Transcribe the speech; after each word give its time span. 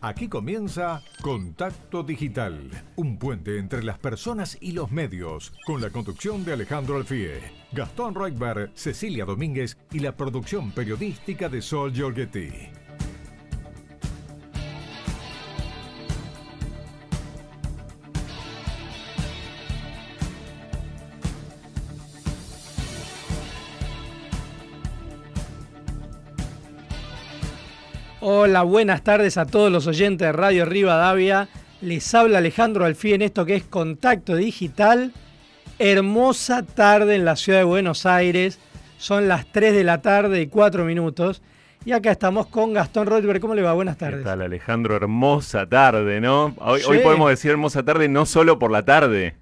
Aquí 0.00 0.28
comienza 0.28 1.02
Contacto 1.20 2.04
Digital, 2.04 2.70
un 2.94 3.18
puente 3.18 3.58
entre 3.58 3.82
las 3.82 3.98
personas 3.98 4.56
y 4.60 4.70
los 4.70 4.92
medios, 4.92 5.52
con 5.66 5.80
la 5.80 5.90
conducción 5.90 6.44
de 6.44 6.52
Alejandro 6.52 6.98
Alfie, 6.98 7.40
Gastón 7.72 8.14
Reutberg, 8.14 8.70
Cecilia 8.74 9.24
Domínguez 9.24 9.76
y 9.90 9.98
la 9.98 10.16
producción 10.16 10.70
periodística 10.70 11.48
de 11.48 11.60
Sol 11.62 11.92
Giorgetti. 11.92 12.48
Hola, 28.48 28.62
buenas 28.62 29.04
tardes 29.04 29.36
a 29.36 29.44
todos 29.44 29.70
los 29.70 29.86
oyentes 29.86 30.26
de 30.26 30.32
Radio 30.32 30.64
Rivadavia. 30.64 31.48
Les 31.82 32.14
habla 32.14 32.38
Alejandro 32.38 32.86
Alfí 32.86 33.12
en 33.12 33.20
esto 33.20 33.44
que 33.44 33.56
es 33.56 33.64
Contacto 33.64 34.36
Digital. 34.36 35.12
Hermosa 35.78 36.62
tarde 36.62 37.16
en 37.16 37.26
la 37.26 37.36
ciudad 37.36 37.58
de 37.58 37.64
Buenos 37.64 38.06
Aires. 38.06 38.58
Son 38.96 39.28
las 39.28 39.44
3 39.52 39.74
de 39.74 39.84
la 39.84 40.00
tarde 40.00 40.40
y 40.40 40.46
4 40.46 40.86
minutos. 40.86 41.42
Y 41.84 41.92
acá 41.92 42.10
estamos 42.10 42.46
con 42.46 42.72
Gastón 42.72 43.06
Rotberg. 43.06 43.38
¿Cómo 43.38 43.54
le 43.54 43.60
va? 43.60 43.74
Buenas 43.74 43.98
tardes. 43.98 44.20
¿Qué 44.20 44.24
tal, 44.24 44.40
Alejandro? 44.40 44.96
Hermosa 44.96 45.66
tarde, 45.66 46.18
¿no? 46.22 46.54
Hoy, 46.56 46.80
hoy 46.88 47.00
podemos 47.00 47.28
decir 47.28 47.50
hermosa 47.50 47.82
tarde 47.82 48.08
no 48.08 48.24
solo 48.24 48.58
por 48.58 48.70
la 48.70 48.82
tarde. 48.82 49.36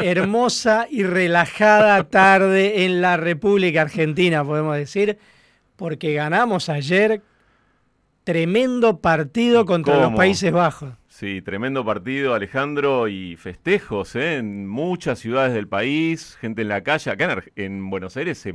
Hermosa 0.00 0.88
y 0.90 1.04
relajada 1.04 2.02
tarde 2.02 2.84
en 2.84 3.00
la 3.00 3.16
República 3.16 3.82
Argentina, 3.82 4.42
podemos 4.42 4.74
decir, 4.74 5.18
porque 5.76 6.14
ganamos 6.14 6.68
ayer 6.68 7.22
Tremendo 8.28 9.00
partido 9.00 9.64
contra 9.64 10.02
los 10.02 10.12
Países 10.12 10.52
Bajos. 10.52 10.92
Sí, 11.06 11.40
tremendo 11.40 11.82
partido, 11.82 12.34
Alejandro, 12.34 13.08
y 13.08 13.36
festejos 13.36 14.14
¿eh? 14.16 14.36
en 14.36 14.68
muchas 14.68 15.18
ciudades 15.18 15.54
del 15.54 15.66
país, 15.66 16.36
gente 16.38 16.60
en 16.60 16.68
la 16.68 16.82
calle. 16.82 17.10
Acá 17.10 17.42
en, 17.56 17.88
Buenos 17.88 18.18
Aires 18.18 18.36
se, 18.36 18.52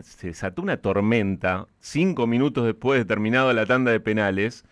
se 0.00 0.28
desató 0.28 0.62
una 0.62 0.76
tormenta 0.76 1.66
cinco 1.80 2.28
minutos 2.28 2.64
después 2.66 3.00
de 3.00 3.04
terminado 3.04 3.52
la 3.52 3.66
tanda 3.66 3.90
de 3.90 3.98
penales 3.98 4.64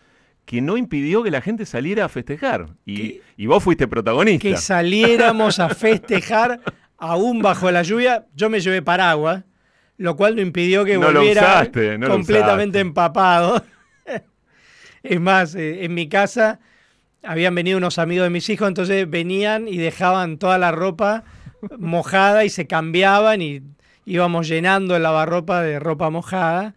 que 0.44 0.60
no 0.60 0.76
impidió 0.76 1.24
que 1.24 1.32
la 1.32 1.40
gente 1.40 1.66
saliera 1.66 2.04
a 2.04 2.08
festejar. 2.08 2.68
Y, 2.86 3.22
y, 3.36 3.46
vos 3.46 3.60
fuiste 3.60 3.88
protagonista. 3.88 4.48
Que 4.48 4.56
saliéramos 4.56 5.58
a 5.58 5.68
festejar 5.74 6.60
aún 6.96 7.42
bajo 7.42 7.68
la 7.72 7.82
lluvia. 7.82 8.24
Yo 8.36 8.48
me 8.48 8.60
llevé 8.60 8.82
paraguas 8.82 9.42
lo 9.96 10.16
cual 10.16 10.36
no 10.36 10.42
impidió 10.42 10.84
que 10.84 10.96
volviera 10.96 11.70
completamente 12.06 12.80
empapado. 12.80 13.64
es 15.02 15.20
más, 15.20 15.54
eh, 15.54 15.84
en 15.84 15.94
mi 15.94 16.08
casa 16.08 16.60
habían 17.22 17.54
venido 17.54 17.78
unos 17.78 17.98
amigos 17.98 18.24
de 18.24 18.30
mis 18.30 18.48
hijos, 18.50 18.68
entonces 18.68 19.08
venían 19.08 19.68
y 19.68 19.76
dejaban 19.76 20.38
toda 20.38 20.58
la 20.58 20.72
ropa 20.72 21.24
mojada 21.78 22.44
y 22.44 22.50
se 22.50 22.66
cambiaban 22.66 23.40
y 23.40 23.62
íbamos 24.04 24.48
llenando 24.48 24.96
el 24.96 25.02
lavarropa 25.02 25.62
de 25.62 25.78
ropa 25.78 26.10
mojada. 26.10 26.74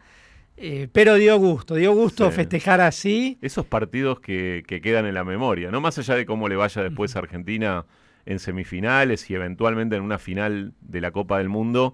Eh, 0.60 0.88
pero 0.92 1.16
dio 1.16 1.38
gusto, 1.38 1.76
dio 1.76 1.94
gusto 1.94 2.32
festejar 2.32 2.82
así. 2.82 3.38
Esos 3.42 3.66
partidos 3.66 4.20
que, 4.20 4.64
que, 4.66 4.82
quedan 4.82 5.06
en 5.06 5.14
la 5.14 5.24
memoria, 5.24 5.70
¿no? 5.70 5.82
Más 5.82 6.00
allá 6.00 6.16
de 6.16 6.26
cómo 6.26 6.50
le 6.50 6.56
vaya 6.56 6.82
después 6.82 7.16
a 7.16 7.20
Argentina 7.20 7.86
en 8.26 8.40
semifinales 8.40 9.30
y 9.30 9.36
eventualmente 9.36 9.96
en 9.96 10.02
una 10.02 10.18
final 10.18 10.74
de 10.82 11.02
la 11.02 11.12
Copa 11.12 11.38
del 11.38 11.48
Mundo, 11.48 11.94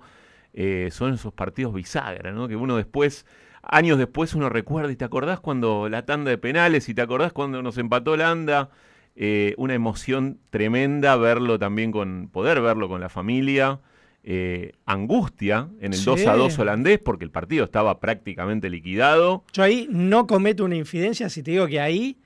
eh, 0.54 0.90
son 0.92 1.16
esos 1.16 1.34
partidos 1.34 1.74
bisagra, 1.74 2.32
¿no? 2.32 2.48
Que 2.48 2.56
uno 2.56 2.78
después, 2.78 3.26
años 3.64 3.98
después, 3.98 4.36
uno 4.36 4.50
recuerda 4.50 4.92
y 4.92 4.96
te 4.96 5.06
acordás 5.06 5.40
cuando 5.40 5.90
la 5.90 6.06
tanda 6.06 6.30
de 6.30 6.38
penales 6.38 6.88
y 6.90 6.94
te 6.94 7.02
acordás 7.02 7.34
cuando 7.34 7.62
nos 7.62 7.78
empató 7.78 8.16
Landa. 8.16 8.70
Eh, 9.16 9.54
una 9.58 9.76
emoción 9.76 10.40
tremenda 10.50 11.16
verlo 11.18 11.60
también 11.60 11.92
con, 11.92 12.30
poder 12.32 12.62
verlo 12.62 12.88
con 12.88 13.02
la 13.02 13.10
familia. 13.10 13.80
Eh, 14.26 14.72
angustia 14.86 15.68
en 15.82 15.92
el 15.92 16.02
2 16.02 16.28
a 16.28 16.36
2 16.38 16.58
holandés 16.58 16.98
porque 16.98 17.26
el 17.26 17.32
partido 17.32 17.66
estaba 17.66 18.00
prácticamente 18.00 18.70
liquidado. 18.70 19.44
Yo 19.52 19.64
ahí 19.64 19.88
no 19.92 20.28
cometo 20.28 20.64
una 20.64 20.78
infidencia 20.78 21.28
si 21.28 21.44
te 21.44 21.52
digo 21.52 21.68
que 21.68 21.82
ahí 21.82 22.22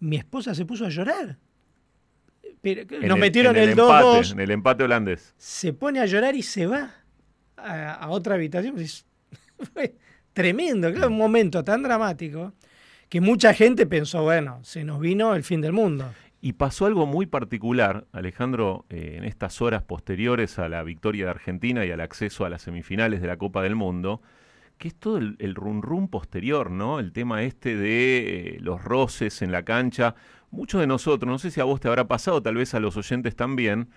mi 0.00 0.16
esposa 0.16 0.54
se 0.54 0.64
puso 0.64 0.86
a 0.86 0.88
llorar. 0.88 1.38
nos 2.62 3.18
metieron 3.18 3.56
el, 3.56 3.70
el 3.70 3.76
2-2. 3.76 4.32
En 4.32 4.40
el 4.40 4.50
empate 4.52 4.84
holandés. 4.84 5.34
Se 5.36 5.74
pone 5.74 6.00
a 6.00 6.06
llorar 6.06 6.34
y 6.34 6.42
se 6.42 6.66
va 6.66 7.03
a, 7.64 8.08
otra 8.08 8.34
habitación. 8.34 8.76
Fue 9.72 9.94
tremendo, 10.32 10.92
claro, 10.92 11.08
un 11.08 11.18
momento 11.18 11.64
tan 11.64 11.82
dramático 11.82 12.52
que 13.08 13.20
mucha 13.20 13.54
gente 13.54 13.86
pensó, 13.86 14.22
bueno, 14.22 14.60
se 14.62 14.84
nos 14.84 15.00
vino 15.00 15.34
el 15.34 15.44
fin 15.44 15.60
del 15.60 15.72
mundo. 15.72 16.12
Y 16.40 16.54
pasó 16.54 16.86
algo 16.86 17.06
muy 17.06 17.26
particular, 17.26 18.06
Alejandro, 18.12 18.84
eh, 18.90 19.14
en 19.16 19.24
estas 19.24 19.62
horas 19.62 19.82
posteriores 19.82 20.58
a 20.58 20.68
la 20.68 20.82
victoria 20.82 21.24
de 21.24 21.30
Argentina 21.30 21.86
y 21.86 21.90
al 21.90 22.00
acceso 22.00 22.44
a 22.44 22.50
las 22.50 22.62
semifinales 22.62 23.22
de 23.22 23.28
la 23.28 23.38
Copa 23.38 23.62
del 23.62 23.76
Mundo, 23.76 24.20
que 24.76 24.88
es 24.88 24.94
todo 24.94 25.16
el, 25.16 25.36
el 25.38 25.54
run 25.54 25.80
run 25.80 26.08
posterior, 26.08 26.70
¿no? 26.70 26.98
El 26.98 27.12
tema 27.12 27.44
este 27.44 27.76
de 27.76 28.56
eh, 28.56 28.58
los 28.60 28.82
roces 28.82 29.40
en 29.40 29.52
la 29.52 29.64
cancha. 29.64 30.16
Muchos 30.50 30.80
de 30.80 30.86
nosotros, 30.86 31.30
no 31.30 31.38
sé 31.38 31.50
si 31.50 31.60
a 31.60 31.64
vos 31.64 31.80
te 31.80 31.88
habrá 31.88 32.08
pasado, 32.08 32.42
tal 32.42 32.56
vez 32.56 32.74
a 32.74 32.80
los 32.80 32.96
oyentes 32.96 33.36
también, 33.36 33.88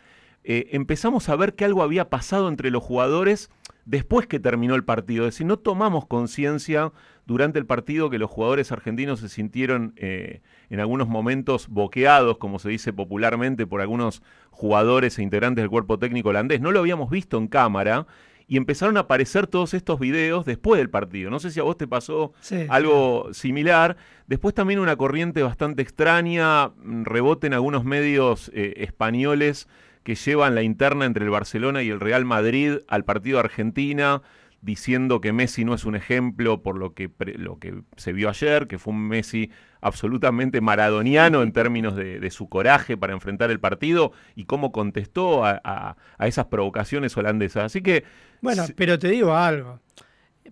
eh, 0.44 0.69
empezamos 0.72 1.27
a 1.27 1.35
ver 1.35 1.56
que 1.56 1.66
algo 1.66 1.83
había 1.83 2.09
pasado 2.09 2.47
entre 2.47 2.72
los 2.72 2.81
jugadores 2.81 3.50
después 3.87 4.27
que 4.27 4.39
terminó 4.39 4.75
el 4.75 4.83
partido. 4.83 5.25
Es 5.25 5.33
decir, 5.33 5.47
no 5.47 5.57
tomamos 5.57 6.05
conciencia 6.05 6.91
durante 7.25 7.57
el 7.57 7.65
partido 7.65 8.09
que 8.09 8.19
los 8.19 8.29
jugadores 8.29 8.71
argentinos 8.71 9.21
se 9.21 9.29
sintieron 9.29 9.93
eh, 9.95 10.41
en 10.69 10.79
algunos 10.79 11.07
momentos 11.07 11.69
boqueados, 11.69 12.37
como 12.37 12.59
se 12.59 12.69
dice 12.69 12.93
popularmente, 12.93 13.65
por 13.65 13.81
algunos 13.81 14.21
jugadores 14.51 15.17
e 15.17 15.23
integrantes 15.23 15.63
del 15.63 15.69
cuerpo 15.69 15.97
técnico 15.97 16.29
holandés. 16.29 16.59
No 16.61 16.71
lo 16.71 16.79
habíamos 16.79 17.09
visto 17.09 17.37
en 17.37 17.47
cámara 17.47 18.05
y 18.45 18.57
empezaron 18.57 18.97
a 18.97 19.01
aparecer 19.01 19.47
todos 19.47 19.73
estos 19.73 19.99
videos 19.99 20.45
después 20.45 20.79
del 20.79 20.89
partido. 20.89 21.29
No 21.29 21.39
sé 21.39 21.51
si 21.51 21.59
a 21.59 21.63
vos 21.63 21.77
te 21.77 21.87
pasó 21.87 22.33
algo 22.67 23.29
similar. 23.33 23.95
Después 24.27 24.53
también 24.53 24.79
una 24.79 24.97
corriente 24.97 25.43
bastante 25.43 25.81
extraña, 25.81 26.71
rebote 27.03 27.47
en 27.47 27.53
algunos 27.53 27.85
medios 27.85 28.51
eh, 28.53 28.73
españoles 28.77 29.67
que 30.07 30.16
llevan 30.16 30.56
la 30.56 30.63
interna 30.63 31.03
entre 31.03 31.25
el 31.25 31.29
Barcelona 31.29 31.84
y 31.84 31.90
el 31.90 32.00
Real 32.00 32.23
Madrid 32.23 32.78
al 32.88 33.03
partido 33.03 33.40
Argentina, 33.40 34.22
diciendo 34.62 35.19
que 35.19 35.34
Messi 35.34 35.66
no 35.66 35.73
es 35.73 35.84
un 35.84 35.97
ejemplo 35.97 36.63
por 36.63 36.78
lo 36.78 36.94
que, 36.94 37.12
lo 37.35 37.59
que 37.59 37.81
se 37.97 38.13
vio 38.13 38.29
ayer, 38.29 38.68
que 38.68 38.79
fue 38.79 38.94
un 38.94 39.06
Messi 39.06 39.51
absolutamente 39.81 40.62
maradoniano 40.62 41.44
en 41.44 41.51
términos 41.51 41.97
de, 41.97 42.31
su 42.31 42.47
coraje 42.47 42.95
para 42.95 43.12
enfrentar 43.12 43.51
el 43.51 43.59
partido 43.59 44.13
y 44.34 44.45
cómo 44.45 44.72
contestó 44.72 45.44
a, 45.44 45.97
esas 46.19 46.45
provocaciones 46.45 47.18
holandesas. 47.18 47.66
Así 47.66 47.81
que... 47.81 48.06
Bueno, 48.41 48.63
pero 48.78 48.97
te 48.97 49.09
digo 49.09 49.35
algo. 49.35 49.81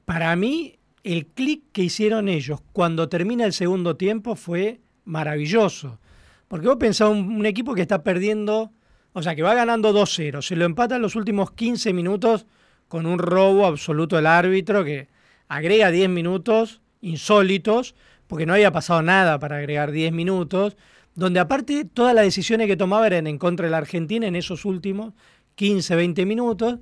Para 0.04 0.36
mí, 0.36 0.80
el 1.06 1.28
clic 1.28 1.64
que 1.72 1.84
hicieron 1.84 2.28
ellos 2.28 2.60
cuando 2.74 3.08
termina 3.08 3.46
el 3.46 3.54
segundo 3.54 3.96
tiempo 3.96 4.36
fue 4.36 4.82
maravilloso. 5.06 6.02
Porque 6.50 6.68
vos 6.68 6.76
pensás 6.76 7.10
un 7.10 7.46
equipo 7.46 7.74
que 7.74 7.84
está 7.84 8.04
perdiendo 8.04 8.74
o 9.18 9.24
sea, 9.24 9.34
que 9.34 9.44
va 9.44 9.54
ganando 9.54 9.94
2-0. 9.94 10.42
Se 10.42 10.58
lo 10.58 10.66
empata 10.66 10.98
en 10.98 11.02
los 11.02 11.16
últimos 11.16 11.52
15 11.52 11.94
minutos 11.94 12.46
con 12.90 13.06
un 13.06 13.18
robo 13.18 13.66
absoluto 13.66 14.18
del 14.18 14.28
árbitro 14.28 14.84
que 14.84 15.08
agrega 15.48 15.90
10 15.90 16.10
minutos 16.10 16.82
insólitos, 17.00 17.96
porque 18.28 18.46
no 18.46 18.54
había 18.54 18.74
pasado 18.74 19.02
nada 19.02 19.40
para 19.40 19.56
agregar 19.56 19.92
10 19.92 20.12
minutos, 20.12 20.76
donde 21.14 21.40
aparte 21.40 21.86
todas 21.86 22.14
las 22.14 22.26
decisiones 22.26 22.68
que 22.68 22.76
tomaba 22.76 23.08
eran 23.08 23.26
en 23.26 23.38
contra 23.38 23.68
de 23.68 23.72
la 23.72 23.78
Argentina 23.78 24.28
en 24.28 24.36
esos 24.36 24.66
últimos 24.66 25.14
15, 25.56 25.96
20 25.96 26.26
minutos. 26.26 26.80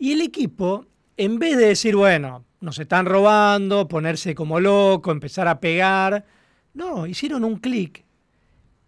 Y 0.00 0.14
el 0.14 0.20
equipo, 0.20 0.86
en 1.16 1.38
vez 1.38 1.56
de 1.56 1.66
decir, 1.66 1.94
bueno, 1.94 2.44
nos 2.60 2.80
están 2.80 3.06
robando, 3.06 3.86
ponerse 3.86 4.34
como 4.34 4.58
loco, 4.58 5.12
empezar 5.12 5.46
a 5.46 5.60
pegar, 5.60 6.24
no, 6.74 7.06
hicieron 7.06 7.44
un 7.44 7.58
clic. 7.58 8.04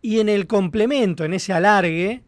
Y 0.02 0.18
en 0.18 0.28
el 0.28 0.48
complemento, 0.48 1.24
en 1.24 1.34
ese 1.34 1.52
alargue, 1.52 2.24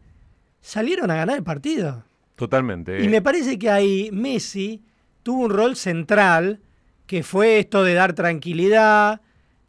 salieron 0.67 1.09
a 1.09 1.15
ganar 1.15 1.37
el 1.37 1.43
partido. 1.43 2.03
Totalmente. 2.35 3.01
Y 3.01 3.07
me 3.07 3.21
parece 3.21 3.57
que 3.57 3.69
ahí 3.69 4.09
Messi 4.11 4.83
tuvo 5.23 5.45
un 5.45 5.49
rol 5.49 5.77
central, 5.77 6.59
que 7.05 7.23
fue 7.23 7.59
esto 7.59 7.85
de 7.85 7.93
dar 7.93 8.13
tranquilidad, 8.13 9.21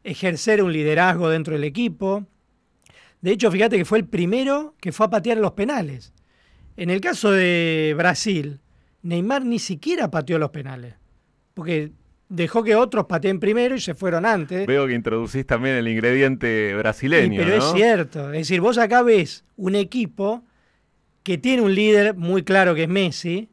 ejercer 0.03 0.61
un 0.61 0.73
liderazgo 0.73 1.31
dentro 1.31 1.55
del 1.55 1.63
equipo. 1.63 2.27
De 3.21 3.31
hecho, 3.31 3.49
fíjate 3.53 3.79
que 3.79 3.85
fue 3.85 3.99
el 3.99 4.07
primero 4.07 4.75
que 4.81 4.91
fue 4.91 5.07
a 5.07 5.11
patear 5.11 5.39
los 5.39 5.53
penales. 5.53 6.13
En 6.77 6.91
el 6.91 7.01
caso 7.01 7.31
de 7.31 7.95
Brasil, 7.97 8.59
Neymar 9.03 9.45
ni 9.45 9.61
siquiera 9.61 10.11
pateó 10.11 10.37
los 10.41 10.51
penales, 10.51 10.95
porque 11.55 11.93
dejó 12.29 12.65
que 12.65 12.75
otros 12.75 13.07
pateen 13.07 13.39
primero 13.39 13.77
y 13.77 13.81
se 13.81 13.95
fueron 13.95 14.27
antes. 14.27 14.67
Veo 14.67 14.89
que 14.89 14.95
introducís 14.95 15.47
también 15.47 15.77
el 15.77 15.87
ingrediente 15.87 16.75
brasileño. 16.75 17.41
pero 17.41 17.55
es 17.55 17.73
cierto, 17.73 18.33
es 18.33 18.41
decir, 18.41 18.61
vos 18.61 18.79
acá 18.79 19.03
ves 19.03 19.45
un 19.57 19.77
equipo 19.77 20.43
que 21.29 21.37
tiene 21.37 21.61
un 21.61 21.75
líder 21.75 22.17
muy 22.17 22.43
claro 22.43 22.75
que 22.75 22.85
es 22.85 22.89
Messi, 22.89 23.51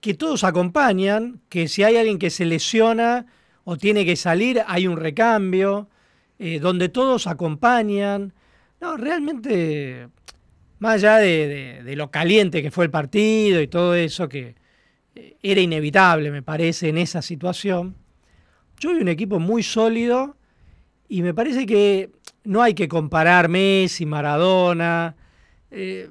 que 0.00 0.14
todos 0.14 0.44
acompañan, 0.44 1.42
que 1.50 1.68
si 1.68 1.82
hay 1.82 1.98
alguien 1.98 2.18
que 2.18 2.30
se 2.30 2.46
lesiona 2.46 3.26
o 3.64 3.76
tiene 3.76 4.06
que 4.06 4.16
salir, 4.16 4.62
hay 4.66 4.86
un 4.86 4.96
recambio, 4.96 5.90
eh, 6.38 6.58
donde 6.58 6.88
todos 6.88 7.26
acompañan. 7.26 8.32
No, 8.80 8.96
realmente, 8.96 10.08
más 10.78 10.94
allá 10.94 11.18
de, 11.18 11.82
lo 11.96 12.10
caliente 12.10 12.62
que 12.62 12.70
fue 12.70 12.86
el 12.86 12.90
partido 12.90 13.60
y 13.60 13.68
todo 13.68 13.94
eso, 13.94 14.30
que 14.30 14.54
eh, 15.16 15.36
era 15.42 15.60
inevitable, 15.60 16.30
me 16.30 16.42
parece, 16.42 16.88
en 16.88 16.96
esa 16.96 17.20
situación, 17.20 17.94
yo 18.78 18.94
vi 18.94 19.02
un 19.02 19.08
equipo 19.08 19.38
muy 19.38 19.62
sólido 19.62 20.34
y 21.10 21.20
me 21.20 21.34
parece 21.34 21.66
que 21.66 22.08
no 22.44 22.62
hay 22.62 22.72
que 22.72 22.88
comparar 22.88 23.50
Messi, 23.50 24.06
Maradona. 24.06 25.14
Eh, 25.70 26.08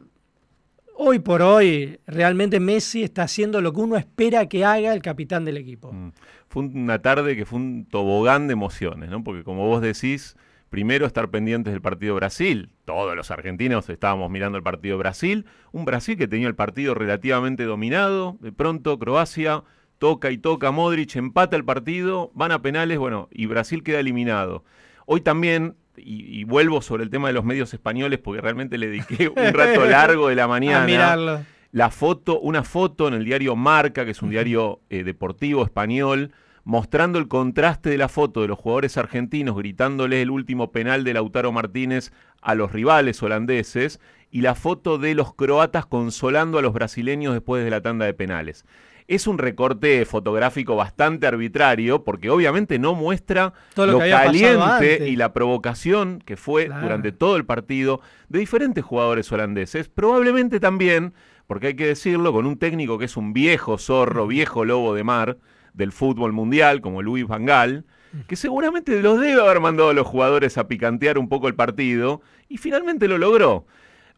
hoy 1.01 1.19
por 1.19 1.41
hoy, 1.41 1.97
realmente 2.05 2.59
Messi 2.59 3.03
está 3.03 3.23
haciendo 3.23 3.61
lo 3.61 3.71
que 3.71 3.79
uno 3.79 3.95
espera 3.95 4.47
que 4.47 4.65
haga 4.65 4.93
el 4.93 5.01
capitán 5.01 5.45
del 5.45 5.55
equipo. 5.55 5.93
Mm. 5.93 6.11
Fue 6.49 6.63
una 6.63 7.01
tarde 7.01 7.37
que 7.37 7.45
fue 7.45 7.57
un 7.57 7.85
tobogán 7.85 8.47
de 8.47 8.53
emociones, 8.53 9.09
¿no? 9.09 9.23
Porque 9.23 9.43
como 9.43 9.65
vos 9.65 9.81
decís, 9.81 10.35
primero 10.69 11.05
estar 11.05 11.29
pendientes 11.29 11.71
del 11.71 11.81
partido 11.81 12.15
Brasil. 12.15 12.73
Todos 12.83 13.15
los 13.15 13.31
argentinos 13.31 13.89
estábamos 13.89 14.29
mirando 14.29 14.57
el 14.57 14.63
partido 14.63 14.97
Brasil. 14.97 15.45
Un 15.71 15.85
Brasil 15.85 16.17
que 16.17 16.27
tenía 16.27 16.47
el 16.47 16.55
partido 16.55 16.95
relativamente 16.95 17.63
dominado. 17.63 18.37
De 18.41 18.51
pronto 18.51 18.99
Croacia 18.99 19.63
toca 19.99 20.31
y 20.31 20.37
toca 20.37 20.71
Modric, 20.71 21.15
empata 21.15 21.55
el 21.55 21.63
partido, 21.63 22.31
van 22.33 22.51
a 22.51 22.61
penales, 22.61 22.97
bueno, 22.97 23.29
y 23.31 23.45
Brasil 23.45 23.83
queda 23.83 23.99
eliminado. 24.01 24.65
Hoy 25.05 25.21
también 25.21 25.75
y, 25.97 26.43
vuelvo 26.43 26.81
sobre 26.81 27.03
el 27.03 27.09
tema 27.09 27.27
de 27.27 27.33
los 27.33 27.43
medios 27.43 27.73
españoles 27.73 28.19
porque 28.19 28.41
realmente 28.41 28.77
le 28.77 28.87
dediqué 28.87 29.27
un 29.35 29.53
rato 29.53 29.85
largo 29.85 30.29
de 30.29 30.35
la 30.35 30.47
mañana. 30.47 30.83
A 30.83 30.87
mirarlo. 30.87 31.41
La 31.71 31.91
foto, 31.91 32.39
una 32.39 32.63
foto 32.63 33.07
en 33.07 33.13
el 33.13 33.25
diario 33.25 33.55
Marca, 33.55 34.03
que 34.05 34.11
es 34.11 34.21
un 34.21 34.31
diario 34.31 34.79
eh, 34.89 35.03
deportivo 35.03 35.63
español, 35.63 36.31
mostrando 36.63 37.19
el 37.19 37.27
contraste 37.27 37.89
de 37.89 37.97
la 37.97 38.09
foto 38.09 38.41
de 38.41 38.47
los 38.47 38.57
jugadores 38.57 38.97
argentinos 38.97 39.55
gritándole 39.55 40.21
el 40.21 40.31
último 40.31 40.71
penal 40.71 41.03
de 41.03 41.13
Lautaro 41.13 41.51
Martínez 41.51 42.11
a 42.41 42.55
los 42.55 42.71
rivales 42.71 43.21
holandeses 43.21 43.99
y 44.31 44.41
la 44.41 44.55
foto 44.55 44.97
de 44.97 45.15
los 45.15 45.33
croatas 45.33 45.85
consolando 45.85 46.57
a 46.57 46.61
los 46.61 46.73
brasileños 46.73 47.33
después 47.33 47.63
de 47.63 47.69
la 47.69 47.81
tanda 47.81 48.05
de 48.05 48.13
penales 48.13 48.65
es 49.09 49.25
un 49.25 49.39
recorte 49.39 50.05
fotográfico 50.05 50.75
bastante 50.75 51.25
arbitrario, 51.25 52.03
porque 52.03 52.29
obviamente 52.29 52.77
no 52.77 52.93
muestra 52.93 53.53
lo, 53.75 53.97
caliente 53.97 55.09
y 55.09 55.15
la 55.15 55.33
provocación 55.33 56.21
que 56.23 56.37
fue 56.37 56.67
durante 56.67 57.11
todo 57.11 57.35
el 57.35 57.43
partido 57.43 58.01
de 58.29 58.37
diferentes 58.37 58.85
jugadores 58.85 59.31
holandeses. 59.31 59.89
Probablemente 59.89 60.59
también, 60.59 61.15
porque 61.47 61.67
hay 61.67 61.75
que 61.75 61.87
decirlo, 61.87 62.31
con 62.31 62.45
un 62.45 62.59
técnico 62.59 62.99
que 62.99 63.05
es 63.05 63.17
un 63.17 63.33
viejo 63.33 63.79
zorro, 63.79 64.27
viejo 64.27 64.63
lobo 64.63 64.93
de 64.93 65.03
mar 65.03 65.37
del 65.73 65.91
fútbol 65.91 66.31
mundial, 66.31 66.79
como 66.79 67.01
Luis 67.01 67.25
Van 67.25 67.47
Gaal, 67.47 67.85
que 68.27 68.35
seguramente 68.35 69.01
los 69.01 69.19
debe 69.19 69.41
haber 69.41 69.59
mandado 69.59 69.89
a 69.89 69.93
los 69.93 70.05
jugadores 70.05 70.59
a 70.59 70.67
picantear 70.67 71.17
un 71.17 71.29
poco 71.29 71.47
el 71.47 71.55
partido, 71.55 72.21
y 72.47 72.57
finalmente 72.57 73.07
lo 73.07 73.17
logró. 73.17 73.65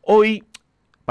Hoy 0.02 0.44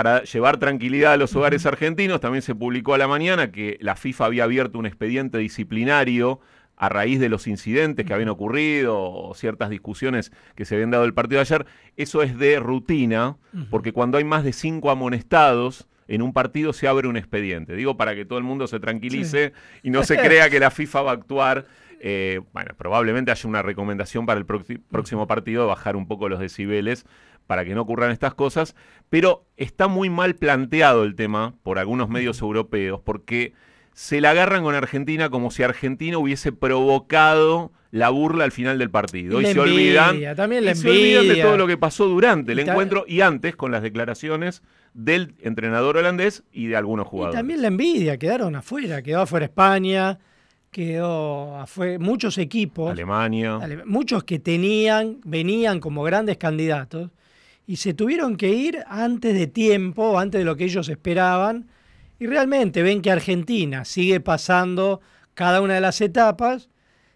para 0.00 0.24
llevar 0.24 0.56
tranquilidad 0.56 1.12
a 1.12 1.16
los 1.18 1.36
hogares 1.36 1.66
argentinos, 1.66 2.20
también 2.20 2.40
se 2.40 2.54
publicó 2.54 2.94
a 2.94 2.98
la 2.98 3.06
mañana 3.06 3.52
que 3.52 3.76
la 3.82 3.96
FIFA 3.96 4.24
había 4.24 4.44
abierto 4.44 4.78
un 4.78 4.86
expediente 4.86 5.36
disciplinario 5.36 6.40
a 6.74 6.88
raíz 6.88 7.20
de 7.20 7.28
los 7.28 7.46
incidentes 7.46 8.06
que 8.06 8.14
habían 8.14 8.30
ocurrido 8.30 8.98
o 8.98 9.34
ciertas 9.34 9.68
discusiones 9.68 10.32
que 10.54 10.64
se 10.64 10.74
habían 10.76 10.90
dado 10.90 11.04
el 11.04 11.12
partido 11.12 11.36
de 11.36 11.42
ayer. 11.42 11.66
Eso 11.98 12.22
es 12.22 12.38
de 12.38 12.58
rutina, 12.60 13.36
porque 13.68 13.92
cuando 13.92 14.16
hay 14.16 14.24
más 14.24 14.42
de 14.42 14.54
cinco 14.54 14.90
amonestados, 14.90 15.86
en 16.08 16.22
un 16.22 16.32
partido 16.32 16.72
se 16.72 16.88
abre 16.88 17.06
un 17.06 17.18
expediente. 17.18 17.76
Digo, 17.76 17.98
para 17.98 18.14
que 18.14 18.24
todo 18.24 18.38
el 18.38 18.44
mundo 18.44 18.68
se 18.68 18.80
tranquilice 18.80 19.52
y 19.82 19.90
no 19.90 20.02
se 20.02 20.16
crea 20.16 20.48
que 20.48 20.60
la 20.60 20.70
FIFA 20.70 21.02
va 21.02 21.10
a 21.10 21.14
actuar. 21.14 21.66
Eh, 22.02 22.40
bueno, 22.54 22.70
probablemente 22.78 23.32
haya 23.32 23.46
una 23.46 23.60
recomendación 23.60 24.24
para 24.24 24.40
el 24.40 24.46
próximo 24.46 25.26
partido 25.26 25.64
de 25.64 25.68
bajar 25.68 25.94
un 25.94 26.08
poco 26.08 26.30
los 26.30 26.40
decibeles 26.40 27.04
para 27.50 27.64
que 27.64 27.74
no 27.74 27.80
ocurran 27.80 28.12
estas 28.12 28.32
cosas, 28.32 28.76
pero 29.08 29.44
está 29.56 29.88
muy 29.88 30.08
mal 30.08 30.36
planteado 30.36 31.02
el 31.02 31.16
tema 31.16 31.56
por 31.64 31.80
algunos 31.80 32.08
medios 32.08 32.40
europeos, 32.42 33.00
porque 33.04 33.54
se 33.92 34.20
la 34.20 34.30
agarran 34.30 34.62
con 34.62 34.76
Argentina 34.76 35.30
como 35.30 35.50
si 35.50 35.64
Argentina 35.64 36.16
hubiese 36.16 36.52
provocado 36.52 37.72
la 37.90 38.08
burla 38.10 38.44
al 38.44 38.52
final 38.52 38.78
del 38.78 38.88
partido. 38.88 39.40
Y, 39.40 39.46
se, 39.46 39.58
olvidan, 39.58 40.20
también 40.36 40.64
de 40.64 41.40
todo 41.42 41.56
lo 41.56 41.66
que 41.66 41.76
pasó 41.76 42.06
durante 42.06 42.52
el 42.52 42.60
encuentro 42.60 43.04
y 43.08 43.20
antes 43.20 43.56
con 43.56 43.72
las 43.72 43.82
declaraciones 43.82 44.62
del 44.94 45.34
entrenador 45.40 45.96
holandés 45.96 46.44
y 46.52 46.68
de 46.68 46.76
algunos 46.76 47.08
jugadores. 47.08 47.34
Y 47.34 47.38
también 47.40 47.62
la 47.62 47.66
envidia, 47.66 48.16
quedaron 48.16 48.54
afuera, 48.54 49.02
quedó 49.02 49.22
afuera 49.22 49.46
España, 49.46 50.20
quedó 50.70 51.56
afuera 51.56 51.98
muchos 51.98 52.38
equipos. 52.38 52.92
Alemania. 52.92 53.58
muchos 53.86 54.22
que 54.22 54.38
tenían, 54.38 55.18
venían 55.24 55.80
como 55.80 56.04
grandes 56.04 56.36
candidatos 56.36 57.10
y 57.70 57.76
se 57.76 57.94
tuvieron 57.94 58.36
que 58.36 58.48
ir 58.48 58.82
antes 58.88 59.32
de 59.32 59.46
tiempo, 59.46 60.18
antes 60.18 60.40
de 60.40 60.44
lo 60.44 60.56
que 60.56 60.64
ellos 60.64 60.88
esperaban, 60.88 61.68
y 62.18 62.26
realmente 62.26 62.82
ven 62.82 63.00
que 63.00 63.12
Argentina 63.12 63.84
sigue 63.84 64.18
pasando 64.18 65.00
cada 65.34 65.60
una 65.60 65.74
de 65.74 65.80
las 65.80 66.00
etapas. 66.00 66.68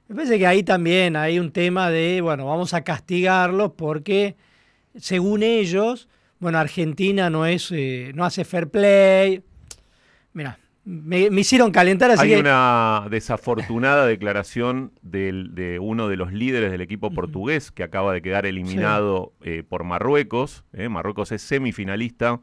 Me 0.06 0.14
parece 0.14 0.38
que 0.38 0.46
ahí 0.46 0.62
también 0.62 1.16
hay 1.16 1.40
un 1.40 1.50
tema 1.50 1.90
de, 1.90 2.20
bueno, 2.20 2.46
vamos 2.46 2.72
a 2.72 2.84
castigarlos 2.84 3.72
porque, 3.72 4.36
según 4.96 5.42
ellos, 5.42 6.08
bueno, 6.38 6.58
Argentina 6.58 7.30
no, 7.30 7.46
es, 7.46 7.72
eh, 7.72 8.12
no 8.14 8.24
hace 8.24 8.44
fair 8.44 8.68
play. 8.68 9.42
Mira, 10.34 10.60
me, 10.84 11.28
hicieron 11.40 11.70
calentar 11.70 12.10
así 12.10 12.32
Hay 12.32 12.40
una 12.40 13.06
desafortunada 13.10 14.06
declaración 14.06 14.92
de 15.02 15.78
uno 15.80 16.08
de 16.08 16.16
los 16.16 16.32
líderes 16.32 16.70
del 16.70 16.82
equipo 16.82 17.10
portugués 17.10 17.70
que 17.70 17.82
acaba 17.82 18.12
de 18.12 18.20
quedar 18.20 18.44
eliminado 18.46 19.32
eh, 19.42 19.62
por 19.66 19.84
Marruecos. 19.84 20.64
Eh. 20.72 20.88
Marruecos 20.88 21.32
es 21.32 21.42
semifinalista 21.42 22.40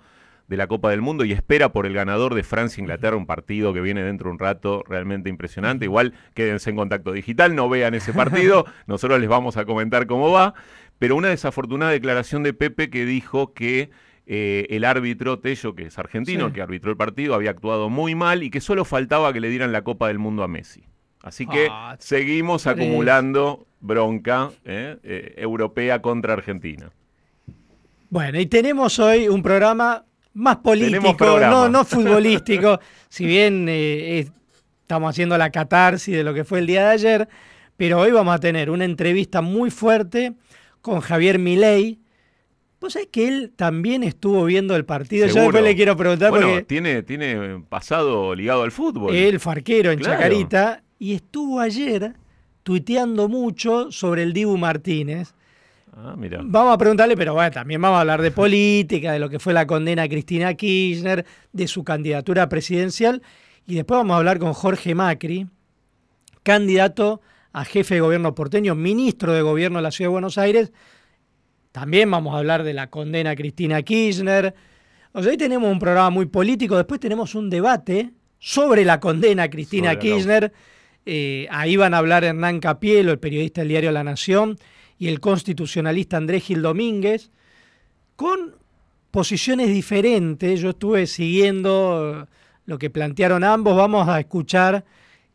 de 0.48 0.58
la 0.58 0.68
Copa 0.68 0.90
del 0.90 1.02
Mundo 1.02 1.24
y 1.24 1.32
espera 1.32 1.72
por 1.72 1.86
el 1.86 1.94
ganador 1.94 2.34
de 2.34 2.44
Francia-Inglaterra, 2.44 3.16
un 3.16 3.26
partido 3.26 3.74
que 3.74 3.80
viene 3.80 4.04
dentro 4.04 4.28
de 4.28 4.34
un 4.34 4.40
rato 4.40 4.84
realmente 4.88 5.30
impresionante. 5.30 5.86
Igual 5.86 6.14
quédense 6.34 6.72
en 6.72 6.76
contacto 6.76 7.14
digital, 7.14 7.56
no 7.56 7.70
vean 7.70 7.94
ese 7.94 8.12
partido, 8.12 8.66
nosotros 8.88 9.20
les 9.20 9.30
vamos 9.30 9.56
a 9.56 9.66
comentar 9.66 10.08
cómo 10.08 10.32
va. 10.32 10.54
Pero 11.00 11.16
una 11.16 11.30
desafortunada 11.30 11.92
declaración 11.92 12.44
de 12.44 12.54
Pepe 12.54 12.90
que 12.90 13.06
dijo 13.06 13.54
que 13.54 13.92
eh, 14.26 14.68
el 14.70 14.86
árbitro 14.86 15.40
Tello, 15.40 15.76
que 15.76 15.84
es 15.84 15.98
argentino, 15.98 16.54
que 16.54 16.62
arbitró 16.62 16.92
el 16.92 16.98
partido, 16.98 17.34
había 17.36 17.50
actuado 17.50 17.90
muy 17.90 18.16
mal 18.16 18.44
y 18.44 18.50
que 18.50 18.62
solo 18.62 18.86
faltaba 18.86 19.34
que 19.34 19.40
le 19.40 19.50
dieran 19.50 19.72
la 19.72 19.84
Copa 19.84 20.08
del 20.08 20.20
Mundo 20.20 20.44
a 20.44 20.48
Messi. 20.48 20.84
Así 21.22 21.46
que 21.46 21.68
ah, 21.70 21.96
seguimos 22.00 22.66
acumulando 22.68 23.68
bronca 23.80 24.52
eh, 24.66 24.98
eh, 25.04 25.34
europea 25.38 26.02
contra 26.02 26.34
Argentina. 26.34 26.92
Bueno, 28.10 28.40
y 28.40 28.46
tenemos 28.46 29.00
hoy 29.00 29.28
un 29.28 29.42
programa 29.42 30.04
más 30.34 30.58
político, 30.58 31.40
no, 31.40 31.70
no 31.70 31.86
futbolístico, 31.86 32.80
si 33.10 33.26
bien 33.26 33.68
estamos 33.70 35.10
haciendo 35.10 35.38
la 35.38 35.52
catarsis 35.52 36.16
de 36.16 36.24
lo 36.24 36.34
que 36.34 36.44
fue 36.44 36.60
el 36.60 36.68
día 36.68 36.88
de 36.88 36.94
ayer, 36.94 37.30
pero 37.78 38.00
hoy 38.00 38.12
vamos 38.12 38.36
a 38.36 38.40
tener 38.40 38.70
una 38.70 38.86
entrevista 38.86 39.42
muy 39.42 39.72
fuerte 39.72 40.34
con 40.82 41.00
Javier 41.00 41.40
Milei, 41.40 42.01
Vos 42.82 42.94
sabés 42.94 43.10
que 43.12 43.28
él 43.28 43.54
también 43.56 44.02
estuvo 44.02 44.44
viendo 44.44 44.76
el 44.76 44.86
partido. 44.86 45.28
Yo 45.28 45.44
después 45.44 45.64
le 45.64 45.76
quiero 45.76 45.96
preguntar 45.96 46.32
bueno, 46.32 46.48
porque. 46.48 46.64
Tiene, 46.64 47.04
tiene 47.04 47.64
pasado 47.70 48.34
ligado 48.34 48.64
al 48.64 48.72
fútbol. 48.72 49.16
El 49.16 49.40
farquero 49.40 49.92
en 49.92 50.00
Chacarita. 50.00 50.82
Y 50.98 51.14
estuvo 51.14 51.60
ayer 51.60 52.14
tuiteando 52.64 53.30
mucho 53.30 53.92
sobre 53.92 54.24
el 54.24 54.34
Dibu 54.34 54.58
Martínez. 54.58 55.36
Ah, 55.96 56.16
mira. 56.18 56.42
Vamos 56.44 56.74
a 56.74 56.78
preguntarle, 56.80 57.16
pero 57.16 57.36
bueno, 57.36 57.52
también 57.52 57.80
vamos 57.80 57.98
a 57.98 58.02
hablar 58.02 58.22
de 58.24 58.32
política, 58.32 59.12
de 59.12 59.20
lo 59.20 59.30
que 59.30 59.38
fue 59.38 59.54
la 59.54 59.68
condena 59.68 60.04
a 60.04 60.10
Cristina 60.10 60.56
Kirchner, 60.56 61.24
de 61.54 61.68
su 61.68 61.84
candidatura 61.84 62.50
presidencial. 62.50 63.22
Y 63.68 63.76
después 63.76 64.00
vamos 64.00 64.16
a 64.16 64.18
hablar 64.18 64.40
con 64.40 64.54
Jorge 64.54 64.96
Macri, 64.96 65.46
candidato 66.42 67.22
a 67.54 67.64
jefe 67.64 67.96
de 67.96 68.02
gobierno 68.02 68.34
porteño, 68.34 68.74
ministro 68.74 69.34
de 69.34 69.44
gobierno 69.44 69.78
de 69.78 69.84
la 69.84 69.92
Ciudad 69.92 70.10
de 70.10 70.14
Buenos 70.14 70.40
Aires 70.40 70.72
también 71.72 72.12
vamos 72.12 72.34
a 72.36 72.40
hablar 72.40 72.64
de 72.64 72.74
la 72.74 72.90
condena 72.90 73.32
a 73.32 73.36
Cristina 73.36 73.82
Kirchner. 73.82 74.54
O 75.14 75.22
sea, 75.22 75.32
hoy 75.32 75.38
tenemos 75.38 75.72
un 75.72 75.80
programa 75.80 76.10
muy 76.10 76.26
político, 76.26 76.76
después 76.76 77.00
tenemos 77.00 77.36
un 77.36 77.50
debate 77.50 78.12
sobre 78.40 78.84
la 78.84 79.00
condena 79.00 79.44
a 79.44 79.50
Cristina 79.50 79.98
Kirchner. 79.98 80.52
Eh, 81.06 81.48
ahí 81.50 81.78
van 81.78 81.94
a 81.94 82.00
hablar 82.00 82.24
Hernán 82.24 82.60
Capielo, 82.60 83.12
el 83.12 83.20
periodista 83.20 83.62
del 83.62 83.70
diario 83.70 83.92
La 83.92 84.04
Nación, 84.04 84.58
y 84.98 85.08
el 85.08 85.20
constitucionalista 85.20 86.18
Andrés 86.18 86.44
Gil 86.44 86.62
Domínguez, 86.62 87.32
con 88.16 88.56
posiciones 89.12 89.70
diferentes. 89.70 90.60
Yo 90.60 90.72
estuve 90.72 91.08
siguiendo 91.08 92.28
lo 92.66 92.78
que 92.78 92.90
plantearon 92.90 93.44
ambos. 93.44 93.76
Vamos 93.76 94.08
a 94.08 94.20
escuchar 94.20 94.86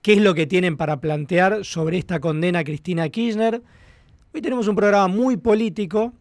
qué 0.02 0.14
es 0.14 0.20
lo 0.20 0.34
que 0.34 0.46
tienen 0.46 0.76
para 0.76 1.00
plantear 1.00 1.64
sobre 1.64 1.98
esta 1.98 2.20
condena 2.20 2.60
a 2.60 2.64
Cristina 2.64 3.08
Kirchner. 3.08 3.62
Hoy 4.32 4.42
tenemos 4.42 4.68
un 4.68 4.76
programa 4.76 5.08
muy 5.08 5.36
político, 5.36 6.12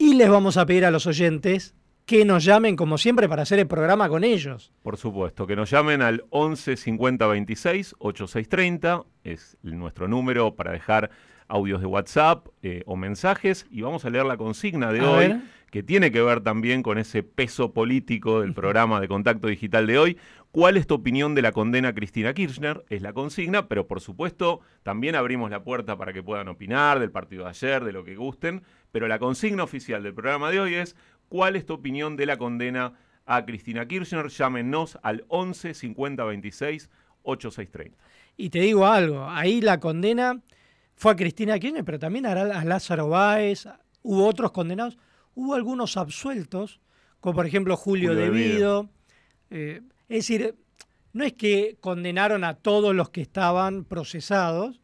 y 0.00 0.14
les 0.14 0.30
vamos 0.30 0.56
a 0.56 0.64
pedir 0.64 0.86
a 0.86 0.90
los 0.90 1.06
oyentes 1.06 1.74
que 2.06 2.24
nos 2.24 2.42
llamen, 2.42 2.74
como 2.74 2.96
siempre, 2.96 3.28
para 3.28 3.42
hacer 3.42 3.58
el 3.58 3.66
programa 3.66 4.08
con 4.08 4.24
ellos. 4.24 4.72
Por 4.82 4.96
supuesto, 4.96 5.46
que 5.46 5.54
nos 5.54 5.70
llamen 5.70 6.00
al 6.00 6.24
11 6.30 6.78
50 6.78 7.26
26 7.26 7.94
8630, 7.98 9.02
es 9.24 9.58
nuestro 9.62 10.08
número 10.08 10.56
para 10.56 10.72
dejar 10.72 11.10
audios 11.48 11.82
de 11.82 11.86
WhatsApp 11.86 12.48
eh, 12.62 12.82
o 12.86 12.96
mensajes 12.96 13.66
y 13.70 13.82
vamos 13.82 14.06
a 14.06 14.10
leer 14.10 14.24
la 14.24 14.38
consigna 14.38 14.90
de 14.90 15.02
hoy 15.02 15.42
que 15.70 15.82
tiene 15.82 16.10
que 16.10 16.22
ver 16.22 16.40
también 16.40 16.82
con 16.82 16.98
ese 16.98 17.22
peso 17.22 17.72
político 17.72 18.40
del 18.40 18.54
programa 18.54 19.00
de 19.00 19.08
contacto 19.08 19.48
digital 19.48 19.86
de 19.86 19.98
hoy. 19.98 20.18
¿Cuál 20.50 20.76
es 20.76 20.86
tu 20.86 20.94
opinión 20.94 21.34
de 21.34 21.42
la 21.42 21.52
condena 21.52 21.88
a 21.88 21.94
Cristina 21.94 22.34
Kirchner? 22.34 22.84
Es 22.88 23.02
la 23.02 23.12
consigna, 23.12 23.68
pero 23.68 23.86
por 23.86 24.00
supuesto 24.00 24.60
también 24.82 25.14
abrimos 25.14 25.50
la 25.50 25.62
puerta 25.62 25.96
para 25.96 26.12
que 26.12 26.22
puedan 26.22 26.48
opinar 26.48 26.98
del 26.98 27.12
partido 27.12 27.44
de 27.44 27.50
ayer, 27.50 27.84
de 27.84 27.92
lo 27.92 28.04
que 28.04 28.16
gusten, 28.16 28.62
pero 28.90 29.06
la 29.06 29.18
consigna 29.18 29.62
oficial 29.62 30.02
del 30.02 30.14
programa 30.14 30.50
de 30.50 30.60
hoy 30.60 30.74
es 30.74 30.96
¿cuál 31.28 31.54
es 31.54 31.66
tu 31.66 31.74
opinión 31.74 32.16
de 32.16 32.26
la 32.26 32.36
condena 32.36 32.94
a 33.26 33.44
Cristina 33.46 33.86
Kirchner? 33.86 34.28
Llámenos 34.28 34.98
al 35.02 35.24
11 35.28 35.74
50 35.74 36.24
26 36.24 36.90
8630. 37.22 37.96
Y 38.36 38.50
te 38.50 38.60
digo 38.60 38.86
algo, 38.86 39.28
ahí 39.28 39.60
la 39.60 39.78
condena 39.78 40.40
fue 40.96 41.12
a 41.12 41.16
Cristina 41.16 41.58
Kirchner, 41.58 41.84
pero 41.84 41.98
también 41.98 42.26
a, 42.26 42.64
Lázaro 42.64 43.08
Báez, 43.08 43.66
hubo 44.02 44.26
otros 44.26 44.50
condenados, 44.50 44.98
hubo 45.34 45.54
algunos 45.54 45.96
absueltos, 45.96 46.80
como 47.20 47.34
por 47.34 47.46
ejemplo 47.46 47.76
Julio, 47.76 48.14
Devido. 48.14 48.88
Eh, 49.50 49.82
es 50.08 50.16
decir, 50.18 50.54
no 51.12 51.24
es 51.24 51.32
que 51.32 51.76
condenaron 51.80 52.44
a 52.44 52.54
todos 52.54 52.94
los 52.94 53.10
que 53.10 53.20
estaban 53.20 53.84
procesados, 53.84 54.80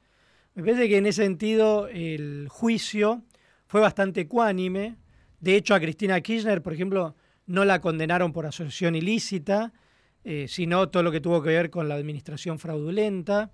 me 0.57 0.62
parece 0.62 0.88
que 0.88 0.97
en 0.97 1.05
ese 1.05 1.23
sentido 1.23 1.87
el 1.88 2.49
juicio 2.49 3.23
fue 3.67 3.83
bastante 3.83 4.23
ecuánime. 4.23 4.97
De 5.38 5.55
hecho, 5.55 5.75
a 5.75 5.81
Cristina 5.81 6.19
Kirchner, 6.23 6.62
por 6.62 6.73
ejemplo, 6.73 7.15
no 7.45 7.67
la 7.67 7.83
condenaron 7.83 8.33
por 8.33 8.47
asociación 8.47 8.95
ilícita, 8.95 9.75
eh, 10.25 10.47
sino 10.49 10.88
todo 10.88 11.03
lo 11.03 11.12
que 11.12 11.21
tuvo 11.21 11.43
que 11.43 11.50
ver 11.50 11.69
con 11.69 11.91
la 11.91 11.95
administración 11.95 12.59
fraudulenta. 12.59 13.50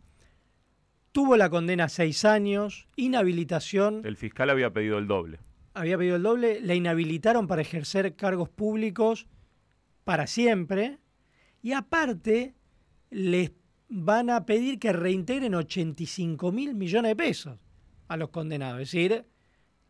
Tuvo 1.10 1.36
la 1.36 1.50
condena 1.50 1.84
a 1.84 1.88
seis 1.88 2.24
años, 2.24 2.86
inhabilitación. 2.94 4.02
El 4.04 4.16
fiscal 4.16 4.48
había 4.48 4.72
pedido 4.72 4.98
el 4.98 5.08
doble. 5.08 5.40
Había 5.74 5.96
pedido 5.96 6.16
el 6.16 6.22
doble, 6.22 6.60
la 6.60 6.74
inhabilitaron 6.74 7.46
para 7.46 7.62
ejercer 7.62 8.14
cargos 8.14 8.48
públicos 8.48 9.26
para 10.04 10.26
siempre 10.26 10.98
y 11.62 11.72
aparte, 11.72 12.54
les 13.10 13.52
van 13.88 14.30
a 14.30 14.44
pedir 14.44 14.78
que 14.78 14.92
reintegren 14.92 15.54
85 15.54 16.50
mil 16.50 16.74
millones 16.74 17.10
de 17.10 17.16
pesos 17.16 17.58
a 18.08 18.16
los 18.16 18.30
condenados, 18.30 18.80
es 18.80 18.90
decir, 18.90 19.24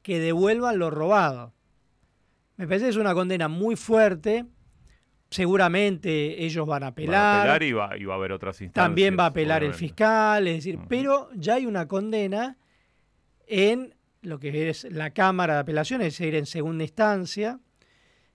que 0.03 0.21
devuelvan 0.21 0.79
lo 0.79 0.91
robado. 0.91 1.55
Me 2.57 2.67
parece 2.67 2.87
que 2.87 2.91
es 2.91 2.97
una 2.97 3.15
condena 3.15 3.49
muy 3.49 3.75
fuerte. 3.77 4.45
Seguramente 5.31 6.45
ellos 6.45 6.67
van 6.67 6.83
a 6.83 6.89
apelar. 6.89 7.13
Van 7.13 7.23
a 7.23 7.41
apelar 7.41 7.63
y 7.63 7.73
va, 7.73 7.97
y 7.97 8.05
va 8.05 8.15
a 8.15 8.17
haber 8.19 8.33
otras 8.33 8.61
instancias. 8.61 8.85
También 8.85 9.17
va 9.19 9.25
a 9.25 9.29
apelar 9.29 9.65
el 9.65 9.73
fiscal, 9.73 10.47
es 10.47 10.57
decir, 10.57 10.79
pero 10.89 11.31
ya 11.35 11.55
hay 11.55 11.65
una 11.65 11.89
condena 11.89 12.59
en 13.47 13.95
lo 14.23 14.39
que 14.39 14.71
es 14.71 14.85
la 14.85 15.11
Cámara 15.11 15.55
de 15.55 15.61
Apelaciones, 15.61 16.09
es 16.09 16.19
decir, 16.19 16.35
en 16.35 16.47
segunda 16.47 16.85
instancia. 16.85 17.61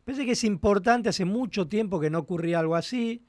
Parece 0.03 0.25
que 0.25 0.31
es 0.33 0.43
importante, 0.43 1.09
hace 1.09 1.25
mucho 1.25 1.67
tiempo 1.67 1.99
que 1.99 2.09
no 2.09 2.19
ocurría 2.19 2.59
algo 2.59 2.75
así. 2.75 3.25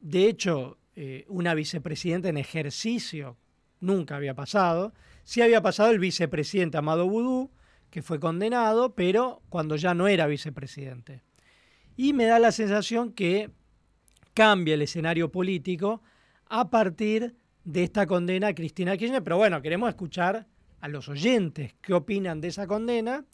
De 0.00 0.26
hecho, 0.26 0.78
eh, 0.94 1.24
una 1.28 1.54
vicepresidenta 1.54 2.28
en 2.28 2.36
ejercicio 2.36 3.36
nunca 3.80 4.16
había 4.16 4.34
pasado. 4.34 4.94
Sí 5.24 5.42
había 5.42 5.62
pasado 5.62 5.90
el 5.90 5.98
vicepresidente 5.98 6.78
Amado 6.78 7.08
Boudou, 7.08 7.50
que 7.90 8.02
fue 8.02 8.20
condenado, 8.20 8.94
pero 8.94 9.42
cuando 9.48 9.76
ya 9.76 9.94
no 9.94 10.08
era 10.08 10.26
vicepresidente. 10.26 11.22
Y 11.96 12.12
me 12.12 12.24
da 12.24 12.38
la 12.38 12.52
sensación 12.52 13.12
que 13.12 13.50
cambia 14.34 14.74
el 14.74 14.82
escenario 14.82 15.30
político 15.30 16.02
a 16.46 16.70
partir 16.70 17.36
de 17.64 17.82
esta 17.82 18.06
condena 18.06 18.48
a 18.48 18.54
Cristina 18.54 18.96
Kirchner. 18.96 19.22
Pero 19.22 19.36
bueno, 19.36 19.60
queremos 19.60 19.88
escuchar 19.88 20.46
a 20.80 20.88
los 20.88 21.08
oyentes 21.08 21.74
qué 21.80 21.94
opinan 21.94 22.40
de 22.40 22.48
esa 22.48 22.66
condena. 22.66 23.24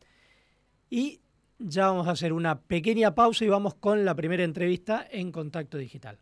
Y 0.91 1.21
ya 1.59 1.87
vamos 1.87 2.09
a 2.09 2.13
hacer 2.13 2.33
una 2.33 2.61
pequeña 2.61 3.15
pausa 3.15 3.45
y 3.45 3.49
vamos 3.49 3.75
con 3.75 4.05
la 4.05 4.15
primera 4.15 4.45
entrevista 4.45 5.07
en 5.11 5.33
Contacto 5.33 5.79
Digital. 5.79 6.19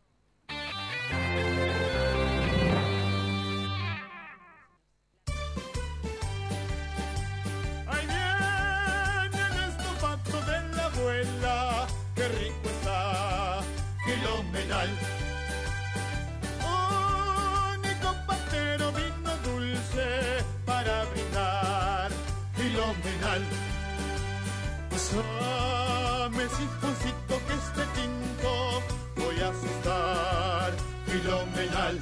Pásame, 25.14 26.48
sifoncito, 26.48 27.40
que 27.46 27.54
este 27.54 27.84
tinto 27.94 28.82
voy 29.16 29.40
a 29.40 29.48
asustar. 29.48 30.72
Filomenal. 31.06 32.00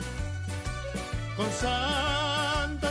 Con 1.36 1.50
Santa 1.50 2.88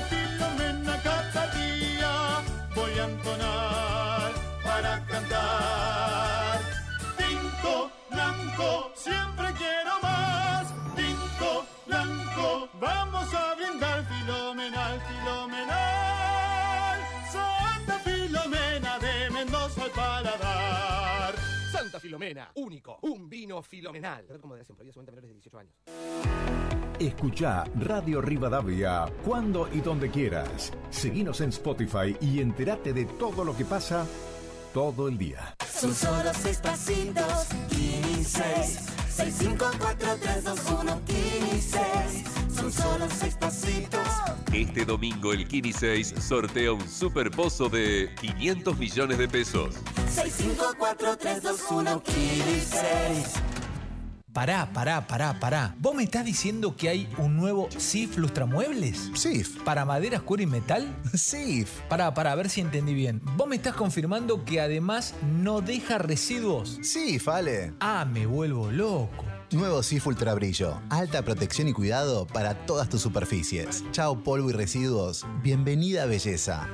Filomena, 22.11 22.51
único, 22.55 22.99
un 23.03 23.29
vino 23.29 23.61
filomenal. 23.63 24.25
menores 25.13 25.29
de 25.29 25.33
18 25.35 25.57
años. 25.59 25.73
Escucha 26.99 27.63
Radio 27.79 28.19
Rivadavia 28.19 29.05
cuando 29.23 29.69
y 29.71 29.79
donde 29.79 30.11
quieras. 30.11 30.73
Seguinos 30.89 31.39
en 31.39 31.51
Spotify 31.51 32.17
y 32.19 32.41
entérate 32.41 32.91
de 32.91 33.05
todo 33.05 33.45
lo 33.45 33.55
que 33.55 33.63
pasa 33.63 34.05
todo 34.73 35.07
el 35.07 35.17
día. 35.17 35.55
Son 35.65 35.93
solo 35.93 36.33
seis 36.33 36.57
pasitos, 36.57 37.45
15, 37.69 38.43
6, 39.07 39.33
5, 39.33 39.65
4, 39.79 40.07
3, 40.21 40.43
2, 40.43 40.59
1, 40.81 41.01
15. 41.05 42.40
Son 42.61 42.71
solo 42.71 43.07
seis 43.09 43.35
pasitos. 43.39 44.07
Este 44.53 44.85
domingo 44.85 45.33
el 45.33 45.47
Kini 45.47 45.73
6 45.73 46.13
sortea 46.19 46.73
un 46.73 46.87
super 46.87 47.31
pozo 47.31 47.69
de 47.69 48.13
500 48.21 48.77
millones 48.77 49.17
de 49.17 49.27
pesos. 49.27 49.75
6, 50.07 50.33
5, 50.37 50.75
4, 50.77 51.17
3, 51.17 51.41
2, 51.41 51.61
1, 51.71 52.03
15. 52.03 52.77
Pará, 54.31 54.69
pará, 54.71 55.07
pará, 55.07 55.39
pará. 55.39 55.75
¿Vos 55.79 55.95
me 55.95 56.03
estás 56.03 56.23
diciendo 56.23 56.75
que 56.75 56.89
hay 56.89 57.09
un 57.17 57.35
nuevo 57.35 57.67
SIF 57.75 58.17
Lustramuebles? 58.17 59.09
SIF. 59.15 59.59
¿Para 59.63 59.83
maderas, 59.83 60.21
cuero 60.21 60.43
y 60.43 60.45
metal? 60.45 60.95
SIF. 61.15 61.81
Pará, 61.89 62.13
pará, 62.13 62.33
a 62.33 62.35
ver 62.35 62.49
si 62.49 62.61
entendí 62.61 62.93
bien. 62.93 63.21
¿Vos 63.37 63.47
me 63.47 63.55
estás 63.55 63.73
confirmando 63.73 64.45
que 64.45 64.61
además 64.61 65.15
no 65.41 65.61
deja 65.61 65.97
residuos? 65.97 66.77
SIF, 66.83 67.27
Ale. 67.27 67.73
Ah, 67.79 68.05
me 68.05 68.27
vuelvo 68.27 68.69
loco. 68.69 69.30
Nuevo 69.51 69.84
SIF 69.84 70.08
Ultra 70.08 70.34
Brillo. 70.34 70.81
Alta 70.89 71.24
protección 71.24 71.67
y 71.67 71.74
cuidado 71.74 72.25
para 72.25 72.65
todas 72.65 72.88
tus 72.88 73.01
superficies. 73.01 73.84
Chao 73.91 74.24
polvo 74.24 74.50
y 74.50 74.53
residuos. 74.53 75.25
Bienvenida 75.43 76.05
belleza. 76.05 76.70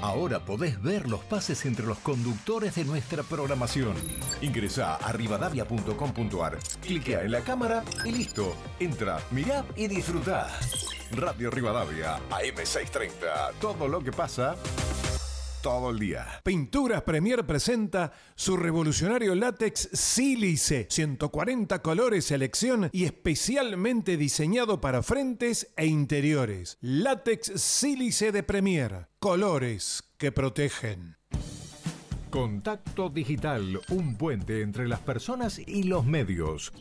Ahora 0.00 0.44
podés 0.44 0.80
ver 0.82 1.08
los 1.08 1.20
pases 1.20 1.64
entre 1.66 1.86
los 1.86 1.98
conductores 1.98 2.74
de 2.74 2.84
nuestra 2.84 3.22
programación. 3.22 3.94
Ingresa 4.40 4.96
a 4.96 5.12
rivadavia.com.ar, 5.12 6.58
cliquea 6.82 7.22
en 7.22 7.30
la 7.32 7.40
cámara 7.40 7.84
y 8.04 8.12
listo. 8.12 8.54
Entra, 8.80 9.20
mirá 9.30 9.64
y 9.76 9.86
disfrutá. 9.86 10.48
Radio 11.12 11.50
Rivadavia, 11.50 12.18
AM630. 12.30 13.54
Todo 13.60 13.88
lo 13.88 14.02
que 14.02 14.12
pasa, 14.12 14.56
todo 15.62 15.90
el 15.90 15.98
día. 15.98 16.26
Pinturas 16.44 17.02
Premier 17.02 17.46
presenta 17.46 18.12
su 18.34 18.56
revolucionario 18.56 19.34
látex 19.34 19.88
Sílice, 19.92 20.86
140 20.90 21.82
colores 21.82 22.24
selección 22.24 22.90
y 22.92 23.04
especialmente 23.04 24.16
diseñado 24.16 24.80
para 24.80 25.02
frentes 25.02 25.72
e 25.76 25.86
interiores. 25.86 26.78
Látex 26.80 27.60
Sílice 27.60 28.32
de 28.32 28.42
Premier, 28.42 29.08
colores 29.18 30.02
que 30.18 30.32
protegen. 30.32 31.16
Contacto 32.30 33.08
Digital, 33.08 33.80
un 33.90 34.16
puente 34.16 34.60
entre 34.60 34.86
las 34.86 35.00
personas 35.00 35.58
y 35.58 35.84
los 35.84 36.04
medios. 36.04 36.72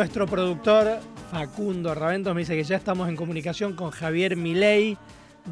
Nuestro 0.00 0.26
productor 0.26 0.98
Facundo 1.30 1.94
Raventos 1.94 2.34
me 2.34 2.40
dice 2.40 2.56
que 2.56 2.64
ya 2.64 2.76
estamos 2.76 3.06
en 3.10 3.16
comunicación 3.16 3.74
con 3.74 3.90
Javier 3.90 4.34
Milei, 4.34 4.96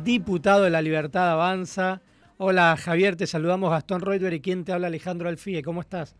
diputado 0.02 0.62
de 0.64 0.70
La 0.70 0.80
Libertad 0.80 1.30
Avanza. 1.30 2.00
Hola 2.38 2.74
Javier, 2.78 3.14
te 3.14 3.26
saludamos 3.26 3.70
Gastón 3.70 4.00
Reuter 4.00 4.32
y 4.32 4.40
quien 4.40 4.64
te 4.64 4.72
habla 4.72 4.86
Alejandro 4.86 5.28
Alfie. 5.28 5.62
¿Cómo 5.62 5.82
estás? 5.82 6.16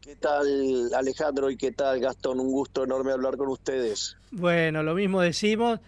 ¿Qué 0.00 0.16
tal 0.16 0.90
Alejandro 0.94 1.50
y 1.50 1.58
qué 1.58 1.72
tal 1.72 2.00
Gastón? 2.00 2.40
Un 2.40 2.50
gusto 2.50 2.84
enorme 2.84 3.12
hablar 3.12 3.36
con 3.36 3.48
ustedes. 3.48 4.16
Bueno, 4.30 4.82
lo 4.82 4.94
mismo 4.94 5.20
decimos. 5.20 5.78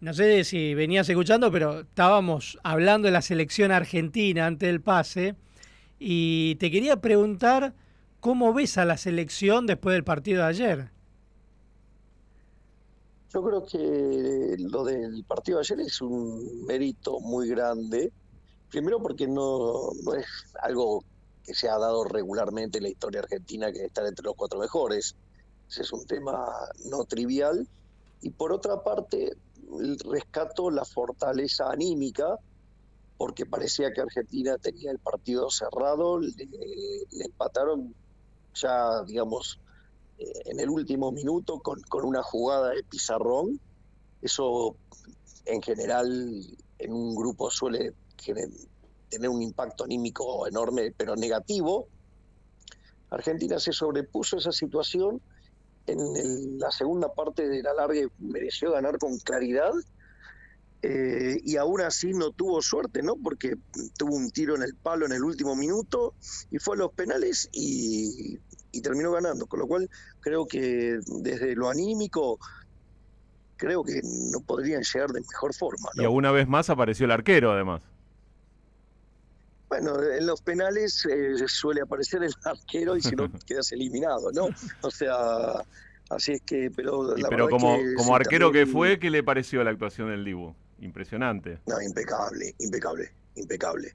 No 0.00 0.14
sé 0.14 0.42
si 0.44 0.72
venías 0.72 1.06
escuchando, 1.06 1.52
pero 1.52 1.80
estábamos 1.80 2.58
hablando 2.62 3.08
de 3.08 3.12
la 3.12 3.20
selección 3.20 3.72
argentina 3.72 4.46
ante 4.46 4.70
el 4.70 4.80
pase. 4.80 5.34
Y 5.98 6.54
te 6.54 6.70
quería 6.70 6.96
preguntar 6.96 7.74
cómo 8.20 8.52
ves 8.52 8.78
a 8.78 8.84
la 8.84 8.96
selección 8.96 9.66
después 9.66 9.94
del 9.94 10.04
partido 10.04 10.42
de 10.42 10.48
ayer. 10.48 10.90
Yo 13.32 13.42
creo 13.42 13.64
que 13.66 14.56
lo 14.58 14.84
del 14.84 15.22
partido 15.24 15.58
de 15.58 15.62
ayer 15.62 15.80
es 15.80 16.00
un 16.00 16.64
mérito 16.64 17.20
muy 17.20 17.48
grande. 17.48 18.12
Primero 18.70 19.00
porque 19.00 19.26
no, 19.26 19.90
no 20.02 20.14
es 20.14 20.26
algo 20.62 21.04
que 21.44 21.54
se 21.54 21.68
ha 21.68 21.78
dado 21.78 22.04
regularmente 22.04 22.78
en 22.78 22.84
la 22.84 22.90
historia 22.90 23.20
argentina 23.20 23.70
que 23.72 23.84
estar 23.84 24.06
entre 24.06 24.24
los 24.24 24.34
cuatro 24.34 24.58
mejores. 24.58 25.14
Ese 25.68 25.82
es 25.82 25.92
un 25.92 26.06
tema 26.06 26.46
no 26.86 27.04
trivial. 27.04 27.68
Y 28.22 28.30
por 28.30 28.52
otra 28.52 28.82
parte, 28.82 29.36
rescato 30.10 30.70
la 30.70 30.84
fortaleza 30.84 31.70
anímica, 31.70 32.38
porque 33.18 33.46
parecía 33.46 33.92
que 33.92 34.00
Argentina 34.00 34.56
tenía 34.58 34.90
el 34.90 34.98
partido 34.98 35.50
cerrado, 35.50 36.18
le, 36.18 36.30
le 37.10 37.24
empataron 37.24 37.94
ya, 38.54 39.02
digamos, 39.04 39.60
eh, 40.18 40.32
en 40.46 40.60
el 40.60 40.70
último 40.70 41.12
minuto 41.12 41.60
con, 41.60 41.80
con 41.82 42.04
una 42.04 42.22
jugada 42.22 42.70
de 42.70 42.82
pizarrón. 42.84 43.60
Eso 44.20 44.76
en 45.44 45.62
general 45.62 46.06
en 46.78 46.92
un 46.92 47.14
grupo 47.14 47.50
suele 47.50 47.94
tener 49.08 49.30
un 49.30 49.42
impacto 49.42 49.84
anímico 49.84 50.46
enorme, 50.46 50.92
pero 50.96 51.16
negativo. 51.16 51.88
Argentina 53.10 53.58
se 53.58 53.72
sobrepuso 53.72 54.36
a 54.36 54.40
esa 54.40 54.52
situación. 54.52 55.22
En 55.86 55.98
el- 56.16 56.58
la 56.58 56.70
segunda 56.70 57.12
parte 57.14 57.48
del 57.48 57.66
alargue 57.66 58.08
mereció 58.18 58.72
ganar 58.72 58.98
con 58.98 59.16
claridad. 59.18 59.72
Eh, 60.82 61.40
y 61.42 61.56
aún 61.56 61.80
así 61.80 62.12
no 62.12 62.30
tuvo 62.30 62.62
suerte, 62.62 63.02
¿no? 63.02 63.16
Porque 63.16 63.56
tuvo 63.96 64.14
un 64.14 64.30
tiro 64.30 64.54
en 64.54 64.62
el 64.62 64.74
palo 64.74 65.06
en 65.06 65.12
el 65.12 65.24
último 65.24 65.56
minuto 65.56 66.14
y 66.50 66.58
fue 66.58 66.76
a 66.76 66.78
los 66.78 66.92
penales 66.92 67.48
y, 67.52 68.38
y 68.70 68.80
terminó 68.80 69.12
ganando. 69.12 69.46
Con 69.46 69.60
lo 69.60 69.66
cual 69.66 69.90
creo 70.20 70.46
que 70.46 70.98
desde 71.22 71.54
lo 71.56 71.68
anímico 71.68 72.38
creo 73.56 73.84
que 73.84 74.00
no 74.04 74.40
podrían 74.40 74.82
llegar 74.82 75.10
de 75.10 75.20
mejor 75.20 75.52
forma. 75.52 75.90
Y 75.94 76.02
alguna 76.02 76.30
vez 76.30 76.48
más 76.48 76.70
apareció 76.70 77.04
el 77.06 77.10
arquero, 77.10 77.52
además. 77.52 77.82
Bueno, 79.68 80.02
en 80.02 80.26
los 80.26 80.40
penales 80.40 81.04
eh, 81.06 81.46
suele 81.46 81.82
aparecer 81.82 82.22
el 82.22 82.32
arquero 82.44 82.96
y 82.96 83.02
si 83.02 83.14
no 83.14 83.30
quedas 83.46 83.70
eliminado, 83.72 84.32
¿no? 84.32 84.48
O 84.80 84.90
sea, 84.90 85.64
así 86.08 86.32
es 86.32 86.42
que, 86.42 86.70
pero 86.74 87.16
la 87.16 87.28
pero 87.28 87.50
como, 87.50 87.76
arquero 88.14 88.50
que 88.50 88.64
fue, 88.64 88.98
¿qué 88.98 89.10
le 89.10 89.22
pareció 89.22 89.62
la 89.62 89.70
actuación 89.70 90.08
del 90.08 90.24
Dibu? 90.24 90.54
Impresionante. 90.80 91.58
No, 91.66 91.80
impecable, 91.80 92.54
impecable, 92.58 93.10
impecable. 93.34 93.94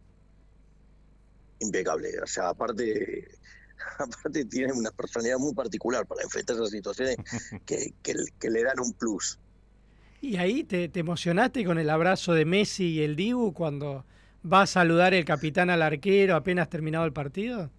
Impecable. 1.59 2.09
O 2.21 2.27
sea, 2.27 2.49
aparte, 2.49 3.27
aparte 3.99 4.45
tiene 4.45 4.73
una 4.73 4.91
personalidad 4.91 5.37
muy 5.37 5.53
particular 5.53 6.05
para 6.05 6.23
enfrentar 6.23 6.55
esas 6.55 6.69
situaciones 6.69 7.17
que, 7.65 7.93
que, 8.01 8.13
que 8.39 8.49
le 8.49 8.63
dan 8.63 8.79
un 8.79 8.93
plus. 8.93 9.39
Y 10.21 10.37
ahí 10.37 10.63
te, 10.63 10.87
te 10.87 11.01
emocionaste 11.01 11.65
con 11.65 11.77
el 11.77 11.89
abrazo 11.89 12.33
de 12.33 12.45
Messi 12.45 12.91
y 12.91 13.03
el 13.03 13.15
Dibu 13.15 13.53
cuando 13.53 14.05
va 14.51 14.63
a 14.63 14.67
saludar 14.67 15.13
el 15.13 15.25
capitán 15.25 15.69
al 15.69 15.81
arquero 15.81 16.35
apenas 16.35 16.69
terminado 16.69 17.05
el 17.05 17.13
partido. 17.13 17.69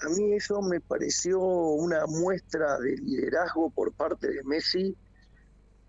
A 0.00 0.08
mí 0.08 0.32
eso 0.34 0.60
me 0.60 0.80
pareció 0.80 1.40
una 1.40 2.06
muestra 2.06 2.78
de 2.78 2.96
liderazgo 2.96 3.70
por 3.70 3.92
parte 3.92 4.28
de 4.28 4.42
Messi 4.44 4.96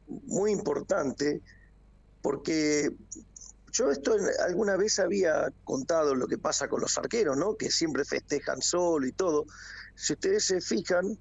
muy 0.08 0.52
importante, 0.52 1.42
porque 2.26 2.90
yo 3.72 3.92
esto 3.92 4.16
alguna 4.48 4.76
vez 4.78 4.98
había 4.98 5.54
contado 5.64 6.16
lo 6.16 6.26
que 6.26 6.40
pasa 6.40 6.68
con 6.68 6.82
los 6.82 6.98
arqueros, 6.98 7.38
¿no? 7.38 7.56
Que 7.56 7.70
siempre 7.70 8.04
festejan 8.04 8.64
solo 8.64 9.06
y 9.06 9.12
todo. 9.12 9.46
Si 9.96 10.14
ustedes 10.14 10.44
se 10.46 10.60
fijan, 10.60 11.20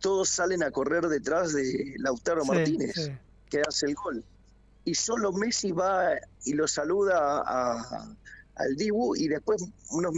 todos 0.00 0.28
salen 0.30 0.64
a 0.64 0.72
correr 0.72 1.06
detrás 1.06 1.52
de 1.52 1.94
Lautaro 1.98 2.42
Sí, 2.42 2.48
Martínez, 2.48 2.92
sí. 2.96 3.12
que 3.48 3.62
hace 3.62 3.86
el 3.86 3.94
gol. 3.94 4.24
Y 4.84 4.96
solo 4.96 5.30
Messi 5.32 5.70
va 5.70 6.08
y 6.44 6.54
lo 6.54 6.66
saluda 6.66 7.44
a- 7.46 8.16
al 8.56 8.74
Dibu 8.74 9.14
y 9.14 9.28
después, 9.28 9.62
unos, 9.92 10.12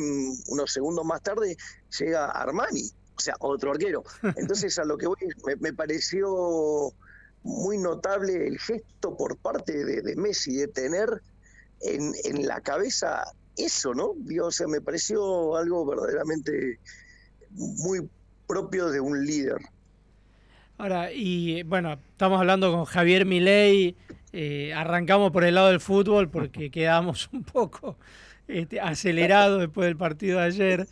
unos 0.49 0.73
segundos 0.73 1.05
más 1.05 1.21
tarde, 1.23 1.55
llega 1.99 2.31
Armani, 2.31 2.91
o 3.15 3.21
sea, 3.21 3.35
otro 3.41 3.73
arquero. 3.73 4.05
Entonces, 4.39 4.79
a 4.79 4.85
lo 4.87 4.97
que 4.97 5.07
voy, 5.07 5.19
me, 5.45 5.57
me 5.57 5.73
pareció 5.75 6.95
muy 7.43 7.79
notable 7.79 8.47
el 8.47 8.59
gesto 8.59 9.17
por 9.17 9.37
parte 9.37 9.85
de, 9.85 10.03
de 10.03 10.17
Messi 10.17 10.55
de 10.55 10.69
tener 10.69 11.23
en, 11.81 12.13
en 12.25 12.47
la 12.47 12.61
cabeza 12.61 13.25
eso, 13.57 13.95
¿no? 13.95 14.15
O 14.43 14.51
sea, 14.51 14.67
me 14.67 14.81
pareció 14.81 15.57
algo 15.57 15.85
verdaderamente 15.85 16.79
muy 17.51 18.09
propio 18.47 18.91
de 18.91 19.01
un 19.01 19.25
líder. 19.25 19.59
Ahora, 20.79 21.13
y 21.13 21.63
bueno, 21.65 21.93
estamos 21.93 22.41
hablando 22.41 22.73
con 22.73 22.85
Javier 22.85 23.27
Milei, 23.27 23.97
eh, 24.33 24.73
arrancamos 24.75 25.31
por 25.31 25.45
el 25.45 25.55
lado 25.55 25.69
del 25.69 25.81
fútbol 25.81 26.29
porque 26.29 26.71
quedamos 26.73 27.29
un 27.33 27.45
poco 27.45 27.97
este, 28.49 28.81
acelerados 28.81 29.61
después 29.61 29.87
del 29.87 29.97
partido 29.97 30.39
de 30.39 30.45
ayer. 30.45 30.87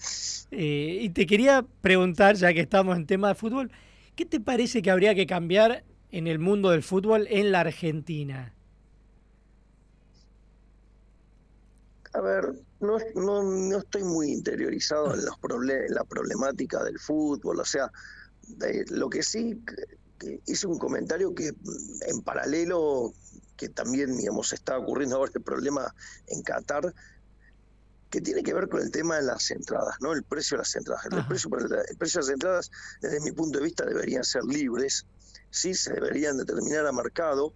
Eh, 0.51 0.99
y 1.03 1.09
te 1.11 1.27
quería 1.27 1.65
preguntar, 1.81 2.37
ya 2.37 2.53
que 2.53 2.61
estamos 2.61 2.97
en 2.97 3.07
tema 3.07 3.29
de 3.29 3.35
fútbol, 3.35 3.71
¿qué 4.15 4.27
te 4.27 4.41
parece 4.41 4.83
que 4.83 4.91
habría 4.91 5.15
que 5.15 5.27
cambiar 5.27 5.85
en 6.13 6.27
el 6.27 6.39
mundo 6.39 6.71
del 6.71 6.83
fútbol 6.83 7.27
en 7.31 7.53
la 7.53 7.61
Argentina? 7.61 8.55
A 12.13 12.21
ver, 12.21 12.53
no, 12.81 12.99
no, 13.15 13.43
no 13.43 13.79
estoy 13.79 14.03
muy 14.03 14.33
interiorizado 14.33 15.15
en, 15.15 15.25
los 15.25 15.37
en 15.71 15.95
la 15.95 16.05
problemática 16.05 16.83
del 16.83 16.99
fútbol, 16.99 17.61
o 17.61 17.65
sea, 17.65 17.91
de- 18.43 18.85
lo 18.91 19.09
que 19.09 19.23
sí 19.23 19.63
que- 20.19 20.41
hice 20.47 20.67
un 20.67 20.79
comentario 20.79 21.35
que 21.35 21.49
en 22.09 22.21
paralelo, 22.23 23.15
que 23.57 23.69
también, 23.69 24.17
digamos, 24.17 24.53
está 24.53 24.77
ocurriendo 24.77 25.17
ahora 25.17 25.31
el 25.35 25.43
problema 25.43 25.95
en 26.27 26.43
Qatar, 26.43 26.93
que 28.11 28.21
tiene 28.21 28.43
que 28.43 28.53
ver 28.53 28.69
con 28.69 28.83
el 28.83 28.91
tema 28.91 29.17
de 29.17 29.23
las 29.23 29.51
entradas, 29.53 29.95
¿no? 30.01 30.13
El 30.13 30.25
precio 30.25 30.57
de 30.57 30.63
las 30.63 30.75
entradas. 30.75 31.05
Precio, 31.29 31.49
el 31.57 31.97
precio 31.97 32.21
de 32.21 32.27
las 32.27 32.33
entradas, 32.33 32.71
desde 33.01 33.21
mi 33.21 33.31
punto 33.31 33.59
de 33.61 33.65
vista, 33.65 33.87
deberían 33.87 34.25
ser 34.25 34.43
libres, 34.45 35.07
sí 35.51 35.75
se 35.75 35.93
deberían 35.93 36.39
determinar 36.39 36.87
a 36.87 36.93
mercado, 36.93 37.55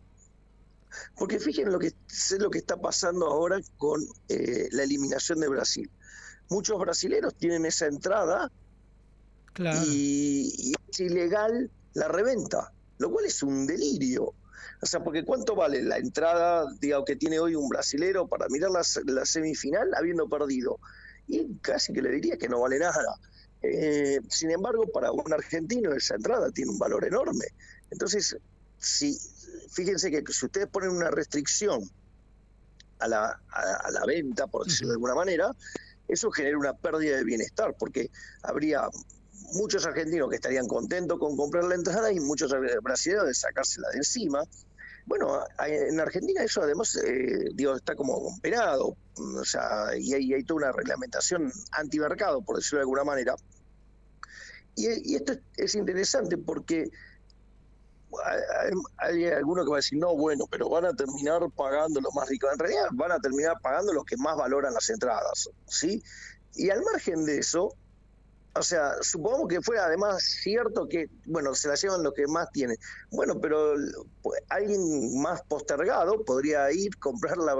porque 1.16 1.40
fíjense 1.40 1.70
lo 1.70 1.78
que, 1.78 1.92
sé 2.06 2.38
lo 2.38 2.50
que 2.50 2.58
está 2.58 2.76
pasando 2.76 3.26
ahora 3.26 3.60
con 3.76 4.00
eh, 4.28 4.68
la 4.70 4.82
eliminación 4.84 5.40
de 5.40 5.48
Brasil. 5.48 5.90
Muchos 6.48 6.78
brasileros 6.78 7.34
tienen 7.34 7.66
esa 7.66 7.86
entrada 7.86 8.50
Claro. 9.52 9.80
y, 9.86 10.52
y 10.58 10.72
es 10.90 11.00
ilegal 11.00 11.70
la 11.94 12.08
reventa, 12.08 12.72
lo 12.98 13.10
cual 13.10 13.24
es 13.24 13.42
un 13.42 13.66
delirio. 13.66 14.34
O 14.82 14.86
sea, 14.86 15.02
porque 15.02 15.24
¿cuánto 15.24 15.54
vale 15.54 15.82
la 15.82 15.96
entrada 15.96 16.66
digamos, 16.80 17.06
que 17.06 17.16
tiene 17.16 17.38
hoy 17.38 17.54
un 17.54 17.68
brasilero 17.68 18.26
para 18.26 18.48
mirar 18.48 18.70
la 18.70 19.24
semifinal 19.24 19.88
habiendo 19.96 20.28
perdido? 20.28 20.78
Y 21.26 21.56
casi 21.58 21.92
que 21.92 22.02
le 22.02 22.10
diría 22.10 22.36
que 22.36 22.48
no 22.48 22.60
vale 22.60 22.78
nada. 22.78 23.18
Eh, 23.62 24.20
sin 24.28 24.50
embargo, 24.50 24.86
para 24.92 25.10
un 25.10 25.32
argentino 25.32 25.92
esa 25.94 26.16
entrada 26.16 26.50
tiene 26.50 26.72
un 26.72 26.78
valor 26.78 27.04
enorme. 27.04 27.46
Entonces, 27.94 28.36
si, 28.76 29.16
fíjense 29.70 30.10
que 30.10 30.20
si 30.32 30.46
ustedes 30.46 30.66
ponen 30.66 30.90
una 30.90 31.10
restricción 31.12 31.80
a 32.98 33.06
la, 33.06 33.40
a, 33.50 33.60
a 33.84 33.90
la 33.92 34.04
venta, 34.04 34.48
por 34.48 34.66
decirlo 34.66 34.88
de 34.88 34.94
alguna 34.94 35.14
manera, 35.14 35.54
eso 36.08 36.28
genera 36.32 36.58
una 36.58 36.74
pérdida 36.74 37.16
de 37.16 37.24
bienestar, 37.24 37.76
porque 37.78 38.10
habría 38.42 38.88
muchos 39.52 39.86
argentinos 39.86 40.28
que 40.28 40.36
estarían 40.36 40.66
contentos 40.66 41.20
con 41.20 41.36
comprar 41.36 41.62
la 41.64 41.76
entrada 41.76 42.10
y 42.10 42.18
muchos 42.18 42.52
brasileños 42.82 43.26
de 43.26 43.34
sacársela 43.34 43.88
de 43.90 43.98
encima. 43.98 44.42
Bueno, 45.06 45.44
en 45.64 46.00
Argentina 46.00 46.42
eso 46.42 46.62
además, 46.62 46.96
eh, 46.96 47.50
digo, 47.54 47.76
está 47.76 47.94
como 47.94 48.36
penado, 48.40 48.96
o 49.14 49.44
sea, 49.44 49.96
y 49.96 50.14
hay, 50.14 50.34
hay 50.34 50.42
toda 50.42 50.56
una 50.56 50.72
reglamentación 50.72 51.52
antimercado, 51.70 52.42
por 52.42 52.56
decirlo 52.56 52.78
de 52.78 52.82
alguna 52.82 53.04
manera. 53.04 53.36
Y, 54.74 55.12
y 55.12 55.14
esto 55.14 55.34
es, 55.34 55.40
es 55.56 55.74
interesante 55.76 56.36
porque 56.36 56.90
hay, 58.24 58.72
hay 58.98 59.24
alguno 59.26 59.64
que 59.64 59.70
va 59.70 59.76
a 59.76 59.78
decir, 59.78 59.98
no, 59.98 60.16
bueno, 60.16 60.46
pero 60.50 60.68
van 60.68 60.84
a 60.84 60.94
terminar 60.94 61.42
pagando 61.56 62.00
los 62.00 62.14
más 62.14 62.28
ricos. 62.28 62.50
En 62.52 62.58
realidad 62.58 62.86
van 62.92 63.12
a 63.12 63.18
terminar 63.18 63.56
pagando 63.62 63.92
los 63.92 64.04
que 64.04 64.16
más 64.16 64.36
valoran 64.36 64.74
las 64.74 64.88
entradas, 64.90 65.48
¿sí? 65.66 66.02
Y 66.54 66.70
al 66.70 66.82
margen 66.82 67.24
de 67.24 67.38
eso, 67.38 67.74
O 68.56 68.62
sea, 68.62 68.92
supongamos 69.00 69.48
que 69.48 69.60
fuera 69.60 69.86
además 69.86 70.22
cierto 70.22 70.86
que, 70.88 71.08
bueno, 71.26 71.56
se 71.56 71.66
la 71.66 71.74
llevan 71.74 72.04
los 72.04 72.14
que 72.14 72.28
más 72.28 72.48
tienen. 72.52 72.76
Bueno, 73.10 73.40
pero 73.40 73.74
pues, 74.22 74.40
alguien 74.48 75.20
más 75.20 75.42
postergado 75.42 76.24
podría 76.24 76.70
ir, 76.70 76.96
comprar 77.00 77.36
la, 77.36 77.54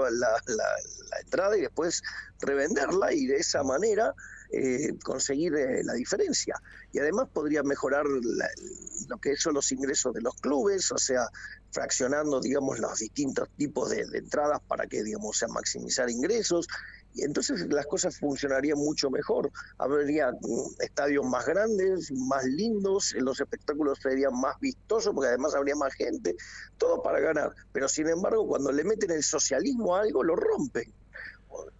entrada 1.21 1.57
y 1.57 1.61
después 1.61 2.01
revenderla 2.39 3.11
y 3.13 3.25
de 3.25 3.35
esa 3.35 3.61
manera 3.63 4.13
eh, 4.55 4.97
conseguir 5.03 5.53
eh, 5.55 5.83
la 5.83 5.93
diferencia. 5.93 6.55
Y 6.91 6.99
además 6.99 7.27
podría 7.33 7.63
mejorar 7.63 8.05
lo 8.05 9.17
que 9.17 9.35
son 9.35 9.55
los 9.55 9.71
ingresos 9.71 10.13
de 10.13 10.21
los 10.21 10.35
clubes, 10.35 10.91
o 10.91 10.97
sea, 10.97 11.27
fraccionando, 11.71 12.39
digamos, 12.39 12.79
los 12.79 12.99
distintos 12.99 13.49
tipos 13.57 13.89
de, 13.89 14.05
de 14.05 14.19
entradas 14.19 14.61
para 14.67 14.87
que, 14.87 15.03
digamos, 15.03 15.37
sea 15.37 15.49
maximizar 15.49 16.09
ingresos. 16.09 16.67
Y 17.15 17.23
entonces 17.23 17.65
las 17.69 17.85
cosas 17.87 18.17
funcionarían 18.17 18.77
mucho 18.77 19.09
mejor. 19.09 19.49
Habría 19.77 20.31
mm, 20.31 20.81
estadios 20.81 21.25
más 21.25 21.45
grandes, 21.45 22.11
más 22.11 22.43
lindos, 22.45 23.13
los 23.17 23.39
espectáculos 23.39 23.99
serían 24.01 24.39
más 24.39 24.59
vistosos 24.59 25.13
porque 25.13 25.29
además 25.29 25.55
habría 25.55 25.75
más 25.75 25.93
gente, 25.93 26.35
todo 26.77 27.01
para 27.01 27.19
ganar. 27.19 27.53
Pero 27.71 27.87
sin 27.87 28.07
embargo, 28.09 28.47
cuando 28.47 28.71
le 28.71 28.83
meten 28.83 29.11
el 29.11 29.23
socialismo 29.23 29.95
a 29.95 30.01
algo, 30.01 30.23
lo 30.23 30.35
rompen. 30.35 30.93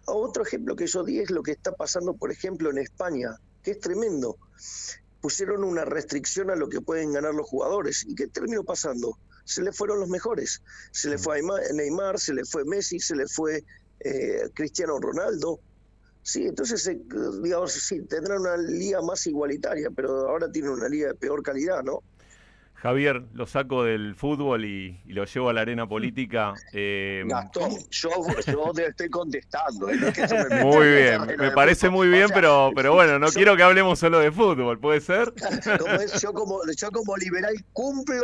Otro 0.06 0.42
ejemplo 0.42 0.76
que 0.76 0.86
yo 0.86 1.04
di 1.04 1.20
es 1.20 1.30
lo 1.30 1.42
que 1.42 1.52
está 1.52 1.72
pasando, 1.72 2.14
por 2.14 2.30
ejemplo, 2.30 2.70
en 2.70 2.78
España, 2.78 3.36
que 3.62 3.72
es 3.72 3.80
tremendo. 3.80 4.36
Pusieron 5.20 5.64
una 5.64 5.84
restricción 5.84 6.50
a 6.50 6.56
lo 6.56 6.68
que 6.68 6.80
pueden 6.80 7.12
ganar 7.12 7.34
los 7.34 7.48
jugadores. 7.48 8.04
¿Y 8.06 8.14
qué 8.14 8.28
terminó 8.28 8.64
pasando? 8.64 9.18
Se 9.44 9.62
le 9.62 9.72
fueron 9.72 10.00
los 10.00 10.08
mejores. 10.08 10.62
Se 10.92 11.08
le 11.08 11.18
fue 11.18 11.38
a 11.38 11.42
Neymar- 11.42 12.18
se 12.18 12.34
le 12.34 12.44
fue 12.44 12.64
Messi, 12.64 13.00
se 13.00 13.16
le 13.16 13.26
fue 13.26 13.64
eh, 14.00 14.50
Cristiano 14.54 14.98
Ronaldo. 14.98 15.60
Sí, 16.22 16.46
entonces, 16.46 16.86
eh, 16.88 17.00
digamos, 17.42 17.72
sí, 17.72 18.02
tendrán 18.02 18.40
una 18.40 18.56
liga 18.56 19.00
más 19.00 19.26
igualitaria, 19.26 19.90
pero 19.94 20.28
ahora 20.28 20.50
tienen 20.50 20.72
una 20.72 20.88
liga 20.88 21.08
de 21.08 21.14
peor 21.14 21.42
calidad, 21.42 21.82
¿no? 21.84 22.02
Javier, 22.76 23.22
lo 23.32 23.46
saco 23.46 23.84
del 23.84 24.14
fútbol 24.14 24.64
y, 24.64 25.00
y 25.06 25.12
lo 25.12 25.24
llevo 25.24 25.48
a 25.48 25.52
la 25.52 25.62
arena 25.62 25.86
política. 25.88 26.54
Eh, 26.78 27.22
Gastón, 27.26 27.70
yo, 27.90 28.10
yo 28.46 28.72
te 28.74 28.86
estoy 28.86 29.08
contestando. 29.08 29.88
¿eh? 29.88 29.96
No 29.98 30.08
es 30.08 30.14
que 30.14 30.26
yo 30.28 30.36
me 30.50 30.62
muy 30.64 30.86
bien, 30.88 31.20
me 31.38 31.50
parece 31.52 31.88
muy 31.88 32.08
bien, 32.08 32.28
pero, 32.34 32.70
pero 32.74 32.92
bueno, 32.92 33.18
no 33.18 33.26
yo- 33.28 33.32
quiero 33.32 33.56
que 33.56 33.62
hablemos 33.62 33.98
solo 33.98 34.18
de 34.18 34.30
fútbol, 34.30 34.78
¿puede 34.78 35.00
ser? 35.00 35.32
Como 35.78 35.94
es, 35.94 36.20
yo, 36.20 36.32
como, 36.34 36.58
yo 36.76 36.90
como 36.90 37.16
liberal 37.16 37.54
cumplo 37.72 38.22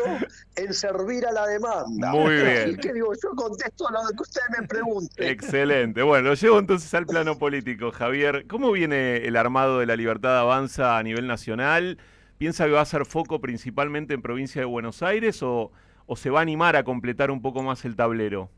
en 0.56 0.74
servir 0.74 1.26
a 1.26 1.32
la 1.32 1.46
demanda. 1.46 2.10
Muy 2.10 2.34
bien. 2.34 2.76
Que 2.76 2.92
digo, 2.92 3.12
yo 3.22 3.30
contesto 3.34 3.88
a 3.88 3.92
lo 3.92 4.08
que 4.10 4.22
usted 4.22 4.42
me 4.58 4.66
pregunte. 4.66 5.30
Excelente. 5.30 6.02
Bueno, 6.02 6.28
lo 6.30 6.34
llevo 6.34 6.58
entonces 6.58 6.92
al 6.94 7.06
plano 7.06 7.38
político. 7.38 7.90
Javier, 7.90 8.46
¿cómo 8.48 8.70
viene 8.72 9.16
el 9.26 9.36
armado 9.36 9.78
de 9.78 9.86
la 9.86 9.96
Libertad 9.96 10.38
Avanza 10.38 10.98
a 10.98 11.02
nivel 11.02 11.26
nacional? 11.26 11.98
¿Piensa 12.42 12.64
que 12.64 12.72
va 12.72 12.80
a 12.80 12.84
ser 12.84 13.06
foco 13.06 13.40
principalmente 13.40 14.14
en 14.14 14.20
provincia 14.20 14.60
de 14.60 14.64
Buenos 14.64 15.00
Aires 15.04 15.44
o, 15.44 15.70
o 16.06 16.16
se 16.16 16.28
va 16.28 16.40
a 16.40 16.42
animar 16.42 16.74
a 16.74 16.82
completar 16.82 17.30
un 17.30 17.40
poco 17.40 17.62
más 17.62 17.84
el 17.84 17.94
tablero? 17.94 18.50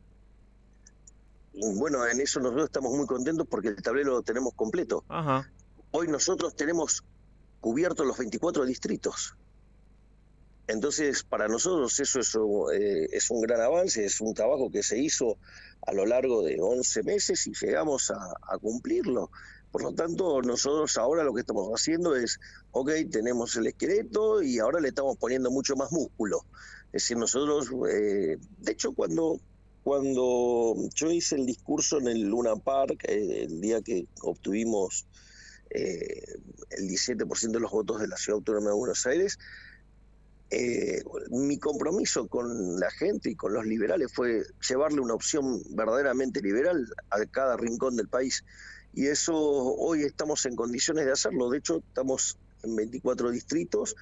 Bueno, 1.53 2.07
en 2.07 2.19
eso 2.19 2.41
nosotros 2.41 2.65
estamos 2.65 2.97
muy 2.97 3.07
contentos 3.07 3.47
porque 3.47 3.69
el 3.69 3.83
tablero 3.83 4.13
lo 4.13 4.23
tenemos 4.23 4.55
completo. 4.55 5.05
Ajá. 5.11 5.51
Hoy 5.91 6.09
nosotros 6.09 6.57
tenemos 6.57 7.05
cubiertos 7.61 8.07
los 8.07 8.17
24 8.17 8.65
distritos. 8.65 9.37
Entonces, 10.67 11.23
para 11.23 11.47
nosotros 11.47 12.01
eso 12.01 12.21
es, 12.21 12.35
eh, 12.81 13.09
es 13.13 13.31
un 13.31 13.43
gran 13.43 13.61
avance, 13.61 14.03
es 14.03 14.19
un 14.23 14.33
trabajo 14.33 14.71
que 14.71 14.83
se 14.83 14.99
hizo 14.99 15.37
a 15.87 15.93
lo 15.93 16.07
largo 16.07 16.43
de 16.43 16.57
11 16.59 17.03
meses 17.03 17.47
y 17.47 17.53
llegamos 17.53 18.11
a, 18.11 18.17
a 18.49 18.57
cumplirlo. 18.57 19.31
Por 19.75 19.83
lo 19.83 19.93
tanto, 19.93 20.41
nosotros 20.41 20.97
ahora 20.99 21.25
lo 21.25 21.35
que 21.35 21.41
estamos 21.41 21.69
haciendo 21.75 22.15
es, 22.15 22.39
ok, 22.71 22.93
tenemos 23.11 23.57
el 23.57 23.67
esqueleto 23.67 24.41
y 24.41 24.61
ahora 24.61 24.79
le 24.79 24.91
estamos 24.91 25.17
poniendo 25.17 25.51
mucho 25.51 25.75
más 25.75 25.91
músculo. 25.91 26.45
Es 26.93 27.03
decir, 27.03 27.17
nosotros, 27.17 27.73
eh, 27.91 28.39
de 28.61 28.73
hecho, 28.73 28.93
cuando, 28.93 29.41
cuando 29.83 30.77
yo 30.95 31.11
hice 31.11 31.35
el 31.35 31.45
discurso 31.45 31.99
en 31.99 32.07
el 32.07 32.21
Luna 32.21 32.55
Park, 32.55 33.03
eh, 33.09 33.47
el 33.49 33.61
día 33.61 33.83
que 33.83 34.07
obtuvimos 34.23 35.07
eh, 35.71 36.23
el 36.71 36.89
17% 36.89 37.51
de 37.51 37.59
los 37.59 37.73
votos 37.73 38.01
de 38.01 38.07
la 38.07 38.17
Ciudad 38.17 38.37
Autónoma 38.37 38.69
de 38.69 38.77
Buenos 38.77 39.05
Aires, 39.07 39.41
eh, 40.51 41.03
mi 41.31 41.59
compromiso 41.59 42.29
con 42.29 42.79
la 42.79 42.91
gente 42.93 43.31
y 43.31 43.35
con 43.35 43.55
los 43.55 43.67
liberales 43.67 44.13
fue 44.13 44.45
llevarle 44.69 45.01
una 45.01 45.15
opción 45.15 45.61
verdaderamente 45.71 46.41
liberal 46.41 46.87
a 47.11 47.27
cada 47.27 47.57
rincón 47.57 47.97
del 47.97 48.07
país. 48.07 48.45
Y 48.95 49.07
eso 49.07 49.35
hoy 49.37 50.03
estamos 50.03 50.45
en 50.47 50.55
condiciones 50.57 51.05
de 51.07 51.13
hacerlo. 51.13 51.51
De 51.51 51.59
hecho, 51.59 51.79
estamos 51.79 52.37
en 52.63 52.77
24 52.77 53.31
distritos 53.31 53.95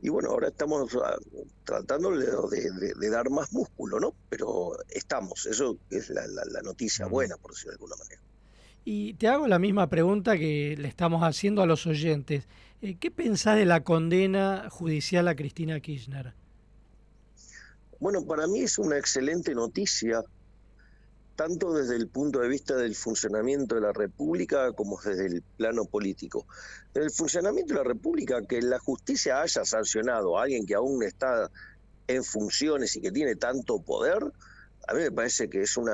y 0.00 0.08
bueno, 0.08 0.30
ahora 0.30 0.48
estamos 0.48 0.94
ah, 1.02 1.16
tratando 1.64 2.10
de, 2.16 2.26
de- 2.26 2.94
de 2.94 3.10
dar 3.10 3.28
más 3.30 3.52
músculo, 3.52 3.98
¿no? 3.98 4.14
Pero 4.28 4.72
estamos, 4.90 5.46
eso 5.46 5.76
es 5.90 6.10
la, 6.10 6.26
la- 6.26 6.44
la 6.44 6.62
noticia 6.62 7.06
buena, 7.06 7.36
por 7.36 7.52
decirlo 7.52 7.72
de 7.72 7.74
alguna 7.76 7.96
manera. 7.96 8.20
Y 8.84 9.14
te 9.14 9.26
hago 9.26 9.48
la 9.48 9.58
misma 9.58 9.88
pregunta 9.88 10.38
que 10.38 10.76
le 10.78 10.86
estamos 10.86 11.22
haciendo 11.22 11.60
a 11.62 11.66
los 11.66 11.86
oyentes. 11.88 12.44
Eh, 12.82 12.96
¿Qué 13.00 13.10
pensás 13.10 13.56
de 13.56 13.64
la 13.64 13.82
condena 13.82 14.68
judicial 14.70 15.26
a 15.26 15.34
Cristina 15.34 15.80
Kirchner? 15.80 16.34
Bueno, 17.98 18.24
para 18.24 18.46
mí 18.46 18.60
es 18.60 18.78
una 18.78 18.98
excelente 18.98 19.54
noticia, 19.54 20.22
tanto 21.36 21.74
desde 21.74 21.96
el 21.96 22.08
punto 22.08 22.40
de 22.40 22.48
vista 22.48 22.74
del 22.74 22.94
funcionamiento 22.94 23.74
de 23.74 23.82
la 23.82 23.92
República 23.92 24.72
como 24.72 24.98
desde 25.00 25.26
el 25.26 25.42
plano 25.42 25.84
político. 25.84 26.46
El 26.94 27.10
funcionamiento 27.10 27.74
de 27.74 27.80
la 27.80 27.84
República, 27.84 28.42
que 28.46 28.62
la 28.62 28.78
justicia 28.78 29.42
haya 29.42 29.64
sancionado 29.64 30.38
a 30.38 30.44
alguien 30.44 30.66
que 30.66 30.74
aún 30.74 31.02
está 31.02 31.50
en 32.08 32.24
funciones 32.24 32.96
y 32.96 33.02
que 33.02 33.12
tiene 33.12 33.36
tanto 33.36 33.80
poder, 33.80 34.22
a 34.88 34.94
mí 34.94 35.00
me 35.00 35.12
parece 35.12 35.50
que 35.50 35.62
es 35.62 35.76
un 35.76 35.90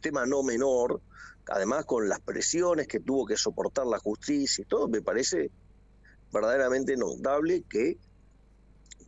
tema 0.00 0.26
no 0.26 0.42
menor, 0.42 1.00
además 1.48 1.84
con 1.84 2.08
las 2.08 2.20
presiones 2.20 2.86
que 2.86 3.00
tuvo 3.00 3.26
que 3.26 3.36
soportar 3.36 3.86
la 3.86 3.98
justicia 3.98 4.62
y 4.62 4.66
todo, 4.66 4.88
me 4.88 5.02
parece 5.02 5.50
verdaderamente 6.32 6.96
notable 6.96 7.64
que 7.68 7.98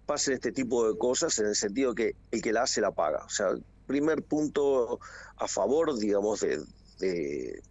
pasen 0.05 0.35
este 0.35 0.53
tipo 0.53 0.91
de 0.91 0.99
cosas 0.99 1.39
en 1.39 1.47
el 1.47 1.57
sentido 1.57 1.95
que 1.95 2.15
el 2.31 2.43
que 2.43 2.53
la 2.53 2.63
hace 2.63 2.81
la 2.81 2.93
paga. 2.93 3.25
O 3.25 3.29
sea, 3.29 3.49
primer 3.87 4.23
punto 4.23 5.01
a 5.37 5.49
favor, 5.49 5.97
digamos, 5.99 6.41
de, 6.41 6.63
de, 6.99 7.63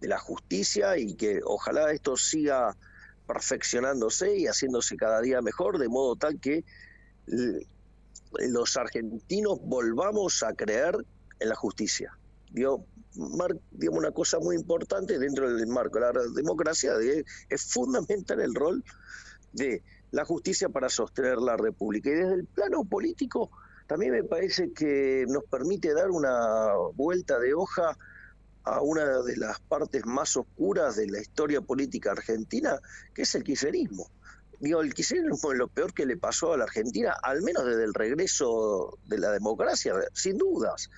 la 0.00 0.18
justicia 0.18 0.96
y 0.96 1.14
que 1.14 1.40
ojalá 1.44 1.92
esto 1.92 2.16
siga 2.16 2.76
perfeccionándose 3.26 4.36
y 4.36 4.46
haciéndose 4.46 4.96
cada 4.96 5.20
día 5.20 5.42
mejor, 5.42 5.78
de 5.78 5.88
modo 5.88 6.16
tal 6.16 6.40
que 6.40 6.64
los 8.48 8.76
argentinos 8.76 9.58
volvamos 9.62 10.42
a 10.42 10.54
creer 10.54 10.96
en 11.38 11.48
la 11.48 11.54
justicia. 11.54 12.12
Digo, 12.50 12.86
mar- 13.14 13.56
digamos, 13.70 14.00
una 14.00 14.12
cosa 14.12 14.38
muy 14.38 14.56
importante 14.56 15.18
dentro 15.18 15.52
del 15.52 15.66
marco 15.66 16.00
de 16.00 16.12
la 16.12 16.22
democracia 16.34 16.94
de- 16.94 17.24
es 17.48 17.64
fundamental 17.64 18.40
el 18.40 18.54
rol 18.54 18.82
de 19.52 19.82
la 20.10 20.24
justicia 20.24 20.68
para 20.68 20.88
sostener 20.88 21.38
la 21.38 21.56
República. 21.56 22.10
Y 22.10 22.14
desde 22.14 22.34
el 22.34 22.46
plano 22.46 22.84
político 22.84 23.50
también 23.90 24.12
me 24.12 24.22
parece 24.22 24.72
que 24.72 25.24
nos 25.26 25.42
permite 25.50 25.92
dar 25.92 26.12
una 26.12 26.74
vuelta 26.94 27.40
de 27.40 27.54
hoja 27.54 27.98
a 28.62 28.80
una 28.82 29.20
de 29.22 29.36
las 29.36 29.58
partes 29.62 30.06
más 30.06 30.36
oscuras 30.36 30.94
de 30.94 31.08
la 31.08 31.20
historia 31.20 31.60
política 31.60 32.12
argentina, 32.12 32.78
que 33.12 33.22
es 33.22 33.34
el 33.34 33.42
kirchnerismo. 33.42 34.08
Digo, 34.60 34.80
el 34.80 34.94
kirchnerismo 34.94 35.50
es 35.50 35.58
lo 35.58 35.66
peor 35.66 35.92
que 35.92 36.06
le 36.06 36.16
pasó 36.16 36.52
a 36.52 36.56
la 36.56 36.64
Argentina, 36.66 37.16
al 37.20 37.42
menos 37.42 37.64
desde 37.66 37.82
el 37.82 37.92
regreso 37.92 38.96
de 39.06 39.18
la 39.18 39.32
democracia, 39.32 39.92
sin 40.12 40.38
dudas. 40.38 40.88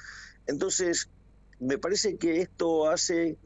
Entonces, 0.47 1.09
me 1.61 1.79
parece 1.79 2.19
que 2.19 2.43
esto 2.43 2.91
hace 2.91 3.39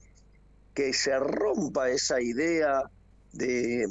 que 0.74 0.92
se 0.92 1.16
rompa 1.20 1.88
esa 1.88 2.20
idea 2.20 2.90
de, 3.32 3.86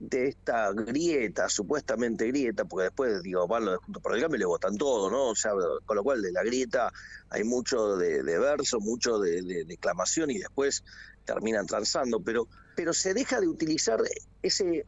de 0.00 0.28
esta 0.28 0.72
grieta, 0.72 1.50
supuestamente 1.50 2.26
grieta, 2.28 2.64
porque 2.64 2.84
después, 2.84 3.22
digo, 3.22 3.46
van 3.46 3.66
los 3.66 3.74
de 3.74 3.78
Juntos 3.84 4.02
por 4.02 4.14
el 4.14 4.22
Cambio 4.22 4.36
y 4.36 4.40
le 4.40 4.46
votan 4.46 4.76
todo, 4.78 5.10
¿no? 5.10 5.28
O 5.28 5.36
sea, 5.36 5.52
con 5.84 5.94
lo 5.94 6.02
cual 6.02 6.22
de 6.22 6.32
la 6.32 6.42
grieta 6.42 6.90
hay 7.28 7.44
mucho 7.44 7.96
de, 7.98 8.22
verso, 8.22 8.80
mucho 8.80 9.18
de, 9.18 9.42
de 9.42 9.64
declamación 9.66 10.30
y 10.30 10.38
después 10.38 10.82
terminan 11.26 11.66
transando, 11.66 12.18
pero, 12.20 12.48
pero 12.76 12.94
se 12.94 13.12
deja 13.12 13.40
de 13.40 13.48
utilizar 13.48 14.00
ese 14.42 14.86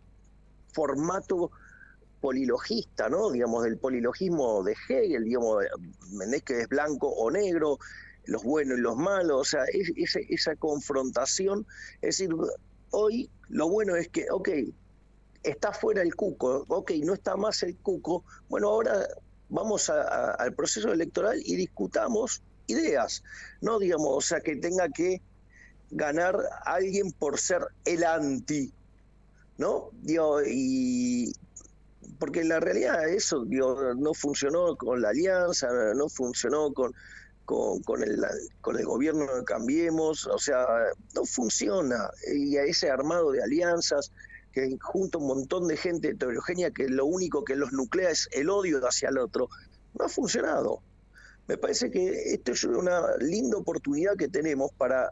formato 0.72 1.50
polilogista, 2.20 3.08
¿no? 3.10 3.30
Digamos, 3.30 3.64
del 3.64 3.78
polilogismo 3.78 4.62
de 4.62 4.74
Hegel, 4.88 5.24
digamos, 5.24 5.62
Menés 6.12 6.42
que 6.42 6.60
es 6.62 6.68
blanco 6.68 7.08
o 7.08 7.30
negro, 7.30 7.78
los 8.24 8.42
buenos 8.44 8.78
y 8.78 8.80
los 8.80 8.96
malos, 8.96 9.40
o 9.40 9.44
sea, 9.44 9.64
es- 9.72 9.92
ese- 9.96 10.26
esa 10.30 10.56
confrontación, 10.56 11.66
es 12.00 12.16
decir, 12.18 12.30
hoy 12.90 13.30
lo 13.48 13.68
bueno 13.68 13.96
es 13.96 14.08
que, 14.08 14.26
ok, 14.30 14.48
está 15.42 15.72
fuera 15.72 16.02
el 16.02 16.14
cuco, 16.14 16.64
ok, 16.68 16.92
no 17.04 17.14
está 17.14 17.36
más 17.36 17.62
el 17.62 17.76
cuco, 17.78 18.24
bueno, 18.48 18.68
ahora 18.68 19.06
vamos 19.48 19.90
a- 19.90 20.02
a- 20.02 20.30
al 20.34 20.54
proceso 20.54 20.92
electoral 20.92 21.40
y 21.44 21.56
discutamos 21.56 22.42
ideas, 22.66 23.22
no 23.60 23.78
digamos, 23.78 24.08
o 24.16 24.20
sea, 24.20 24.40
que 24.40 24.56
tenga 24.56 24.88
que 24.88 25.20
ganar 25.90 26.38
alguien 26.64 27.12
por 27.12 27.38
ser 27.38 27.62
el 27.84 28.04
anti, 28.04 28.72
¿no? 29.58 29.90
Digo, 29.92 30.40
y 30.46 31.32
porque 32.18 32.44
la 32.44 32.60
realidad 32.60 33.08
eso 33.08 33.44
no 33.96 34.14
funcionó 34.14 34.76
con 34.76 35.02
la 35.02 35.10
alianza, 35.10 35.68
no 35.94 36.08
funcionó 36.08 36.72
con, 36.72 36.92
con, 37.44 37.82
con, 37.82 38.02
el, 38.02 38.24
con 38.60 38.78
el 38.78 38.86
gobierno 38.86 39.26
de 39.34 39.44
Cambiemos, 39.44 40.26
o 40.26 40.38
sea, 40.38 40.64
no 41.14 41.24
funciona. 41.24 42.10
Y 42.32 42.56
a 42.56 42.64
ese 42.64 42.90
armado 42.90 43.32
de 43.32 43.42
alianzas 43.42 44.10
que 44.52 44.76
junta 44.80 45.18
un 45.18 45.26
montón 45.26 45.66
de 45.68 45.76
gente 45.76 46.08
heterogénea 46.10 46.70
que 46.70 46.88
lo 46.88 47.06
único 47.06 47.42
que 47.44 47.56
los 47.56 47.72
nuclea 47.72 48.10
es 48.10 48.28
el 48.32 48.50
odio 48.50 48.78
hacia 48.86 49.08
el 49.08 49.18
otro, 49.18 49.48
no 49.98 50.04
ha 50.04 50.08
funcionado. 50.08 50.80
Me 51.48 51.56
parece 51.58 51.90
que 51.90 52.32
esto 52.34 52.52
es 52.52 52.64
una 52.64 53.00
linda 53.18 53.56
oportunidad 53.56 54.16
que 54.16 54.28
tenemos 54.28 54.70
para 54.76 55.10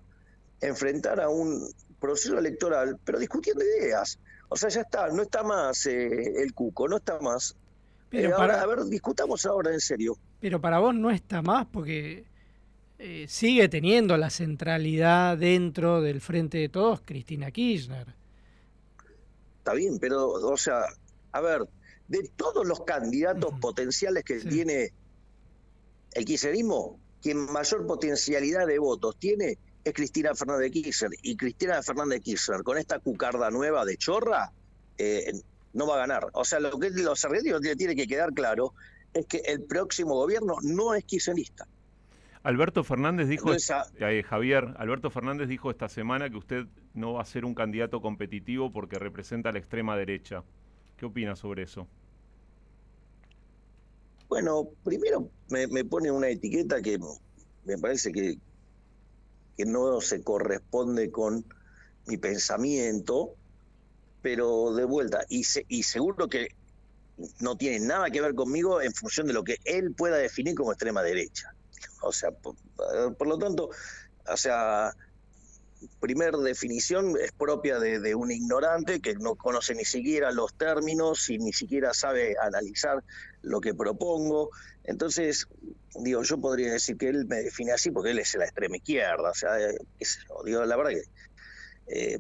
enfrentar 0.61 1.21
a 1.21 1.29
un 1.29 1.67
proceso 1.99 2.39
electoral, 2.39 2.99
pero 3.05 3.19
discutiendo 3.19 3.63
ideas. 3.65 4.19
O 4.49 4.57
sea, 4.57 4.69
ya 4.69 4.83
está, 4.83 5.09
no 5.09 5.23
está 5.23 5.43
más 5.43 5.87
eh, 5.87 6.43
el 6.43 6.53
cuco, 6.55 6.89
no 6.89 6.97
está 6.99 7.19
más. 7.21 7.57
Pero 8.11 8.29
Eh, 8.29 8.33
para- 8.33 8.61
ahora, 8.61 8.63
a 8.63 8.67
ver, 8.67 8.85
discutamos 8.87 9.47
ahora 9.47 9.73
en 9.73 9.81
serio. 9.81 10.17
Pero 10.41 10.61
para 10.61 10.79
vos 10.79 10.95
no 10.95 11.11
está 11.11 11.43
más 11.43 11.67
porque 11.67 12.25
eh, 12.99 13.27
sigue 13.29 13.69
teniendo 13.69 14.17
la 14.17 14.29
centralidad 14.31 15.39
dentro 15.39 16.01
del 16.03 16.21
frente 16.21 16.59
de 16.59 16.69
todos 16.69 17.01
Cristina 17.03 17.51
Kirchner. 17.51 18.07
Está 19.61 19.75
bien, 19.75 19.99
pero, 19.99 20.31
o 20.31 20.57
sea, 20.57 20.87
a 21.33 21.41
ver, 21.43 21.69
de 22.09 22.31
todos 22.35 22.67
los 22.67 22.81
candidatos 22.81 23.53
potenciales 23.61 24.25
que 24.25 24.39
tiene 24.41 24.95
el 26.13 26.25
kirchnerismo, 26.25 26.99
quien 27.21 27.45
mayor 27.53 27.87
potencialidad 27.87 28.67
de 28.67 28.79
votos 28.79 29.19
tiene 29.19 29.59
es 29.85 29.93
Cristina 29.93 30.35
Fernández 30.35 30.63
de 30.63 30.71
Kirchner. 30.71 31.11
Y 31.23 31.37
Cristina 31.37 31.83
Fernández 31.83 32.19
de 32.19 32.21
Kirchner, 32.23 32.63
con 32.63 32.79
esta 32.79 33.01
cucarda 33.01 33.51
nueva 33.51 33.85
de 33.85 33.99
chorra, 33.99 34.51
eh, 34.97 35.31
no 35.75 35.87
va 35.87 35.97
a 35.97 35.99
ganar. 35.99 36.29
O 36.33 36.45
sea, 36.45 36.59
lo 36.59 36.79
que 36.79 36.89
los 36.89 37.23
argentinos 37.23 37.61
le 37.61 37.77
tiene 37.77 37.95
que 37.95 38.07
quedar 38.07 38.33
claro 38.33 38.73
es 39.13 39.27
que 39.27 39.43
el 39.45 39.63
próximo 39.65 40.15
gobierno 40.15 40.57
no 40.63 40.95
es 40.95 41.05
kirchnerista. 41.05 41.69
Alberto 42.43 42.83
Fernández 42.83 43.29
dijo, 43.29 43.53
Entonces, 43.53 43.77
eh, 43.99 44.23
Javier, 44.27 44.75
Alberto 44.79 45.11
Fernández 45.11 45.49
dijo 45.49 45.71
esta 45.71 45.91
semana 45.91 46.31
que 46.31 46.39
usted 46.39 46.67
no 46.93 47.15
va 47.15 47.23
a 47.23 47.25
ser 47.25 47.45
un 47.45 47.55
candidato 47.55 48.01
competitivo 48.03 48.73
porque 48.73 48.99
representa 48.99 49.51
a 49.51 49.53
la 49.53 49.59
extrema 49.59 49.97
derecha. 49.97 50.47
¿Qué 50.97 51.07
opina 51.07 51.37
sobre 51.37 51.63
eso? 51.65 51.91
Bueno, 54.29 54.71
primero 54.83 55.31
me, 55.49 55.67
me 55.67 55.85
pone 55.85 56.11
una 56.11 56.29
etiqueta 56.29 56.81
que 56.83 56.99
me 57.65 57.79
parece 57.79 58.13
que, 58.13 58.37
que 59.57 59.65
no 59.67 60.01
se 60.01 60.23
corresponde 60.23 61.11
con 61.11 61.45
mi 62.07 62.19
pensamiento, 62.19 63.39
pero 64.23 64.75
de 64.75 64.85
vuelta, 64.87 65.25
y, 65.29 65.45
se- 65.45 65.67
y 65.69 65.83
seguro 65.85 66.29
que 66.29 66.49
no 67.41 67.57
tiene 67.57 67.81
nada 67.87 68.11
que 68.11 68.21
ver 68.23 68.35
conmigo 68.35 68.83
en 68.83 68.93
función 68.95 69.27
de 69.29 69.35
lo 69.35 69.45
que 69.45 69.57
él 69.65 69.95
pueda 69.97 70.19
definir 70.19 70.55
como 70.57 70.73
extrema 70.73 71.03
derecha. 71.03 71.49
O 72.03 72.13
sea, 72.13 72.31
por, 72.33 72.57
por 73.19 73.29
lo 73.29 73.39
tanto, 73.39 73.71
o 74.27 74.37
sea, 74.37 74.93
primer 76.01 76.37
definición 76.37 77.17
es 77.21 77.33
propia 77.33 77.79
de, 77.79 78.15
un 78.15 78.31
ignorante 78.31 79.01
que 79.01 79.15
no 79.15 79.37
conoce 79.37 79.75
ni 79.75 79.85
siquiera 79.85 80.31
los 80.31 80.55
términos 80.55 81.29
y 81.29 81.39
ni 81.39 81.53
siquiera 81.53 81.95
sabe 81.95 82.37
analizar 82.41 83.03
lo 83.43 83.61
que 83.61 83.75
propongo. 83.75 84.51
Entonces, 84.85 85.47
digo, 85.95 86.23
yo 86.23 86.39
podría 86.41 86.73
decir 86.73 86.97
que 86.97 87.09
él 87.09 87.27
me 87.27 87.43
define 87.43 87.73
así 87.73 87.91
porque 87.91 88.11
él 88.11 88.19
es 88.19 88.35
la 88.35 88.45
extrema 88.45 88.77
izquierda. 88.77 89.31
O 89.31 89.35
sea, 89.35 89.59
eh, 89.61 89.79
sé 90.01 90.19
yo, 90.29 90.43
digo, 90.45 90.65
la 90.65 90.77
verdad 90.77 90.93
que 90.93 91.03
eh, 91.87 92.19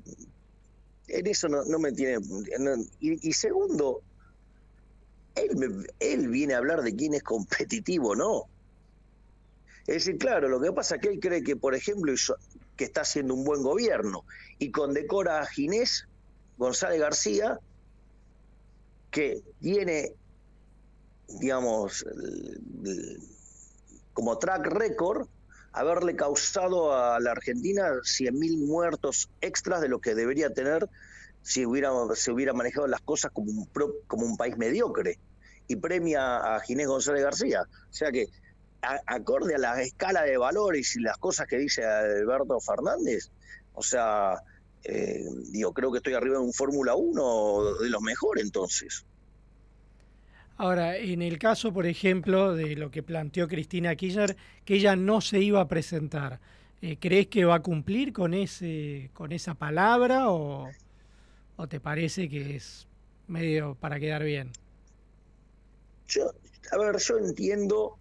en 1.08 1.26
eso 1.26 1.48
no, 1.48 1.78
me 1.78 1.92
tiene... 1.92 2.18
y, 3.00 3.32
segundo, 3.32 4.00
él, 5.34 5.56
me- 5.56 5.86
él 5.98 6.28
viene 6.28 6.54
a 6.54 6.58
hablar 6.58 6.82
de 6.82 6.94
quién 6.94 7.14
es 7.14 7.22
competitivo, 7.22 8.14
¿no? 8.14 8.44
Es 9.86 10.04
decir, 10.04 10.18
claro, 10.18 10.48
lo 10.48 10.60
que 10.60 10.72
pasa 10.72 10.96
es 10.96 11.00
que 11.00 11.08
él 11.08 11.18
cree 11.20 11.42
que, 11.42 11.56
por 11.56 11.74
ejemplo, 11.74 12.12
que 12.80 12.86
está 12.86 13.02
haciendo 13.02 13.34
un 13.34 13.44
buen 13.44 13.62
gobierno 13.62 14.24
y 14.58 14.70
condecora 14.70 15.40
a 15.40 15.46
Ginés 15.46 16.08
González 16.56 16.98
García, 16.98 17.60
que 19.10 19.42
tiene, 19.60 20.14
digamos, 21.28 22.06
como 24.14 24.38
track 24.38 24.66
record 24.68 25.28
haberle 25.72 26.16
causado 26.16 26.94
a 26.96 27.20
la 27.20 27.32
Argentina 27.32 27.90
100.000 27.90 28.66
muertos 28.66 29.28
extras 29.42 29.82
de 29.82 29.90
lo 29.90 30.00
que 30.00 30.14
debería 30.14 30.54
tener 30.54 30.88
si 31.42 31.66
hubiera, 31.66 31.92
hubiera 31.92 32.54
manejado 32.54 32.86
las 32.86 33.02
cosas 33.02 33.30
como 33.30 33.52
un, 33.52 33.68
como 34.06 34.24
un 34.24 34.38
país 34.38 34.56
mediocre. 34.56 35.18
Y 35.68 35.76
premia 35.76 36.56
a 36.56 36.60
Ginés 36.60 36.88
González 36.88 37.24
García. 37.24 37.60
O 37.62 37.92
sea 37.92 38.10
que, 38.10 38.28
a- 38.82 39.00
acorde 39.06 39.54
a 39.54 39.58
la 39.58 39.82
escala 39.82 40.22
de 40.24 40.36
valores 40.38 40.96
y 40.96 41.00
las 41.02 41.18
cosas 41.18 41.46
que 41.46 41.58
dice 41.58 41.84
Alberto 41.84 42.58
Fernández, 42.60 43.30
o 43.72 43.82
sea, 43.82 44.34
eh, 44.84 45.24
digo, 45.52 45.72
creo 45.72 45.92
que 45.92 45.98
estoy 45.98 46.14
arriba 46.14 46.36
de 46.38 46.44
un 46.44 46.52
Fórmula 46.52 46.94
1 46.96 47.74
de 47.80 47.90
los 47.90 48.02
mejores 48.02 48.44
entonces. 48.44 49.04
Ahora, 50.56 50.96
en 50.98 51.22
el 51.22 51.38
caso, 51.38 51.72
por 51.72 51.86
ejemplo, 51.86 52.54
de 52.54 52.76
lo 52.76 52.90
que 52.90 53.02
planteó 53.02 53.48
Cristina 53.48 53.96
Kirchner, 53.96 54.36
que 54.64 54.74
ella 54.74 54.94
no 54.96 55.20
se 55.22 55.40
iba 55.40 55.60
a 55.60 55.68
presentar, 55.68 56.40
eh, 56.82 56.98
¿crees 56.98 57.28
que 57.28 57.44
va 57.46 57.56
a 57.56 57.62
cumplir 57.62 58.12
con 58.12 58.34
ese 58.34 59.10
con 59.14 59.32
esa 59.32 59.54
palabra 59.54 60.30
o, 60.30 60.76
o 61.56 61.68
te 61.68 61.80
parece 61.80 62.28
que 62.28 62.56
es 62.56 62.88
medio 63.28 63.76
para 63.76 64.00
quedar 64.00 64.24
bien? 64.24 64.58
Yo, 66.08 66.30
a 66.72 66.78
ver, 66.78 66.96
yo 66.98 67.18
entiendo 67.18 67.99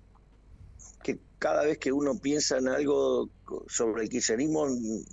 que 1.03 1.19
cada 1.37 1.63
vez 1.63 1.77
que 1.77 1.91
uno 1.91 2.17
piensa 2.19 2.57
en 2.57 2.67
algo 2.67 3.29
sobre 3.67 4.03
el 4.03 4.09
kirchnerismo, 4.09 4.67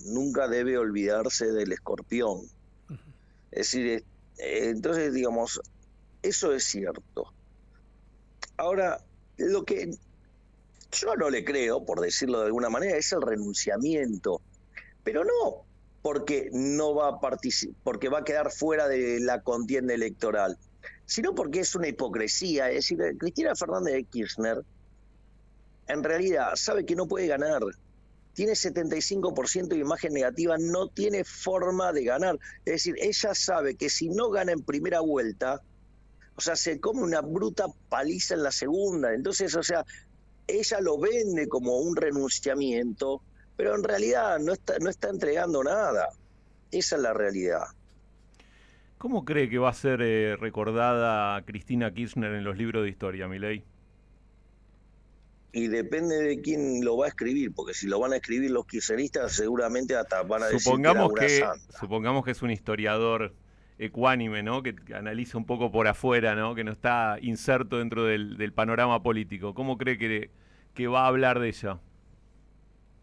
nunca 0.07 0.49
debe 0.49 0.79
olvidarse 0.79 1.47
del 1.53 1.73
escorpión. 1.73 2.41
Es 3.51 3.71
decir, 3.71 3.87
eh, 3.87 4.05
eh, 4.39 4.69
entonces, 4.69 5.15
digamos, 5.15 5.61
eso 6.23 6.53
es 6.53 6.65
cierto. 6.65 7.33
Ahora, 8.57 8.99
lo 9.37 9.65
que 9.65 9.91
yo 10.93 11.17
no 11.17 11.31
le 11.31 11.45
creo, 11.45 11.85
por 11.85 12.01
decirlo 12.01 12.41
de 12.41 12.47
alguna 12.47 12.71
manera, 12.71 12.97
es 12.97 13.13
el 13.13 13.23
renunciamiento. 13.23 14.41
Pero 15.05 15.25
no 15.25 15.67
porque 16.03 16.51
no 16.53 16.95
va 16.95 17.09
a 17.09 17.21
partici- 17.21 17.75
porque 17.83 18.09
va 18.09 18.21
a 18.21 18.25
quedar 18.25 18.53
fuera 18.53 18.87
de 18.87 19.19
la 19.19 19.43
contienda 19.43 19.93
electoral, 19.93 20.57
sino 21.05 21.35
porque 21.35 21.61
es 21.61 21.75
una 21.75 21.89
hipocresía. 21.89 22.71
Es 22.71 22.89
decir, 22.89 22.99
Cristina 23.19 23.57
Fernández 23.57 23.95
de 23.95 24.05
Kirchner 24.05 24.63
en 25.89 26.03
realidad 26.03 26.55
sabe 26.55 26.85
que 26.85 26.97
no 26.97 27.07
puede 27.07 27.27
ganar. 27.27 27.63
Tiene 28.35 28.53
75% 28.53 29.69
de 29.69 29.79
imagen 29.79 30.13
negativa, 30.13 30.57
no 30.59 30.89
tiene 30.89 31.25
forma 31.25 31.93
de 31.93 32.05
ganar. 32.05 32.39
Es 32.65 32.73
decir, 32.75 32.95
ella 33.01 33.35
sabe 33.35 33.77
que 33.77 33.89
si 33.89 34.11
no 34.11 34.31
gana 34.31 34.53
en 34.53 34.63
primera 34.63 35.01
vuelta, 35.01 35.63
o 36.37 36.41
sea, 36.41 36.55
se 36.55 36.79
come 36.81 37.03
una 37.03 37.23
bruta 37.23 37.67
paliza 37.89 38.35
en 38.35 38.43
la 38.43 38.53
segunda. 38.53 39.15
Entonces, 39.15 39.55
o 39.57 39.63
sea, 39.63 39.87
ella 40.47 40.81
lo 40.81 40.99
vende 40.99 41.49
como 41.49 41.79
un 41.79 41.97
renunciamiento, 41.97 43.23
pero 43.57 43.75
en 43.75 43.83
realidad 43.83 44.39
no 44.39 44.53
está, 44.53 44.79
no 44.79 44.91
está 44.91 45.09
entregando 45.09 45.65
nada. 45.65 46.09
Esa 46.71 46.97
es 46.97 47.03
la 47.03 47.15
realidad. 47.15 47.65
¿Cómo 48.99 49.25
cree 49.25 49.49
que 49.49 49.59
va 49.59 49.71
a 49.71 49.75
ser 49.75 50.01
eh, 50.03 50.37
recordada 50.37 51.43
Cristina 51.45 51.93
Kirchner 51.93 52.33
en 52.33 52.45
los 52.45 52.57
libros 52.57 52.83
de 52.83 52.91
historia, 52.91 53.29
Milei? 53.29 53.65
Y 55.57 55.69
depende 55.69 56.17
de 56.17 56.41
quién 56.43 56.85
lo 56.85 56.99
va 56.99 57.07
a 57.07 57.09
escribir, 57.09 57.53
porque 57.55 57.73
si 57.73 57.87
lo 57.87 57.99
van 57.99 58.13
a 58.13 58.17
escribir 58.17 58.51
los 58.51 58.67
kirchneristas, 58.67 59.33
seguramente 59.33 59.97
hasta 59.97 60.23
van 60.23 60.43
a 60.43 60.47
decir 60.47 60.61
Supongamos 60.61 61.15
que, 61.15 61.27
que, 61.27 61.37
era 61.37 61.53
una 61.53 61.59
santa. 61.59 61.79
supongamos 61.79 62.25
que 62.25 62.31
es 62.33 62.43
un 62.43 62.51
historiador 62.51 63.35
ecuánime, 63.79 64.43
¿no? 64.43 64.63
Que, 64.63 64.77
que 64.77 64.95
analiza 64.95 65.39
un 65.39 65.47
poco 65.47 65.73
por 65.73 65.89
afuera, 65.89 66.35
¿no? 66.35 66.55
Que 66.55 66.63
no 66.63 66.73
está 66.73 67.17
inserto 67.23 67.79
dentro 67.79 68.05
del, 68.05 68.37
del 68.37 68.53
panorama 68.53 69.03
político. 69.03 69.55
¿Cómo 69.55 69.79
cree 69.79 69.97
que, 69.97 70.31
que 70.75 70.89
va 70.89 71.05
a 71.05 71.07
hablar 71.09 71.41
de 71.41 71.49
ella? 71.49 71.81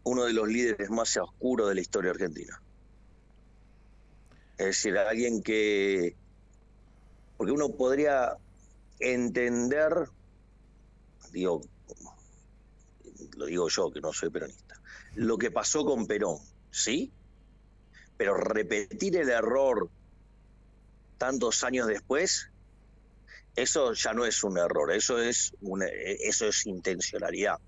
uno 0.04 0.24
de 0.24 0.34
los 0.34 0.46
líderes 0.48 0.90
más 0.90 1.16
oscuros 1.16 1.68
de 1.68 1.74
la 1.74 1.80
historia 1.80 2.10
argentina. 2.12 2.60
Es 4.58 4.66
decir, 4.66 4.96
alguien 4.96 5.42
que... 5.42 6.14
Porque 7.36 7.52
uno 7.52 7.70
podría 7.70 8.36
entender, 9.00 9.92
digo, 11.32 11.62
lo 13.36 13.46
digo 13.46 13.68
yo 13.68 13.90
que 13.90 14.00
no 14.00 14.12
soy 14.12 14.30
peronista, 14.30 14.80
lo 15.14 15.38
que 15.38 15.50
pasó 15.50 15.84
con 15.84 16.06
Perón, 16.06 16.38
¿sí? 16.70 17.12
Pero 18.16 18.36
repetir 18.36 19.16
el 19.16 19.28
error 19.28 19.88
tantos 21.18 21.64
años 21.64 21.86
después, 21.86 22.50
eso 23.56 23.92
ya 23.92 24.12
no 24.12 24.24
es 24.24 24.42
un 24.44 24.58
error, 24.58 24.92
eso 24.92 25.20
es 25.20 25.54
una, 25.60 25.86
eso 25.86 26.46
es 26.46 26.66
intencionalidad. 26.66 27.58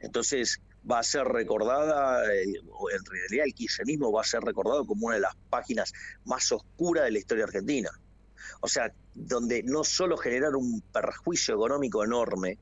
Entonces, 0.00 0.60
va 0.90 0.98
a 0.98 1.02
ser 1.02 1.24
recordada, 1.24 2.24
eh, 2.32 2.44
en 2.44 3.04
realidad 3.04 3.46
el 3.46 3.54
kirchnerismo 3.54 4.12
va 4.12 4.22
a 4.22 4.24
ser 4.24 4.42
recordado 4.42 4.84
como 4.84 5.06
una 5.06 5.16
de 5.16 5.22
las 5.22 5.34
páginas 5.50 5.92
más 6.24 6.50
oscuras 6.52 7.04
de 7.04 7.12
la 7.12 7.18
historia 7.18 7.44
argentina. 7.44 7.90
O 8.60 8.68
sea, 8.68 8.92
donde 9.14 9.62
no 9.62 9.84
solo 9.84 10.16
generaron 10.16 10.56
un 10.56 10.80
perjuicio 10.80 11.54
económico 11.54 12.04
enorme, 12.04 12.58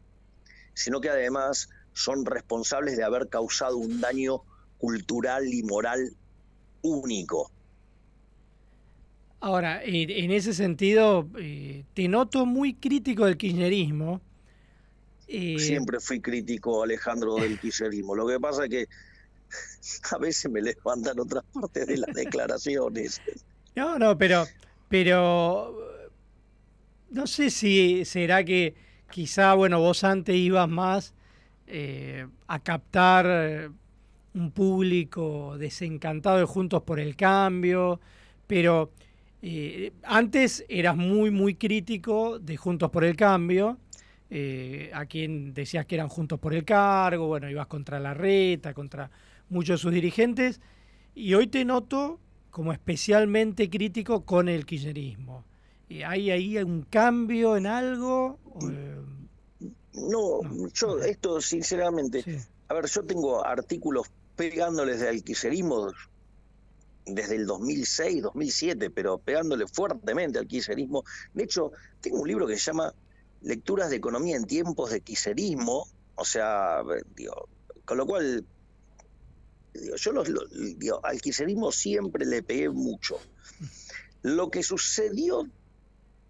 sino 0.75 1.01
que 1.01 1.11
además 1.11 1.69
son 2.01 2.25
responsables 2.25 2.97
de 2.97 3.05
haber 3.05 3.29
causado 3.29 3.77
un 3.77 4.01
daño 4.01 4.43
cultural 4.79 5.47
y 5.47 5.63
moral 5.63 6.15
único. 6.83 7.51
Ahora, 9.41 9.83
en 9.83 10.31
ese 10.31 10.53
sentido, 10.53 11.29
eh, 11.39 11.85
te 11.95 12.09
noto 12.09 12.45
muy 12.45 12.75
crítico 12.75 13.25
del 13.25 13.37
kirchnerismo. 13.37 14.21
Eh, 15.29 15.59
Siempre 15.59 15.99
fui 16.01 16.21
crítico, 16.21 16.83
Alejandro, 16.83 17.37
del 17.37 17.59
kirchnerismo. 17.61 18.15
Lo 18.15 18.27
que 18.27 18.39
pasa 18.39 18.65
es 18.65 18.71
que 18.71 18.89
a 20.15 20.19
veces 20.19 20.51
me 20.51 20.61
levantan 20.61 21.19
otras 21.19 21.45
partes 21.53 21.87
de 21.87 21.97
las 21.99 22.15
declaraciones. 22.15 23.21
No, 23.77 24.01
no, 24.01 24.19
pero, 24.19 24.47
pero 24.89 25.79
no 27.09 27.29
sé 27.29 27.51
si 27.51 28.05
será 28.05 28.45
que 28.45 28.75
quizá, 29.13 29.55
bueno, 29.55 29.79
vos 29.79 30.03
antes 30.03 30.35
ibas 30.35 30.69
más 30.69 31.15
eh, 31.73 32.27
a 32.49 32.59
captar 32.59 33.27
eh, 33.29 33.71
un 34.35 34.51
público 34.51 35.57
desencantado 35.57 36.39
de 36.39 36.45
Juntos 36.45 36.83
por 36.83 36.99
el 36.99 37.15
Cambio, 37.15 38.01
pero 38.49 38.91
eh, 39.41 39.93
antes 40.03 40.65
eras 40.69 40.97
muy, 40.97 41.31
muy 41.31 41.55
crítico 41.55 42.41
de 42.41 42.57
Juntos 42.57 42.91
por 42.91 43.05
el 43.05 43.15
Cambio, 43.15 43.79
a 44.93 45.07
quien 45.07 45.55
decías 45.55 45.87
que 45.87 45.95
eran 45.95 46.09
Juntos 46.09 46.41
por 46.41 46.55
el 46.55 46.65
Cargo, 46.65 47.29
bueno, 47.29 47.49
ibas 47.49 47.69
contra 47.69 48.01
la 48.01 48.15
reta, 48.15 48.75
contra 48.75 49.11
muchos 49.49 49.79
de 49.79 49.83
sus 49.83 49.93
dirigentes, 49.93 50.61
y 51.15 51.35
hoy 51.35 51.47
te 51.47 51.65
noto 51.65 52.19
como 52.51 52.73
especialmente 52.73 53.71
crítico 53.71 54.25
con 54.25 54.49
el 54.49 54.67
kirchnerismo. 54.67 55.45
¿Hay 56.05 56.31
ahí 56.33 56.59
un 56.59 56.83
cambio 56.83 57.57
en 57.57 57.67
algo? 57.67 58.39
No, 59.93 60.41
yo 60.73 60.99
esto 61.01 61.41
sinceramente, 61.41 62.25
a 62.69 62.75
ver, 62.75 62.87
yo 62.87 63.05
tengo 63.05 63.45
artículos 63.45 64.07
pegándoles 64.37 65.01
del 65.01 65.23
kirchnerismo 65.25 65.93
desde 67.05 67.37
el 67.37 67.47
2006, 67.47 68.23
2007, 68.23 68.91
pero 68.91 69.19
pegándole 69.19 69.67
fuertemente 69.67 70.39
al 70.39 70.47
kirchnerismo. 70.47 71.03
De 71.33 71.45
hecho, 71.45 71.73
tengo 72.01 72.21
un 72.21 72.29
libro 72.29 72.47
que 72.47 72.55
se 72.57 72.71
llama 72.71 72.95
Lecturas 73.41 73.91
de 73.91 73.97
Economía 73.97 74.37
en 74.37 74.45
tiempos 74.45 74.91
de 74.91 75.01
kirchnerismo, 75.01 75.87
o 76.15 76.25
sea, 76.25 76.83
digo, 77.17 77.49
con 77.85 77.97
lo 77.99 78.07
cual, 78.07 78.47
digo, 79.75 79.97
yo 79.97 80.13
los, 80.13 80.29
lo- 80.29 80.47
digo, 80.79 81.01
al 81.05 81.21
kirchnerismo 81.21 81.73
siempre 81.73 82.27
le 82.27 82.43
pegué 82.43 82.69
mucho. 82.69 83.19
Lo 84.23 84.51
que 84.51 84.63
sucedió 84.63 85.47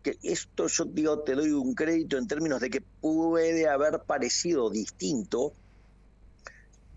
que 0.03 0.19
esto 0.23 0.67
yo 0.67 0.85
digo, 0.87 1.21
te 1.21 1.35
doy 1.35 1.51
un 1.51 1.75
crédito 1.75 2.17
en 2.17 2.27
términos 2.27 2.61
de 2.61 2.71
que 2.71 2.81
puede 2.81 3.69
haber 3.69 4.01
parecido 4.01 4.71
distinto, 4.71 5.53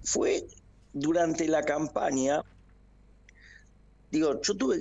fue 0.04 0.46
durante 0.94 1.48
la 1.48 1.64
campaña, 1.64 2.44
digo, 4.12 4.42
yo 4.42 4.56
tuve, 4.56 4.80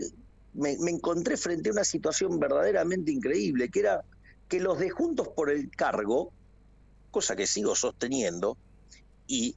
me, 0.55 0.77
me 0.79 0.91
encontré 0.91 1.37
frente 1.37 1.71
a 1.71 1.73
una 1.73 1.85
situación 1.85 2.39
verdaderamente 2.39 3.11
increíble, 3.13 3.71
que 3.71 3.81
era 3.81 4.05
que 4.49 4.61
los 4.61 4.79
de 4.79 4.91
Juntos 4.91 5.29
por 5.29 5.51
el 5.51 5.71
Cargo, 5.71 6.33
cosa 7.11 7.35
que 7.35 7.47
sigo 7.47 7.75
sosteniendo, 7.75 8.57
y 9.27 9.57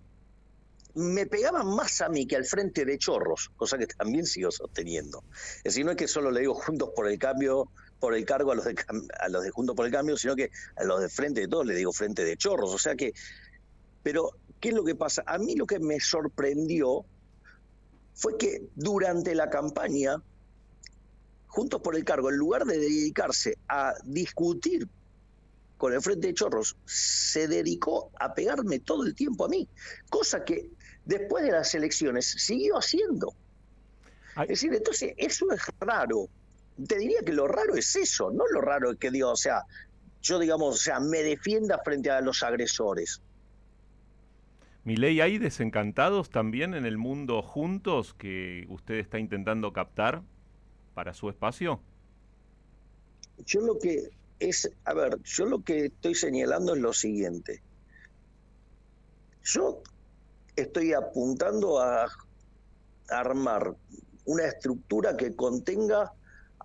me 0.96 1.26
pegaban 1.26 1.68
más 1.68 2.02
a 2.02 2.10
mí 2.10 2.26
que 2.26 2.38
al 2.38 2.46
frente 2.46 2.86
de 2.86 2.98
Chorros, 2.98 3.52
cosa 3.58 3.78
que 3.78 3.88
también 3.88 4.26
sigo 4.26 4.52
sosteniendo. 4.52 5.24
Es 5.58 5.64
decir, 5.64 5.86
no 5.86 5.92
es 5.92 5.98
que 5.98 6.08
solo 6.08 6.32
le 6.32 6.42
digo 6.42 6.54
Juntos 6.56 6.92
por 6.96 7.10
el 7.10 7.20
Cambio, 7.20 7.70
por 8.00 8.14
el 8.14 8.26
cargo 8.26 8.52
a 8.52 8.56
los 8.56 8.66
de, 8.66 8.76
a 9.20 9.30
los 9.30 9.44
de 9.44 9.52
Juntos 9.52 9.76
por 9.76 9.86
el 9.86 9.92
Cambio, 9.92 10.18
sino 10.18 10.36
que 10.36 10.52
a 10.76 10.84
los 10.84 11.02
de 11.02 11.10
frente 11.10 11.42
de 11.42 11.48
todos 11.48 11.66
le 11.66 11.76
digo 11.76 11.92
frente 11.92 12.24
de 12.24 12.38
Chorros. 12.38 12.74
O 12.74 12.78
sea 12.78 12.96
que, 12.96 13.14
pero, 14.04 14.32
¿qué 14.60 14.70
es 14.70 14.76
lo 14.76 14.84
que 14.84 14.96
pasa? 14.96 15.24
A 15.26 15.38
mí 15.38 15.56
lo 15.56 15.66
que 15.66 15.80
me 15.80 16.00
sorprendió 16.00 17.06
fue 18.14 18.38
que 18.38 18.70
durante 18.76 19.36
la 19.36 19.50
campaña, 19.50 20.22
Juntos 21.48 21.82
por 21.82 21.96
el 21.96 22.04
Cargo, 22.04 22.30
en 22.30 22.38
lugar 22.38 22.66
de 22.66 22.78
dedicarse 22.78 23.58
a 23.70 23.94
discutir 24.04 24.90
con 25.78 25.94
el 25.94 26.02
Frente 26.02 26.28
de 26.28 26.34
Chorros, 26.34 26.76
se 26.86 27.48
dedicó 27.48 28.12
a 28.20 28.34
pegarme 28.34 28.80
todo 28.80 29.06
el 29.06 29.16
tiempo 29.16 29.46
a 29.46 29.50
mí, 29.50 29.68
cosa 30.10 30.44
que 30.44 30.70
después 31.06 31.44
de 31.44 31.52
las 31.52 31.74
elecciones 31.76 32.26
siguió 32.26 32.78
haciendo. 32.78 33.34
Es 34.42 34.48
decir, 34.50 34.74
entonces 34.74 35.14
eso 35.18 35.50
es 35.52 35.62
raro. 35.80 36.28
Te 36.88 36.98
diría 36.98 37.20
que 37.26 37.32
lo 37.32 37.48
raro 37.48 37.76
es 37.76 37.96
eso, 37.96 38.32
no 38.32 38.46
lo 38.48 38.62
raro 38.62 38.92
es 38.92 38.98
que 38.98 39.12
digo, 39.12 39.32
o 39.32 39.36
sea, 39.36 39.64
yo 40.22 40.40
digamos, 40.40 40.76
o 40.76 40.78
sea, 40.78 41.00
me 41.00 41.24
defienda 41.24 41.80
frente 41.84 42.10
a 42.10 42.20
los 42.22 42.44
agresores. 42.44 43.22
Milei, 44.84 45.22
¿hay 45.22 45.38
desencantados 45.38 46.30
también 46.30 46.74
en 46.74 46.86
el 46.86 46.98
mundo 46.98 47.42
juntos 47.42 48.14
que 48.14 48.66
usted 48.70 48.96
está 48.96 49.20
intentando 49.20 49.74
captar 49.74 50.22
para 50.94 51.14
su 51.14 51.30
espacio? 51.30 51.82
Yo 53.46 53.62
lo 53.62 53.80
que 53.80 54.10
es, 54.40 54.70
a 54.84 54.94
ver, 54.94 55.18
yo 55.24 55.46
lo 55.46 55.64
que 55.64 55.86
estoy 55.86 56.14
señalando 56.14 56.76
es 56.76 56.82
lo 56.82 56.94
siguiente. 56.94 57.62
Yo 59.44 59.82
estoy 60.56 60.94
apuntando 60.94 61.80
a 61.80 62.08
armar 63.10 63.76
una 64.26 64.46
estructura 64.46 65.16
que 65.16 65.36
contenga 65.36 66.14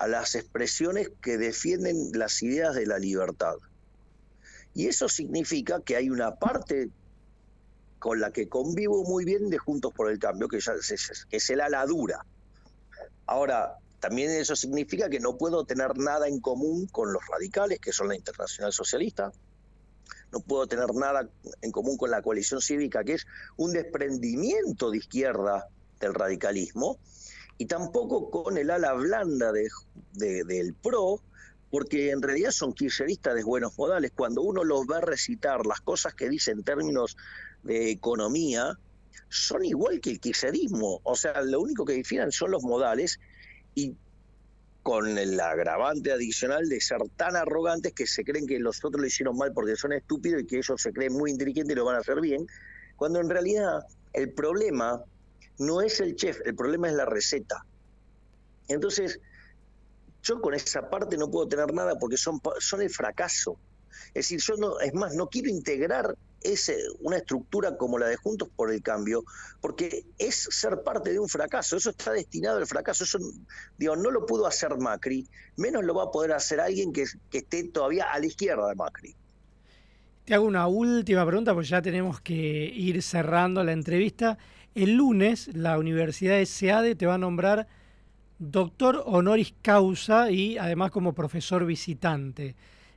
a 0.00 0.08
las 0.08 0.34
expresiones 0.34 1.10
que 1.20 1.36
defienden 1.36 2.10
las 2.14 2.42
ideas 2.42 2.74
de 2.74 2.86
la 2.86 2.98
libertad. 2.98 3.54
Y 4.72 4.86
eso 4.88 5.10
significa 5.10 5.82
que 5.82 5.94
hay 5.94 6.08
una 6.08 6.36
parte 6.36 6.88
con 7.98 8.18
la 8.18 8.30
que 8.32 8.48
convivo 8.48 9.04
muy 9.04 9.26
bien 9.26 9.50
de 9.50 9.58
Juntos 9.58 9.92
por 9.94 10.10
el 10.10 10.18
Cambio, 10.18 10.48
que, 10.48 10.58
ya, 10.58 10.72
es- 10.72 11.50
el 11.50 11.60
ala 11.60 11.84
dura. 11.84 12.24
Ahora, 13.26 13.76
también 14.00 14.30
eso 14.30 14.56
significa 14.56 15.10
que 15.10 15.20
no 15.20 15.36
puedo 15.36 15.66
tener 15.66 15.98
nada 15.98 16.28
en 16.28 16.40
común 16.40 16.86
con 16.86 17.12
los 17.12 17.22
radicales, 17.26 17.78
que 17.78 17.92
son 17.92 18.08
la 18.08 18.16
Internacional 18.16 18.72
Socialista. 18.72 19.30
No 20.32 20.40
puedo 20.40 20.66
tener 20.66 20.94
nada 20.94 21.28
en 21.60 21.72
común 21.72 21.98
con 21.98 22.10
la 22.10 22.22
coalición 22.22 22.62
cívica, 22.62 23.04
que 23.04 23.14
es 23.14 23.26
un 23.58 23.72
desprendimiento 23.72 24.90
de 24.90 24.96
izquierda 24.96 25.68
del 26.00 26.14
radicalismo. 26.14 26.98
Y 27.60 27.66
tampoco 27.66 28.30
con 28.30 28.56
el 28.56 28.70
ala 28.70 28.94
blanda 28.94 29.52
de- 29.52 29.68
de- 30.12 30.44
del 30.44 30.72
PRO, 30.72 31.20
porque 31.68 32.10
en 32.10 32.22
realidad 32.22 32.52
son 32.52 32.72
kirchneristas 32.72 33.34
de 33.34 33.44
buenos 33.44 33.76
modales. 33.76 34.12
Cuando 34.16 34.40
uno 34.40 34.64
los 34.64 34.86
va 34.90 34.96
a 34.96 35.00
recitar 35.02 35.66
las 35.66 35.82
cosas 35.82 36.14
que 36.14 36.30
dice 36.30 36.52
en 36.52 36.64
términos 36.64 37.18
de 37.62 37.90
economía, 37.90 38.78
son 39.28 39.62
igual 39.66 40.00
que 40.00 40.08
el 40.12 40.20
kirchnerismo. 40.20 41.00
O 41.04 41.14
sea, 41.14 41.42
lo 41.42 41.60
único 41.60 41.84
que 41.84 41.92
difieren 41.92 42.32
son 42.32 42.50
los 42.50 42.62
modales 42.62 43.18
y 43.74 43.94
con 44.82 45.18
el 45.18 45.38
agravante 45.38 46.12
adicional 46.12 46.66
de 46.66 46.80
ser 46.80 47.02
tan 47.14 47.36
arrogantes 47.36 47.92
que 47.92 48.06
se 48.06 48.24
creen 48.24 48.46
que 48.46 48.58
los 48.58 48.82
otros 48.82 49.02
lo 49.02 49.06
hicieron 49.06 49.36
mal 49.36 49.52
porque 49.52 49.76
son 49.76 49.92
estúpidos 49.92 50.40
y 50.40 50.46
que 50.46 50.56
ellos 50.56 50.80
se 50.80 50.94
creen 50.94 51.12
muy 51.12 51.30
inteligentes 51.30 51.74
y 51.74 51.76
lo 51.76 51.84
van 51.84 51.96
a 51.96 51.98
hacer 51.98 52.22
bien, 52.22 52.46
cuando 52.96 53.20
en 53.20 53.28
realidad 53.28 53.82
el 54.14 54.32
problema 54.32 55.04
no 55.60 55.82
es 55.82 56.00
el 56.00 56.16
chef, 56.16 56.40
el 56.44 56.54
problema 56.54 56.88
es 56.88 56.94
la 56.94 57.04
receta. 57.04 57.64
Entonces, 58.66 59.20
yo 60.22 60.40
con 60.40 60.54
esa 60.54 60.88
parte 60.88 61.16
no 61.16 61.30
puedo 61.30 61.46
tener 61.46 61.72
nada 61.74 61.98
porque 61.98 62.16
son, 62.16 62.40
son 62.58 62.82
el 62.82 62.90
fracaso. 62.90 63.58
Es 64.08 64.28
decir, 64.28 64.40
yo 64.40 64.56
no, 64.56 64.80
es 64.80 64.94
más, 64.94 65.14
no 65.14 65.28
quiero 65.28 65.50
integrar 65.50 66.16
ese, 66.40 66.78
una 67.00 67.18
estructura 67.18 67.76
como 67.76 67.98
la 67.98 68.06
de 68.06 68.16
Juntos 68.16 68.48
por 68.56 68.72
el 68.72 68.82
Cambio, 68.82 69.24
porque 69.60 70.06
es 70.16 70.48
ser 70.50 70.82
parte 70.82 71.12
de 71.12 71.18
un 71.18 71.28
fracaso, 71.28 71.76
eso 71.76 71.90
está 71.90 72.12
destinado 72.12 72.56
al 72.56 72.66
fracaso, 72.66 73.04
eso 73.04 73.18
digo, 73.76 73.96
no 73.96 74.10
lo 74.10 74.24
pudo 74.24 74.46
hacer 74.46 74.78
Macri, 74.78 75.28
menos 75.56 75.84
lo 75.84 75.94
va 75.94 76.04
a 76.04 76.10
poder 76.10 76.32
hacer 76.32 76.60
alguien 76.60 76.92
que, 76.92 77.04
que 77.30 77.38
esté 77.38 77.64
todavía 77.64 78.10
a 78.10 78.18
la 78.18 78.26
izquierda 78.26 78.66
de 78.68 78.74
Macri. 78.74 79.14
Te 80.24 80.34
hago 80.34 80.46
una 80.46 80.68
última 80.68 81.26
pregunta, 81.26 81.52
porque 81.52 81.68
ya 81.68 81.82
tenemos 81.82 82.20
que 82.20 82.34
ir 82.34 83.02
cerrando 83.02 83.64
la 83.64 83.72
entrevista. 83.72 84.38
El 84.74 84.94
lunes, 84.94 85.50
la 85.54 85.78
Universidad 85.78 86.36
de 86.36 86.46
SEADE 86.46 86.94
te 86.94 87.06
va 87.06 87.14
a 87.14 87.18
nombrar 87.18 87.66
doctor 88.38 89.02
honoris 89.04 89.52
causa 89.62 90.30
y 90.30 90.58
además 90.58 90.90
como 90.90 91.12
profesor 91.12 91.66
visitante. 91.66 92.54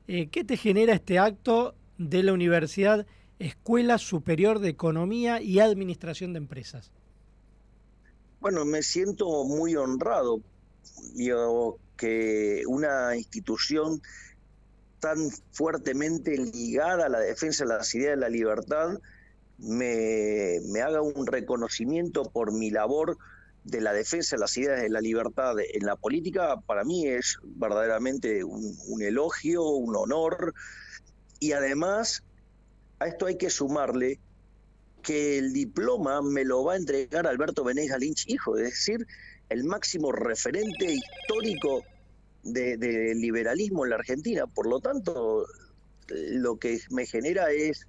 Eh, 0.08 0.30
¿Qué 0.30 0.44
te 0.44 0.58
genera 0.58 0.94
este 0.94 1.20
acto 1.20 1.76
de 1.98 2.24
la 2.24 2.34
Universidad 2.34 3.08
Escuela 3.40 3.98
Superior 3.98 4.60
de 4.60 4.70
Economía 4.70 5.42
y 5.42 5.60
Administración 5.60 6.34
de 6.34 6.38
Empresas? 6.38 6.92
Bueno, 8.40 8.66
me 8.66 8.84
siento 8.84 9.44
muy 9.46 9.76
honrado 9.76 10.42
digo, 11.16 11.80
que 11.98 12.64
una 12.68 13.16
institución 13.16 14.02
tan 15.00 15.18
fuertemente 15.52 16.38
ligada 16.38 17.08
a 17.08 17.10
la 17.10 17.20
defensa 17.20 17.66
de 17.66 17.70
las 17.70 17.94
ideas 17.96 18.12
de 18.12 18.22
la 18.22 18.30
libertad 18.30 19.00
me, 19.58 20.60
me 20.68 20.82
haga 20.82 21.02
un 21.02 21.28
reconocimiento 21.28 22.24
por 22.24 22.52
mi 22.52 22.70
labor 22.70 23.18
de 23.64 23.82
la 23.82 23.94
defensa 23.94 24.36
de 24.36 24.42
las 24.42 24.58
ideas 24.58 24.82
de 24.82 24.90
la 24.90 25.00
libertad 25.00 25.56
en 25.60 25.86
la 25.86 25.96
política, 25.96 26.60
para 26.66 26.84
mí 26.84 27.08
es 27.08 27.38
verdaderamente 27.44 28.44
un, 28.44 29.02
elogio, 29.02 29.64
un 29.64 29.96
honor, 29.96 30.54
y 31.40 31.54
además 31.54 32.24
a 33.00 33.08
esto 33.08 33.26
hay 33.26 33.38
que 33.38 33.50
sumarle 33.50 34.20
que 35.02 35.38
el 35.38 35.54
diploma 35.54 36.22
me 36.22 36.46
lo 36.46 36.64
va 36.64 36.74
a 36.74 36.78
entregar 36.78 37.28
Alberto 37.28 37.64
Benegas 37.64 38.00
Lynch, 38.00 38.26
hijo, 38.28 38.58
es 38.58 38.64
decir, 38.64 39.06
el 39.50 39.64
máximo 39.64 40.12
referente 40.12 40.94
histórico 40.94 41.84
del 42.44 42.80
de 42.80 43.16
liberalismo 43.16 43.86
en 43.86 43.90
la 43.92 43.98
Argentina. 43.98 44.48
Por 44.48 44.68
lo 44.68 44.80
tanto, 44.80 45.46
lo 46.08 46.58
que 46.58 46.80
me 46.90 47.06
genera 47.06 47.52
es 47.52 47.86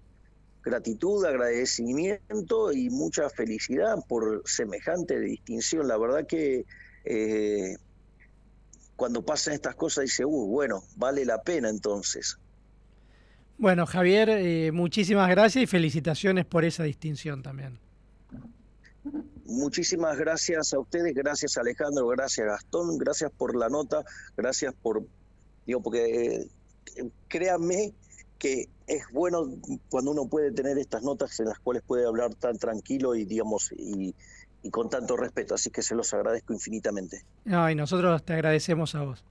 gratitud, 0.64 1.24
agradecimiento 1.24 2.72
y 2.72 2.90
mucha 2.90 3.28
felicidad 3.30 3.96
por 4.08 4.42
semejante 4.46 5.20
distinción. 5.20 5.86
La 5.86 5.98
verdad 5.98 6.26
que 6.26 6.64
eh, 7.04 7.76
cuando 8.96 9.24
pasan 9.24 9.54
estas 9.54 9.74
cosas 9.74 10.04
dice, 10.04 10.24
uh, 10.24 10.46
bueno, 10.46 10.82
vale 10.96 11.24
la 11.24 11.42
pena 11.42 11.68
entonces. 11.68 12.38
Bueno, 13.58 13.86
Javier, 13.86 14.30
eh, 14.30 14.72
muchísimas 14.72 15.28
gracias 15.30 15.64
y 15.64 15.66
felicitaciones 15.66 16.44
por 16.44 16.64
esa 16.64 16.82
distinción 16.82 17.42
también. 17.42 17.78
Muchísimas 19.44 20.16
gracias 20.18 20.72
a 20.72 20.78
ustedes, 20.78 21.14
gracias 21.14 21.58
Alejandro, 21.58 22.08
gracias 22.08 22.46
Gastón, 22.46 22.96
gracias 22.96 23.30
por 23.30 23.54
la 23.54 23.68
nota, 23.68 24.02
gracias 24.36 24.74
por, 24.74 25.06
digo, 25.66 25.82
porque 25.82 26.48
eh, 26.96 27.10
créanme 27.28 27.92
que 28.38 28.68
es 28.86 29.04
bueno 29.12 29.46
cuando 29.88 30.10
uno 30.10 30.26
puede 30.26 30.52
tener 30.52 30.78
estas 30.78 31.02
notas 31.02 31.38
en 31.40 31.46
las 31.46 31.58
cuales 31.58 31.82
puede 31.86 32.06
hablar 32.06 32.34
tan 32.34 32.58
tranquilo 32.58 33.14
y 33.14 33.24
digamos 33.24 33.72
y, 33.72 34.14
y 34.62 34.70
con 34.70 34.88
tanto 34.88 35.16
respeto, 35.16 35.54
así 35.54 35.70
que 35.70 35.82
se 35.82 35.94
los 35.94 36.12
agradezco 36.14 36.52
infinitamente. 36.52 37.24
No, 37.44 37.70
y 37.70 37.74
nosotros 37.74 38.24
te 38.24 38.32
agradecemos 38.32 38.94
a 38.94 39.02
vos. 39.02 39.24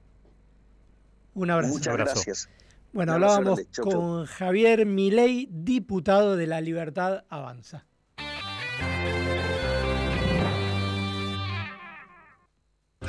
Un 1.34 1.49
abrazo. 1.49 1.74
Muchas 1.74 1.97
gracias. 1.97 2.49
Bueno, 2.93 3.14
hablábamos 3.14 3.60
chau. 3.72 3.86
con 3.86 4.26
Javier 4.26 4.86
Milei, 4.86 5.47
diputado 5.51 6.38
de 6.38 6.45
La 6.45 6.62
Libertad 6.62 7.24
Avanza. 7.30 7.86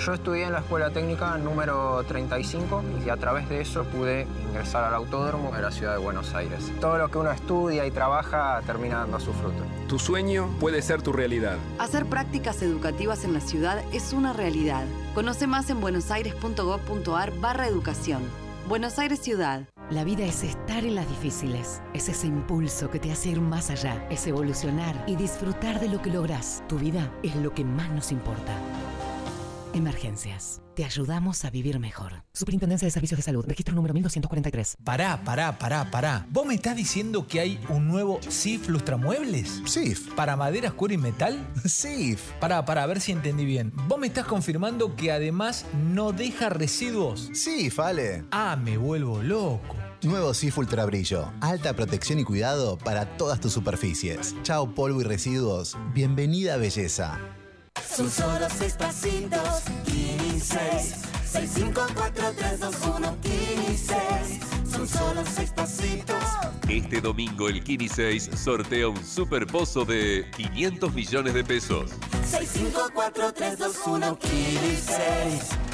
Yo 0.05 0.13
estudié 0.13 0.45
en 0.45 0.53
la 0.53 0.59
escuela 0.59 0.91
técnica 0.91 1.39
número 1.39 2.05
35 2.07 2.85
y 3.07 3.09
a 3.09 3.17
través 3.17 3.49
de 3.49 3.63
eso 3.63 3.85
pude 3.85 4.27
ingresar 4.47 4.85
al 4.85 4.93
autódromo 4.93 5.51
de 5.51 5.63
la 5.63 5.71
ciudad 5.71 5.93
de 5.93 5.99
Buenos 5.99 6.35
Aires. 6.35 6.71
Todo 6.79 6.99
lo 6.99 7.11
que 7.11 7.17
uno 7.17 7.31
estudia 7.31 7.87
y 7.87 7.91
trabaja 7.91 8.61
termina 8.67 8.99
dando 8.99 9.19
su 9.19 9.33
fruto. 9.33 9.63
Tu 9.89 9.99
sueño 9.99 10.51
puede 10.61 10.83
ser 10.83 11.01
tu 11.01 11.15
realidad. 11.15 11.57
Hacer 11.79 12.05
prácticas 12.05 12.61
educativas 12.61 13.25
en 13.25 13.33
la 13.33 13.41
ciudad 13.41 13.83
es 13.95 14.13
una 14.13 14.35
realidad. 14.35 14.85
Conoce 15.15 15.47
más 15.47 15.71
en 15.71 15.81
buenosaires.gov.ar 15.81 17.33
barra 17.41 17.67
educación. 17.67 18.21
Buenos 18.69 18.99
Aires 18.99 19.21
Ciudad. 19.21 19.69
La 19.89 20.05
vida 20.05 20.25
es 20.25 20.45
estar 20.45 20.85
en 20.85 20.97
las 20.97 21.09
difíciles. 21.09 21.81
Es 21.95 22.11
ese 22.11 22.27
impulso 22.27 22.91
que 22.91 22.99
te 22.99 23.11
hace 23.11 23.31
ir 23.31 23.41
más 23.41 23.71
allá. 23.71 24.07
Es 24.11 24.27
evolucionar 24.27 25.03
y 25.07 25.17
disfrutar 25.17 25.81
de 25.81 25.89
lo 25.89 26.03
que 26.03 26.11
lográs. 26.11 26.63
Tu 26.69 26.79
vida 26.79 27.11
es 27.23 27.37
lo 27.37 27.55
que 27.55 27.65
más 27.65 27.91
nos 27.91 28.13
importa. 28.13 28.53
Emergencias. 29.75 30.63
Te 30.75 30.85
ayudamos 30.85 31.45
a 31.45 31.51
vivir 31.51 31.79
mejor. 31.79 32.25
Superintendencia 32.33 32.87
de 32.87 32.91
Servicios 32.91 33.19
de 33.19 33.23
Salud. 33.23 33.45
Registro 33.47 33.75
número 33.75 33.93
1243. 33.95 34.79
Pará, 34.85 35.23
pará, 35.25 35.59
pará, 35.59 35.91
pará. 35.91 36.27
¿Vos 36.31 36.47
me 36.47 36.55
estás 36.55 36.77
diciendo 36.77 37.27
que 37.27 37.41
hay 37.41 37.61
un 37.69 37.89
nuevo 37.89 38.21
SIF 38.29 38.69
Lustramuebles? 38.69 39.63
SIF. 39.67 40.13
¿Para 40.15 40.37
maderas, 40.37 40.73
cuero 40.75 40.95
y 40.95 40.99
metal? 40.99 41.47
SIF. 41.65 42.21
Pará, 42.41 42.65
pará, 42.65 42.85
a 42.85 42.87
ver 42.87 43.01
si 43.01 43.13
entendí 43.13 43.45
bien. 43.45 43.73
¿Vos 43.89 43.99
me 43.99 44.07
estás 44.07 44.27
confirmando 44.27 44.97
que 44.97 45.13
además 45.13 45.67
no 45.93 46.13
deja 46.13 46.49
residuos? 46.49 47.31
SIF, 47.33 47.77
vale. 47.77 48.25
Ah, 48.31 48.57
me 48.57 48.77
vuelvo 48.77 49.23
loco. 49.23 49.77
Nuevo 50.03 50.35
SIF 50.35 50.59
Ultra 50.59 50.85
Brillo. 50.85 51.33
Alta 51.41 51.75
protección 51.75 52.19
y 52.19 52.25
cuidado 52.25 52.79
para 52.79 53.17
todas 53.17 53.41
tus 53.41 53.53
superficies. 53.53 54.35
Chao 54.43 54.75
polvo 54.75 55.01
y 55.01 55.05
residuos. 55.05 55.77
Bienvenida 55.95 56.57
belleza. 56.59 57.19
Son 57.97 58.11
solo 58.11 58.49
seis 58.51 58.75
pasitos, 58.75 59.63
Kini 59.85 60.41
6. 60.41 60.95
6, 61.27 61.51
5, 61.55 61.87
4, 61.95 62.33
3, 62.37 62.61
2, 62.61 62.75
1, 62.97 63.17
Kini 63.23 63.77
6. 63.77 64.41
Son 64.69 64.89
solo 64.89 65.23
seis 65.25 65.51
pasitos. 65.51 66.25
Este 66.69 67.01
domingo 67.01 67.49
el 67.49 67.63
Kini 67.63 67.89
6 67.89 68.31
sortea 68.35 68.89
un 68.89 69.05
super 69.05 69.47
pozo 69.47 69.85
de 69.85 70.29
500 70.37 70.93
millones 70.93 71.35
de 71.35 71.45
pesos. 71.45 71.93
6, 72.25 72.51
5, 72.53 72.91
4, 72.93 73.33
3, 73.33 73.59
2, 73.59 73.77
1, 73.87 74.19
Kini 74.19 74.77
6. 74.77 75.74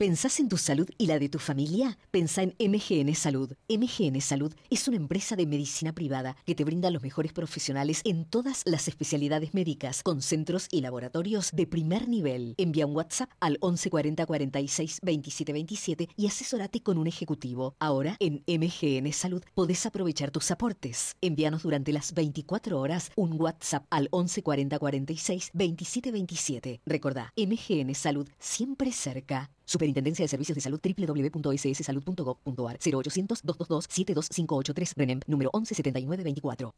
¿Pensás 0.00 0.40
en 0.40 0.48
tu 0.48 0.56
salud 0.56 0.88
y 0.96 1.08
la 1.08 1.18
de 1.18 1.28
tu 1.28 1.38
familia? 1.38 1.98
Pensá 2.10 2.42
en 2.42 2.54
MGN 2.58 3.14
Salud. 3.14 3.52
MGN 3.68 4.18
Salud 4.22 4.54
es 4.70 4.88
una 4.88 4.96
empresa 4.96 5.36
de 5.36 5.44
medicina 5.44 5.94
privada 5.94 6.36
que 6.46 6.54
te 6.54 6.64
brinda 6.64 6.88
los 6.88 7.02
mejores 7.02 7.34
profesionales 7.34 8.00
en 8.04 8.24
todas 8.24 8.62
las 8.64 8.88
especialidades 8.88 9.52
médicas, 9.52 10.02
con 10.02 10.22
centros 10.22 10.68
y 10.70 10.80
laboratorios 10.80 11.50
de 11.52 11.66
primer 11.66 12.08
nivel. 12.08 12.54
Envía 12.56 12.86
un 12.86 12.96
WhatsApp 12.96 13.28
al 13.40 13.58
1140 13.60 14.24
46 14.24 15.00
27 15.02 15.52
27 15.52 16.08
y 16.16 16.26
asesórate 16.26 16.82
con 16.82 16.96
un 16.96 17.06
ejecutivo. 17.06 17.74
Ahora, 17.78 18.16
en 18.20 18.42
MGN 18.46 19.12
Salud, 19.12 19.42
podés 19.54 19.84
aprovechar 19.84 20.30
tus 20.30 20.50
aportes. 20.50 21.14
Envíanos 21.20 21.62
durante 21.62 21.92
las 21.92 22.14
24 22.14 22.80
horas 22.80 23.10
un 23.16 23.38
WhatsApp 23.38 23.84
al 23.90 24.08
1140 24.14 24.78
46 24.78 25.50
27 25.52 26.10
27. 26.10 26.80
Recordá, 26.86 27.34
MGN 27.36 27.94
Salud, 27.94 28.26
siempre 28.38 28.92
cerca. 28.92 29.50
Superintendencia 29.70 30.24
de 30.24 30.28
Servicios 30.28 30.56
de 30.56 30.62
Salud 30.62 30.80
www.sssalud.gov.ar 30.82 32.78
0800-222-72583 32.80 34.94
RENEM 34.96 35.20
número 35.28 35.52
117924. 35.54 36.74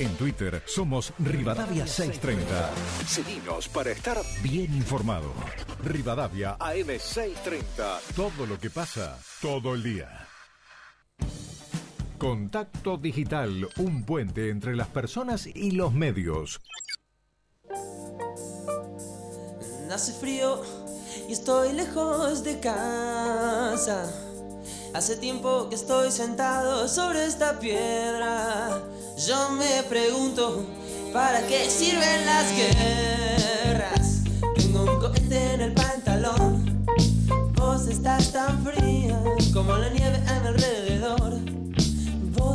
En 0.00 0.16
Twitter 0.16 0.60
somos 0.66 1.12
Rivadavia 1.20 1.86
630. 1.86 2.74
Seguinos 3.06 3.68
para 3.68 3.92
estar 3.92 4.18
bien 4.42 4.74
informado. 4.74 5.32
Rivadavia 5.84 6.56
AM 6.58 6.98
630. 6.98 8.00
Todo 8.16 8.46
lo 8.46 8.58
que 8.58 8.70
pasa, 8.70 9.16
todo 9.40 9.74
el 9.74 9.84
día. 9.84 10.26
Contacto 12.18 12.96
Digital, 12.96 13.68
un 13.76 14.02
puente 14.04 14.50
entre 14.50 14.74
las 14.74 14.88
personas 14.88 15.46
y 15.46 15.70
los 15.70 15.92
medios. 15.92 16.60
Hace 19.92 20.12
frío 20.12 20.60
y 21.28 21.32
estoy 21.32 21.72
lejos 21.72 22.44
de 22.44 22.60
casa. 22.60 24.04
Hace 24.92 25.16
tiempo 25.16 25.68
que 25.70 25.76
estoy 25.76 26.12
sentado 26.12 26.86
sobre 26.88 27.24
esta 27.24 27.58
piedra. 27.58 28.82
Yo 29.26 29.50
me 29.50 29.82
pregunto, 29.84 30.66
¿para 31.12 31.46
qué 31.46 31.70
sirven 31.70 32.26
las 32.26 32.52
guerras? 32.54 34.24
Tengo 34.56 34.82
un 34.82 35.00
cohete 35.00 35.54
en 35.54 35.60
el 35.62 35.72
pantalón. 35.72 36.84
Vos 37.54 37.86
estás 37.88 38.30
tan 38.30 38.62
fría 38.64 39.18
como 39.54 39.74
la 39.74 39.88
nieve 39.88 40.22
a 40.28 40.40
mi 40.40 40.48
alrededor. 40.48 40.87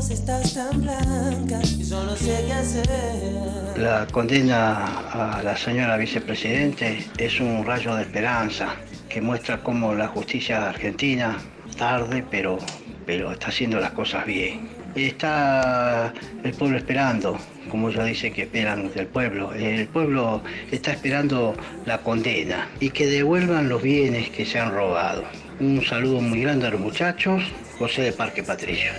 Estás 0.10 0.54
tan 0.54 0.82
blanca 0.82 1.60
y 1.64 1.84
yo 1.84 2.16
sé 2.16 2.44
qué 2.46 2.54
hacer. 2.54 3.78
La 3.78 4.06
condena 4.12 4.86
a 5.12 5.42
la 5.42 5.56
señora 5.56 5.98
vicepresidente 5.98 7.06
es 7.18 7.40
un 7.40 7.66
rayo 7.66 7.96
de 7.96 8.04
esperanza 8.04 8.76
que 9.10 9.22
muestra 9.22 9.64
cómo 9.64 9.94
la 9.96 10.08
justicia 10.10 10.70
argentina, 10.70 11.38
tarde, 11.78 12.24
pero, 12.30 12.58
pero 13.06 13.32
está 13.32 13.48
haciendo 13.48 13.80
las 13.80 13.92
cosas 13.92 14.26
bien. 14.26 14.70
Está 14.94 16.14
el 16.44 16.54
pueblo 16.54 16.78
esperando, 16.78 17.40
como 17.70 17.90
ella 17.90 18.04
dice 18.04 18.32
que 18.32 18.44
esperan 18.44 18.92
del 18.94 19.08
pueblo. 19.08 19.54
El 19.54 19.88
pueblo 19.88 20.44
está 20.72 20.92
esperando 20.92 21.56
la 21.86 22.00
condena 22.00 22.68
y 22.80 22.90
que 22.90 23.08
devuelvan 23.08 23.70
los 23.70 23.82
bienes 23.82 24.30
que 24.30 24.46
se 24.46 24.60
han 24.60 24.74
robado. 24.74 25.24
Un 25.60 25.84
saludo 25.84 26.20
muy 26.22 26.42
grande 26.42 26.68
a 26.68 26.72
los 26.72 26.82
muchachos, 26.82 27.44
José 27.80 28.04
de 28.04 28.12
Parque 28.12 28.44
Patricio. 28.44 28.92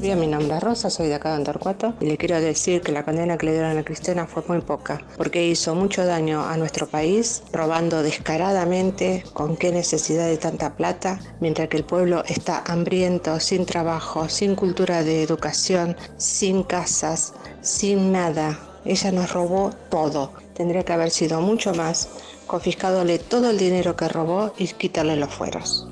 Bien, 0.00 0.20
mi 0.20 0.28
nombre 0.28 0.56
es 0.56 0.62
Rosa, 0.62 0.90
soy 0.90 1.08
de 1.08 1.14
acá 1.14 1.36
de 1.36 1.46
y 2.00 2.06
le 2.06 2.16
quiero 2.16 2.40
decir 2.40 2.82
que 2.82 2.92
la 2.92 3.04
condena 3.04 3.36
que 3.36 3.46
le 3.46 3.52
dieron 3.52 3.76
a 3.76 3.84
Cristina 3.84 4.26
fue 4.26 4.44
muy 4.46 4.60
poca, 4.60 5.04
porque 5.16 5.46
hizo 5.46 5.74
mucho 5.74 6.04
daño 6.04 6.44
a 6.44 6.56
nuestro 6.56 6.86
país, 6.86 7.42
robando 7.52 8.02
descaradamente, 8.02 9.24
con 9.32 9.56
qué 9.56 9.72
necesidad 9.72 10.26
de 10.26 10.36
tanta 10.36 10.76
plata, 10.76 11.18
mientras 11.40 11.68
que 11.68 11.78
el 11.78 11.84
pueblo 11.84 12.22
está 12.26 12.62
hambriento, 12.66 13.40
sin 13.40 13.66
trabajo, 13.66 14.28
sin 14.28 14.54
cultura 14.54 15.02
de 15.02 15.22
educación, 15.22 15.96
sin 16.16 16.62
casas, 16.62 17.34
sin 17.60 18.12
nada. 18.12 18.58
Ella 18.84 19.10
nos 19.10 19.32
robó 19.32 19.70
todo. 19.90 20.32
Tendría 20.54 20.84
que 20.84 20.92
haber 20.92 21.10
sido 21.10 21.40
mucho 21.40 21.74
más, 21.74 22.08
confiscadole 22.46 23.18
todo 23.18 23.50
el 23.50 23.58
dinero 23.58 23.96
que 23.96 24.08
robó 24.08 24.52
y 24.58 24.68
quitarle 24.68 25.16
los 25.16 25.34
fueros. 25.34 25.88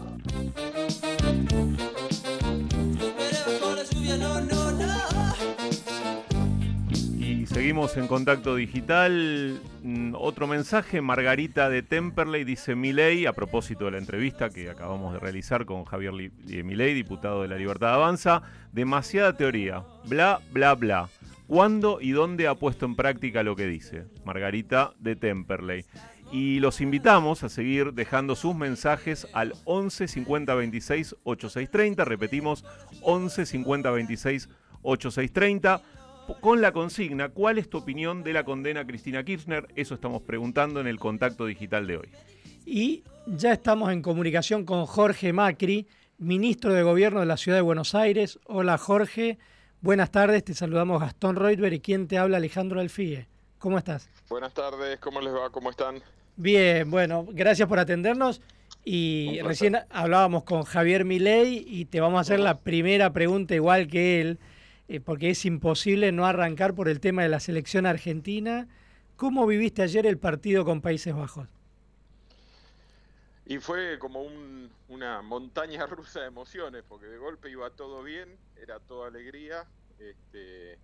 Seguimos 7.65 7.97
en 7.97 8.09
contacto 8.09 8.57
digital. 8.57 9.59
Mm, 9.83 10.15
Otro 10.19 10.47
mensaje, 10.47 11.01
Margarita 11.01 11.71
de 11.71 11.83
Temperley 11.83 12.45
dice 12.45 12.75
Milei, 12.75 13.25
a 13.25 13.33
propósito 13.33 13.87
de 13.87 13.93
la 13.93 13.97
entrevista 13.97 14.51
que 14.51 14.69
acabamos 14.69 15.15
de 15.15 15.19
realizar 15.19 15.65
con 15.65 15.87
Javier 15.87 16.13
eh, 16.47 16.63
Milei, 16.63 16.93
diputado 16.93 17.41
de 17.41 17.49
la 17.49 17.57
Libertad 17.57 17.95
Avanza, 17.95 18.43
demasiada 18.73 19.39
teoría, 19.39 19.83
bla, 20.05 20.43
bla, 20.53 20.75
bla. 20.75 21.09
¿Cuándo 21.47 22.03
y 22.03 22.11
dónde 22.11 22.49
ha 22.49 22.55
puesto 22.55 22.85
en 22.85 22.97
práctica 22.97 23.43
lo 23.43 23.57
que 23.57 23.67
dice? 23.67 24.05
Margarita 24.27 24.93
de 24.99 25.17
Temperley. 25.17 25.87
Y 26.31 26.61
los 26.61 26.83
invitamos 26.83 27.45
a 27.45 27.49
seguir 27.49 27.95
dejando 27.95 28.37
sus 28.37 28.55
mensajes 28.55 29.27
al 29.33 29.55
11 29.65 30.07
50 30.07 30.55
26 30.55 31.17
8630. 31.25 32.05
Repetimos, 32.05 32.63
11 33.01 33.47
50 33.47 33.91
26 33.91 34.51
8630 34.83 35.81
con 36.41 36.61
la 36.61 36.73
consigna, 36.73 37.29
¿cuál 37.29 37.59
es 37.59 37.69
tu 37.69 37.79
opinión 37.79 38.23
de 38.23 38.33
la 38.33 38.45
condena 38.45 38.81
a 38.81 38.87
Cristina 38.87 39.25
Kirchner? 39.25 39.69
Eso 39.77 39.95
estamos 39.95 40.23
preguntando 40.23 40.81
en 40.81 40.87
el 40.87 40.99
contacto 40.99 41.47
digital 41.47 41.87
de 41.87 41.99
hoy. 41.99 42.09
Y 42.67 43.05
ya 43.27 43.53
estamos 43.53 43.93
en 43.93 44.03
comunicación 44.03 44.65
con 44.65 44.87
Jorge 44.87 45.33
Macri, 45.33 45.87
ministro 46.19 46.73
de 46.73 46.83
Gobierno 46.83 47.21
de 47.21 47.27
la 47.27 47.37
Ciudad 47.37 47.59
de 47.59 47.63
Buenos 47.63 47.95
Aires. 47.95 48.39
Hola 48.47 48.79
Jorge, 48.79 49.39
buenas 49.81 50.11
tardes, 50.11 50.45
te 50.45 50.55
saludamos 50.55 51.01
Gastón 51.01 51.37
Reutberg 51.37 51.75
y 51.75 51.81
quien 51.81 52.09
te 52.09 52.19
habla 52.19 52.39
Alejandro 52.39 52.81
Alfie. 52.81 53.27
¿Cómo 53.59 53.79
estás? 53.79 54.09
Buenas 54.29 54.55
tardes, 54.55 54.99
¿cómo 54.99 55.21
les 55.21 55.33
va? 55.33 55.51
¿Cómo 55.51 55.71
están? 55.71 56.03
Bien, 56.37 56.91
bueno, 56.91 57.27
gracias 57.31 57.69
por 57.69 57.79
atendernos. 57.79 58.41
Y 58.85 59.41
recién 59.41 59.79
hablábamos 59.89 60.45
con 60.45 60.65
Javier 60.65 61.07
Milei 61.07 61.65
y 61.67 61.87
te 61.87 62.01
vamos 62.01 62.19
a 62.19 62.21
hacer 62.21 62.41
la 62.41 62.59
primera 62.61 63.13
pregunta 63.15 63.55
igual 63.55 63.87
que 63.87 64.21
él, 64.21 64.39
eh, 64.89 65.01
porque 65.01 65.31
es 65.31 65.45
imposible 65.45 66.13
no 66.13 66.27
arrancar 66.27 66.75
por 66.75 66.89
el 66.89 67.01
tema 67.01 67.23
de 67.23 67.29
la 67.29 67.41
selección 67.41 67.87
argentina. 67.87 68.69
¿Cómo 69.17 69.47
viviste 69.47 69.83
ayer 69.83 70.07
el 70.07 70.19
partido 70.19 70.65
con 70.65 70.81
Países 70.83 71.15
Bajos? 71.15 71.49
Y 73.47 73.59
fue 73.59 73.99
como 73.99 74.23
un- 74.23 74.71
una 74.89 75.23
montaña 75.23 75.87
rusa 75.87 76.21
de 76.21 76.27
emociones, 76.29 76.83
porque 76.89 77.07
de 77.07 77.19
golpe 77.19 77.51
iba 77.51 77.71
todo 77.71 78.03
bien, 78.03 78.39
era 78.57 78.81
toda 78.81 79.09
alegría, 79.09 79.67
este, 79.99 80.79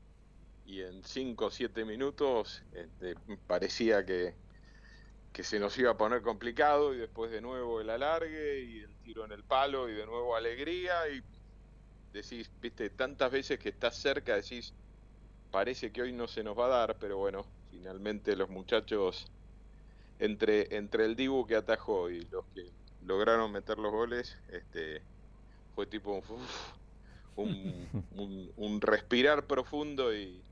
y 0.64 0.82
en 0.82 1.02
5 1.04 1.46
o 1.46 1.50
7 1.50 1.84
minutos 1.84 2.62
este, 2.72 3.16
parecía 3.46 4.04
que, 4.04 4.34
que 5.32 5.42
se 5.44 5.60
nos 5.60 5.78
iba 5.78 5.92
a 5.92 5.96
poner 5.96 6.22
complicado, 6.22 6.94
y 6.94 6.98
después 6.98 7.30
de 7.30 7.40
nuevo 7.40 7.80
el 7.80 7.90
alargue, 7.90 8.60
y 8.62 8.80
el 8.80 8.96
tiro 9.02 9.24
en 9.24 9.32
el 9.32 9.44
palo, 9.44 9.88
y 9.88 9.94
de 9.94 10.06
nuevo 10.06 10.36
alegría, 10.36 11.08
y 11.08 11.22
decís, 12.12 12.52
viste, 12.60 12.90
tantas 12.90 13.30
veces 13.32 13.58
que 13.58 13.70
estás 13.70 13.96
cerca, 13.98 14.36
decís, 14.36 14.76
parece 15.50 15.92
que 15.92 16.02
hoy 16.02 16.12
no 16.12 16.28
se 16.28 16.44
nos 16.44 16.58
va 16.58 16.66
a 16.66 16.68
dar, 16.70 16.98
pero 16.98 17.18
bueno, 17.18 17.54
finalmente 17.70 18.36
los 18.36 18.50
muchachos 18.50 19.32
entre, 20.18 20.74
entre 20.76 21.04
el 21.06 21.16
Dibu 21.16 21.46
que 21.46 21.56
atajó 21.56 22.10
y 22.10 22.22
los 22.30 22.46
que 22.54 22.74
lograron 23.00 23.52
meter 23.52 23.78
los 23.78 23.92
goles, 23.92 24.36
este, 24.48 25.08
fue 25.74 25.86
tipo 25.86 26.18
uf, 26.18 26.78
un, 27.36 27.92
un- 28.10 28.52
un 28.56 28.80
respirar 28.80 29.46
profundo 29.46 30.14
y, 30.16 30.49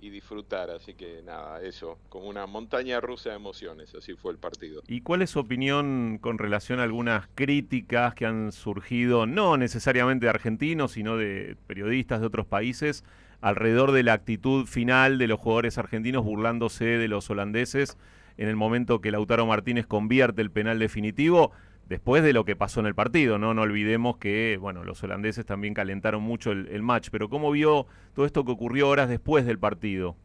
y 0.00 0.10
disfrutar. 0.10 0.70
Así 0.70 0.94
que 0.94 1.22
nada, 1.24 1.62
eso, 1.62 1.98
como 2.08 2.28
una 2.28 2.46
montaña 2.46 3.00
rusa 3.00 3.30
de 3.30 3.36
emociones, 3.36 3.94
así 3.94 4.14
fue 4.14 4.32
el 4.32 4.38
partido. 4.38 4.82
¿Y 4.88 5.00
cuál 5.02 5.22
es 5.22 5.30
su 5.30 5.40
opinión 5.40 6.18
con 6.20 6.38
relación 6.38 6.80
a 6.80 6.84
algunas 6.84 7.28
críticas 7.34 8.14
que 8.14 8.26
han 8.26 8.52
surgido, 8.52 9.26
no 9.26 9.56
necesariamente 9.56 10.26
de 10.26 10.30
argentinos, 10.30 10.92
sino 10.92 11.16
de 11.16 11.56
periodistas 11.66 12.20
de 12.20 12.26
otros 12.26 12.46
países, 12.46 13.04
alrededor 13.40 13.92
de 13.92 14.02
la 14.02 14.12
actitud 14.12 14.66
final 14.66 15.18
de 15.18 15.28
los 15.28 15.40
jugadores 15.40 15.78
argentinos 15.78 16.24
burlándose 16.24 16.84
de 16.84 17.08
los 17.08 17.30
holandeses 17.30 17.96
en 18.36 18.48
el 18.48 18.56
momento 18.56 19.00
que 19.00 19.10
Lautaro 19.10 19.46
Martínez 19.46 19.86
convierte 19.86 20.42
el 20.42 20.50
penal 20.50 20.78
definitivo? 20.78 21.52
Después 21.90 22.22
de 22.22 22.32
lo 22.32 22.46
que 22.46 22.56
pasó 22.56 22.80
en 22.80 22.86
el 22.86 22.94
partido, 22.94 23.36
¿no? 23.38 23.52
No 23.52 23.62
olvidemos 23.62 24.16
que, 24.16 24.56
bueno, 24.58 24.84
los 24.84 25.02
holandeses 25.02 25.44
también 25.44 25.74
calentaron 25.74 26.22
mucho 26.22 26.52
el, 26.52 26.68
el 26.68 26.82
match, 26.82 27.08
pero 27.10 27.28
¿cómo 27.28 27.50
vio 27.50 27.86
todo 28.14 28.24
esto 28.24 28.44
que 28.46 28.52
ocurrió 28.52 28.88
horas 28.88 29.10
después 29.10 29.44
del 29.44 29.58
partido? 29.58 30.16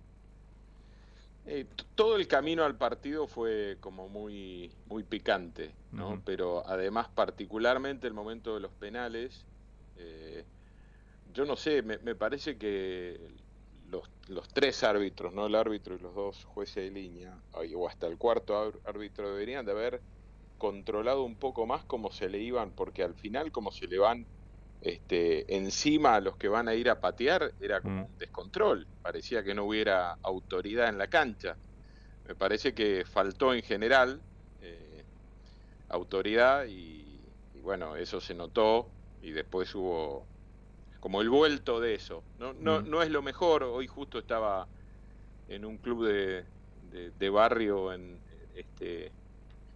Eh, 1.48 1.66
todo 1.94 2.16
el 2.16 2.28
camino 2.28 2.64
al 2.66 2.76
partido 2.78 3.28
fue 3.28 3.78
como 3.80 4.10
muy, 4.10 4.72
muy 4.88 5.04
picante, 5.04 5.76
¿no? 5.92 6.20
Pero 6.26 6.64
además, 6.68 7.08
particularmente 7.14 8.08
el 8.08 8.14
momento 8.14 8.56
de 8.56 8.62
los 8.62 8.72
penales, 8.72 9.46
eh, 9.98 10.44
yo 11.34 11.46
no 11.46 11.56
sé, 11.56 11.84
me, 11.84 12.00
me 12.00 12.16
parece 12.16 12.58
que 12.58 13.20
los, 13.90 14.10
los 14.28 14.48
tres 14.50 14.84
árbitros, 14.84 15.34
¿no? 15.34 15.46
El 15.46 15.56
árbitro 15.56 15.96
y 15.96 16.00
los 16.00 16.16
dos 16.16 16.46
jueces 16.46 16.86
de 16.86 16.92
línea, 16.92 17.38
o 17.76 17.88
hasta 17.88 18.08
el 18.08 18.18
cuarto 18.18 18.58
ár- 18.58 18.80
árbitro 18.86 19.30
deberían 19.32 19.66
de 19.66 19.72
haber 19.72 20.02
controlado 20.58 21.24
un 21.24 21.38
poco 21.38 21.66
más 21.66 21.86
cómo 21.86 22.12
se 22.12 22.30
le 22.30 22.40
iban, 22.40 22.74
porque 22.74 23.04
al 23.04 23.16
final 23.16 23.52
como 23.52 23.72
se 23.72 23.88
le 23.88 23.98
van 24.00 24.28
este, 24.82 25.56
encima 25.56 26.16
a 26.16 26.22
los 26.22 26.38
que 26.38 26.48
van 26.50 26.68
a 26.68 26.76
ir 26.76 26.90
a 26.90 27.00
patear, 27.00 27.54
era 27.60 27.82
como 27.82 28.06
un 28.06 28.18
descontrol, 28.18 28.88
parecía 29.02 29.44
que 29.44 29.56
no 29.56 29.66
hubiera 29.66 30.14
autoridad 30.24 30.90
en 30.90 30.98
la 30.98 31.08
cancha. 31.08 31.58
Me 32.26 32.36
parece 32.36 32.74
que 32.74 33.06
faltó 33.06 33.54
en 33.54 33.64
general 33.64 34.24
eh, 34.60 35.06
autoridad 35.90 36.66
y, 36.68 37.26
y 37.54 37.62
bueno, 37.62 37.96
eso 37.96 38.20
se 38.22 38.34
notó 38.34 38.96
y 39.22 39.32
después 39.32 39.74
hubo 39.76 40.30
como 41.00 41.22
el 41.22 41.30
vuelto 41.30 41.80
de 41.80 41.96
eso. 41.96 42.26
No, 42.38 42.54
no, 42.54 42.82
Mm. 42.82 42.90
no 42.90 43.04
es 43.04 43.10
lo 43.12 43.22
mejor, 43.22 43.64
hoy 43.64 43.88
justo 43.88 44.20
estaba 44.20 44.70
en 45.48 45.66
un 45.66 45.78
club 45.80 46.06
de, 46.08 46.48
de- 46.76 47.12
de 47.12 47.30
barrio 47.30 47.94
en, 47.94 48.24
este, 48.54 49.14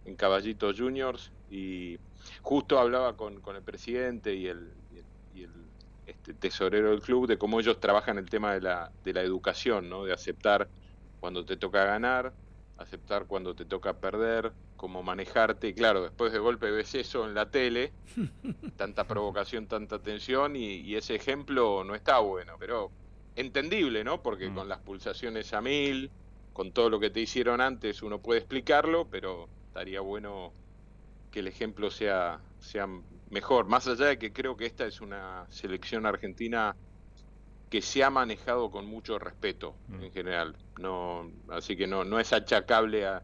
en 0.04 0.16
Caballito 0.16 0.72
Juniors 0.76 1.34
y 1.48 1.98
justo 2.42 2.78
hablaba 2.78 3.16
con, 3.16 3.40
con 3.40 3.56
el 3.56 3.64
presidente 3.64 4.34
y 4.34 4.46
el, 4.46 4.74
y 5.30 5.42
el- 5.44 5.72
este, 6.06 6.34
tesorero 6.34 6.90
del 6.90 7.02
club 7.02 7.26
de 7.28 7.38
cómo 7.38 7.60
ellos 7.60 7.78
trabajan 7.78 8.18
el 8.18 8.28
tema 8.28 8.54
de 8.54 8.60
la, 8.62 8.92
de 9.04 9.12
la 9.12 9.22
educación, 9.22 9.88
¿no? 9.88 10.04
de 10.04 10.12
aceptar 10.12 10.70
cuando 11.20 11.44
te 11.44 11.56
toca 11.56 11.84
ganar, 11.84 12.36
aceptar 12.76 13.26
cuando 13.26 13.54
te 13.54 13.64
toca 13.66 14.00
perder, 14.00 14.56
cómo 14.76 15.02
manejarte. 15.02 15.68
Y 15.68 15.74
claro, 15.74 16.02
después 16.02 16.32
de 16.32 16.38
golpe 16.40 16.70
ves 16.70 16.94
eso 16.96 17.24
en 17.26 17.34
la 17.34 17.50
tele, 17.50 17.94
tanta 18.76 19.06
provocación, 19.06 19.68
tanta 19.68 20.02
tensión, 20.02 20.56
y, 20.56 20.76
y 20.80 20.96
ese 20.96 21.14
ejemplo 21.16 21.84
no 21.84 21.94
está 21.94 22.18
bueno, 22.20 22.56
pero 22.58 22.94
entendible, 23.34 24.04
¿no? 24.04 24.22
Porque 24.22 24.52
con 24.52 24.68
las 24.68 24.80
pulsaciones 24.82 25.52
a 25.52 25.60
mil, 25.60 26.14
con 26.52 26.72
todo 26.72 26.90
lo 26.90 27.00
que 27.00 27.10
te 27.10 27.20
hicieron 27.20 27.60
antes, 27.60 28.02
uno 28.02 28.22
puede 28.22 28.40
explicarlo, 28.40 29.08
pero 29.10 29.52
estaría 29.70 30.00
bueno 30.00 30.52
que 31.30 31.38
el 31.40 31.46
ejemplo 31.46 31.90
sea, 31.92 32.40
sea 32.58 32.88
mejor. 33.30 33.66
Más 33.66 33.86
allá 33.86 34.06
de 34.06 34.18
que 34.18 34.32
creo 34.32 34.56
que 34.56 34.66
esta 34.66 34.84
es 34.84 35.00
una 35.00 35.46
selección 35.48 36.06
argentina 36.06 36.74
que 37.70 37.80
se 37.80 38.02
ha 38.02 38.10
manejado 38.10 38.68
con 38.72 38.84
mucho 38.86 39.16
respeto 39.20 39.76
en 39.92 40.10
general. 40.10 40.56
No, 40.80 41.30
así 41.50 41.76
que 41.76 41.86
no, 41.86 42.04
no 42.04 42.18
es 42.18 42.32
achacable 42.32 43.06
a- 43.06 43.22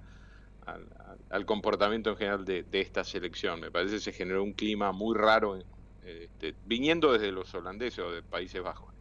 al- 1.30 1.47
comportamiento 1.47 2.11
en 2.11 2.16
general 2.16 2.44
de, 2.44 2.62
de 2.62 2.80
esta 2.80 3.03
selección. 3.03 3.59
Me 3.61 3.70
parece 3.72 3.94
que 3.97 4.01
se 4.01 4.12
generó 4.12 4.42
un 4.44 4.53
clima 4.53 4.92
muy 4.92 5.16
raro, 5.16 5.59
este, 6.05 6.55
viniendo 6.64 7.12
desde 7.12 7.32
los 7.32 7.53
holandeses 7.55 7.99
o 7.99 8.11
de 8.12 8.22
Países 8.22 8.62
Bajos. 8.62 8.92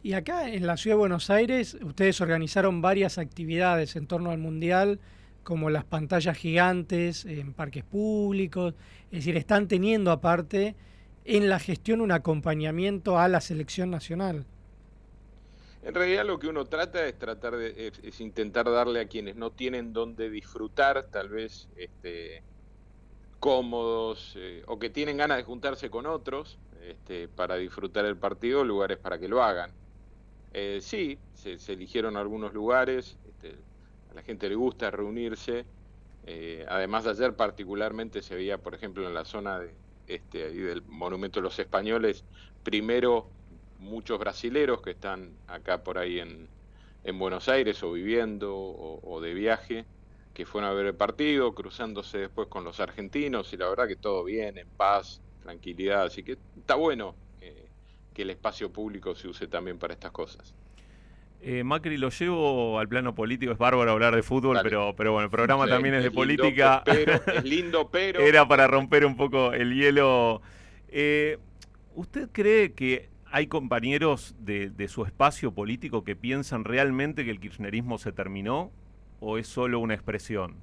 Y 0.00 0.12
acá 0.12 0.48
en 0.48 0.64
la 0.64 0.76
ciudad 0.76 0.94
de 0.94 1.00
Buenos 1.00 1.28
Aires, 1.28 1.76
ustedes 1.82 2.20
organizaron 2.20 2.80
varias 2.80 3.18
actividades 3.18 3.96
en 3.96 4.06
torno 4.06 4.30
al 4.30 4.38
Mundial, 4.38 5.00
como 5.48 5.70
las 5.70 5.84
pantallas 5.84 6.36
gigantes 6.36 7.24
en 7.24 7.54
parques 7.54 7.82
públicos. 7.82 8.74
Es 9.10 9.20
decir, 9.20 9.34
están 9.38 9.66
teniendo 9.66 10.10
aparte 10.10 10.76
en 11.24 11.48
la 11.48 11.58
gestión 11.58 12.02
un 12.02 12.12
acompañamiento 12.12 13.18
a 13.18 13.28
la 13.28 13.40
selección 13.40 13.90
nacional. 13.90 14.44
En 15.82 15.94
realidad 15.94 16.26
lo 16.26 16.38
que 16.38 16.48
uno 16.48 16.66
trata 16.66 17.06
es 17.06 17.18
tratar 17.18 17.56
de, 17.56 17.94
es, 18.02 18.20
intentar 18.20 18.70
darle 18.70 19.00
a 19.00 19.08
quienes 19.08 19.36
no 19.36 19.50
tienen 19.50 19.94
donde 19.94 20.28
disfrutar, 20.28 21.06
tal 21.10 21.30
vez 21.30 21.66
este, 21.78 22.42
cómodos 23.40 24.34
eh, 24.36 24.62
o 24.66 24.78
que 24.78 24.90
tienen 24.90 25.16
ganas 25.16 25.38
de 25.38 25.44
juntarse 25.44 25.88
con 25.88 26.04
otros 26.04 26.58
este, 26.82 27.26
para 27.26 27.54
disfrutar 27.54 28.04
el 28.04 28.18
partido, 28.18 28.64
lugares 28.64 28.98
para 28.98 29.18
que 29.18 29.28
lo 29.28 29.42
hagan. 29.42 29.70
Eh, 30.52 30.80
sí, 30.82 31.18
se, 31.32 31.58
se 31.58 31.72
eligieron 31.72 32.18
algunos 32.18 32.52
lugares, 32.52 33.16
este, 33.26 33.56
la 34.18 34.22
gente 34.24 34.48
le 34.48 34.56
gusta 34.56 34.90
reunirse. 34.90 35.68
eh, 36.22 36.66
además 36.68 37.06
ayer 37.06 37.36
particularmente 37.36 38.22
se 38.22 38.34
veía, 38.34 38.58
por 38.58 38.74
ejemplo, 38.74 39.06
en 39.06 39.14
la 39.14 39.24
zona 39.24 39.60
de, 39.60 39.78
este, 40.06 40.44
ahí 40.46 40.56
del 40.58 40.82
Monumento 40.86 41.40
de 41.40 41.44
los 41.44 41.58
Españoles, 41.58 42.26
primero 42.62 43.34
muchos 43.76 44.18
brasileros 44.18 44.82
que 44.82 44.92
están 44.92 45.40
acá 45.46 45.82
por 45.84 45.98
ahí 45.98 46.18
en, 46.20 46.52
en 47.04 47.18
Buenos 47.18 47.48
Aires 47.48 47.82
o 47.84 47.92
viviendo 47.92 48.56
o, 48.56 49.20
de 49.20 49.34
viaje, 49.34 49.88
que 50.32 50.46
fueron 50.46 50.70
a 50.70 50.74
ver 50.74 50.86
el 50.86 50.96
partido, 50.96 51.54
cruzándose 51.54 52.18
después 52.18 52.48
con 52.48 52.64
los 52.64 52.80
argentinos 52.80 53.52
y 53.52 53.56
la 53.56 53.68
verdad 53.68 53.88
que 53.88 53.96
todo 53.96 54.24
bien, 54.24 54.58
en 54.58 54.70
paz, 54.72 55.22
tranquilidad, 55.40 56.04
así 56.06 56.24
que 56.24 56.40
está 56.56 56.74
bueno 56.76 57.18
eh, 57.40 57.72
que 58.12 58.22
el 58.22 58.30
espacio 58.30 58.72
público 58.72 59.14
se 59.14 59.28
use 59.28 59.48
también 59.48 59.78
para 59.78 59.94
estas 59.94 60.12
cosas. 60.12 60.54
Eh, 61.40 61.62
Macri 61.62 61.96
lo 61.98 62.10
llevo 62.10 62.78
al 62.80 62.88
plano 62.88 63.14
político, 63.14 63.52
es 63.52 63.58
bárbaro 63.58 63.92
hablar 63.92 64.14
de 64.14 64.22
fútbol, 64.24 64.58
pero, 64.62 64.94
pero 64.96 65.12
bueno, 65.12 65.26
el 65.26 65.30
programa 65.30 65.64
Sí, 65.64 65.70
también 65.70 65.94
es 65.94 66.02
de 66.02 66.10
lindo, 66.10 66.20
política. 66.20 66.82
pero- 66.84 67.12
es 67.32 67.44
lindo, 67.44 67.88
pero- 67.90 68.20
Era 68.20 68.46
para 68.48 68.66
romper 68.66 69.06
un 69.06 69.16
poco 69.16 69.52
el 69.52 69.72
hielo. 69.74 70.42
Eh, 70.88 71.38
¿Usted 71.94 72.28
cree 72.32 72.72
que 72.72 73.08
hay 73.30 73.46
compañeros 73.46 74.34
de, 74.40 74.70
de 74.70 74.88
su 74.88 75.04
espacio 75.04 75.52
político 75.52 76.02
que 76.02 76.16
piensan 76.16 76.64
realmente 76.64 77.24
que 77.24 77.30
el 77.30 77.38
kirchnerismo 77.40 77.98
se 77.98 78.10
terminó 78.10 78.72
o 79.20 79.38
es 79.38 79.46
solo 79.46 79.78
una 79.78 79.94
expresión? 79.94 80.56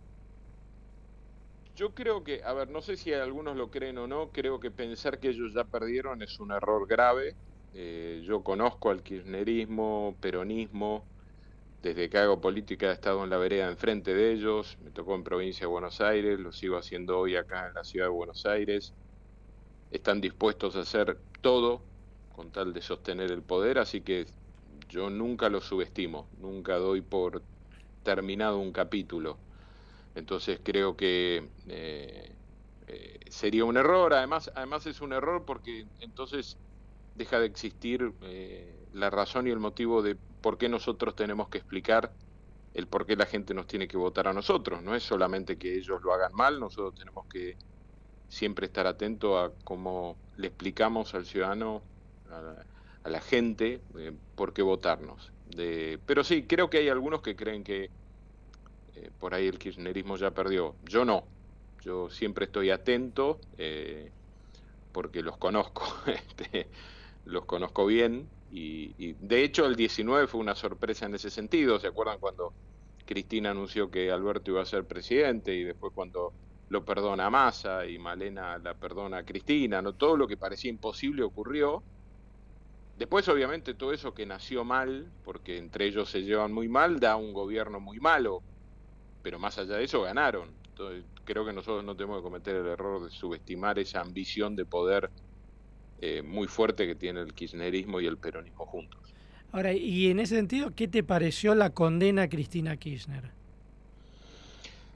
Yo 1.78 1.94
creo 1.94 2.24
que, 2.24 2.42
a 2.44 2.54
ver, 2.54 2.70
no 2.70 2.82
sé 2.82 2.96
si 2.96 3.14
algunos 3.14 3.56
lo 3.58 3.70
creen 3.70 3.98
o 3.98 4.08
no, 4.08 4.30
creo 4.32 4.60
que 4.60 4.72
pensar 4.72 5.20
que 5.20 5.30
ellos 5.30 5.54
ya 5.54 5.66
perdieron 5.66 6.22
es 6.22 6.40
un 6.40 6.52
error 6.52 6.88
grave. 6.88 7.36
Eh, 7.78 8.22
yo 8.26 8.42
conozco 8.42 8.90
al 8.90 9.04
kirchnerismo, 9.04 10.18
peronismo, 10.22 11.10
desde 11.82 12.10
que 12.10 12.18
hago 12.18 12.40
política 12.42 12.90
he 12.90 12.94
estado 12.94 13.24
en 13.26 13.30
la 13.30 13.38
vereda 13.38 13.68
enfrente 13.70 14.14
de 14.14 14.32
ellos, 14.34 14.78
me 14.80 14.92
tocó 14.92 15.14
en 15.16 15.24
provincia 15.26 15.66
de 15.68 15.72
Buenos 15.72 16.00
Aires, 16.02 16.40
lo 16.40 16.54
sigo 16.54 16.78
haciendo 16.78 17.20
hoy 17.20 17.36
acá 17.36 17.68
en 17.68 17.74
la 17.76 17.84
ciudad 17.84 18.08
de 18.08 18.12
Buenos 18.12 18.46
Aires. 18.46 18.96
Están 19.90 20.22
dispuestos 20.22 20.76
a 20.78 20.82
hacer 20.82 21.22
todo 21.42 21.90
con 22.30 22.52
tal 22.52 22.74
de 22.74 22.82
sostener 22.82 23.32
el 23.32 23.44
poder, 23.44 23.80
así 23.80 24.02
que 24.02 24.26
yo 24.90 25.10
nunca 25.10 25.50
lo 25.50 25.62
subestimo, 25.62 26.30
nunca 26.38 26.78
doy 26.78 27.02
por 27.02 27.46
terminado 28.04 28.60
un 28.60 28.72
capítulo. 28.72 29.44
Entonces 30.16 30.62
creo 30.64 30.96
que 30.98 31.52
eh, 31.68 32.38
eh, 32.88 33.20
sería 33.30 33.66
un 33.66 33.78
error, 33.78 34.14
además, 34.14 34.52
además 34.56 34.86
es 34.88 35.02
un 35.02 35.14
error 35.14 35.46
porque 35.46 35.90
entonces 36.00 36.60
deja 37.16 37.40
de 37.40 37.46
existir 37.46 38.14
eh, 38.22 38.88
la 38.94 39.10
razón 39.10 39.48
y 39.48 39.52
el 39.52 39.60
motivo 39.60 40.02
de 40.02 40.16
por 40.42 40.58
qué 40.58 40.70
nosotros 40.70 41.16
tenemos 41.16 41.50
que 41.50 41.58
explicar 41.58 42.14
el 42.74 42.88
por 42.88 43.06
qué 43.06 43.16
la 43.16 43.26
gente 43.26 43.54
nos 43.54 43.68
tiene 43.68 43.88
que 43.88 43.98
votar 43.98 44.28
a 44.28 44.34
nosotros. 44.34 44.84
No 44.84 44.96
es 44.96 45.04
solamente 45.04 45.58
que 45.58 45.76
ellos 45.76 46.02
lo 46.04 46.14
hagan 46.14 46.34
mal, 46.34 46.60
nosotros 46.60 46.96
tenemos 46.96 47.26
que 47.28 47.58
siempre 48.28 48.66
estar 48.66 48.86
atentos 48.86 49.38
a 49.38 49.54
cómo 49.64 50.18
le 50.36 50.48
explicamos 50.48 51.16
al 51.16 51.26
ciudadano, 51.26 51.82
a 52.30 53.10
la, 53.10 53.22
gente, 53.22 53.80
eh, 53.98 54.12
por 54.36 54.54
qué 54.54 54.62
votarnos. 54.62 55.32
De, 55.56 56.00
pero 56.06 56.24
sí, 56.24 56.44
creo 56.44 56.70
que 56.70 56.80
hay 56.80 56.90
algunos 56.90 57.22
que 57.22 57.36
creen 57.36 57.64
que 57.64 57.90
eh, 58.96 59.12
por 59.20 59.34
ahí 59.34 59.48
el 59.48 59.58
kirchnerismo 59.58 60.18
ya 60.18 60.32
perdió. 60.32 60.76
Yo 60.84 61.06
no. 61.06 61.24
Yo 61.82 62.10
siempre 62.10 62.46
estoy 62.46 62.72
atento 62.72 63.40
eh, 63.58 64.12
porque 64.92 65.22
los 65.22 65.38
conozco, 65.38 65.86
este, 66.08 66.68
los 67.26 67.46
conozco 67.46 67.86
bien 67.86 68.30
y, 68.52 69.14
de 69.14 69.44
hecho 69.44 69.66
el 69.66 69.76
19 69.76 70.28
fue 70.28 70.40
una 70.40 70.56
sorpresa 70.56 71.06
en 71.06 71.16
ese 71.16 71.30
sentido. 71.30 71.80
¿Se 71.80 71.88
acuerdan 71.88 72.20
cuando 72.20 72.54
Cristina 73.06 73.52
anunció 73.52 73.92
que 73.92 74.12
Alberto 74.12 74.52
iba 74.52 74.62
a 74.62 74.66
ser 74.66 74.86
presidente 74.86 75.54
y 75.54 75.64
después 75.64 75.92
cuando 75.94 76.34
lo 76.70 76.86
perdona 76.86 77.30
Massa 77.30 77.86
y 77.86 78.00
Malena 78.00 78.58
la 78.60 78.74
perdona 78.76 79.18
a 79.18 79.26
Cristina? 79.26 79.82
¿no? 79.82 79.94
Todo 79.94 80.16
lo 80.16 80.28
que 80.28 80.38
parecía 80.38 80.70
imposible 80.70 81.24
ocurrió. 81.24 81.84
Después, 82.98 83.28
obviamente, 83.28 83.74
todo 83.74 83.92
eso 83.92 84.14
que 84.14 84.26
nació 84.26 84.64
mal, 84.64 85.12
porque 85.26 85.58
entre 85.58 85.86
ellos 85.86 86.10
se 86.10 86.22
llevan 86.24 86.54
muy 86.54 86.70
mal, 86.70 87.02
da 87.02 87.18
un 87.18 87.34
gobierno 87.34 87.82
muy 87.82 88.00
malo, 88.00 88.42
pero 89.22 89.38
más 89.38 89.58
allá 89.58 89.76
de 89.76 89.84
eso 89.84 90.02
ganaron. 90.04 90.56
Entonces, 90.70 91.04
creo 91.26 91.46
que 91.46 91.52
nosotros 91.52 91.84
no 91.84 91.96
tenemos 91.98 92.20
que 92.20 92.24
cometer 92.24 92.56
el 92.56 92.68
error 92.68 93.04
de 93.04 93.10
subestimar 93.10 93.80
esa 93.80 94.00
ambición 94.00 94.56
de 94.56 94.66
poder 94.66 95.12
eh, 96.02 96.22
muy 96.22 96.48
fuerte 96.48 96.86
que 96.86 96.96
tiene 96.96 97.22
el 97.22 97.34
kirchnerismo 97.34 98.02
y 98.02 98.08
el 98.08 98.18
peronismo 98.18 98.66
juntos. 98.66 99.00
Ahora, 99.52 99.72
y 99.72 100.08
en 100.08 100.20
ese 100.20 100.36
sentido, 100.36 100.72
¿qué 100.76 100.88
te 100.88 101.02
pareció 101.02 101.56
la 101.56 101.70
condena 101.70 102.24
a 102.24 102.30
Cristina 102.30 102.76
Kirchner? 102.76 103.32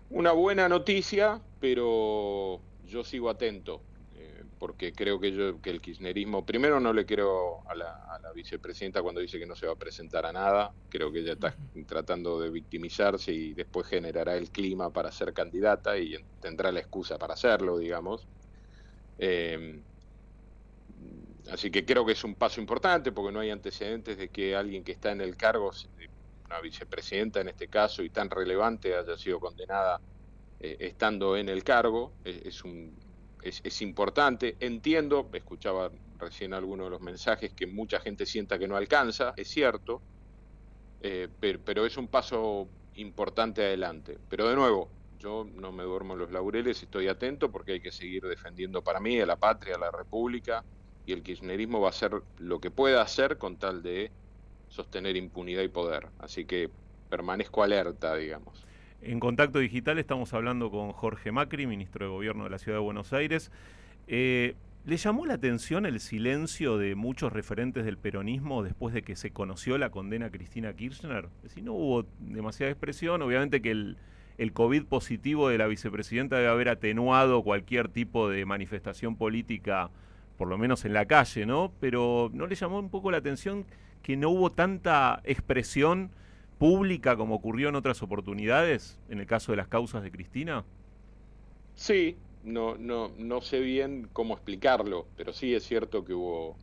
Una 0.10 0.34
buena 0.34 0.68
noticia, 0.68 1.40
pero 1.62 2.60
yo 2.86 3.06
sigo 3.06 3.30
atento, 3.30 3.82
eh, 4.18 4.44
porque 4.58 4.92
creo 4.92 5.18
que, 5.20 5.32
yo, 5.32 5.62
que 5.62 5.70
el 5.70 5.80
kirchnerismo, 5.80 6.46
primero 6.46 6.82
no 6.82 6.92
le 6.92 7.06
creo 7.06 7.62
a 7.70 7.76
la, 7.76 8.04
a 8.14 8.20
la 8.20 8.34
vicepresidenta 8.34 9.02
cuando 9.02 9.22
dice 9.22 9.40
que 9.40 9.46
no 9.46 9.56
se 9.56 9.66
va 9.66 9.74
a 9.74 9.78
presentar 9.78 10.26
a 10.26 10.34
nada, 10.34 10.74
creo 10.90 11.10
que 11.10 11.20
ella 11.20 11.34
está 11.34 11.56
tratando 11.88 12.42
de 12.42 12.50
victimizarse 12.50 13.32
y 13.32 13.54
después 13.54 13.88
generará 13.88 14.36
el 14.36 14.50
clima 14.50 14.90
para 14.90 15.10
ser 15.14 15.32
candidata 15.32 15.98
y 15.98 16.18
tendrá 16.42 16.72
la 16.74 16.82
excusa 16.82 17.18
para 17.18 17.36
hacerlo, 17.36 17.78
digamos. 17.78 18.28
Eh, 19.20 19.80
así 21.52 21.72
que 21.72 21.86
creo 21.86 22.06
que 22.06 22.14
es 22.14 22.24
un 22.24 22.36
paso 22.36 22.62
importante 22.62 23.12
porque 23.12 23.32
no 23.32 23.40
hay 23.40 23.50
antecedentes 23.50 24.18
de 24.18 24.30
que 24.30 24.56
alguien 24.56 24.84
que 24.84 24.92
está 24.92 25.12
en 25.12 25.22
el 25.22 25.36
cargo, 25.36 25.72
una 26.46 26.60
vicepresidenta 26.62 27.42
en 27.42 27.50
este 27.50 27.68
caso 27.68 28.04
y 28.04 28.10
tan 28.10 28.30
relevante, 28.30 28.96
haya 28.96 29.18
sido 29.18 29.40
condenada 29.40 30.02
eh, 30.60 30.78
estando 30.80 31.38
en 31.38 31.50
el 31.50 31.64
cargo. 31.64 32.14
Es, 32.24 32.38
es 32.46 32.64
un, 32.64 32.98
es, 33.44 33.82
importante. 33.82 34.58
Entiendo, 34.60 35.30
escuchaba 35.34 35.92
recién 36.18 36.54
algunos 36.54 36.88
de 36.88 36.92
los 36.92 37.02
mensajes, 37.02 37.54
que 37.54 37.68
mucha 37.68 38.00
gente 38.00 38.26
sienta 38.26 38.60
que 38.60 38.68
no 38.68 38.76
alcanza, 38.76 39.34
es 39.38 39.48
cierto, 39.50 40.02
eh, 41.02 41.30
pero, 41.40 41.60
pero 41.64 41.86
es 41.86 41.98
un 41.98 42.08
paso 42.08 42.68
importante 42.96 43.64
adelante. 43.64 44.18
Pero 44.30 44.48
de 44.48 44.56
nuevo, 44.56 44.90
yo 45.18 45.46
no 45.46 45.72
me 45.72 45.84
duermo 45.84 46.14
en 46.14 46.20
los 46.20 46.32
laureles, 46.32 46.82
estoy 46.84 47.08
atento 47.08 47.52
porque 47.52 47.74
hay 47.74 47.82
que 47.82 47.92
seguir 47.92 48.24
defendiendo 48.24 48.82
para 48.84 49.00
mí 49.00 49.20
a 49.20 49.26
la 49.26 49.38
patria, 49.38 49.76
a 49.76 49.80
la 49.80 49.92
república, 49.92 50.64
y 51.06 51.14
el 51.14 51.24
kirchnerismo 51.24 51.82
va 51.82 51.88
a 51.88 51.90
hacer 51.92 52.12
lo 52.38 52.60
que 52.60 52.72
pueda 52.72 53.02
hacer 53.02 53.38
con 53.38 53.58
tal 53.58 53.82
de 53.82 54.12
sostener 54.70 55.16
impunidad 55.16 55.64
y 55.64 55.68
poder. 55.68 56.08
Así 56.20 56.46
que 56.46 56.70
permanezco 57.10 57.64
alerta, 57.64 58.16
digamos. 58.16 58.66
En 59.02 59.20
Contacto 59.20 59.60
Digital 59.60 59.98
estamos 59.98 60.34
hablando 60.34 60.70
con 60.70 60.92
Jorge 60.92 61.32
Macri, 61.32 61.66
ministro 61.68 62.06
de 62.06 62.12
Gobierno 62.12 62.44
de 62.44 62.50
la 62.50 62.60
Ciudad 62.60 62.78
de 62.78 62.84
Buenos 62.84 63.14
Aires. 63.14 63.52
Eh, 64.08 64.56
¿Le 64.86 64.98
llamó 64.98 65.26
la 65.26 65.36
atención 65.36 65.86
el 65.86 66.00
silencio 66.00 66.78
de 66.78 66.96
muchos 66.96 67.32
referentes 67.32 67.86
del 67.86 67.98
peronismo 67.98 68.64
después 68.64 68.94
de 68.94 69.02
que 69.02 69.16
se 69.16 69.32
conoció 69.32 69.78
la 69.78 69.90
condena 69.90 70.28
a 70.28 70.32
Cristina 70.32 70.74
Kirchner? 70.74 71.30
Es 71.38 71.44
decir, 71.44 71.64
no 71.64 71.74
hubo 71.74 72.06
demasiada 72.20 72.72
expresión. 72.72 73.22
Obviamente 73.22 73.62
que 73.62 73.72
el, 73.72 73.98
el 74.38 74.54
COVID 74.54 74.86
positivo 74.86 75.50
de 75.50 75.58
la 75.58 75.68
vicepresidenta 75.68 76.38
debe 76.38 76.50
haber 76.50 76.70
atenuado 76.70 77.44
cualquier 77.44 77.90
tipo 77.90 78.30
de 78.30 78.46
manifestación 78.46 79.16
política, 79.16 79.92
por 80.40 80.48
lo 80.48 80.58
menos 80.58 80.86
en 80.86 80.94
la 80.94 81.06
calle, 81.06 81.46
¿no? 81.46 81.74
Pero 81.82 82.32
¿no 82.34 82.48
le 82.48 82.56
llamó 82.56 82.80
un 82.80 82.90
poco 82.90 83.12
la 83.12 83.18
atención 83.18 83.66
que 84.02 84.16
no 84.16 84.30
hubo 84.30 84.54
tanta 84.54 85.22
expresión 85.26 86.12
pública 86.58 87.18
como 87.18 87.36
ocurrió 87.36 87.68
en 87.68 87.76
otras 87.76 88.02
oportunidades, 88.02 88.98
en 89.10 89.20
el 89.20 89.26
caso 89.28 89.52
de 89.52 89.58
las 89.58 89.68
causas 89.68 90.02
de 90.02 90.12
Cristina? 90.12 90.64
Sí, 91.76 92.16
no, 92.44 92.78
no, 92.78 93.12
no 93.18 93.42
sé 93.42 93.60
bien 93.60 94.08
cómo 94.14 94.34
explicarlo, 94.34 95.08
pero 95.18 95.34
sí 95.34 95.54
es 95.54 95.64
cierto 95.66 96.06
que 96.06 96.14
hubo 96.14 96.56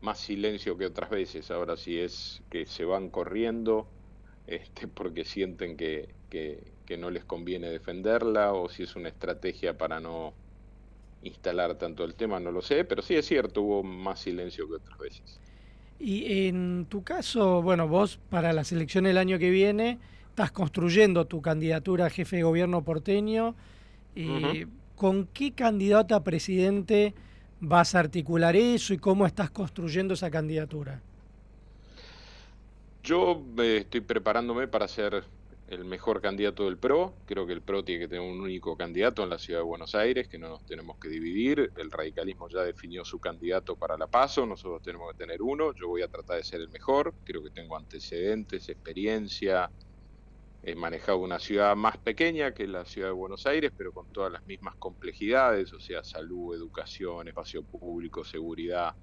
más 0.00 0.18
silencio 0.18 0.76
que 0.76 0.86
otras 0.86 1.10
veces. 1.10 1.52
Ahora 1.52 1.76
sí 1.76 2.00
es 2.00 2.42
que 2.50 2.66
se 2.66 2.84
van 2.84 3.10
corriendo 3.10 3.86
este, 4.48 4.88
porque 4.88 5.24
sienten 5.24 5.76
que, 5.76 6.16
que, 6.30 6.72
que 6.84 6.98
no 6.98 7.10
les 7.10 7.24
conviene 7.24 7.70
defenderla 7.70 8.54
o 8.54 8.68
si 8.68 8.82
es 8.82 8.96
una 8.96 9.08
estrategia 9.08 9.78
para 9.78 10.00
no 10.00 10.34
instalar 11.22 11.74
tanto 11.76 12.04
el 12.04 12.14
tema, 12.14 12.38
no 12.40 12.50
lo 12.50 12.62
sé, 12.62 12.84
pero 12.84 13.02
sí 13.02 13.14
es 13.14 13.26
cierto, 13.26 13.62
hubo 13.62 13.82
más 13.82 14.20
silencio 14.20 14.68
que 14.68 14.74
otras 14.74 14.98
veces. 14.98 15.40
Y 16.00 16.46
en 16.46 16.86
tu 16.88 17.02
caso, 17.02 17.60
bueno, 17.60 17.88
vos 17.88 18.20
para 18.30 18.52
las 18.52 18.70
elecciones 18.70 19.10
del 19.10 19.18
año 19.18 19.38
que 19.38 19.50
viene 19.50 19.98
estás 20.30 20.52
construyendo 20.52 21.26
tu 21.26 21.42
candidatura 21.42 22.06
a 22.06 22.10
jefe 22.10 22.36
de 22.36 22.42
gobierno 22.44 22.82
porteño. 22.84 23.56
Eh, 24.14 24.28
uh 24.28 24.32
-huh. 24.32 24.68
¿Con 24.94 25.26
qué 25.26 25.52
candidato 25.52 26.14
a 26.14 26.22
presidente 26.22 27.14
vas 27.60 27.94
a 27.94 28.00
articular 28.00 28.54
eso 28.54 28.94
y 28.94 28.98
cómo 28.98 29.26
estás 29.26 29.50
construyendo 29.50 30.14
esa 30.14 30.30
candidatura? 30.30 31.00
Yo 33.02 33.42
eh, 33.58 33.78
estoy 33.78 34.00
preparándome 34.00 34.68
para 34.68 34.86
ser 34.86 35.24
el 35.68 35.84
mejor 35.84 36.22
candidato 36.22 36.64
del 36.64 36.78
PRO. 36.78 37.14
Creo 37.26 37.46
que 37.46 37.52
el 37.52 37.60
PRO 37.60 37.84
tiene 37.84 38.04
que 38.04 38.08
tener 38.08 38.22
un 38.22 38.40
único 38.40 38.76
candidato 38.76 39.22
en 39.22 39.28
la 39.28 39.38
ciudad 39.38 39.60
de 39.60 39.64
Buenos 39.64 39.94
Aires, 39.94 40.26
que 40.26 40.38
no 40.38 40.48
nos 40.48 40.64
tenemos 40.64 40.98
que 40.98 41.08
dividir. 41.08 41.72
El 41.76 41.90
radicalismo 41.90 42.48
ya 42.48 42.62
definió 42.62 43.04
su 43.04 43.20
candidato 43.20 43.76
para 43.76 43.98
la 43.98 44.06
PASO, 44.06 44.46
nosotros 44.46 44.82
tenemos 44.82 45.12
que 45.12 45.18
tener 45.18 45.42
uno. 45.42 45.74
Yo 45.74 45.88
voy 45.88 46.02
a 46.02 46.08
tratar 46.08 46.38
de 46.38 46.44
ser 46.44 46.62
el 46.62 46.70
mejor. 46.70 47.14
Creo 47.24 47.44
que 47.44 47.50
tengo 47.50 47.76
antecedentes, 47.76 48.68
experiencia. 48.70 49.70
He 50.62 50.74
manejado 50.74 51.18
una 51.18 51.38
ciudad 51.38 51.76
más 51.76 51.98
pequeña 51.98 52.52
que 52.54 52.66
la 52.66 52.86
ciudad 52.86 53.08
de 53.08 53.14
Buenos 53.14 53.46
Aires, 53.46 53.70
pero 53.76 53.92
con 53.92 54.10
todas 54.10 54.32
las 54.32 54.46
mismas 54.46 54.74
complejidades, 54.76 55.72
o 55.74 55.80
sea, 55.80 56.02
salud, 56.02 56.56
educación, 56.56 57.28
espacio 57.28 57.62
público, 57.62 58.24
seguridad, 58.24 58.94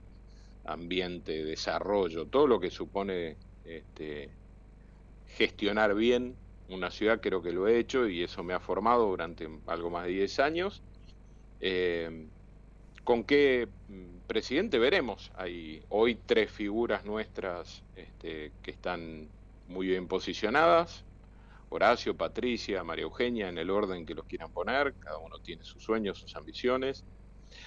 ambiente, 0.66 1.46
desarrollo, 1.46 2.26
todo 2.26 2.48
lo 2.48 2.60
que 2.60 2.72
supone 2.72 3.38
este, 3.64 4.32
gestionar 5.28 5.94
bien 5.94 6.36
una 6.70 6.90
ciudad 6.92 7.22
creo 7.22 7.42
que 7.42 7.52
lo 7.52 7.68
he 7.68 7.78
hecho 7.78 8.08
y 8.08 8.24
eso 8.24 8.44
me 8.44 8.54
ha 8.54 8.60
formado 8.60 9.08
durante 9.08 9.48
algo 9.68 9.90
más 9.90 10.06
de 10.06 10.12
10 10.12 10.40
años. 10.40 10.84
Eh, 11.60 12.28
¿Con 13.04 13.24
qué 13.24 13.68
mm, 13.88 14.28
presidente 14.28 14.80
veremos? 14.80 15.32
Hay 15.36 15.84
hoy 15.90 16.16
tres 16.26 16.52
figuras 16.52 17.06
nuestras 17.06 17.84
este, 17.96 18.52
que 18.64 18.72
están 18.72 19.30
muy 19.68 19.88
bien 19.88 20.08
posicionadas. 20.08 21.06
Horacio, 21.70 22.16
Patricia, 22.16 22.84
María 22.84 23.04
Eugenia, 23.04 23.50
en 23.50 23.58
el 23.58 23.70
orden 23.70 24.06
que 24.06 24.16
los 24.16 24.26
quieran 24.26 24.52
poner, 24.52 24.96
cada 25.00 25.18
uno 25.20 25.40
tiene 25.40 25.64
sus 25.64 25.84
sueños, 25.84 26.18
sus 26.18 26.36
ambiciones. 26.36 27.04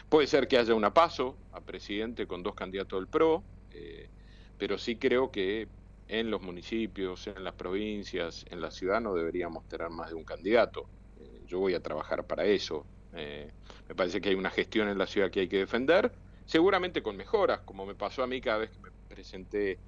Puede 0.09 0.27
ser 0.27 0.49
que 0.49 0.59
haya 0.59 0.75
una 0.75 0.93
paso 0.93 1.37
a 1.53 1.61
presidente 1.61 2.27
con 2.27 2.43
dos 2.43 2.55
candidatos 2.55 2.99
del 2.99 3.09
PRO, 3.09 3.45
eh, 3.71 4.09
pero 4.57 4.79
sí 4.79 4.97
creo 4.97 5.31
que 5.31 5.69
en 6.09 6.31
los 6.31 6.43
municipios, 6.43 7.27
en 7.27 7.45
las 7.45 7.55
provincias, 7.55 8.45
en 8.49 8.61
la 8.61 8.71
ciudad 8.71 9.01
no 9.01 9.15
deberíamos 9.15 9.67
tener 9.69 9.91
más 9.91 10.09
de 10.11 10.17
un 10.17 10.25
candidato. 10.25 10.91
Eh, 11.17 11.43
yo 11.47 11.59
voy 11.61 11.75
a 11.75 11.81
trabajar 11.81 12.27
para 12.27 12.45
eso. 12.45 12.87
Eh, 13.13 13.53
me 13.89 13.95
parece 13.95 14.21
que 14.21 14.31
hay 14.31 14.35
una 14.35 14.51
gestión 14.51 14.89
en 14.89 14.99
la 14.99 15.07
ciudad 15.07 15.31
que 15.31 15.41
hay 15.41 15.49
que 15.49 15.59
defender, 15.59 16.13
seguramente 16.45 17.03
con 17.03 17.17
mejoras, 17.17 17.61
como 17.61 17.87
me 17.87 17.95
pasó 17.95 18.23
a 18.23 18.27
mí 18.27 18.41
cada 18.41 18.59
vez 18.59 18.71
que 18.71 18.81
me 18.81 18.91
presenté 19.07 19.81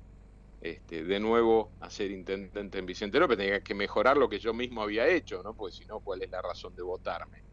este, 0.61 1.05
de 1.05 1.21
nuevo 1.21 1.73
a 1.81 1.89
ser 1.89 2.11
intendente 2.11 2.79
en 2.79 2.87
Vicente 2.87 3.19
López, 3.19 3.39
tenía 3.39 3.63
que 3.63 3.75
mejorar 3.75 4.17
lo 4.17 4.29
que 4.29 4.39
yo 4.39 4.53
mismo 4.53 4.83
había 4.83 5.09
hecho, 5.09 5.43
¿no? 5.43 5.55
Porque 5.55 5.73
si 5.75 5.87
no, 5.87 6.01
¿cuál 6.01 6.23
es 6.23 6.31
la 6.31 6.43
razón 6.43 6.75
de 6.75 6.83
votarme? 6.83 7.45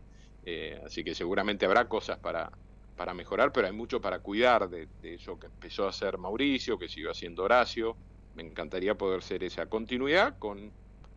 Eh, 0.44 0.82
así 0.86 1.04
que 1.04 1.16
seguramente 1.16 1.66
habrá 1.66 1.88
cosas 1.88 2.20
para, 2.20 2.52
para 2.96 3.14
mejorar, 3.14 3.54
pero 3.54 3.68
hay 3.68 3.74
mucho 3.74 4.02
para 4.02 4.20
cuidar 4.20 4.70
de, 4.70 4.90
eso 5.02 5.38
que 5.40 5.48
empezó 5.48 5.86
a 5.86 5.90
hacer 5.90 6.18
Mauricio, 6.18 6.78
que 6.78 6.90
siguió 6.90 7.12
haciendo 7.12 7.44
Horacio. 7.44 7.98
Me 8.38 8.44
encantaría 8.44 8.96
poder 8.96 9.24
ser 9.24 9.44
esa 9.44 9.66
continuidad 9.66 10.38
con 10.38 10.72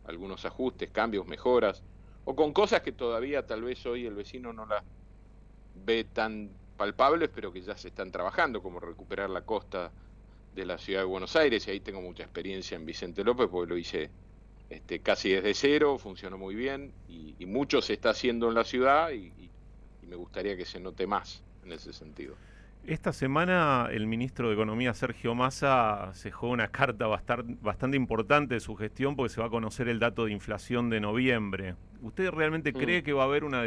algunos 0.05 0.43
ajustes, 0.43 0.89
cambios, 0.89 1.27
mejoras, 1.27 1.83
o 2.25 2.35
con 2.35 2.51
cosas 2.51 2.81
que 2.81 2.91
todavía 2.91 3.45
tal 3.45 3.61
vez 3.61 3.85
hoy 3.85 4.07
el 4.07 4.15
vecino 4.15 4.51
no 4.51 4.65
las 4.65 4.83
ve 5.85 6.03
tan 6.03 6.49
palpables, 6.77 7.29
pero 7.29 7.53
que 7.53 7.61
ya 7.61 7.77
se 7.77 7.89
están 7.89 8.11
trabajando, 8.11 8.63
como 8.63 8.79
recuperar 8.79 9.29
la 9.29 9.41
costa 9.41 9.91
de 10.55 10.65
la 10.65 10.79
ciudad 10.79 11.01
de 11.01 11.05
Buenos 11.05 11.35
Aires, 11.35 11.67
y 11.67 11.71
ahí 11.71 11.79
tengo 11.79 12.01
mucha 12.01 12.23
experiencia 12.23 12.75
en 12.75 12.87
Vicente 12.87 13.23
López, 13.23 13.47
porque 13.51 13.69
lo 13.69 13.77
hice 13.77 14.09
este, 14.71 14.99
casi 15.01 15.29
desde 15.29 15.53
cero, 15.53 15.99
funcionó 15.99 16.39
muy 16.39 16.55
bien, 16.55 16.91
y, 17.07 17.35
mucho 17.45 17.83
se 17.83 17.93
está 17.93 18.09
haciendo 18.09 18.49
en 18.49 18.55
la 18.55 18.63
ciudad, 18.63 19.11
y, 19.11 19.31
me 20.07 20.15
gustaría 20.15 20.57
que 20.57 20.65
se 20.65 20.79
note 20.79 21.05
más 21.05 21.43
en 21.63 21.71
ese 21.71 21.93
sentido. 21.93 22.35
Esta 22.85 23.13
semana 23.13 23.89
el 23.91 24.07
ministro 24.07 24.47
de 24.47 24.55
Economía 24.55 24.93
Sergio 24.93 25.35
Massa 25.35 26.11
dejó 26.23 26.47
una 26.49 26.69
carta 26.69 27.07
bastante 27.07 27.95
importante 27.95 28.55
de 28.55 28.59
su 28.59 28.75
gestión 28.75 29.15
porque 29.15 29.33
se 29.33 29.39
va 29.39 29.47
a 29.47 29.49
conocer 29.51 29.87
el 29.87 29.99
dato 29.99 30.25
de 30.25 30.31
inflación 30.31 30.89
de 30.89 30.99
noviembre. 30.99 31.75
¿Usted 32.01 32.31
realmente 32.31 32.71
mm. 32.71 32.75
cree 32.75 33.03
que 33.03 33.13
va 33.13 33.23
a 33.23 33.25
haber 33.27 33.43
una 33.43 33.63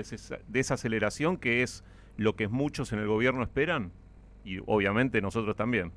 desaceleración 0.49 1.37
que 1.37 1.63
es 1.63 1.85
lo 2.17 2.35
que 2.35 2.49
muchos 2.49 2.93
en 2.93 2.99
el 2.99 3.07
gobierno 3.07 3.43
esperan? 3.43 3.93
Y 4.45 4.59
obviamente 4.67 5.23
nosotros 5.23 5.57
también 5.57 5.93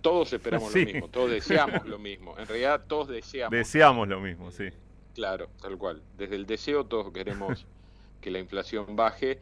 todos 0.00 0.32
esperamos 0.32 0.74
lo 0.74 0.84
mismo, 0.84 1.08
todos 1.08 1.30
deseamos 1.30 1.86
lo 1.86 1.98
mismo. 1.98 2.38
En 2.38 2.46
realidad 2.46 2.84
todos 2.86 3.08
deseamos. 3.08 3.56
Deseamos 3.56 4.08
lo 4.08 4.20
mismo, 4.20 4.50
sí. 4.50 4.68
Claro, 5.14 5.48
tal 5.60 5.76
cual. 5.78 6.02
Desde 6.16 6.36
el 6.36 6.46
deseo 6.46 6.84
todos 6.84 7.12
queremos 7.12 7.66
que 8.20 8.30
la 8.30 8.38
inflación 8.38 8.96
baje. 8.96 9.38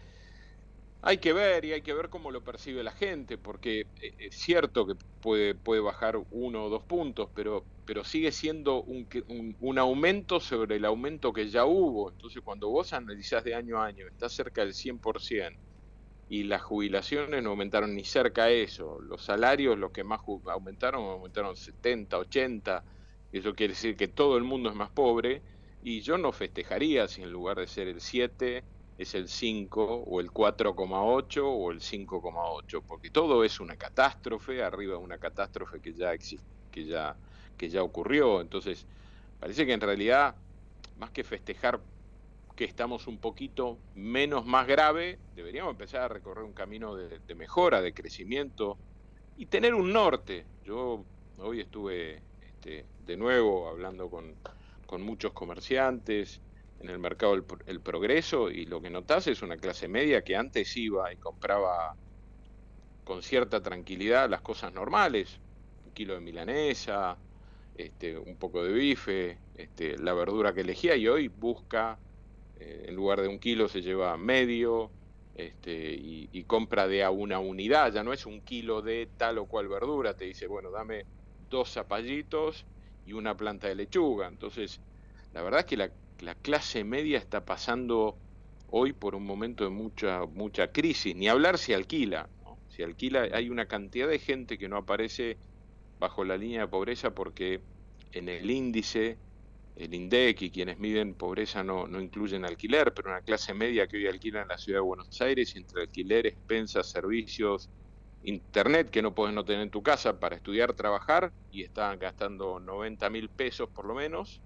Hay 1.09 1.19
que 1.19 1.33
ver 1.33 1.65
y 1.65 1.73
hay 1.73 1.83
que 1.83 1.95
ver 1.95 2.09
cómo 2.09 2.33
lo 2.33 2.43
percibe 2.43 2.83
la 2.83 2.91
gente, 2.93 3.39
porque 3.39 3.83
eh, 4.01 4.15
es 4.19 4.35
cierto 4.37 4.87
que 4.87 4.97
puede, 5.21 5.55
puede 5.55 5.81
bajar 5.81 6.17
uno 6.31 6.65
o 6.65 6.69
dos 6.69 6.83
puntos, 6.85 7.31
pero, 7.33 7.69
pero 7.85 8.03
sigue 8.05 8.33
siendo 8.33 8.83
un, 8.83 9.09
un, 9.29 9.57
un 9.61 9.79
aumento 9.79 10.41
sobre 10.41 10.77
el 10.77 10.85
aumento 10.85 11.33
que 11.33 11.49
ya 11.49 11.65
hubo. 11.65 12.11
Entonces 12.11 12.43
cuando 12.43 12.71
vos 12.71 12.93
analizás 12.93 13.45
de 13.45 13.55
año 13.55 13.81
a 13.81 13.87
año, 13.87 14.07
está 14.09 14.29
cerca 14.29 14.63
del 14.63 14.75
100%, 14.75 15.61
y 16.29 16.43
las 16.45 16.63
jubilaciones 16.63 17.43
no 17.43 17.51
aumentaron 17.51 17.95
ni 17.95 18.05
cerca 18.05 18.45
a 18.45 18.51
eso. 18.51 19.01
Los 19.01 19.23
salarios, 19.25 19.79
los 19.79 19.93
que 19.93 20.03
más 20.05 20.21
aumentaron, 20.47 21.05
aumentaron 21.05 21.55
70, 21.57 22.19
80. 22.19 22.85
Eso 23.31 23.55
quiere 23.55 23.75
decir 23.75 23.97
que 23.97 24.09
todo 24.09 24.37
el 24.37 24.43
mundo 24.45 24.71
es 24.71 24.75
más 24.77 24.91
pobre. 24.91 25.45
Y 25.81 26.01
yo 26.03 26.19
no 26.19 26.33
festejaría 26.33 27.07
si 27.09 27.23
en 27.23 27.31
lugar 27.31 27.59
de 27.59 27.67
ser 27.69 27.87
el 27.89 28.01
7 28.01 28.67
es 28.99 29.15
el 29.15 29.29
5 29.29 29.85
o 29.85 30.21
el 30.21 30.31
4,8 30.31 31.43
o 31.45 31.71
el 31.71 31.81
5,8, 31.81 32.83
porque 32.87 33.11
todo 33.11 33.45
es 33.45 33.61
una 33.61 33.77
catástrofe, 33.77 34.63
arriba 34.63 34.93
de 34.93 35.05
una 35.05 35.19
catástrofe 35.19 35.81
que 35.81 35.93
ya 35.93 36.13
existe, 36.13 36.47
que 36.71 36.85
ya, 36.85 37.17
que 37.57 37.69
ya 37.69 37.83
ocurrió. 37.83 38.41
Entonces, 38.41 38.87
parece 39.39 39.67
que 39.67 39.73
en 39.73 39.81
realidad, 39.81 40.35
más 40.99 41.11
que 41.11 41.25
festejar 41.25 41.81
que 42.57 42.65
estamos 42.65 43.07
un 43.07 43.19
poquito 43.19 43.79
menos 43.95 44.47
más 44.47 44.67
grave, 44.67 45.19
deberíamos 45.35 45.73
empezar 45.73 46.01
a 46.01 46.09
recorrer 46.09 46.43
un 46.43 46.55
camino 46.55 46.97
de, 46.97 47.35
mejora, 47.35 47.83
de 47.83 47.93
crecimiento 47.93 48.79
y 49.37 49.47
tener 49.47 49.75
un 49.75 49.93
norte. 49.93 50.47
Yo 50.65 51.05
hoy 51.39 51.61
estuve 51.61 52.23
este, 52.49 52.87
de 53.05 53.17
nuevo 53.19 53.69
hablando 53.69 54.09
con, 54.09 54.35
muchos 55.03 55.33
comerciantes 55.33 56.41
en 56.81 56.91
el 56.91 56.99
mercado 56.99 57.35
el, 57.35 57.81
progreso 57.81 58.51
y 58.51 58.67
lo 58.67 58.81
que 58.81 58.91
notas 58.91 59.27
es 59.27 59.43
una 59.43 59.57
clase 59.57 59.89
media 59.89 60.23
que 60.23 60.37
antes 60.37 60.77
iba 60.77 61.13
y 61.13 61.17
compraba 61.17 61.97
con 63.05 63.23
cierta 63.23 63.63
tranquilidad 63.63 64.29
las 64.29 64.41
cosas 64.43 64.73
normales, 64.73 65.41
un 65.85 65.93
kilo 65.93 66.15
de 66.15 66.21
milanesa, 66.21 67.17
este, 67.75 68.19
un 68.19 68.37
poco 68.37 68.63
de 68.65 68.73
bife, 68.73 69.39
este, 69.55 69.99
la 69.99 70.13
verdura 70.13 70.53
que 70.53 70.63
elegía 70.63 70.97
y 70.97 71.09
hoy 71.09 71.29
busca 71.29 71.99
eh, 72.59 72.87
en 72.89 72.95
lugar 72.97 73.21
de 73.21 73.29
un 73.29 73.39
kilo 73.39 73.69
se 73.69 73.83
lleva 73.83 74.17
medio 74.17 74.91
este, 75.35 75.93
y, 75.93 76.45
compra 76.45 76.89
de 76.89 77.05
a 77.05 77.11
una 77.11 77.39
unidad, 77.39 77.93
ya 77.93 78.03
no 78.03 78.13
es 78.15 78.25
un 78.25 78.41
kilo 78.41 78.81
de 78.81 79.11
tal 79.19 79.37
o 79.39 79.47
cual 79.47 79.69
verdura, 79.69 80.15
te 80.15 80.25
dice, 80.25 80.47
bueno, 80.47 80.71
dame 80.71 81.05
dos 81.51 81.71
zapallitos 81.71 82.65
y 83.05 83.13
una 83.13 83.37
planta 83.37 83.69
de 83.69 83.75
lechuga. 83.75 84.29
Entonces, 84.29 84.81
la 85.33 85.43
verdad 85.43 85.61
es 85.61 85.67
que 85.67 85.77
la, 85.77 85.91
clase 86.43 86.85
media 86.85 87.19
está 87.19 87.45
pasando 87.45 88.19
hoy 88.67 88.93
por 88.93 89.15
un 89.15 89.25
momento 89.25 89.65
de 89.65 89.71
mucha, 89.71 90.27
mucha 90.27 90.73
crisis, 90.73 91.15
ni 91.15 91.29
hablar 91.29 91.59
si 91.59 91.73
alquila. 91.73 92.31
Si 92.69 92.83
alquila, 92.83 93.29
hay 93.33 93.49
una 93.51 93.67
cantidad 93.67 94.09
de 94.09 94.19
gente 94.19 94.59
que 94.59 94.69
no 94.69 94.77
aparece 94.77 95.39
bajo 95.99 96.25
la 96.25 96.37
línea 96.37 96.63
de 96.63 96.69
pobreza 96.69 97.15
porque 97.15 97.65
en 98.13 98.29
el 98.29 98.51
índice 98.51 99.21
el 99.77 99.95
INDEC 99.95 100.43
y 100.43 100.51
quienes 100.51 100.79
miden 100.79 101.15
pobreza 101.15 101.63
no, 101.63 101.87
no 101.87 102.01
incluyen 102.01 102.45
alquiler, 102.45 102.95
pero 102.95 103.11
una 103.11 103.23
clase 103.23 103.55
media 103.55 103.87
que 103.87 103.99
hoy 103.99 104.07
alquila 104.07 104.43
en 104.43 104.49
la 104.49 104.59
ciudad 104.59 104.79
de 104.79 104.85
Buenos 104.85 105.21
Aires, 105.21 105.55
entre 105.55 105.83
alquileres, 105.83 106.33
expensas, 106.35 106.91
servicios, 106.91 107.71
internet 108.23 108.91
que 108.91 109.03
no 109.03 109.15
puedes 109.15 109.35
no 109.35 109.45
tener 109.45 109.63
en 109.63 109.71
tu 109.71 109.83
casa 109.83 110.19
para 110.19 110.37
estudiar, 110.37 110.73
trabajar, 110.75 111.33
y 111.51 111.63
están 111.63 111.99
gastando 111.99 112.59
90 112.59 113.11
mil 113.11 113.31
pesos 113.31 113.69
por 113.71 113.87
lo 113.87 113.95
menos. 113.95 114.43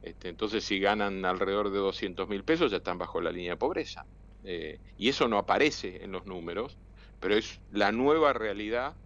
Este, 0.00 0.28
entonces, 0.28 0.64
si 0.64 0.78
ganan 0.80 1.24
alrededor 1.24 1.70
de 1.70 1.78
200 1.78 2.28
mil 2.28 2.44
pesos, 2.44 2.70
ya 2.70 2.78
están 2.78 2.98
bajo 2.98 3.20
la 3.20 3.32
línea 3.32 3.52
de 3.52 3.56
pobreza. 3.58 4.06
Eh, 4.42 4.80
y 4.96 5.08
eso 5.08 5.28
no 5.28 5.38
aparece 5.38 6.04
en 6.04 6.12
los 6.12 6.24
números, 6.26 6.78
pero 7.18 7.34
es 7.34 7.62
la 7.68 7.90
nueva 7.92 8.32
realidad 8.32 8.98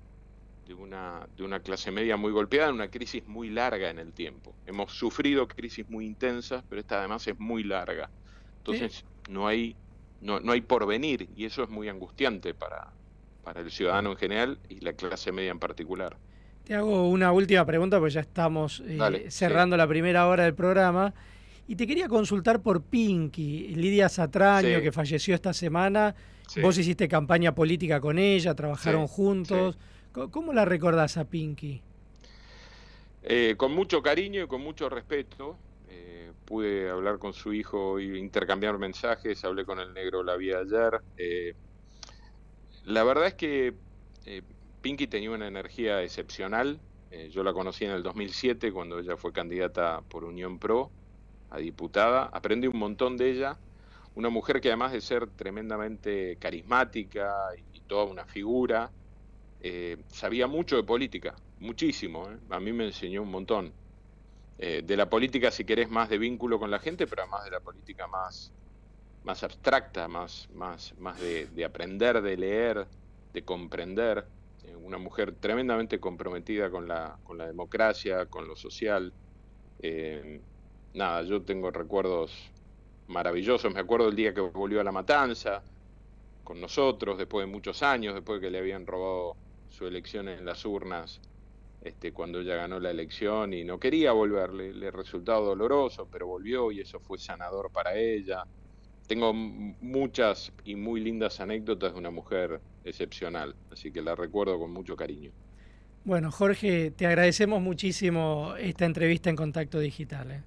de 0.65 0.75
una, 0.75 1.27
de 1.31 1.45
una 1.45 1.61
clase 1.61 1.91
media 1.91 2.17
muy 2.17 2.33
golpeada 2.33 2.69
en 2.69 2.75
una 2.77 2.91
crisis 2.91 3.25
muy 3.27 3.51
larga 3.51 3.91
en 3.91 3.99
el 3.99 4.15
tiempo. 4.15 4.59
Hemos 4.65 4.93
sufrido 4.93 5.49
crisis 5.49 5.89
muy 5.89 6.07
intensas, 6.07 6.65
pero 6.69 6.81
esta 6.81 6.99
además 7.01 7.27
es 7.27 7.39
muy 7.39 7.65
larga. 7.65 8.13
Entonces 8.59 9.07
no 9.27 9.47
hay 9.49 9.79
no, 10.21 10.39
no 10.41 10.53
hay 10.53 10.61
porvenir 10.63 11.29
y 11.35 11.45
eso 11.47 11.65
es 11.65 11.69
muy 11.69 11.89
angustiante 11.89 12.55
para, 12.55 12.97
para 13.41 13.61
el 13.61 13.71
ciudadano 13.73 14.13
en 14.13 14.17
general 14.17 14.61
y 14.69 14.81
la 14.81 14.93
clase 14.95 15.33
media 15.33 15.51
en 15.51 15.59
particular. 15.59 16.21
Te 16.65 16.75
hago 16.77 17.09
una 17.09 17.33
última 17.33 17.67
pregunta 17.67 17.99
porque 17.99 18.15
ya 18.15 18.21
estamos 18.21 18.83
eh, 18.87 19.27
cerrando 19.31 19.77
la 19.77 19.89
primera 19.89 20.29
hora 20.29 20.45
del 20.45 20.55
programa. 20.55 21.13
Y 21.67 21.75
te 21.75 21.87
quería 21.87 22.09
consultar 22.09 22.63
por 22.63 22.83
Pinky, 22.83 23.69
Lidia 23.75 24.09
Satraño, 24.09 24.81
que 24.81 24.93
falleció 24.93 25.35
esta 25.35 25.53
semana. 25.53 26.15
Vos 26.61 26.77
hiciste 26.79 27.09
campaña 27.09 27.55
política 27.55 28.01
con 28.01 28.19
ella, 28.19 28.55
trabajaron 28.55 29.07
juntos. 29.07 29.77
¿Cómo 30.13 30.53
la 30.53 30.65
recordás 30.65 31.17
a 31.17 31.25
Pinky? 31.25 31.81
Eh, 33.23 33.55
con 33.57 33.73
mucho 33.73 34.03
cariño 34.03 34.45
y 34.45 34.47
con 34.47 34.61
mucho 34.61 34.89
respeto. 34.89 35.57
Eh, 35.89 36.31
pude 36.45 36.91
hablar 36.91 37.19
con 37.19 37.33
su 37.33 37.53
hijo 37.53 37.99
y 37.99 38.19
intercambiar 38.19 38.79
mensajes. 38.79 39.45
Hablé 39.45 39.65
con 39.65 39.81
el 39.81 39.95
negro 39.95 40.23
la 40.23 40.37
vi 40.37 40.53
ayer. 40.53 41.01
La 42.85 43.05
verdad 43.05 43.29
es 43.29 43.35
que 43.35 43.75
Pinky 44.83 45.07
tenía 45.07 45.31
una 45.31 45.47
energía 45.47 46.03
excepcional. 46.03 46.81
yo 47.31 47.43
la 47.45 47.53
conocí 47.53 47.85
en 47.85 47.93
el 47.93 48.03
2007 48.03 48.73
cuando 48.73 48.99
ella 48.99 49.17
fue 49.17 49.33
candidata 49.33 50.03
por 50.09 50.25
Unión 50.25 50.59
Pro 50.59 50.91
a 51.51 51.59
diputada. 51.59 52.25
Aprendí 52.33 52.67
un 52.67 52.79
montón 52.79 53.17
de 53.17 53.31
ella. 53.31 53.59
Una 54.15 54.29
mujer 54.29 54.61
que 54.61 54.69
además 54.69 54.93
de 54.93 55.01
ser 55.01 55.29
tremendamente 55.29 56.37
carismática 56.37 57.33
y 57.73 57.81
toda 57.81 58.05
una 58.05 58.27
figura, 58.27 58.91
eh, 59.61 59.99
sabía 60.09 60.47
mucho 60.47 60.77
de 60.77 60.83
política, 60.83 61.37
muchísimo, 61.61 62.29
¿eh? 62.31 62.37
a 62.51 62.61
mí 62.61 62.73
me 62.73 62.87
enseñó 62.87 63.23
un 63.23 63.31
montón. 63.31 63.73
Eh, 64.59 64.83
de 64.85 64.97
la 64.97 65.09
política, 65.09 65.51
si 65.51 65.65
querés, 65.65 65.89
más 65.89 66.09
de 66.09 66.19
vínculo 66.19 66.59
con 66.59 66.71
la 66.71 66.79
gente, 66.79 67.07
pero 67.07 67.23
además 67.23 67.45
de 67.45 67.51
la 67.53 67.61
política 67.61 68.07
más, 68.07 68.53
más 69.25 69.43
abstracta, 69.43 70.09
más, 70.09 70.49
más, 70.55 70.95
más 70.99 71.19
de 71.21 71.65
aprender, 71.65 72.21
de 72.21 72.37
leer, 72.37 72.87
de 73.33 73.45
comprender. 73.45 74.27
Eh, 74.63 74.77
una 74.77 74.99
mujer 74.99 75.37
tremendamente 75.41 76.01
comprometida 76.01 76.71
con 76.71 76.87
la, 76.89 77.19
con 77.23 77.39
la 77.39 77.47
democracia, 77.47 78.27
con 78.27 78.47
lo 78.47 78.57
social. 78.57 79.15
Eh, 79.79 80.43
nada, 80.95 81.23
yo 81.23 81.45
tengo 81.45 81.71
recuerdos 81.71 82.55
maravillosos. 83.09 83.73
Me 83.75 83.81
acuerdo 83.81 84.09
el 84.09 84.17
día 84.17 84.35
que 84.35 84.41
volvió 84.41 84.81
a 84.81 84.85
la 84.85 84.93
matanza 84.93 85.65
con 86.45 86.61
nosotros, 86.61 87.19
después 87.19 87.47
de 87.47 87.53
muchos 87.53 87.83
años, 87.83 88.15
después 88.15 88.41
de 88.41 88.47
que 88.49 88.51
le 88.53 88.59
habían 88.59 88.87
robado 88.87 89.39
su 89.69 89.87
elección 89.87 90.29
en 90.29 90.45
las 90.45 90.65
urnas, 90.65 91.21
este, 91.81 92.13
cuando 92.13 92.41
ella 92.41 92.57
ganó 92.57 92.81
la 92.81 92.91
elección 92.91 93.53
y 93.55 93.65
no 93.65 93.79
quería 93.81 94.13
volver, 94.13 94.53
le, 94.55 94.73
le 94.75 94.91
resultaba 94.91 95.41
doloroso, 95.41 96.09
pero 96.11 96.27
volvió 96.29 96.73
y 96.73 96.81
eso 96.81 97.01
fue 97.01 97.19
sanador 97.19 97.71
para 97.73 97.97
ella. 97.97 98.45
Tengo 99.07 99.33
muchas 99.35 100.53
y 100.65 100.75
muy 100.77 101.01
lindas 101.01 101.41
anécdotas 101.41 101.93
de 101.93 101.99
una 101.99 102.11
mujer 102.11 102.61
excepcional, 102.85 103.55
así 103.71 103.91
que 103.91 104.01
la 104.01 104.15
recuerdo 104.15 104.59
con 104.59 104.73
mucho 104.73 104.97
cariño. 104.97 105.31
Bueno, 106.05 106.33
Jorge, 106.33 106.91
te 106.91 107.07
agradecemos 107.07 107.61
muchísimo 107.63 108.55
esta 108.59 108.87
entrevista 108.87 109.31
en 109.31 109.37
Contacto 109.37 109.79
Digital. 109.79 110.31
¿eh? 110.33 110.43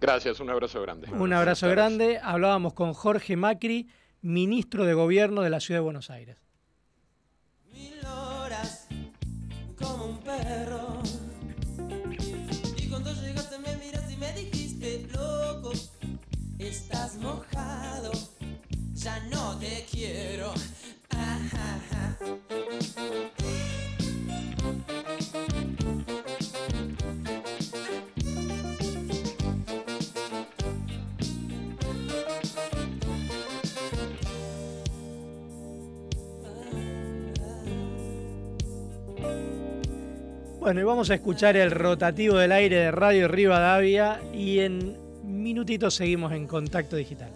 Gracias, 0.00 0.38
un 0.40 0.50
abrazo 0.50 0.82
grande. 0.82 1.10
Un 1.10 1.32
abrazo 1.32 1.68
grande. 1.70 2.18
Hablábamos 2.22 2.74
con 2.74 2.92
Jorge 2.92 3.36
Macri, 3.36 3.88
ministro 4.20 4.84
de 4.84 4.92
Gobierno 4.92 5.40
de 5.40 5.50
la 5.50 5.60
Ciudad 5.60 5.80
de 5.80 5.84
Buenos 5.84 6.10
Aires. 6.10 6.36
horas 8.04 8.86
como 9.78 10.15
Bueno, 40.66 40.80
y 40.80 40.82
vamos 40.82 41.10
a 41.10 41.14
escuchar 41.14 41.56
el 41.56 41.70
rotativo 41.70 42.38
del 42.38 42.50
aire 42.50 42.74
de 42.74 42.90
Radio 42.90 43.28
Rivadavia 43.28 44.20
y 44.34 44.58
en 44.58 44.98
minutitos 45.22 45.94
seguimos 45.94 46.32
en 46.32 46.48
Contacto 46.48 46.96
Digital. 46.96 47.30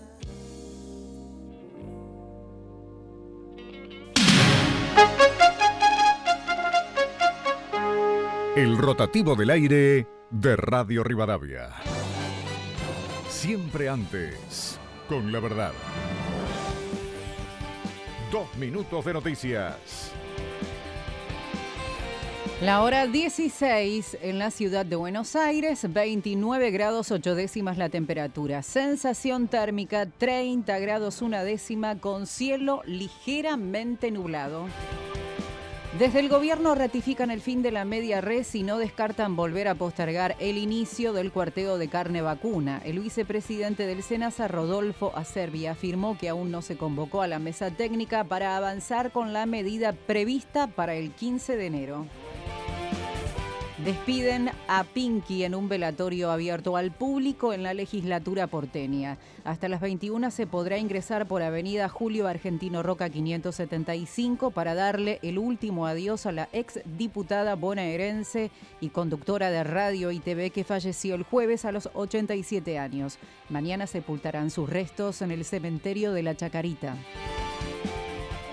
El 8.57 8.76
rotativo 8.76 9.37
del 9.37 9.51
aire 9.51 10.09
de 10.31 10.57
Radio 10.57 11.05
Rivadavia. 11.05 11.68
Siempre 13.28 13.89
antes, 13.89 14.81
con 15.09 15.31
la 15.31 15.39
verdad. 15.39 15.72
Dos 18.33 18.53
minutos 18.57 19.05
de 19.05 19.12
noticias. 19.12 20.12
La 22.63 22.83
hora 22.83 23.07
16 23.07 24.19
en 24.21 24.39
la 24.39 24.51
ciudad 24.51 24.85
de 24.85 24.95
Buenos 24.95 25.35
Aires, 25.35 25.87
29 25.91 26.71
grados 26.71 27.11
8 27.11 27.35
décimas 27.35 27.79
la 27.79 27.89
temperatura. 27.89 28.63
Sensación 28.63 29.49
térmica 29.49 30.05
30 30.05 30.79
grados 30.79 31.23
una 31.23 31.43
décima 31.43 31.99
con 31.99 32.27
cielo 32.27 32.83
ligeramente 32.85 34.11
nublado. 34.11 34.67
Desde 35.99 36.21
el 36.21 36.29
gobierno 36.29 36.75
ratifican 36.75 37.31
el 37.31 37.41
fin 37.41 37.63
de 37.63 37.73
la 37.73 37.87
media 37.87 38.21
res 38.21 38.55
y 38.55 38.63
no 38.63 38.77
descartan 38.77 39.37
volver 39.37 39.67
a 39.67 39.75
postergar 39.75 40.37
el 40.39 40.59
inicio 40.59 41.15
del 41.15 41.33
cuarteo 41.33 41.79
de 41.79 41.89
carne 41.89 42.21
vacuna. 42.21 42.83
El 42.85 43.01
vicepresidente 43.01 43.87
del 43.87 44.03
SENASA, 44.03 44.49
Rodolfo 44.49 45.13
Acerbi, 45.17 45.67
afirmó 45.67 46.19
que 46.19 46.29
aún 46.29 46.51
no 46.51 46.61
se 46.61 46.77
convocó 46.77 47.23
a 47.23 47.27
la 47.27 47.39
mesa 47.39 47.71
técnica 47.71 48.25
para 48.25 48.59
avanzar 48.59 49.13
con 49.13 49.33
la 49.33 49.47
medida 49.47 49.93
prevista 49.93 50.67
para 50.67 50.95
el 50.95 51.11
15 51.11 51.57
de 51.57 51.67
enero. 51.67 52.07
Despiden 53.85 54.51
a 54.68 54.85
Pinky 54.85 55.45
en 55.45 55.55
un 55.55 55.66
velatorio 55.66 56.31
abierto 56.31 56.76
al 56.76 56.91
público 56.91 57.55
en 57.55 57.62
la 57.62 57.72
legislatura 57.72 58.47
porteña. 58.47 59.16
Hasta 59.43 59.70
las 59.70 59.81
21 59.81 60.31
se 60.31 60.47
podrá 60.47 60.76
ingresar 60.76 61.26
por 61.26 61.41
Avenida 61.41 61.89
Julio 61.89 62.28
Argentino 62.28 62.83
Roca 62.83 63.09
575 63.09 64.51
para 64.51 64.74
darle 64.74 65.18
el 65.22 65.39
último 65.39 65.87
adiós 65.87 66.26
a 66.26 66.33
la 66.33 66.51
ex 66.53 66.81
diputada 66.99 67.55
bonaerense 67.55 68.51
y 68.83 68.91
conductora 68.91 69.51
de 69.51 69.64
radio 69.64 70.11
y 70.11 70.20
TV 70.20 70.51
que 70.51 70.62
falleció 70.62 71.14
el 71.14 71.22
jueves 71.22 71.64
a 71.64 71.72
los 71.72 71.89
87 71.95 72.78
años. 72.78 73.18
Mañana 73.49 73.87
sepultarán 73.87 74.51
sus 74.51 74.68
restos 74.68 75.22
en 75.22 75.31
el 75.31 75.47
cementerio 75.47 76.12
de 76.12 76.22
la 76.22 76.37
Chacarita. 76.37 76.97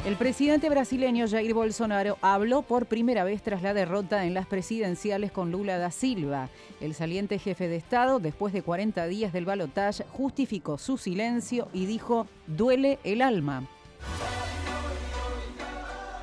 El 0.06 0.16
presidente 0.16 0.70
brasileño 0.70 1.28
Jair 1.28 1.54
Bolsonaro 1.54 2.18
habló 2.22 2.62
por 2.62 2.86
primera 2.86 3.24
vez 3.24 3.42
tras 3.42 3.62
la 3.62 3.74
derrota 3.74 4.26
en 4.26 4.34
las 4.34 4.46
presidenciales 4.48 5.32
con 5.32 5.52
Lula 5.52 5.78
da 5.78 5.92
Silva. 5.92 6.50
El 6.80 6.94
saliente 6.94 7.40
jefe 7.40 7.68
de 7.68 7.76
Estado, 7.76 8.20
después 8.20 8.54
de 8.54 8.62
40 8.62 9.06
días 9.08 9.34
del 9.34 9.46
balotaje, 9.46 10.06
justificó 10.14 10.78
su 10.78 10.98
silencio 10.98 11.68
y 11.74 11.88
dijo, 11.88 12.28
duele 12.48 13.00
el 13.04 13.22
alma. 13.22 13.68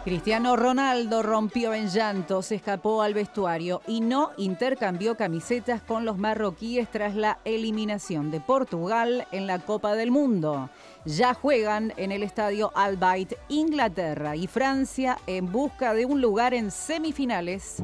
Cristiano 0.04 0.54
Ronaldo 0.54 1.22
rompió 1.22 1.72
en 1.72 1.88
llanto, 1.88 2.42
se 2.42 2.56
escapó 2.56 3.00
al 3.00 3.14
vestuario 3.14 3.80
y 3.86 4.02
no 4.02 4.32
intercambió 4.36 5.16
camisetas 5.16 5.80
con 5.80 6.04
los 6.04 6.18
marroquíes 6.18 6.90
tras 6.90 7.14
la 7.14 7.38
eliminación 7.46 8.30
de 8.30 8.38
Portugal 8.38 9.26
en 9.32 9.46
la 9.46 9.60
Copa 9.60 9.94
del 9.94 10.10
Mundo. 10.10 10.68
Ya 11.06 11.32
juegan 11.32 11.94
en 11.96 12.12
el 12.12 12.22
estadio 12.22 12.70
Al 12.74 12.98
Bayt 12.98 13.32
Inglaterra 13.48 14.36
y 14.36 14.46
Francia 14.46 15.16
en 15.26 15.50
busca 15.50 15.94
de 15.94 16.04
un 16.04 16.20
lugar 16.20 16.52
en 16.52 16.70
semifinales. 16.70 17.82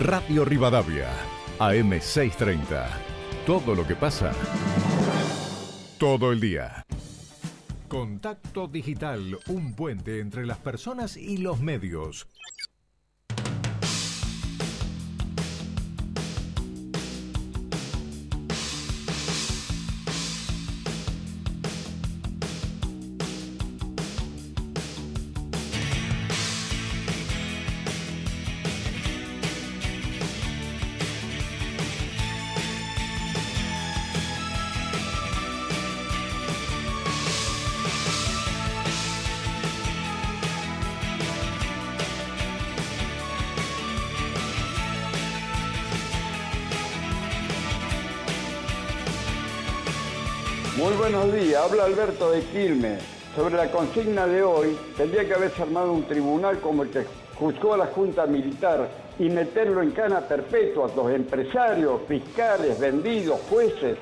Radio 0.00 0.46
Rivadavia, 0.46 1.10
AM630. 1.58 2.86
Todo 3.44 3.74
lo 3.74 3.86
que 3.86 3.96
pasa. 3.96 4.32
Todo 5.98 6.32
el 6.32 6.40
día. 6.40 6.85
Contacto 7.88 8.66
Digital, 8.66 9.38
un 9.48 9.74
puente 9.74 10.18
entre 10.20 10.44
las 10.44 10.58
personas 10.58 11.16
y 11.16 11.36
los 11.36 11.60
medios. 11.60 12.26
Habla 51.56 51.84
Alberto 51.84 52.30
de 52.30 52.40
Quilmes. 52.42 53.02
Sobre 53.34 53.56
la 53.56 53.70
consigna 53.70 54.26
de 54.26 54.42
hoy, 54.42 54.76
tendría 54.96 55.26
que 55.26 55.34
haberse 55.34 55.62
armado 55.62 55.92
un 55.92 56.04
tribunal 56.04 56.60
como 56.60 56.82
el 56.82 56.90
que 56.90 57.04
juzgó 57.34 57.74
a 57.74 57.78
la 57.78 57.86
Junta 57.86 58.26
Militar 58.26 58.88
y 59.18 59.28
meterlo 59.28 59.82
en 59.82 59.90
cana 59.90 60.20
perpetua 60.20 60.90
a 60.90 60.96
los 60.96 61.10
empresarios, 61.10 62.00
fiscales, 62.08 62.78
vendidos, 62.78 63.40
jueces. 63.50 63.98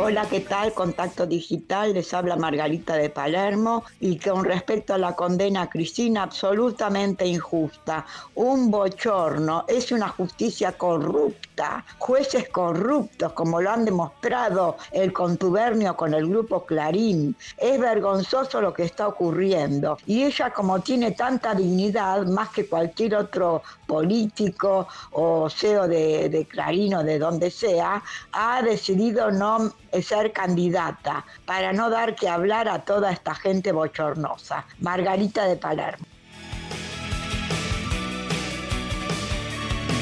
Hola, 0.00 0.26
¿qué 0.30 0.38
tal? 0.38 0.72
Contacto 0.74 1.26
Digital, 1.26 1.92
les 1.92 2.14
habla 2.14 2.36
Margarita 2.36 2.94
de 2.94 3.10
Palermo 3.10 3.82
y 3.98 4.16
con 4.16 4.44
respecto 4.44 4.94
a 4.94 4.98
la 4.98 5.16
condena 5.16 5.62
a 5.62 5.68
Cristina, 5.68 6.22
absolutamente 6.22 7.26
injusta, 7.26 8.06
un 8.36 8.70
bochorno, 8.70 9.64
es 9.66 9.90
una 9.90 10.08
justicia 10.08 10.70
corrupta, 10.70 11.84
jueces 11.98 12.48
corruptos, 12.48 13.32
como 13.32 13.60
lo 13.60 13.72
han 13.72 13.84
demostrado 13.84 14.76
el 14.92 15.12
contubernio 15.12 15.96
con 15.96 16.14
el 16.14 16.28
grupo 16.28 16.64
Clarín. 16.64 17.34
Es 17.56 17.80
vergonzoso 17.80 18.60
lo 18.60 18.72
que 18.72 18.84
está 18.84 19.08
ocurriendo 19.08 19.98
y 20.06 20.22
ella 20.22 20.52
como 20.52 20.78
tiene 20.78 21.10
tanta 21.10 21.56
dignidad, 21.56 22.24
más 22.24 22.50
que 22.50 22.68
cualquier 22.68 23.16
otro 23.16 23.62
político 23.88 24.86
o 25.10 25.50
CEO 25.50 25.88
de, 25.88 26.28
de 26.28 26.46
Clarín 26.46 26.94
o 26.94 27.02
de 27.02 27.18
donde 27.18 27.50
sea, 27.50 28.00
ha 28.30 28.62
decidido 28.62 29.32
no 29.32 29.72
ser 30.02 30.32
candidata 30.32 31.24
para 31.44 31.72
no 31.72 31.90
dar 31.90 32.14
que 32.14 32.28
hablar 32.28 32.68
a 32.68 32.80
toda 32.80 33.10
esta 33.10 33.34
gente 33.34 33.72
bochornosa. 33.72 34.64
Margarita 34.80 35.46
de 35.46 35.56
Palermo. 35.56 36.06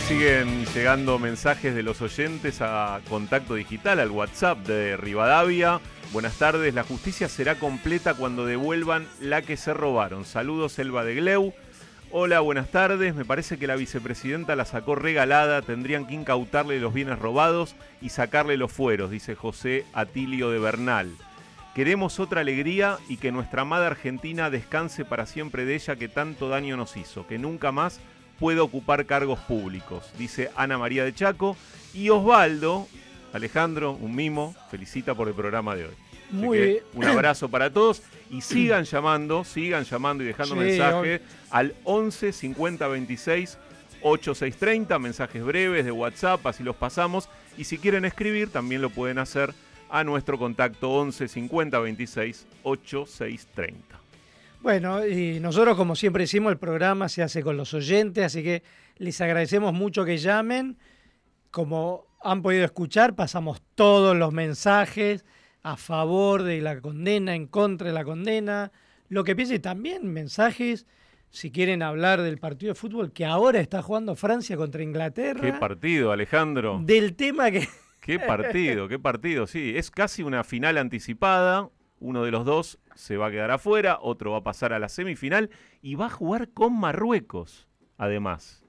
Siguen 0.07 0.65
llegando 0.67 1.19
mensajes 1.19 1.75
de 1.75 1.83
los 1.83 2.01
oyentes 2.01 2.61
a 2.61 3.01
contacto 3.09 3.55
digital, 3.55 3.99
al 3.99 4.13
WhatsApp 4.13 4.59
de 4.59 4.97
Rivadavia. 4.97 5.81
Buenas 6.13 6.39
tardes, 6.39 6.73
la 6.75 6.85
justicia 6.85 7.29
será 7.29 7.57
completa 7.57 8.15
cuando 8.15 8.47
devuelvan 8.47 9.09
la 9.21 9.43
que 9.43 9.57
se 9.57 9.75
robaron. 9.75 10.25
Saludos, 10.25 10.79
Elba 10.79 11.03
de 11.03 11.17
Gleu. 11.17 11.55
Hola, 12.19 12.41
buenas 12.41 12.71
tardes. 12.71 13.15
Me 13.15 13.27
parece 13.27 13.59
que 13.59 13.67
la 13.67 13.77
vicepresidenta 13.77 14.57
la 14.57 14.65
sacó 14.65 14.95
regalada. 14.95 15.61
Tendrían 15.61 16.07
que 16.07 16.15
incautarle 16.15 16.81
los 16.81 16.95
bienes 16.95 17.19
robados 17.19 17.77
y 18.01 18.09
sacarle 18.09 18.57
los 18.57 18.73
fueros, 18.73 19.11
dice 19.11 19.35
José 19.35 19.85
Atilio 19.93 20.49
de 20.49 20.59
Bernal. 20.59 21.15
Queremos 21.75 22.19
otra 22.19 22.41
alegría 22.41 22.97
y 23.11 23.19
que 23.19 23.33
nuestra 23.33 23.61
amada 23.61 23.89
Argentina 23.89 24.49
descanse 24.49 25.05
para 25.05 25.27
siempre 25.27 25.67
de 25.67 25.75
ella 25.75 25.97
que 25.97 26.09
tanto 26.09 26.49
daño 26.49 26.79
nos 26.79 26.97
hizo, 26.97 27.27
que 27.27 27.37
nunca 27.37 27.71
más 27.71 28.01
pueda 28.41 28.63
ocupar 28.63 29.05
cargos 29.05 29.41
públicos, 29.41 30.11
dice 30.17 30.51
Ana 30.57 30.79
María 30.79 31.05
de 31.05 31.13
Chaco. 31.13 31.55
Y 31.93 32.09
Osvaldo, 32.09 32.89
Alejandro, 33.35 33.93
un 33.93 34.15
mimo, 34.15 34.55
felicita 34.71 35.15
por 35.15 35.29
el 35.29 35.35
programa 35.35 35.75
de 35.75 35.85
hoy. 35.85 36.06
Muy 36.31 36.59
bien. 36.59 36.79
Un 36.95 37.05
abrazo 37.05 37.49
para 37.49 37.71
todos 37.71 38.03
y 38.31 38.41
sigan 38.41 38.85
llamando, 38.91 39.45
sigan 39.45 39.85
llamando 39.85 40.25
y 40.25 40.27
dejando 40.27 40.55
Sí, 40.55 40.61
mensaje 40.61 41.21
al 41.51 41.75
11 41.85 42.33
50 42.33 42.89
26 42.89 43.59
8630, 44.03 44.99
mensajes 44.99 45.43
breves 45.43 45.85
de 45.85 45.91
WhatsApp, 45.91 46.47
así 46.47 46.63
los 46.63 46.77
pasamos. 46.77 47.29
Y 47.57 47.65
si 47.65 47.79
quieren 47.79 48.05
escribir, 48.05 48.51
también 48.51 48.83
lo 48.83 48.91
pueden 48.91 49.19
hacer 49.19 49.55
a 49.89 50.05
nuestro 50.05 50.39
contacto 50.39 50.91
11 50.91 51.29
50 51.29 51.79
26 51.79 52.47
8630. 52.63 53.97
Bueno, 54.61 55.07
y 55.07 55.39
nosotros 55.41 55.77
como 55.77 55.95
siempre 55.97 56.25
decimos, 56.25 56.51
el 56.53 56.59
programa 56.59 57.09
se 57.09 57.23
hace 57.23 57.43
con 57.43 57.57
los 57.57 57.73
oyentes, 57.75 58.25
así 58.25 58.43
que 58.43 58.63
les 58.99 59.21
agradecemos 59.21 59.73
mucho 59.73 60.05
que 60.05 60.19
llamen. 60.19 60.77
Como 61.51 62.07
han 62.23 62.43
podido 62.43 62.65
escuchar, 62.65 63.15
pasamos 63.15 63.63
todos 63.75 64.17
los 64.17 64.33
mensajes 64.33 65.25
a 65.73 65.77
favor 65.77 66.45
de 66.45 66.61
la 66.61 66.81
condena, 66.81 67.35
en 67.35 67.47
contra 67.49 67.89
de 67.89 67.93
la 67.93 68.05
condena, 68.05 68.71
lo 69.09 69.25
que 69.25 69.35
piensen 69.35 69.61
también 69.61 70.07
mensajes, 70.13 70.87
si 71.31 71.51
quieren 71.51 71.83
hablar 71.83 72.23
del 72.23 72.39
partido 72.39 72.73
de 72.73 72.79
fútbol 72.79 73.13
que 73.13 73.27
ahora 73.27 73.59
está 73.61 73.83
jugando 73.83 74.15
Francia 74.15 74.57
contra 74.57 74.83
Inglaterra, 74.85 75.41
Qué 75.41 75.53
partido, 75.53 76.13
Alejandro. 76.13 76.81
del 76.85 77.15
tema 77.17 77.51
que... 77.51 77.67
Qué 78.01 78.21
partido, 78.21 78.87
qué 78.87 79.01
partido, 79.01 79.49
sí. 79.49 79.73
Es 79.75 79.91
casi 79.91 80.23
una 80.23 80.45
final 80.45 80.79
anticipada. 80.79 81.69
Uno 81.99 82.23
de 82.23 82.31
los 82.31 82.45
dos 82.45 82.79
se 82.95 83.17
va 83.17 83.27
a 83.27 83.31
quedar 83.33 83.51
afuera, 83.51 83.99
otro 84.01 84.31
va 84.31 84.39
a 84.39 84.43
pasar 84.45 84.73
a 84.73 84.79
la 84.79 84.89
semifinal 84.89 85.51
y 85.83 85.97
va 85.97 86.07
a 86.07 86.11
jugar 86.11 86.51
con 86.51 86.79
Marruecos, 86.79 87.67
además. 87.99 88.65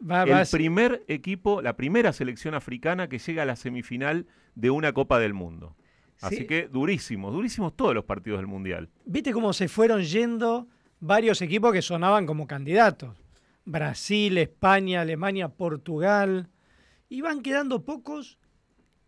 Va- 0.00 0.22
el 0.22 0.30
va 0.32 0.44
primer 0.48 1.02
equipo, 1.08 1.60
la 1.60 1.76
primera 1.76 2.12
selección 2.12 2.54
africana 2.54 3.08
que 3.08 3.18
llega 3.18 3.42
a 3.42 3.46
la 3.46 3.56
semifinal 3.56 4.26
de 4.54 4.70
una 4.70 4.92
Copa 4.92 5.18
del 5.18 5.34
Mundo. 5.34 5.74
Así 6.20 6.36
Sí. 6.38 6.46
que 6.46 6.68
durísimos, 6.68 7.32
durísimos 7.32 7.76
todos 7.76 7.94
los 7.94 8.04
partidos 8.04 8.40
del 8.40 8.46
Mundial. 8.48 8.88
¿Viste 9.04 9.32
cómo 9.32 9.52
se 9.52 9.68
fueron 9.68 10.02
yendo 10.02 10.66
varios 11.00 11.40
equipos 11.42 11.72
que 11.72 11.82
sonaban 11.82 12.26
como 12.26 12.46
candidatos? 12.46 13.16
Brasil, 13.64 14.38
España, 14.38 15.02
Alemania, 15.02 15.48
Portugal. 15.48 16.48
Y 17.08 17.20
van 17.20 17.40
quedando 17.42 17.84
pocos 17.84 18.38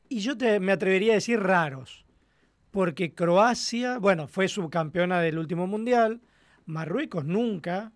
y 0.08 0.20
yo 0.20 0.36
te, 0.36 0.60
me 0.60 0.72
atrevería 0.72 1.12
a 1.12 1.14
decir 1.16 1.40
raros. 1.40 2.04
Porque 2.70 3.12
Croacia, 3.14 3.98
bueno, 3.98 4.28
fue 4.28 4.46
subcampeona 4.48 5.20
del 5.20 5.38
último 5.38 5.66
mundial. 5.66 6.20
Marruecos 6.66 7.24
nunca. 7.24 7.92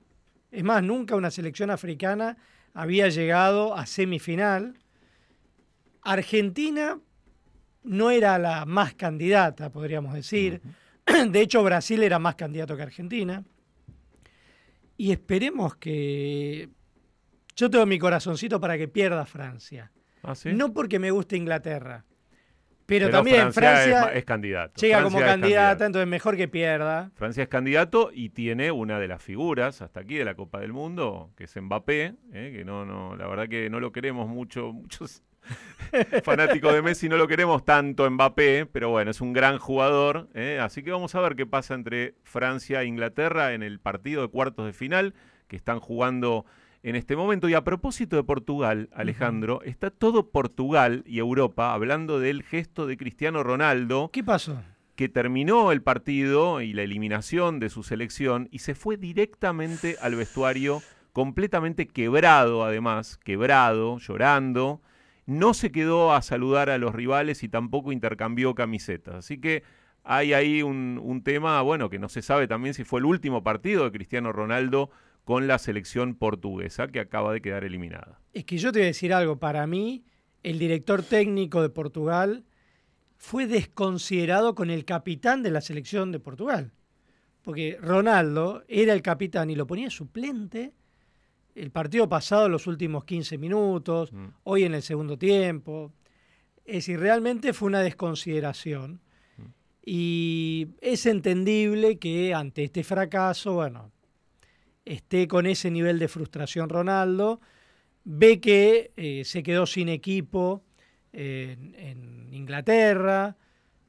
Es 0.50 0.64
más, 0.64 0.82
nunca 0.82 1.14
una 1.16 1.30
selección 1.30 1.70
africana 1.70 2.36
había 2.72 3.08
llegado 3.08 3.76
a 3.76 3.86
semifinal. 3.86 4.78
Argentina 6.02 6.98
no 7.84 8.10
era 8.10 8.38
la 8.38 8.64
más 8.64 8.94
candidata, 8.94 9.70
podríamos 9.70 10.14
decir. 10.14 10.60
De 11.28 11.40
hecho, 11.40 11.62
Brasil 11.62 12.02
era 12.02 12.18
más 12.18 12.34
candidato 12.34 12.76
que 12.76 12.82
Argentina. 12.82 13.44
Y 14.96 15.12
esperemos 15.12 15.76
que... 15.76 16.68
Yo 17.56 17.70
tengo 17.70 17.86
mi 17.86 17.98
corazoncito 17.98 18.60
para 18.60 18.76
que 18.76 18.88
pierda 18.88 19.26
Francia. 19.26 19.92
¿Ah, 20.22 20.34
sí? 20.34 20.52
No 20.52 20.72
porque 20.72 20.98
me 20.98 21.10
guste 21.10 21.36
Inglaterra. 21.36 22.04
Pero, 22.86 23.06
Pero 23.06 23.18
también 23.18 23.52
Francia 23.52 23.52
Francia, 23.54 24.12
es 24.12 24.18
es 24.18 24.24
candidato. 24.24 24.80
llega 24.80 24.98
Francia 24.98 25.02
como 25.04 25.18
candidata, 25.18 25.40
candidato. 25.40 25.84
entonces 25.86 26.08
mejor 26.08 26.36
que 26.36 26.48
pierda. 26.48 27.10
Francia 27.14 27.42
es 27.42 27.48
candidato 27.48 28.10
y 28.12 28.30
tiene 28.30 28.70
una 28.72 28.98
de 28.98 29.08
las 29.08 29.22
figuras 29.22 29.80
hasta 29.80 30.00
aquí 30.00 30.16
de 30.16 30.24
la 30.24 30.34
Copa 30.34 30.60
del 30.60 30.74
Mundo, 30.74 31.30
que 31.36 31.44
es 31.44 31.56
Mbappé, 31.56 32.14
¿eh? 32.32 32.52
que 32.54 32.64
no, 32.64 32.84
no, 32.84 33.16
la 33.16 33.26
verdad 33.26 33.48
que 33.48 33.70
no 33.70 33.80
lo 33.80 33.90
queremos 33.90 34.28
mucho, 34.28 34.72
muchos 34.72 35.22
fanáticos 36.24 36.72
de 36.72 36.82
Messi 36.82 37.08
no 37.08 37.16
lo 37.16 37.28
queremos 37.28 37.64
tanto 37.64 38.10
Mbappé, 38.10 38.66
pero 38.66 38.90
bueno, 38.90 39.10
es 39.10 39.20
un 39.20 39.32
gran 39.32 39.58
jugador, 39.58 40.28
¿eh? 40.34 40.58
así 40.60 40.82
que 40.82 40.90
vamos 40.90 41.14
a 41.14 41.20
ver 41.20 41.36
qué 41.36 41.46
pasa 41.46 41.74
entre 41.74 42.14
Francia 42.22 42.82
e 42.82 42.86
Inglaterra 42.86 43.52
en 43.54 43.62
el 43.62 43.78
partido 43.78 44.22
de 44.22 44.28
cuartos 44.28 44.66
de 44.66 44.72
final 44.72 45.14
que 45.48 45.56
están 45.56 45.80
jugando 45.80 46.44
en 46.84 46.96
este 46.96 47.16
momento. 47.16 47.48
Y 47.48 47.54
a 47.54 47.64
propósito 47.64 48.16
de 48.16 48.22
Portugal, 48.22 48.88
Alejandro, 48.92 49.62
está 49.62 49.90
todo 49.90 50.30
Portugal 50.30 51.02
y 51.06 51.18
Europa 51.18 51.72
hablando 51.72 52.20
del 52.20 52.42
gesto 52.42 52.86
de 52.86 52.96
Cristiano 52.96 53.42
Ronaldo. 53.42 54.10
¿Qué 54.12 54.22
pasó? 54.22 54.62
Que 54.94 55.08
terminó 55.08 55.72
el 55.72 55.82
partido 55.82 56.60
y 56.60 56.72
la 56.72 56.82
eliminación 56.82 57.58
de 57.58 57.70
su 57.70 57.82
selección 57.82 58.48
y 58.52 58.60
se 58.60 58.74
fue 58.74 58.96
directamente 58.96 59.96
al 60.00 60.14
vestuario 60.14 60.82
completamente 61.12 61.86
quebrado, 61.86 62.64
además, 62.64 63.18
quebrado, 63.24 63.98
llorando. 63.98 64.80
No 65.26 65.54
se 65.54 65.72
quedó 65.72 66.12
a 66.12 66.22
saludar 66.22 66.70
a 66.70 66.78
los 66.78 66.94
rivales 66.94 67.42
y 67.42 67.48
tampoco 67.48 67.92
intercambió 67.92 68.54
camisetas. 68.54 69.14
Así 69.14 69.40
que 69.40 69.62
hay 70.02 70.34
ahí 70.34 70.62
un, 70.62 71.22
tema, 71.24 71.60
bueno, 71.62 71.88
que 71.88 71.98
no 71.98 72.08
se 72.08 72.22
sabe 72.22 72.46
también 72.46 72.74
si 72.74 72.84
fue 72.84 73.00
el 73.00 73.06
último 73.06 73.42
partido 73.42 73.84
de 73.84 73.92
Cristiano 73.92 74.32
Ronaldo 74.32 74.90
con 75.24 75.46
la 75.46 75.58
selección 75.58 76.14
portuguesa 76.14 76.88
que 76.88 77.00
acaba 77.00 77.32
de 77.32 77.40
quedar 77.40 77.64
eliminada. 77.64 78.20
Es 78.34 78.44
que 78.44 78.58
yo 78.58 78.70
te 78.70 78.80
voy 78.80 78.84
a 78.84 78.88
decir 78.88 79.14
algo, 79.14 79.38
para 79.38 79.66
mí 79.66 80.04
el 80.42 80.58
director 80.58 81.02
técnico 81.02 81.62
de 81.62 81.70
Portugal 81.70 82.44
fue 83.16 83.46
desconsiderado 83.46 84.54
con 84.54 84.70
el 84.70 84.84
capitán 84.84 85.42
de 85.42 85.50
la 85.50 85.62
selección 85.62 86.12
de 86.12 86.20
Portugal. 86.20 86.72
Porque 87.40 87.78
Ronaldo 87.80 88.64
era 88.68 88.92
el 88.92 89.00
capitán 89.00 89.48
y 89.48 89.54
lo 89.54 89.66
ponía 89.66 89.88
suplente 89.88 90.74
el 91.54 91.70
partido 91.70 92.08
pasado, 92.08 92.48
los 92.48 92.66
últimos 92.66 93.04
15 93.04 93.38
minutos, 93.38 94.12
hoy 94.42 94.64
en 94.64 94.74
el 94.74 94.82
segundo 94.82 95.16
tiempo. 95.16 95.92
Es 96.64 96.76
decir, 96.76 96.98
realmente 96.98 97.52
fue 97.52 97.68
una 97.68 97.80
desconsideración. 97.80 99.00
Y 99.84 100.68
es 100.80 101.06
entendible 101.06 101.98
que 101.98 102.34
ante 102.34 102.64
este 102.64 102.82
fracaso, 102.82 103.54
bueno, 103.54 103.92
esté 104.84 105.28
con 105.28 105.46
ese 105.46 105.70
nivel 105.70 105.98
de 105.98 106.08
frustración 106.08 106.70
Ronaldo, 106.70 107.40
ve 108.04 108.40
que 108.40 108.92
eh, 108.96 109.24
se 109.24 109.42
quedó 109.42 109.66
sin 109.66 109.88
equipo 109.88 110.62
en, 111.12 111.74
en 111.76 112.32
Inglaterra, 112.32 113.36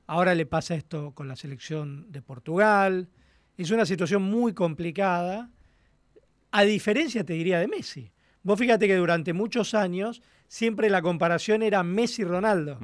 ahora 0.06 0.36
le 0.36 0.46
pasa 0.46 0.76
esto 0.76 1.12
con 1.12 1.28
la 1.28 1.36
selección 1.36 2.12
de 2.12 2.22
Portugal, 2.22 3.10
es 3.58 3.72
una 3.72 3.86
situación 3.86 4.22
muy 4.22 4.54
complicada, 4.54 5.50
a 6.58 6.64
diferencia, 6.64 7.26
te 7.26 7.34
diría, 7.34 7.60
de 7.60 7.68
Messi. 7.68 8.12
Vos 8.42 8.58
fíjate 8.58 8.88
que 8.88 8.96
durante 8.96 9.34
muchos 9.34 9.74
años 9.74 10.22
siempre 10.48 10.90
la 10.90 11.02
comparación 11.02 11.64
era 11.64 11.84
Messi-Ronaldo. 11.84 12.80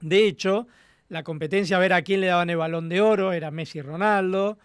De 0.00 0.26
hecho, 0.26 0.66
la 1.08 1.22
competencia 1.22 1.76
a 1.76 1.80
ver 1.80 1.92
a 1.92 2.02
quién 2.02 2.20
le 2.20 2.26
daban 2.26 2.50
el 2.50 2.56
balón 2.56 2.88
de 2.88 3.00
oro 3.00 3.32
era 3.32 3.52
Messi-Ronaldo. 3.52 4.58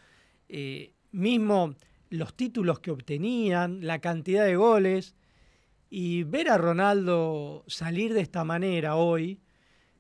Eh, 0.50 0.94
mismo 1.12 1.76
los 2.10 2.34
títulos 2.34 2.80
que 2.80 2.90
obtenían, 2.90 3.86
la 3.86 4.00
cantidad 4.00 4.46
de 4.46 4.56
goles. 4.56 5.16
Y 5.90 6.24
ver 6.24 6.50
a 6.50 6.58
Ronaldo 6.58 7.66
salir 7.68 8.14
de 8.14 8.22
esta 8.22 8.44
manera 8.44 8.96
hoy, 8.96 9.40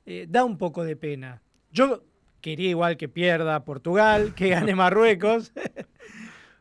eh, 0.08 0.26
da 0.28 0.44
un 0.44 0.58
poco 0.58 0.84
de 0.84 0.96
pena. 0.96 1.44
Yo 1.72 2.04
quería 2.42 2.70
igual 2.70 2.98
que 2.98 3.10
pierda 3.10 3.64
Portugal, 3.64 4.34
que 4.34 4.50
gane 4.50 4.74
Marruecos, 4.76 5.54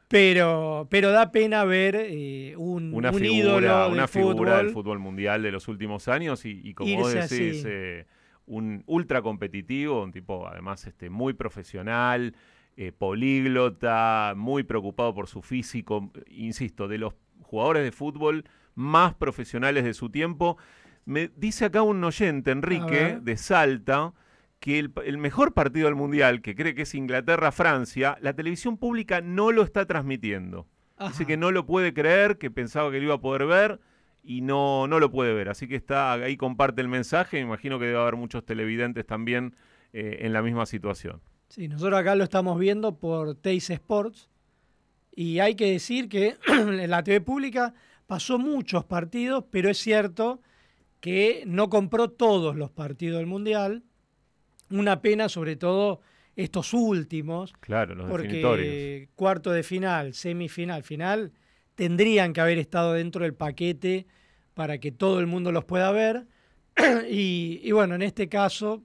pero, 0.09 0.87
pero 0.91 1.11
da 1.11 1.33
pena 1.33 1.65
ver 1.65 1.97
eh, 1.97 2.55
un, 2.57 2.95
una 2.95 3.11
un 3.11 3.19
figura, 3.19 3.37
ídolo 3.37 3.83
del 3.85 3.93
una 3.93 4.07
figura 4.09 4.35
fútbol. 4.35 4.49
del 4.49 4.71
fútbol 4.71 4.99
mundial 4.99 5.43
de 5.43 5.53
los 5.53 5.69
últimos 5.69 6.09
años 6.09 6.45
y, 6.45 6.61
y 6.63 6.75
como 6.75 6.97
vos 6.97 7.13
decís, 7.13 7.65
eh, 7.67 8.07
un 8.47 8.85
ultra 8.87 9.23
competitivo, 9.23 10.03
un 10.03 10.13
tipo 10.13 10.47
además 10.47 10.87
este, 10.87 11.11
muy 11.11 11.33
profesional, 11.35 12.35
eh, 12.77 12.93
políglota, 12.93 14.35
muy 14.37 14.63
preocupado 14.63 15.15
por 15.15 15.27
su 15.27 15.43
físico, 15.43 16.13
insisto, 16.29 16.87
de 16.89 16.99
los 16.99 17.15
jugadores 17.43 17.83
de 17.83 17.91
fútbol 17.91 18.45
más 18.75 19.15
profesionales 19.15 19.83
de 19.85 19.95
su 19.95 20.11
tiempo. 20.11 20.59
Me 21.05 21.31
dice 21.37 21.65
acá 21.65 21.83
un 21.83 22.03
oyente, 22.05 22.51
Enrique, 22.51 23.19
de 23.23 23.37
Salta, 23.37 24.13
que 24.61 24.79
el, 24.79 24.93
el 25.05 25.19
mejor 25.19 25.55
partido 25.55 25.87
del 25.87 25.95
Mundial, 25.95 26.43
que 26.43 26.55
cree 26.55 26.75
que 26.75 26.83
es 26.83 26.95
Inglaterra-Francia, 26.95 28.19
la 28.21 28.35
televisión 28.35 28.79
pública 28.79 29.21
no 29.21 29.53
lo 29.53 29.63
está 29.63 29.87
transmitiendo. 29.87 30.67
Dice 30.99 31.23
Ajá. 31.23 31.27
que 31.27 31.37
no 31.37 31.51
lo 31.51 31.67
puede 31.67 31.93
creer, 31.93 32.39
que 32.39 32.51
pensaba 32.51 32.91
que 32.91 32.99
lo 32.99 33.05
iba 33.05 33.15
a 33.15 33.21
poder 33.21 33.47
ver 33.47 33.81
y 34.23 34.41
no, 34.41 34.89
no 34.89 34.99
lo 34.99 35.11
puede 35.11 35.35
ver. 35.35 35.49
Así 35.49 35.69
que 35.69 35.77
está 35.77 36.13
ahí 36.13 36.37
comparte 36.37 36.81
el 36.81 36.89
mensaje. 36.89 37.37
Me 37.37 37.43
imagino 37.43 37.79
que 37.79 37.87
debe 37.87 37.99
haber 37.99 38.17
muchos 38.17 38.45
televidentes 38.45 39.07
también 39.07 39.55
eh, 39.93 40.19
en 40.23 40.33
la 40.33 40.43
misma 40.43 40.67
situación. 40.67 41.21
Sí, 41.49 41.69
nosotros 41.69 42.01
acá 42.01 42.15
lo 42.17 42.25
estamos 42.25 42.59
viendo 42.59 42.99
por 42.99 43.35
Teis 43.37 43.71
Sports 43.71 44.29
y 45.15 45.39
hay 45.39 45.55
que 45.55 45.71
decir 45.71 46.09
que 46.09 46.37
en 46.49 46.91
la 46.91 47.05
TV 47.05 47.21
pública 47.21 47.75
pasó 48.07 48.39
muchos 48.39 48.85
partidos, 48.85 49.45
pero 49.51 49.71
es 49.71 49.79
cierto 49.79 50.41
que 51.01 51.45
no 51.47 51.69
compró 51.71 52.11
todos 52.11 52.57
los 52.57 52.71
partidos 52.71 53.19
del 53.19 53.27
Mundial. 53.27 53.85
Una 54.71 55.01
pena 55.01 55.29
sobre 55.29 55.57
todo 55.57 56.01
estos 56.35 56.75
últimos, 56.75 57.53
Claro, 57.61 57.95
los 57.95 58.11
porque 58.11 59.09
cuarto 59.14 59.51
de 59.53 59.62
final, 59.62 60.12
semifinal, 60.12 60.83
final, 60.83 61.33
tendrían 61.75 62.33
que 62.33 62.41
haber 62.41 62.59
estado 62.59 62.93
dentro 62.93 63.23
del 63.23 63.35
paquete 63.35 64.07
para 64.55 64.79
que 64.79 64.93
todo 64.93 65.21
el 65.21 65.27
mundo 65.27 65.53
los 65.53 65.64
pueda 65.64 65.91
ver. 65.93 66.27
y, 67.11 67.61
y 67.62 67.73
bueno, 67.73 67.95
en 67.95 68.03
este 68.03 68.29
caso, 68.29 68.83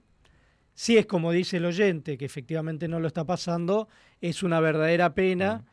si 0.74 0.96
es 0.96 1.06
como 1.06 1.32
dice 1.32 1.58
el 1.58 1.66
oyente, 1.66 2.16
que 2.16 2.24
efectivamente 2.24 2.88
no 2.88 3.00
lo 3.00 3.06
está 3.06 3.24
pasando, 3.24 3.88
es 4.20 4.42
una 4.42 4.60
verdadera 4.60 5.14
pena 5.14 5.64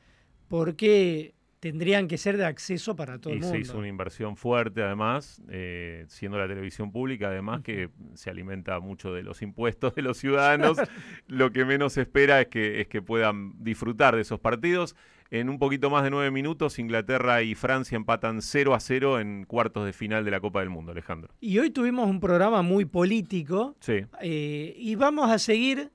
porque 0.50 1.34
tendrían 1.60 2.08
que 2.08 2.18
ser 2.18 2.38
de 2.38 2.46
acceso 2.46 2.96
para 2.96 3.20
todo 3.20 3.34
y 3.34 3.38
el 3.38 3.44
se 3.44 3.48
mundo. 3.50 3.60
hizo 3.62 3.78
una 3.78 3.88
inversión 3.88 4.36
fuerte, 4.38 4.82
además, 4.82 5.42
eh, 5.50 6.06
siendo 6.08 6.38
la 6.38 6.48
televisión 6.48 6.92
pública, 6.92 7.28
además 7.28 7.62
que 7.62 7.90
se 8.14 8.30
alimenta 8.30 8.80
mucho 8.80 9.14
de 9.14 9.24
los 9.24 9.42
impuestos 9.42 9.94
de 9.96 10.02
los 10.02 10.18
ciudadanos. 10.18 10.78
Lo 11.28 11.52
que 11.52 11.66
menos 11.66 11.94
se 11.94 12.02
espera 12.02 12.40
es 12.42 12.48
que, 12.48 12.82
es 12.82 12.88
que 12.88 13.02
puedan 13.02 13.54
disfrutar 13.64 14.16
de 14.16 14.22
esos 14.22 14.40
partidos. 14.40 14.96
En 15.32 15.48
un 15.50 15.60
poquito 15.60 15.90
más 15.92 16.04
de 16.04 16.10
nueve 16.10 16.32
minutos, 16.32 16.80
Inglaterra 16.80 17.44
y 17.44 17.54
Francia 17.54 17.96
empatan 17.96 18.42
0 18.42 18.74
a 18.74 18.80
0 18.80 19.20
en 19.20 19.44
cuartos 19.46 19.86
de 19.86 19.94
final 19.94 20.26
de 20.26 20.32
la 20.32 20.40
Copa 20.40 20.62
del 20.62 20.70
Mundo, 20.70 20.92
Alejandro. 20.92 21.32
Y 21.40 21.60
hoy 21.60 21.70
tuvimos 21.70 22.10
un 22.10 22.20
programa 22.20 22.62
muy 22.64 22.86
político 22.86 23.76
Sí. 23.80 24.06
eh, 24.22 24.74
y 24.76 24.96
vamos 24.96 25.30
a 25.30 25.38
seguir, 25.38 25.92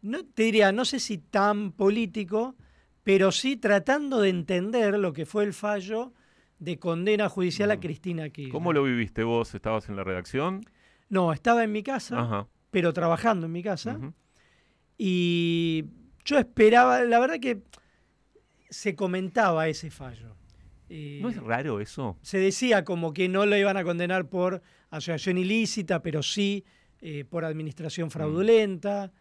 no 0.00 0.24
te 0.24 0.44
diría, 0.44 0.72
no 0.72 0.86
sé 0.86 0.98
si 0.98 1.18
tan 1.18 1.72
político, 1.72 2.54
pero 3.04 3.32
sí 3.32 3.56
tratando 3.56 4.20
de 4.20 4.28
entender 4.30 4.98
lo 4.98 5.12
que 5.12 5.26
fue 5.26 5.44
el 5.44 5.52
fallo 5.52 6.12
de 6.58 6.78
condena 6.78 7.28
judicial 7.28 7.70
a 7.70 7.80
Cristina 7.80 8.28
Kirchner. 8.28 8.52
¿Cómo 8.52 8.72
lo 8.72 8.82
viviste 8.82 9.22
vos? 9.24 9.54
¿Estabas 9.54 9.88
en 9.88 9.96
la 9.96 10.04
redacción? 10.04 10.60
No, 11.08 11.32
estaba 11.32 11.64
en 11.64 11.72
mi 11.72 11.82
casa, 11.82 12.20
Ajá. 12.20 12.48
pero 12.70 12.92
trabajando 12.92 13.46
en 13.46 13.52
mi 13.52 13.62
casa. 13.62 13.98
Y 14.98 15.84
yo 16.24 16.38
esperaba, 16.38 17.02
la 17.04 17.18
verdad 17.18 17.40
que 17.40 17.62
se 18.68 18.94
comentaba 18.94 19.68
ese 19.68 19.90
fallo. 19.90 20.36
Eh, 20.88 21.20
¿No 21.22 21.28
es 21.28 21.36
raro 21.36 21.80
eso? 21.80 22.18
se 22.20 22.38
decía 22.38 22.84
como 22.84 23.12
que 23.12 23.28
no 23.28 23.46
lo 23.46 23.56
iban 23.56 23.76
a 23.76 23.84
condenar 23.84 24.28
por 24.28 24.60
asociación 24.90 25.38
ilícita, 25.38 26.02
pero 26.02 26.22
sí 26.22 26.64
eh, 27.00 27.24
por 27.24 27.44
administración 27.44 28.10
fraudulenta. 28.10 29.12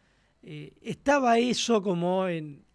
Eh, 0.42 0.74
estaba 0.82 1.38
eso 1.38 1.82
como 1.82 2.28
en, 2.28 2.56
eh, 2.56 2.69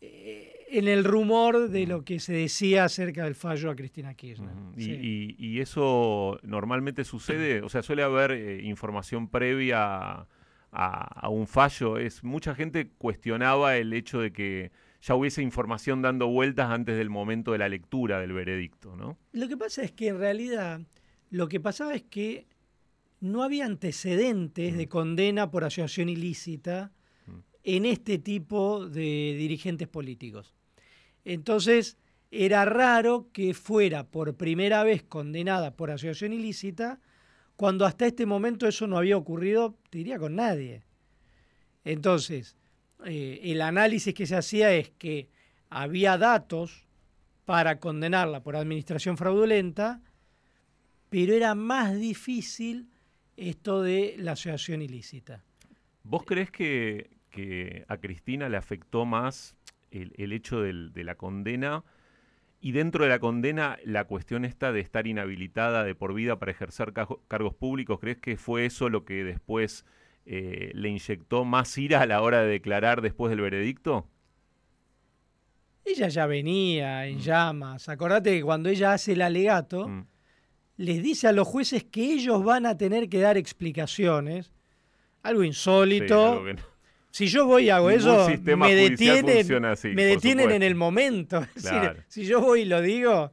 en 0.00 0.86
el 0.86 1.02
rumor 1.04 1.68
de 1.70 1.86
lo 1.86 2.04
que 2.04 2.20
se 2.20 2.32
decía 2.32 2.84
acerca 2.84 3.24
del 3.24 3.34
fallo 3.34 3.70
a 3.70 3.76
Cristina 3.76 4.14
Kirchner. 4.14 4.52
Y, 4.76 4.82
Sí. 4.84 4.90
y- 4.92 5.36
y 5.38 5.60
eso 5.60 6.38
normalmente 6.42 7.04
sucede, 7.04 7.62
o 7.62 7.68
sea, 7.68 7.82
suele 7.82 8.02
haber 8.02 8.32
eh, 8.32 8.62
información 8.64 9.28
previa 9.28 9.78
a, 10.20 10.26
a 10.70 11.28
un 11.30 11.46
fallo. 11.46 11.98
Es 11.98 12.22
Mucha 12.22 12.54
gente 12.54 12.90
cuestionaba 12.98 13.76
el 13.76 13.92
hecho 13.92 14.20
de 14.20 14.32
que 14.32 14.70
ya 15.00 15.14
hubiese 15.14 15.42
información 15.42 16.02
dando 16.02 16.26
vueltas 16.28 16.70
antes 16.70 16.96
del 16.98 17.08
momento 17.08 17.52
de 17.52 17.58
la 17.58 17.68
lectura 17.68 18.20
del 18.20 18.32
veredicto, 18.32 18.94
¿no? 18.96 19.16
Lo 19.32 19.48
que 19.48 19.56
pasa 19.56 19.82
es 19.82 19.92
que 19.92 20.08
en 20.08 20.18
realidad 20.18 20.80
lo 21.30 21.48
que 21.48 21.60
pasaba 21.60 21.94
es 21.94 22.02
que 22.02 22.46
no 23.20 23.42
había 23.42 23.64
antecedentes 23.64 24.76
de 24.76 24.88
condena 24.88 25.50
por 25.50 25.64
asociación 25.64 26.08
ilícita 26.08 26.92
en 27.64 27.86
este 27.86 28.18
tipo 28.18 28.86
de 28.86 29.34
dirigentes 29.36 29.88
políticos. 29.88 30.54
Entonces, 31.24 31.98
era 32.30 32.64
raro 32.64 33.28
que 33.32 33.54
fuera 33.54 34.06
por 34.06 34.36
primera 34.36 34.82
vez 34.84 35.02
condenada 35.02 35.76
por 35.76 35.90
asociación 35.90 36.32
ilícita 36.32 37.00
cuando 37.56 37.86
hasta 37.86 38.06
este 38.06 38.26
momento 38.26 38.68
eso 38.68 38.86
no 38.86 38.98
había 38.98 39.16
ocurrido, 39.16 39.76
te 39.90 39.98
diría, 39.98 40.18
con 40.18 40.36
nadie. 40.36 40.84
Entonces, 41.84 42.56
eh, 43.04 43.40
el 43.42 43.60
análisis 43.62 44.14
que 44.14 44.26
se 44.26 44.36
hacía 44.36 44.72
es 44.74 44.90
que 44.90 45.28
había 45.70 46.18
datos 46.18 46.86
para 47.44 47.80
condenarla 47.80 48.42
por 48.42 48.56
administración 48.56 49.16
fraudulenta, 49.16 50.02
pero 51.08 51.32
era 51.32 51.54
más 51.54 51.98
difícil 51.98 52.90
esto 53.36 53.82
de 53.82 54.16
la 54.18 54.32
asociación 54.32 54.82
ilícita. 54.82 55.42
¿Vos 56.02 56.24
crees 56.24 56.50
que, 56.50 57.10
que 57.30 57.84
a 57.88 57.96
Cristina 57.98 58.48
le 58.48 58.56
afectó 58.56 59.04
más 59.04 59.56
el, 59.90 60.12
el 60.16 60.32
hecho 60.32 60.60
del- 60.60 60.92
de 60.92 61.04
la 61.04 61.14
condena 61.16 61.84
y 62.60 62.72
dentro 62.72 63.04
de 63.04 63.10
la 63.10 63.18
condena 63.20 63.78
la 63.84 64.04
cuestión 64.04 64.44
esta 64.44 64.72
de 64.72 64.80
estar 64.80 65.06
inhabilitada 65.06 65.84
de 65.84 65.94
por 65.94 66.12
vida 66.14 66.38
para 66.38 66.50
ejercer 66.52 66.92
cargos 67.28 67.54
públicos? 67.54 68.00
¿Crees 68.00 68.18
que 68.18 68.36
fue 68.36 68.66
eso 68.66 68.88
lo 68.88 69.04
que 69.04 69.22
después 69.24 69.84
eh, 70.26 70.72
le 70.74 70.88
inyectó 70.88 71.44
más 71.44 71.78
ira 71.78 72.02
a 72.02 72.06
la 72.06 72.20
hora 72.20 72.42
de 72.42 72.48
declarar 72.48 73.00
después 73.00 73.30
del 73.30 73.40
veredicto? 73.40 74.06
Ella 75.84 76.08
ya 76.08 76.26
venía 76.26 77.06
en 77.06 77.18
llamas. 77.20 77.88
Acordate 77.88 78.32
que 78.36 78.42
cuando 78.42 78.68
ella 78.68 78.92
hace 78.92 79.12
el 79.12 79.22
alegato, 79.22 79.90
les 80.76 81.02
dice 81.02 81.28
a 81.28 81.32
los 81.32 81.48
jueces 81.48 81.84
que 81.84 82.12
ellos 82.12 82.44
van 82.44 82.66
a 82.66 82.76
tener 82.76 83.08
que 83.08 83.20
dar 83.20 83.36
explicaciones. 83.38 84.52
Algo 85.22 85.42
insólito. 85.44 86.06
Sí, 86.06 86.12
algo 86.32 86.44
que 86.44 86.54
no- 86.54 86.77
Si 87.10 87.26
yo 87.26 87.46
voy 87.46 87.64
y 87.64 87.70
hago 87.70 87.90
eso, 87.90 88.28
me 88.56 88.74
detienen, 88.74 89.38
funciona 89.38 89.72
así, 89.72 89.88
me 89.88 89.94
por 89.94 90.04
detienen 90.04 90.50
en 90.50 90.62
el 90.62 90.74
momento. 90.74 91.46
Claro. 91.60 92.00
si 92.08 92.24
yo 92.24 92.40
voy 92.40 92.60
y 92.60 92.64
lo 92.64 92.80
digo. 92.80 93.32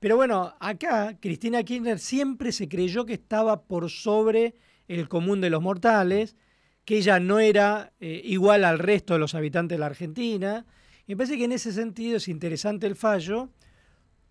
Pero 0.00 0.16
bueno, 0.16 0.54
acá 0.60 1.16
Cristina 1.20 1.62
Kirchner 1.64 1.98
siempre 1.98 2.52
se 2.52 2.68
creyó 2.68 3.04
que 3.04 3.14
estaba 3.14 3.62
por 3.62 3.90
sobre 3.90 4.54
el 4.86 5.08
común 5.08 5.40
de 5.40 5.50
los 5.50 5.60
mortales, 5.60 6.36
que 6.84 6.98
ella 6.98 7.18
no 7.18 7.40
era 7.40 7.92
eh, 8.00 8.22
igual 8.24 8.64
al 8.64 8.78
resto 8.78 9.14
de 9.14 9.20
los 9.20 9.34
habitantes 9.34 9.76
de 9.76 9.80
la 9.80 9.86
Argentina. 9.86 10.64
Y 11.06 11.12
me 11.12 11.16
parece 11.16 11.36
que 11.36 11.44
en 11.44 11.52
ese 11.52 11.72
sentido 11.72 12.16
es 12.16 12.28
interesante 12.28 12.86
el 12.86 12.94
fallo 12.94 13.50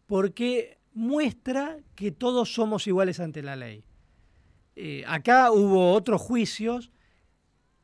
porque 0.06 0.78
muestra 0.94 1.78
que 1.96 2.12
todos 2.12 2.54
somos 2.54 2.88
iguales 2.88 3.20
ante 3.20 3.44
la 3.44 3.56
ley. 3.56 3.84
Eh, 4.76 5.04
acá 5.06 5.52
hubo 5.52 5.92
otros 5.92 6.22
juicios 6.22 6.92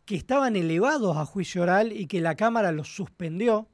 que 0.06 0.16
estaban 0.16 0.56
elevados 0.56 1.16
a 1.18 1.26
juicio 1.26 1.62
oral 1.64 1.92
y 1.92 2.08
que 2.08 2.20
la 2.22 2.36
Cámara 2.36 2.72
los 2.72 2.94
suspendió, 2.96 3.68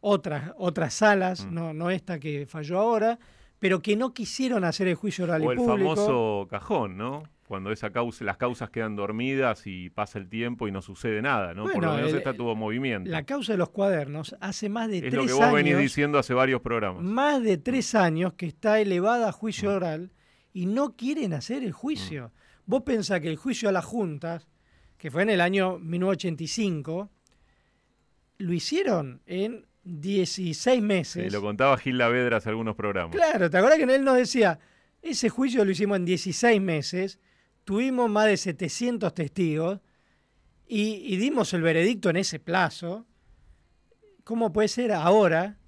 otras, 0.00 0.52
otras 0.58 0.94
salas, 0.94 1.46
Mm. 1.46 1.54
no, 1.54 1.74
no 1.74 1.90
esta 1.90 2.18
que 2.18 2.46
falló 2.46 2.78
ahora, 2.78 3.18
pero 3.58 3.80
que 3.80 3.96
no 3.96 4.12
quisieron 4.12 4.64
hacer 4.64 4.88
el 4.88 4.94
juicio 4.96 5.24
oral 5.24 5.42
O 5.42 5.44
y 5.46 5.48
el 5.52 5.56
público. 5.56 5.76
famoso 5.96 6.46
cajón, 6.50 6.96
¿no? 6.96 7.22
Cuando 7.46 7.70
esa 7.72 7.90
causa, 7.90 8.24
las 8.24 8.38
causas 8.38 8.70
quedan 8.70 8.96
dormidas 8.96 9.66
y 9.66 9.90
pasa 9.90 10.18
el 10.18 10.28
tiempo 10.28 10.66
y 10.66 10.72
no 10.72 10.80
sucede 10.80 11.20
nada, 11.20 11.52
¿no? 11.54 11.64
Por 11.64 11.82
lo 11.84 11.94
menos 11.94 12.10
el- 12.10 12.18
esta 12.18 12.32
tuvo 12.34 12.54
movimiento. 12.56 13.10
La 13.10 13.24
causa 13.24 13.52
de 13.52 13.58
los 13.58 13.68
cuadernos 13.68 14.34
hace 14.40 14.68
más 14.70 14.88
de 14.88 14.96
es 14.98 15.02
tres 15.02 15.14
lo 15.14 15.26
que 15.26 15.32
vos 15.34 15.42
años. 15.42 15.54
venís 15.56 15.78
diciendo 15.78 16.18
hace 16.18 16.32
varios 16.34 16.62
programas. 16.62 17.02
más 17.02 17.42
de 17.42 17.58
tres 17.58 17.94
años 17.94 18.32
que 18.34 18.46
está 18.46 18.80
elevada 18.80 19.28
a 19.28 19.32
juicio 19.32 19.74
oral 19.74 20.10
y 20.54 20.66
no 20.66 20.96
quieren 20.96 21.34
hacer 21.34 21.62
el 21.62 21.72
juicio. 21.72 22.32
Vos 22.66 22.82
pensás 22.82 23.20
que 23.20 23.28
el 23.28 23.36
juicio 23.36 23.68
a 23.68 23.72
las 23.72 23.84
juntas, 23.84 24.48
que 25.04 25.10
fue 25.10 25.22
en 25.22 25.28
el 25.28 25.42
año 25.42 25.78
1985, 25.80 27.10
lo 28.38 28.52
hicieron 28.54 29.20
en 29.26 29.66
16 29.82 30.80
meses. 30.80 31.24
Sí, 31.24 31.30
lo 31.30 31.42
contaba 31.42 31.76
Gil 31.76 31.98
Lavedra 31.98 32.38
hace 32.38 32.48
algunos 32.48 32.74
programas. 32.74 33.14
Claro, 33.14 33.50
¿te 33.50 33.58
acuerdas 33.58 33.78
que 33.78 33.84
él 33.94 34.02
nos 34.02 34.16
decía, 34.16 34.58
ese 35.02 35.28
juicio 35.28 35.62
lo 35.62 35.72
hicimos 35.72 35.98
en 35.98 36.06
16 36.06 36.58
meses, 36.62 37.18
tuvimos 37.64 38.08
más 38.08 38.28
de 38.28 38.38
700 38.38 39.12
testigos 39.12 39.80
y, 40.66 40.94
y 41.04 41.18
dimos 41.18 41.52
el 41.52 41.60
veredicto 41.60 42.08
en 42.08 42.16
ese 42.16 42.38
plazo. 42.40 43.04
¿Cómo 44.24 44.54
puede 44.54 44.68
ser 44.68 44.90
ahora 44.92 45.58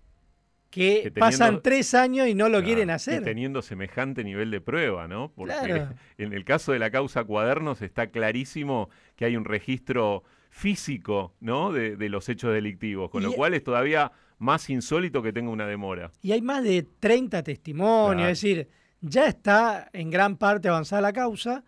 que, 0.70 1.02
Que 1.04 1.10
teniendo- 1.10 1.20
pasan 1.20 1.62
tres 1.62 1.94
años 1.94 2.26
y 2.26 2.34
no 2.34 2.46
lo 2.48 2.52
Claro, 2.58 2.64
quieren 2.66 2.90
hacer? 2.90 3.22
teniendo 3.22 3.62
semejante 3.62 4.24
nivel 4.24 4.50
de 4.50 4.60
prueba, 4.60 5.06
¿no? 5.08 5.30
Porque 5.34 5.52
Claro. 5.54 5.88
en 6.18 6.32
el 6.32 6.44
caso 6.44 6.72
de 6.72 6.78
la 6.78 6.90
causa 6.90 7.24
Cuadernos 7.24 7.80
está 7.82 8.08
clarísimo 8.08 8.90
que 9.16 9.24
hay 9.24 9.36
un 9.36 9.44
registro 9.44 10.22
físico, 10.50 11.34
¿no? 11.40 11.72
De, 11.72 11.96
de 11.96 12.08
los 12.08 12.28
hechos 12.28 12.52
delictivos, 12.52 13.10
con 13.10 13.22
lo 13.22 13.30
Y- 13.30 13.34
cual 13.34 13.54
es 13.54 13.62
todavía 13.64 14.10
más 14.38 14.68
insólito 14.70 15.22
que 15.22 15.32
tenga 15.32 15.50
una 15.50 15.66
demora. 15.66 16.10
Y 16.22 16.32
hay 16.32 16.42
más 16.42 16.62
de 16.62 16.86
30 17.00 17.42
testimonios, 17.42 18.16
Claro. 18.16 18.30
es 18.32 18.40
decir, 18.40 18.68
ya 19.00 19.26
está 19.26 19.88
en 19.92 20.10
gran 20.10 20.36
parte 20.36 20.68
avanzada 20.68 21.02
la 21.02 21.12
causa, 21.12 21.64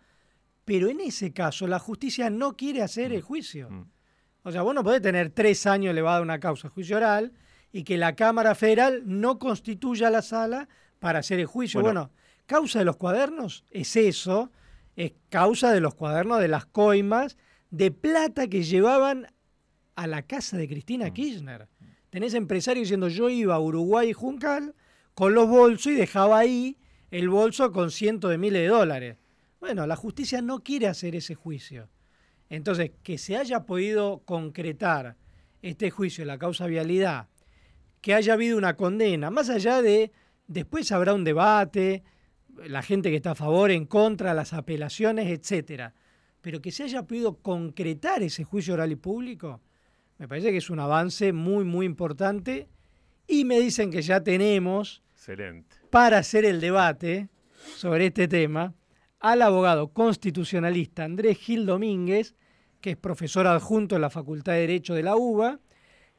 pero 0.65 0.87
en 0.89 0.99
ese 1.01 1.31
caso 1.33 1.67
la 1.67 1.79
justicia 1.79 2.29
no 2.29 2.55
quiere 2.55 2.81
hacer 2.81 3.11
Mm. 3.11 3.13
el 3.15 3.21
juicio. 3.21 3.87
O 4.43 4.51
sea, 4.51 4.61
vos 4.61 4.73
no 4.75 4.83
podés 4.83 5.01
tener 5.01 5.29
tres 5.31 5.65
años 5.65 5.91
elevada 5.91 6.21
una 6.21 6.39
causa 6.39 6.69
juicio 6.69 6.97
oral 6.97 7.33
y 7.71 7.83
que 7.83 7.97
la 7.97 8.15
Cámara 8.15 8.55
Federal 8.55 9.03
no 9.05 9.37
constituya 9.39 10.09
la 10.09 10.21
sala 10.21 10.67
para 10.99 11.19
hacer 11.19 11.39
el 11.39 11.45
juicio. 11.45 11.81
Bueno. 11.81 12.01
Bueno, 12.09 12.13
causa 12.45 12.79
de 12.79 12.85
los 12.85 12.97
cuadernos 12.97 13.63
es 13.71 13.95
eso, 13.95 14.51
es 14.99 15.13
causa 15.29 15.71
de 15.71 15.79
los 15.79 15.95
cuadernos 15.95 16.41
de 16.41 16.49
las 16.49 16.65
coimas 16.65 17.37
de 17.71 17.89
plata 17.89 18.47
que 18.47 18.63
llevaban 18.63 19.27
a 19.95 20.07
la 20.07 20.23
casa 20.23 20.57
de 20.57 20.67
Cristina 20.67 21.13
Kirchner. 21.13 21.69
Tenés 22.09 22.33
empresarios 22.33 22.83
diciendo 22.83 23.07
yo 23.07 23.29
iba 23.29 23.55
a 23.55 23.61
Uruguay 23.61 24.09
y 24.09 24.13
Juncal 24.13 24.75
con 25.13 25.33
los 25.33 25.47
bolsos 25.47 25.93
y 25.93 25.95
dejaba 25.95 26.39
ahí 26.39 26.77
el 27.11 27.29
bolso 27.29 27.71
con 27.71 27.91
cientos 27.91 28.29
de 28.29 28.37
miles 28.37 28.61
de 28.61 28.67
dólares. 28.67 29.15
Bueno, 29.61 29.87
la 29.87 29.95
justicia 29.95 30.41
no 30.41 30.65
quiere 30.65 30.87
hacer 30.87 31.15
ese 31.15 31.33
juicio. 31.33 31.87
Entonces, 32.49 32.91
que 33.01 33.17
se 33.17 33.37
haya 33.37 33.65
podido 33.65 34.23
concretar 34.25 35.15
este 35.61 35.91
juicio, 35.91 36.25
la 36.25 36.37
causa 36.37 36.67
vialidad, 36.67 37.29
que 38.01 38.15
haya 38.15 38.33
habido 38.33 38.57
una 38.57 38.75
condena, 38.75 39.31
más 39.31 39.49
allá 39.49 39.81
de, 39.81 40.11
después 40.47 40.91
habrá 40.91 41.13
un 41.13 41.23
debate, 41.23 42.03
la 42.67 42.81
gente 42.81 43.09
que 43.09 43.17
está 43.17 43.31
a 43.31 43.35
favor, 43.35 43.71
en 43.71 43.85
contra, 43.85 44.33
las 44.33 44.53
apelaciones, 44.53 45.27
etcétera. 45.27 45.93
Pero 46.41 46.61
que 46.61 46.71
se 46.71 46.83
haya 46.83 47.03
podido 47.03 47.37
concretar 47.37 48.23
ese 48.23 48.43
juicio 48.43 48.73
oral 48.73 48.91
y 48.91 48.95
público, 48.95 49.61
me 50.17 50.27
parece 50.27 50.51
que 50.51 50.57
es 50.57 50.69
un 50.69 50.79
avance 50.79 51.33
muy, 51.33 51.63
muy 51.63 51.85
importante. 51.85 52.67
Y 53.27 53.45
me 53.45 53.59
dicen 53.59 53.91
que 53.91 54.01
ya 54.01 54.21
tenemos 54.21 55.03
Excelente. 55.13 55.75
para 55.89 56.17
hacer 56.17 56.45
el 56.45 56.59
debate 56.59 57.29
sobre 57.75 58.07
este 58.07 58.27
tema 58.27 58.73
al 59.19 59.41
abogado 59.41 59.89
constitucionalista 59.89 61.03
Andrés 61.03 61.37
Gil 61.37 61.65
Domínguez, 61.65 62.35
que 62.81 62.91
es 62.91 62.97
profesor 62.97 63.47
adjunto 63.47 63.95
en 63.95 64.01
la 64.01 64.09
Facultad 64.09 64.53
de 64.53 64.61
Derecho 64.61 64.93
de 64.93 65.03
la 65.03 65.15
UBA, 65.15 65.59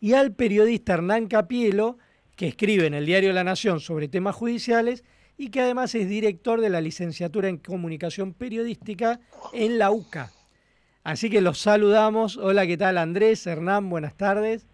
y 0.00 0.12
al 0.12 0.34
periodista 0.34 0.94
Hernán 0.94 1.26
Capielo, 1.26 1.98
que 2.36 2.48
escribe 2.48 2.86
en 2.86 2.94
el 2.94 3.06
diario 3.06 3.32
La 3.32 3.44
Nación 3.44 3.80
sobre 3.80 4.08
temas 4.08 4.34
judiciales 4.34 5.04
y 5.40 5.48
que 5.48 5.62
además 5.62 5.94
es 5.94 6.06
director 6.06 6.60
de 6.60 6.68
la 6.68 6.82
licenciatura 6.82 7.48
en 7.48 7.56
comunicación 7.56 8.34
periodística 8.34 9.20
en 9.54 9.78
la 9.78 9.90
UCA. 9.90 10.30
Así 11.02 11.30
que 11.30 11.40
los 11.40 11.58
saludamos. 11.58 12.36
Hola, 12.36 12.66
¿qué 12.66 12.76
tal 12.76 12.98
Andrés? 12.98 13.46
Hernán, 13.46 13.88
buenas 13.88 14.14
tardes. 14.14 14.66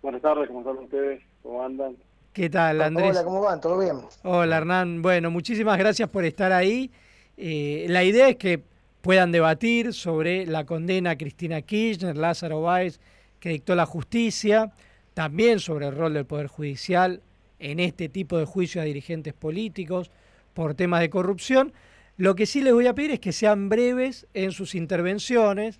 Buenas 0.00 0.22
tardes, 0.22 0.48
¿cómo 0.48 0.60
están 0.60 0.78
ustedes? 0.78 1.22
¿Cómo 1.42 1.62
andan? 1.62 1.96
¿Qué 2.32 2.48
tal 2.48 2.80
Andrés? 2.80 3.10
Hola, 3.10 3.24
¿cómo 3.24 3.42
van? 3.42 3.60
¿Todo 3.60 3.78
bien? 3.78 3.96
Hola 4.22 4.56
Hernán, 4.56 5.02
bueno, 5.02 5.30
muchísimas 5.30 5.78
gracias 5.78 6.08
por 6.08 6.24
estar 6.24 6.50
ahí. 6.50 6.90
Eh, 7.36 7.84
la 7.90 8.02
idea 8.04 8.26
es 8.30 8.36
que 8.36 8.62
puedan 9.02 9.32
debatir 9.32 9.92
sobre 9.92 10.46
la 10.46 10.64
condena 10.64 11.10
a 11.10 11.18
Cristina 11.18 11.60
Kirchner, 11.60 12.16
Lázaro 12.16 12.62
Báez, 12.62 13.00
que 13.38 13.50
dictó 13.50 13.74
la 13.74 13.84
justicia, 13.84 14.72
también 15.12 15.60
sobre 15.60 15.88
el 15.88 15.94
rol 15.94 16.14
del 16.14 16.24
Poder 16.24 16.46
Judicial 16.46 17.20
en 17.60 17.78
este 17.78 18.08
tipo 18.08 18.38
de 18.38 18.44
juicios 18.44 18.82
a 18.82 18.86
dirigentes 18.86 19.34
políticos 19.34 20.10
por 20.54 20.74
temas 20.74 21.00
de 21.00 21.10
corrupción. 21.10 21.72
Lo 22.16 22.34
que 22.34 22.46
sí 22.46 22.60
les 22.60 22.74
voy 22.74 22.86
a 22.86 22.94
pedir 22.94 23.12
es 23.12 23.20
que 23.20 23.32
sean 23.32 23.68
breves 23.68 24.26
en 24.34 24.52
sus 24.52 24.74
intervenciones, 24.74 25.78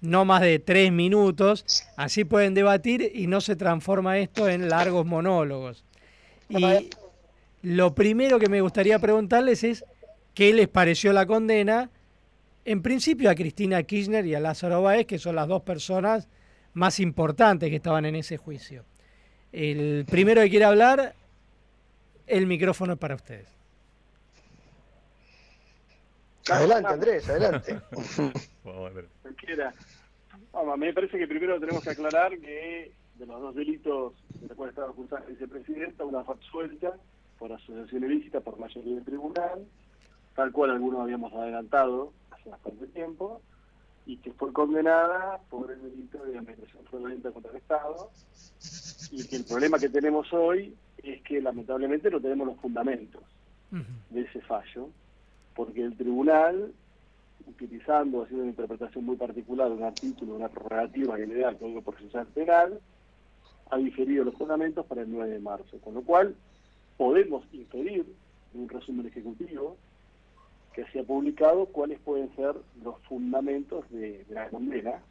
no 0.00 0.24
más 0.24 0.42
de 0.42 0.58
tres 0.58 0.92
minutos, 0.92 1.86
así 1.96 2.24
pueden 2.24 2.54
debatir 2.54 3.10
y 3.14 3.26
no 3.26 3.40
se 3.40 3.56
transforma 3.56 4.18
esto 4.18 4.48
en 4.48 4.68
largos 4.68 5.06
monólogos. 5.06 5.84
Y 6.48 6.90
lo 7.62 7.94
primero 7.94 8.38
que 8.38 8.48
me 8.48 8.60
gustaría 8.60 8.98
preguntarles 8.98 9.64
es 9.64 9.84
qué 10.34 10.52
les 10.52 10.68
pareció 10.68 11.12
la 11.12 11.26
condena, 11.26 11.90
en 12.64 12.82
principio 12.82 13.30
a 13.30 13.34
Cristina 13.34 13.82
Kirchner 13.82 14.26
y 14.26 14.34
a 14.34 14.40
Lázaro 14.40 14.82
Báez, 14.82 15.06
que 15.06 15.18
son 15.18 15.36
las 15.36 15.48
dos 15.48 15.62
personas 15.62 16.28
más 16.74 17.00
importantes 17.00 17.70
que 17.70 17.76
estaban 17.76 18.04
en 18.04 18.14
ese 18.14 18.36
juicio. 18.36 18.84
El 19.52 20.04
primero 20.08 20.42
que 20.42 20.50
quiere 20.50 20.66
hablar, 20.66 21.14
el 22.28 22.46
micrófono 22.46 22.94
es 22.94 22.98
para 22.98 23.14
ustedes. 23.14 23.48
Adelante, 26.50 26.92
Andrés, 26.92 27.28
adelante. 27.28 27.78
Cualquiera. 29.22 29.74
Vamos, 30.52 30.74
a 30.74 30.76
mí 30.76 30.86
me 30.86 30.94
parece 30.94 31.18
que 31.18 31.26
primero 31.26 31.60
tenemos 31.60 31.82
que 31.82 31.90
aclarar 31.90 32.38
que 32.38 32.92
de 33.16 33.26
los 33.26 33.40
dos 33.40 33.54
delitos 33.54 34.14
de 34.40 34.48
los 34.48 34.56
cuales 34.56 34.72
estaba 34.72 34.90
acusada 34.90 35.22
la 35.22 35.26
vicepresidenta, 35.26 36.04
una 36.04 36.24
fue 36.24 36.34
absuelta 36.34 36.94
por 37.38 37.52
asociación 37.52 38.04
ilícita 38.04 38.40
por 38.40 38.58
mayoría 38.58 38.94
del 38.94 39.04
tribunal, 39.04 39.66
tal 40.34 40.52
cual 40.52 40.70
algunos 40.70 41.00
habíamos 41.00 41.32
adelantado 41.32 42.12
hace 42.30 42.48
bastante 42.48 42.86
tiempo, 42.88 43.42
y 44.08 44.16
que 44.16 44.32
fue 44.32 44.50
condenada 44.54 45.38
por 45.50 45.70
el 45.70 45.82
delito 45.82 46.24
de 46.24 46.38
administración 46.38 46.82
fraudulenta 46.86 47.30
contra 47.30 47.50
el 47.50 47.58
Estado, 47.58 48.10
y 49.10 49.22
que 49.26 49.36
el 49.36 49.44
problema 49.44 49.78
que 49.78 49.90
tenemos 49.90 50.32
hoy 50.32 50.74
es 51.02 51.22
que 51.22 51.42
lamentablemente 51.42 52.10
no 52.10 52.18
tenemos 52.18 52.46
los 52.46 52.56
fundamentos 52.56 53.22
de 53.70 54.22
ese 54.22 54.40
fallo, 54.40 54.88
porque 55.54 55.84
el 55.84 55.94
tribunal, 55.94 56.72
utilizando, 57.46 58.22
haciendo 58.22 58.44
una 58.44 58.52
interpretación 58.52 59.04
muy 59.04 59.16
particular 59.16 59.68
de 59.68 59.74
un 59.74 59.82
artículo, 59.82 60.36
una 60.36 60.48
prerrogativa 60.48 61.16
que 61.16 61.26
le 61.26 61.40
da 61.40 61.50
al 61.50 61.58
Código 61.58 61.82
Procesal 61.82 62.26
Penal, 62.28 62.80
ha 63.70 63.76
diferido 63.76 64.24
los 64.24 64.34
fundamentos 64.36 64.86
para 64.86 65.02
el 65.02 65.12
9 65.12 65.32
de 65.32 65.40
marzo, 65.40 65.78
con 65.80 65.92
lo 65.92 66.00
cual 66.00 66.34
podemos 66.96 67.44
inferir 67.52 68.06
en 68.54 68.60
un 68.62 68.68
resumen 68.70 69.06
ejecutivo 69.06 69.76
que 70.78 70.92
se 70.92 71.00
ha 71.00 71.02
publicado 71.02 71.66
cuáles 71.66 71.98
pueden 71.98 72.32
ser 72.36 72.54
los 72.84 73.00
fundamentos 73.08 73.84
de, 73.90 74.24
la 74.28 74.48
condena, 74.48 75.02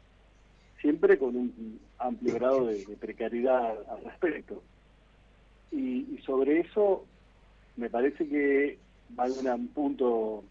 siempre 0.80 1.18
con 1.18 1.36
un 1.36 1.78
amplio 1.98 2.36
grado 2.36 2.66
de, 2.68 2.96
precariedad 2.98 3.76
al 3.90 4.02
respecto. 4.02 4.62
Y, 5.70 6.06
y 6.14 6.22
sobre 6.24 6.60
eso 6.60 7.04
me 7.76 7.90
parece 7.90 8.26
que 8.26 8.78
va 9.18 9.24
a 9.24 9.26
haber 9.26 9.60
un 9.60 9.68
punto 9.68 10.42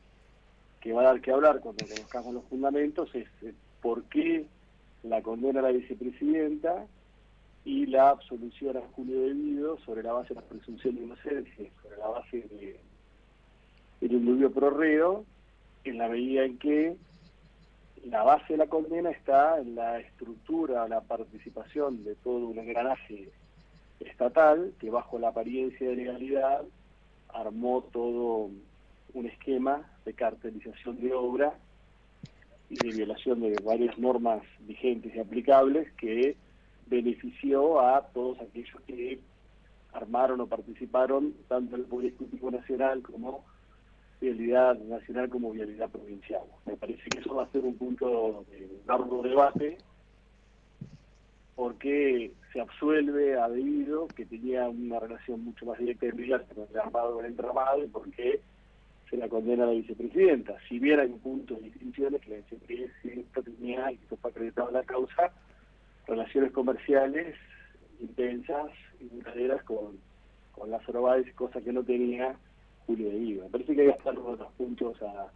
que 0.81 0.93
va 0.93 1.01
a 1.01 1.05
dar 1.05 1.21
que 1.21 1.31
hablar 1.31 1.61
cuando 1.61 1.83
conozcamos 1.87 2.35
los 2.35 2.43
fundamentos, 2.43 3.09
es 3.15 3.27
por 3.81 4.03
qué 4.03 4.45
la 5.01 5.23
condena 5.23 5.61
a 5.61 5.63
la 5.63 5.71
vicepresidenta 5.71 6.85
y 7.65 7.87
la 7.87 8.11
absolución 8.11 8.77
a 8.77 8.81
Julio 8.95 9.21
Debido 9.21 9.79
sobre 9.79 10.03
la 10.03 10.13
base 10.13 10.35
de 10.35 10.41
la 10.41 10.47
presunción 10.47 10.95
de 10.95 11.01
inocencia, 11.05 11.65
sobre 11.81 11.97
la 11.97 12.07
base 12.07 12.37
de 12.37 12.79
el 14.01 14.11
indubio 14.11 14.51
pro 14.51 14.69
reo, 14.69 15.25
en 15.83 15.97
la 15.97 16.07
medida 16.07 16.45
en 16.45 16.57
que 16.57 16.95
la 18.05 18.23
base 18.23 18.53
de 18.53 18.57
la 18.57 18.67
condena 18.67 19.09
está 19.09 19.59
en 19.59 19.75
la 19.75 19.99
estructura, 19.99 20.87
la 20.87 21.01
participación 21.01 22.03
de 22.03 22.15
todo 22.15 22.47
un 22.47 22.59
engranaje 22.59 23.29
estatal 23.99 24.73
que 24.79 24.89
bajo 24.89 25.17
la 25.19 25.29
apariencia 25.29 25.89
de 25.89 25.95
legalidad 25.95 26.63
armó 27.29 27.83
todo 27.91 28.49
un 29.13 29.25
esquema 29.25 29.89
de 30.05 30.13
cartelización 30.13 30.99
de 31.01 31.13
obra 31.13 31.57
y 32.69 32.77
de 32.77 32.91
violación 32.91 33.41
de 33.41 33.59
varias 33.59 33.97
normas 33.97 34.43
vigentes 34.59 35.15
y 35.15 35.19
aplicables 35.19 35.91
que 35.93 36.37
benefició 36.85 37.79
a 37.79 38.07
todos 38.13 38.39
aquellos 38.39 38.79
que 38.85 39.19
armaron 39.93 40.41
o 40.41 40.47
participaron 40.47 41.33
tanto 41.47 41.75
el 41.75 41.83
Poder 41.83 42.07
Ejecutivo 42.07 42.51
Nacional 42.51 43.01
como 43.01 43.45
vialidad 44.19 44.77
nacional 44.79 45.29
como 45.29 45.51
vialidad 45.51 45.89
provincial. 45.89 46.43
Me 46.65 46.75
parece 46.75 47.03
que 47.09 47.19
eso 47.19 47.35
va 47.35 47.43
a 47.43 47.51
ser 47.51 47.63
un 47.63 47.77
punto 47.77 48.45
de 48.49 48.67
largo 48.87 49.21
debate 49.21 49.77
porque 51.55 52.31
se 52.53 52.61
absuelve 52.61 53.39
a 53.39 53.49
debido 53.49 54.07
que 54.09 54.25
tenía 54.25 54.67
una 54.67 54.99
relación 54.99 55.43
mucho 55.43 55.65
más 55.65 55.79
directa 55.79 56.05
y 56.05 56.09
inmediata 56.09 56.53
con 56.53 56.67
el 56.69 56.79
armado 56.79 57.15
con 57.15 57.25
el 57.25 57.31
entramado 57.31 57.83
y 57.83 57.87
porque 57.87 58.41
se 59.09 59.17
la 59.17 59.27
condena 59.27 59.63
a 59.63 59.67
la 59.67 59.73
vicepresidenta. 59.73 60.55
Si 60.67 60.79
bien 60.79 60.99
hay 60.99 61.09
puntos 61.09 61.59
de 61.59 61.65
distinciones 61.65 62.21
que 62.21 62.29
la 62.31 62.37
vicepresidenta 62.37 63.41
tenía, 63.41 63.91
y 63.91 63.95
esto 63.95 64.17
fue 64.17 64.31
acreditado 64.31 64.67
en 64.67 64.73
la 64.75 64.83
causa, 64.83 65.31
relaciones 66.05 66.51
comerciales 66.51 67.35
intensas 67.99 68.71
y 68.99 69.07
duraderas 69.07 69.63
con, 69.63 69.97
con 70.51 70.69
Lázaro 70.69 71.03
Báez, 71.03 71.33
cosa 71.33 71.61
que 71.61 71.73
no 71.73 71.83
tenía 71.83 72.35
Julio 72.87 73.11
de. 73.11 73.43
Me 73.43 73.49
parece 73.49 73.75
que 73.75 73.81
hay 73.81 73.89
estar 73.89 74.13
los 74.15 74.39
puntos 74.57 74.95
a, 75.03 75.27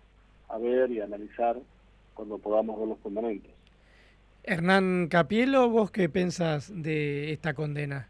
a 0.53 0.57
ver 0.57 0.89
y 0.91 0.99
a 1.01 1.03
analizar 1.03 1.57
cuando 2.15 2.37
podamos 2.39 2.79
ver 2.79 2.87
los 2.87 2.99
fundamentos. 2.99 3.51
Hernán 4.43 5.07
Capielo, 5.09 5.69
¿vos 5.69 5.91
qué 5.91 6.09
pensás 6.09 6.71
de 6.73 7.31
esta 7.31 7.53
condena? 7.53 8.07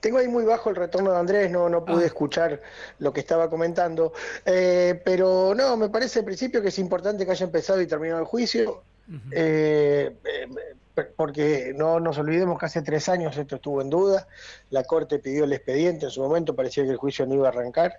Tengo 0.00 0.18
ahí 0.18 0.26
muy 0.28 0.44
bajo 0.44 0.70
el 0.70 0.76
retorno 0.76 1.12
de 1.12 1.18
Andrés, 1.18 1.50
no, 1.50 1.68
no 1.68 1.84
pude 1.84 2.02
Ah. 2.04 2.06
escuchar 2.06 2.60
lo 2.98 3.12
que 3.12 3.20
estaba 3.20 3.48
comentando, 3.48 4.12
Eh, 4.44 5.00
pero 5.04 5.54
no, 5.54 5.76
me 5.76 5.88
parece 5.88 6.20
al 6.20 6.24
principio 6.24 6.60
que 6.62 6.68
es 6.68 6.78
importante 6.78 7.24
que 7.24 7.30
haya 7.32 7.46
empezado 7.46 7.80
y 7.80 7.86
terminado 7.86 8.20
el 8.20 8.26
juicio, 8.26 8.82
eh, 9.30 10.14
eh, 10.24 10.48
porque 11.16 11.72
no 11.76 12.00
nos 12.00 12.18
olvidemos 12.18 12.58
que 12.58 12.66
hace 12.66 12.82
tres 12.82 13.08
años 13.08 13.36
esto 13.36 13.56
estuvo 13.56 13.80
en 13.80 13.90
duda, 13.90 14.26
la 14.70 14.84
Corte 14.84 15.18
pidió 15.18 15.44
el 15.44 15.52
expediente, 15.52 16.06
en 16.06 16.10
su 16.10 16.20
momento 16.20 16.54
parecía 16.54 16.84
que 16.84 16.90
el 16.90 16.96
juicio 16.96 17.26
no 17.26 17.34
iba 17.34 17.48
a 17.48 17.50
arrancar, 17.50 17.98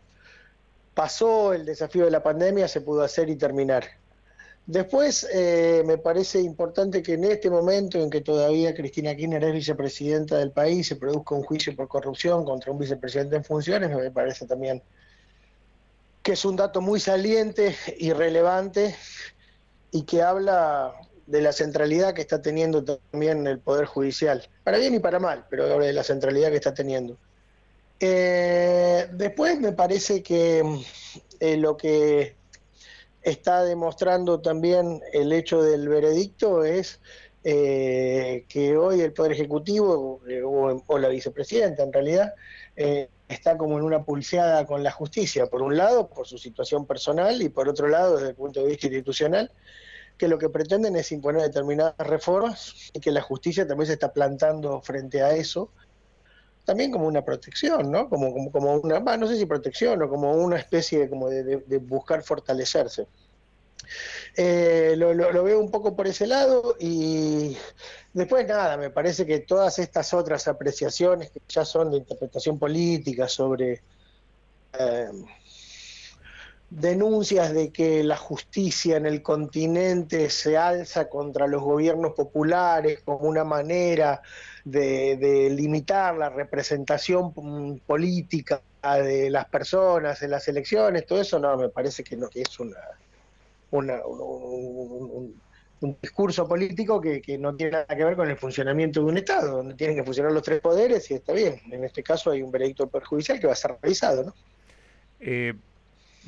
pasó 0.94 1.54
el 1.54 1.66
desafío 1.66 2.06
de 2.06 2.12
la 2.12 2.22
pandemia, 2.22 2.68
se 2.68 2.82
pudo 2.82 3.04
hacer 3.04 3.30
y 3.30 3.36
terminar. 3.36 3.86
Después, 4.66 5.28
eh, 5.34 5.84
me 5.86 5.98
parece 5.98 6.40
importante 6.40 7.04
que 7.04 7.14
en 7.14 7.26
este 7.26 7.50
momento 7.50 8.00
en 8.00 8.10
que 8.10 8.22
todavía 8.22 8.74
Cristina 8.74 9.14
Kirchner 9.14 9.44
es 9.44 9.54
vicepresidenta 9.54 10.38
del 10.38 10.52
país, 10.52 10.88
se 10.88 10.96
produzca 10.96 11.36
un 11.36 11.44
juicio 11.44 11.76
por 11.76 11.90
corrupción 11.90 12.46
contra 12.46 12.72
un 12.72 12.80
vicepresidente 12.80 13.36
en 13.36 13.44
funciones, 13.44 13.90
me 13.90 14.12
parece 14.12 14.46
también 14.46 14.82
que 16.22 16.34
es 16.34 16.46
un 16.46 16.56
dato 16.56 16.80
muy 16.80 17.02
saliente 17.02 17.76
y 17.98 18.14
relevante 18.14 18.96
y 19.92 20.04
que 20.04 20.22
habla 20.22 20.94
de 21.26 21.42
la 21.42 21.54
centralidad 21.54 22.14
que 22.14 22.22
está 22.22 22.42
teniendo 22.42 22.84
también 22.84 23.48
el 23.48 23.60
Poder 23.60 23.86
Judicial, 23.86 24.48
para 24.64 24.78
bien 24.78 24.94
y 24.96 25.00
para 25.00 25.20
mal, 25.20 25.46
pero 25.50 25.80
de 25.80 25.94
la 25.94 26.04
centralidad 26.04 26.50
que 26.50 26.58
está 26.58 26.74
teniendo. 26.74 27.18
Eh, 28.00 29.08
después 29.14 29.60
me 29.60 29.72
parece 29.72 30.22
que 30.22 30.62
mm, 30.62 30.80
eh, 31.40 31.58
lo 31.58 31.78
que 31.78 32.36
está 33.22 33.64
demostrando 33.64 34.42
también 34.42 35.02
el 35.14 35.32
hecho 35.32 35.64
del 35.64 35.88
veredicto 35.88 36.66
es 36.66 37.00
eh, 37.46 38.46
que 38.50 38.76
hoy 38.76 39.00
el 39.00 39.14
Poder 39.14 39.32
Ejecutivo, 39.32 40.20
o, 40.46 40.84
o 40.86 40.98
la 40.98 41.08
vicepresidenta 41.08 41.84
en 41.84 41.94
realidad, 41.94 42.34
está 43.30 43.58
como 43.58 43.78
en 43.78 43.86
una 43.86 44.04
pulseada 44.04 44.66
con 44.66 44.84
la 44.84 44.92
justicia, 44.92 45.46
por 45.46 45.62
un 45.62 45.78
lado 45.78 46.10
por 46.10 46.28
su 46.28 46.38
situación 46.38 46.86
personal 46.86 47.42
y 47.42 47.50
por 47.50 47.70
otro 47.70 47.88
lado 47.88 48.18
desde 48.18 48.30
el 48.30 48.36
punto 48.36 48.62
de 48.62 48.70
vista 48.70 48.88
institucional, 48.88 49.52
que 50.18 50.28
lo 50.28 50.38
que 50.38 50.50
pretenden 50.50 50.96
es 50.96 51.12
imponer 51.12 51.44
determinadas 51.44 51.96
reformas 51.98 52.74
y 52.94 53.00
que 53.00 53.12
la 53.12 53.22
justicia 53.22 53.68
también 53.68 53.88
se 53.88 53.94
está 53.94 54.14
plantando 54.14 54.82
frente 54.82 55.22
a 55.24 55.32
eso, 55.36 55.74
también 56.66 56.92
como 56.92 57.08
una 57.08 57.24
protección, 57.26 57.92
¿no? 57.92 58.10
Como, 58.10 58.34
como, 58.34 58.52
como 58.52 58.74
una, 58.76 59.00
bah, 59.00 59.18
no 59.18 59.28
sé 59.28 59.38
si 59.38 59.46
protección 59.46 60.02
o 60.04 60.10
como 60.10 60.34
una 60.34 60.58
especie 60.58 61.00
de, 61.00 61.10
como 61.10 61.30
de, 61.30 61.58
buscar 61.80 62.24
fortalecerse. 62.24 63.08
Eh, 64.36 64.96
lo, 64.98 65.14
lo- 65.14 65.32
lo 65.32 65.44
veo 65.44 65.60
un 65.60 65.72
poco 65.72 65.96
por 65.96 66.08
ese 66.08 66.28
lado 66.28 66.76
y 66.80 67.58
después 68.14 68.48
nada, 68.48 68.78
me 68.78 68.90
parece 68.92 69.26
que 69.26 69.40
todas 69.42 69.80
estas 69.80 70.14
otras 70.14 70.48
apreciaciones 70.48 71.32
que 71.32 71.42
ya 71.48 71.66
son 71.66 71.92
de 71.92 71.98
interpretación 71.98 72.60
política 72.60 73.28
sobre 73.28 73.84
eh, 74.80 75.08
denuncias 76.76 77.54
de 77.54 77.72
que 77.72 78.04
la 78.04 78.18
justicia 78.18 78.98
en 78.98 79.06
el 79.06 79.22
continente 79.22 80.30
se 80.30 80.58
alza 80.58 81.08
contra 81.08 81.48
los 81.48 81.62
gobiernos 81.62 82.14
populares 82.14 83.02
como 83.06 83.28
una 83.28 83.44
manera 83.44 84.22
de, 84.66 85.50
limitar 85.56 86.16
la 86.18 86.30
representación 86.30 87.34
política 87.86 88.64
de 88.82 89.30
las 89.30 89.46
personas 89.50 90.22
en 90.24 90.32
las 90.32 90.48
elecciones, 90.48 91.06
todo 91.06 91.22
eso 91.22 91.40
no, 91.40 91.56
me 91.58 91.70
parece 91.70 92.04
que 92.04 92.18
no, 92.18 92.28
es 92.34 92.60
una, 92.60 92.78
una- 93.72 94.06
un, 94.06 94.20
un- 94.22 95.12
un- 95.12 95.42
un 95.82 95.98
discurso 96.02 96.48
político 96.48 97.00
que, 97.02 97.22
que 97.22 97.38
no 97.38 97.56
tiene 97.56 97.74
nada 97.74 97.86
que 97.88 98.04
ver 98.06 98.16
con 98.16 98.30
el 98.30 98.38
funcionamiento 98.38 99.02
de 99.02 99.06
un 99.06 99.18
Estado, 99.18 99.58
donde 99.58 99.76
tienen 99.76 99.98
que 99.98 100.04
funcionar 100.04 100.32
los 100.32 100.42
tres 100.44 100.62
poderes 100.62 101.12
y 101.12 101.16
está 101.16 101.34
bien. 101.34 101.60
En 101.72 101.84
este 101.84 102.02
caso 102.02 102.32
hay 102.32 102.42
un 102.42 102.52
veredicto 102.52 102.88
perjudicial 102.88 103.40
que 103.40 103.48
va 103.48 103.54
a 103.54 103.58
ser 103.58 103.78
revisado, 103.82 104.24
¿no? 104.24 104.34
Eh, 105.20 105.54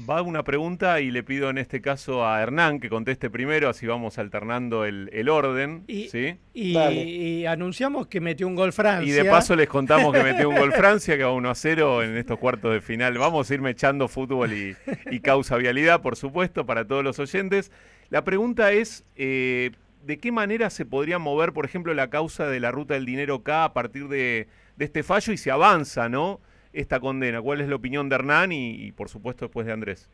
va 0.09 0.21
una 0.21 0.43
pregunta 0.43 0.99
y 0.99 1.11
le 1.11 1.23
pido 1.23 1.49
en 1.49 1.57
este 1.57 1.81
caso 1.81 2.25
a 2.25 2.41
Hernán 2.41 2.79
que 2.79 2.89
conteste 2.89 3.29
primero, 3.29 3.69
así 3.69 3.87
vamos 3.87 4.17
alternando 4.17 4.85
el, 4.85 5.09
el 5.13 5.29
orden. 5.29 5.83
¿sí? 5.87 6.37
Y, 6.53 6.77
y 6.77 7.45
anunciamos 7.45 8.07
que 8.07 8.19
metió 8.19 8.47
un 8.47 8.55
gol 8.55 8.73
Francia. 8.73 9.07
Y 9.07 9.11
de 9.11 9.25
paso 9.25 9.55
les 9.55 9.67
contamos 9.67 10.13
que 10.13 10.23
metió 10.23 10.49
un 10.49 10.57
gol 10.57 10.73
Francia, 10.73 11.17
que 11.17 11.23
va 11.23 11.31
1 11.31 11.49
a 11.49 11.55
0 11.55 12.03
en 12.03 12.17
estos 12.17 12.37
cuartos 12.39 12.73
de 12.73 12.81
final. 12.81 13.17
Vamos 13.17 13.49
a 13.49 13.53
irme 13.53 13.71
echando 13.71 14.07
fútbol 14.07 14.53
y, 14.53 14.75
y 15.11 15.19
causa 15.21 15.57
vialidad, 15.57 16.01
por 16.01 16.15
supuesto, 16.15 16.65
para 16.65 16.85
todos 16.85 17.03
los 17.03 17.19
oyentes. 17.19 17.71
La 18.09 18.23
pregunta 18.23 18.71
es, 18.71 19.05
eh, 19.15 19.71
¿de 20.03 20.17
qué 20.17 20.31
manera 20.31 20.69
se 20.69 20.85
podría 20.85 21.19
mover, 21.19 21.53
por 21.53 21.65
ejemplo, 21.65 21.93
la 21.93 22.09
causa 22.09 22.47
de 22.47 22.59
la 22.59 22.71
ruta 22.71 22.95
del 22.95 23.05
dinero 23.05 23.43
K 23.43 23.63
a 23.63 23.73
partir 23.73 24.07
de, 24.07 24.47
de 24.75 24.85
este 24.85 25.03
fallo 25.03 25.33
y 25.33 25.37
se 25.37 25.51
avanza, 25.51 26.09
¿no? 26.09 26.41
Esta 26.75 26.99
condena. 26.99 27.41
¿Cuál 27.41 27.61
es 27.61 27.69
la 27.69 27.75
opinión 27.75 28.09
de 28.09 28.15
Hernán 28.15 28.51
y, 28.51 28.71
y, 28.75 28.91
por 28.91 29.09
supuesto, 29.09 29.45
después 29.45 29.65
de 29.65 29.73
Andrés? 29.73 30.09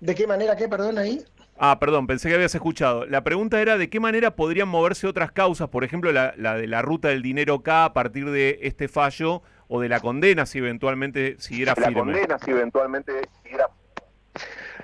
¿De 0.00 0.14
qué 0.14 0.26
manera 0.26 0.54
qué, 0.54 0.68
perdón, 0.68 0.98
ahí? 0.98 1.24
Ah, 1.58 1.78
perdón, 1.80 2.06
pensé 2.06 2.28
que 2.28 2.34
habías 2.34 2.54
escuchado. 2.54 3.06
La 3.06 3.24
pregunta 3.24 3.62
era 3.62 3.78
de 3.78 3.88
qué 3.88 3.98
manera 3.98 4.36
podrían 4.36 4.68
moverse 4.68 5.06
otras 5.06 5.32
causas, 5.32 5.70
por 5.70 5.84
ejemplo, 5.84 6.12
la, 6.12 6.34
la 6.36 6.54
de 6.54 6.66
la 6.66 6.82
ruta 6.82 7.08
del 7.08 7.22
dinero 7.22 7.62
K 7.62 7.86
a 7.86 7.92
partir 7.94 8.30
de 8.30 8.58
este 8.60 8.88
fallo 8.88 9.42
o 9.68 9.80
de 9.80 9.88
la 9.88 10.00
condena 10.00 10.44
si 10.44 10.58
eventualmente 10.58 11.36
siguiera 11.38 11.72
La 11.74 11.86
firme. 11.86 12.00
condena, 12.00 12.38
si 12.38 12.50
eventualmente 12.50 13.12
siguiera 13.42 13.68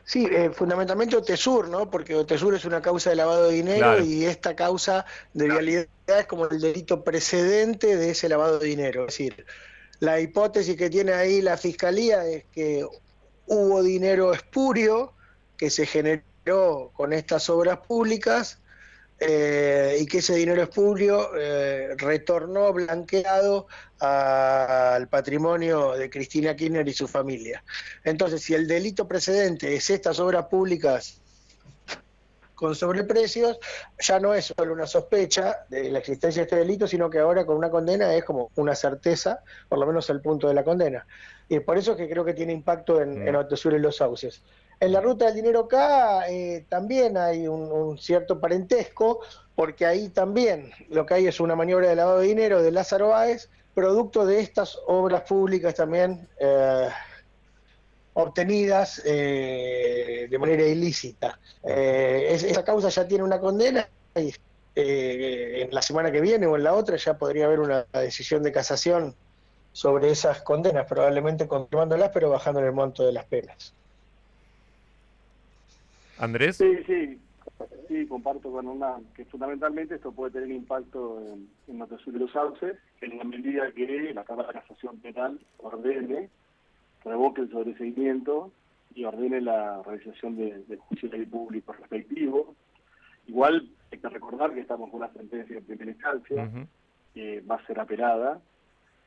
Sí, 0.04 0.26
eh, 0.30 0.50
fundamentalmente 0.52 1.16
OTESUR, 1.16 1.68
¿no? 1.68 1.90
Porque 1.90 2.14
OTESUR 2.14 2.54
es 2.54 2.64
una 2.64 2.80
causa 2.80 3.10
de 3.10 3.16
lavado 3.16 3.48
de 3.48 3.54
dinero 3.54 3.78
Claro. 3.78 4.04
y 4.04 4.24
esta 4.24 4.56
causa 4.56 5.04
de 5.32 5.46
vialidad 5.46 5.86
es 6.06 6.26
como 6.26 6.48
el 6.48 6.60
delito 6.60 7.04
precedente 7.04 7.96
de 7.96 8.10
ese 8.10 8.28
lavado 8.28 8.58
de 8.58 8.66
dinero. 8.68 9.02
Es 9.02 9.18
decir, 9.18 9.46
la 10.00 10.20
hipótesis 10.20 10.76
que 10.76 10.90
tiene 10.90 11.12
ahí 11.12 11.40
la 11.42 11.56
fiscalía 11.56 12.26
es 12.26 12.44
que 12.52 12.86
hubo 13.46 13.82
dinero 13.82 14.32
espurio 14.32 15.12
que 15.56 15.70
se 15.70 15.86
generó 15.86 16.90
con 16.94 17.12
estas 17.12 17.48
obras 17.50 17.78
públicas 17.86 18.58
eh, 19.24 19.98
y 20.00 20.06
que 20.06 20.18
ese 20.18 20.34
dinero 20.34 20.62
espurio 20.62 21.30
eh, 21.38 21.94
retornó 21.96 22.72
blanqueado 22.72 23.66
a- 24.00 24.94
al 24.96 25.08
patrimonio 25.08 25.92
de 25.92 26.10
Cristina 26.10 26.56
Kirchner 26.56 26.88
y 26.88 26.92
su 26.92 27.06
familia. 27.06 27.62
Entonces, 28.02 28.42
si 28.42 28.54
el 28.54 28.66
delito 28.66 29.06
precedente 29.06 29.74
es 29.76 29.88
estas 29.90 30.18
obras 30.18 30.46
públicas 30.46 31.20
con 32.54 32.74
sobreprecios, 32.76 33.58
ya 33.98 34.20
no 34.20 34.34
es 34.34 34.52
solo 34.56 34.72
una 34.72 34.86
sospecha 34.86 35.64
de 35.68 35.90
la 35.90 35.98
existencia 35.98 36.42
de 36.42 36.44
este 36.44 36.56
delito, 36.56 36.86
sino 36.86 37.10
que 37.10 37.18
ahora 37.18 37.44
con 37.44 37.56
una 37.56 37.70
condena 37.70 38.14
es 38.14 38.24
como 38.24 38.50
una 38.56 38.74
certeza, 38.74 39.40
por 39.68 39.78
lo 39.78 39.86
menos 39.86 40.08
al 40.10 40.20
punto 40.20 40.46
de 40.48 40.54
la 40.54 40.62
condena. 40.62 41.04
Y 41.48 41.58
por 41.60 41.76
eso 41.76 41.92
es 41.92 41.96
que 41.96 42.08
creo 42.08 42.24
que 42.24 42.34
tiene 42.34 42.52
impacto 42.52 43.00
en, 43.02 43.26
en 43.26 43.34
Otesur 43.34 43.74
y 43.74 43.78
los 43.80 43.96
sauces. 43.96 44.42
En 44.82 44.90
la 44.92 45.00
ruta 45.00 45.26
del 45.26 45.34
dinero 45.36 45.60
acá 45.60 46.28
eh, 46.28 46.66
también 46.68 47.16
hay 47.16 47.46
un, 47.46 47.96
cierto 47.98 48.40
parentesco, 48.40 49.20
porque 49.54 49.86
ahí 49.86 50.08
también 50.08 50.72
lo 50.88 51.06
que 51.06 51.14
hay 51.14 51.26
es 51.28 51.38
una 51.38 51.54
maniobra 51.54 51.88
de 51.88 51.94
lavado 51.94 52.18
de 52.18 52.26
dinero 52.26 52.60
de 52.60 52.72
Lázaro 52.72 53.10
Báez, 53.10 53.48
producto 53.74 54.26
de 54.26 54.40
estas 54.40 54.76
obras 54.88 55.22
públicas 55.22 55.76
también 55.76 56.28
eh, 56.40 56.88
obtenidas 58.14 59.00
eh, 59.04 60.26
de 60.28 60.38
manera 60.40 60.64
ilícita. 60.66 61.38
Eh, 61.62 62.26
es- 62.30 62.42
esa 62.42 62.64
causa 62.64 62.88
ya 62.88 63.06
tiene 63.06 63.22
una 63.22 63.38
condena 63.38 63.88
y 64.16 64.34
en 64.74 65.72
la 65.72 65.82
semana 65.82 66.10
que 66.10 66.20
viene 66.20 66.46
o 66.48 66.56
en 66.56 66.64
la 66.64 66.74
otra 66.74 66.96
ya 66.96 67.16
podría 67.18 67.44
haber 67.46 67.60
una 67.60 67.86
decisión 67.92 68.42
de 68.42 68.50
casación 68.50 69.14
sobre 69.70 70.10
esas 70.10 70.42
condenas, 70.42 70.86
probablemente 70.86 71.46
confirmándolas 71.46 72.10
pero 72.12 72.30
bajando 72.30 72.58
el 72.60 72.72
monto 72.72 73.06
de 73.06 73.12
las 73.12 73.26
penas. 73.26 73.76
Andrés. 76.22 76.56
Sí, 76.56 76.72
sí, 76.86 77.18
sí, 77.88 78.06
comparto 78.06 78.50
con 78.52 78.68
una 78.68 78.96
que 79.14 79.24
fundamentalmente 79.24 79.96
esto 79.96 80.12
puede 80.12 80.32
tener 80.32 80.50
impacto 80.52 81.20
en, 81.20 81.48
en 81.68 81.78
Notesur 81.78 82.14
y 82.14 82.18
los 82.20 82.30
sauces 82.32 82.76
en 83.00 83.18
la 83.18 83.24
medida 83.24 83.70
que 83.72 84.12
la 84.14 84.24
Cámara 84.24 84.48
de 84.48 84.60
Casación 84.60 84.98
Penal 85.00 85.40
ordene, 85.58 86.30
revoque 87.04 87.40
el 87.40 87.50
sobreseimiento 87.50 88.52
y 88.94 89.04
ordene 89.04 89.40
la 89.40 89.82
realización 89.82 90.36
de- 90.36 90.62
del 90.64 90.78
juicio 90.78 91.08
de 91.08 91.18
ley 91.18 91.26
público 91.26 91.72
respectivo. 91.72 92.54
Igual 93.26 93.68
hay 93.90 93.98
que 93.98 94.08
recordar 94.08 94.52
que 94.54 94.60
estamos 94.60 94.90
con 94.90 95.00
una 95.00 95.12
sentencia 95.12 95.56
de 95.56 95.62
primera 95.62 95.90
instancia 95.90 96.50
que 97.14 97.40
va 97.40 97.56
a 97.56 97.66
ser 97.66 97.80
apelada 97.80 98.40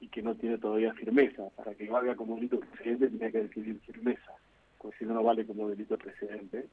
y 0.02 0.10
que 0.10 0.22
no 0.22 0.36
tiene 0.36 0.58
todavía 0.58 0.94
firmeza. 0.94 1.44
Para 1.56 1.74
que 1.76 1.88
valga 1.90 2.16
como 2.16 2.36
delito 2.36 2.60
precedente 2.60 3.08
tiene 3.10 3.32
que 3.32 3.44
decidir 3.44 3.80
firmeza, 3.86 4.32
porque 4.78 4.98
si 4.98 5.06
no, 5.06 5.14
no 5.14 5.24
vale 5.24 5.46
como 5.46 5.70
delito 5.70 5.98
precedente 5.98 6.66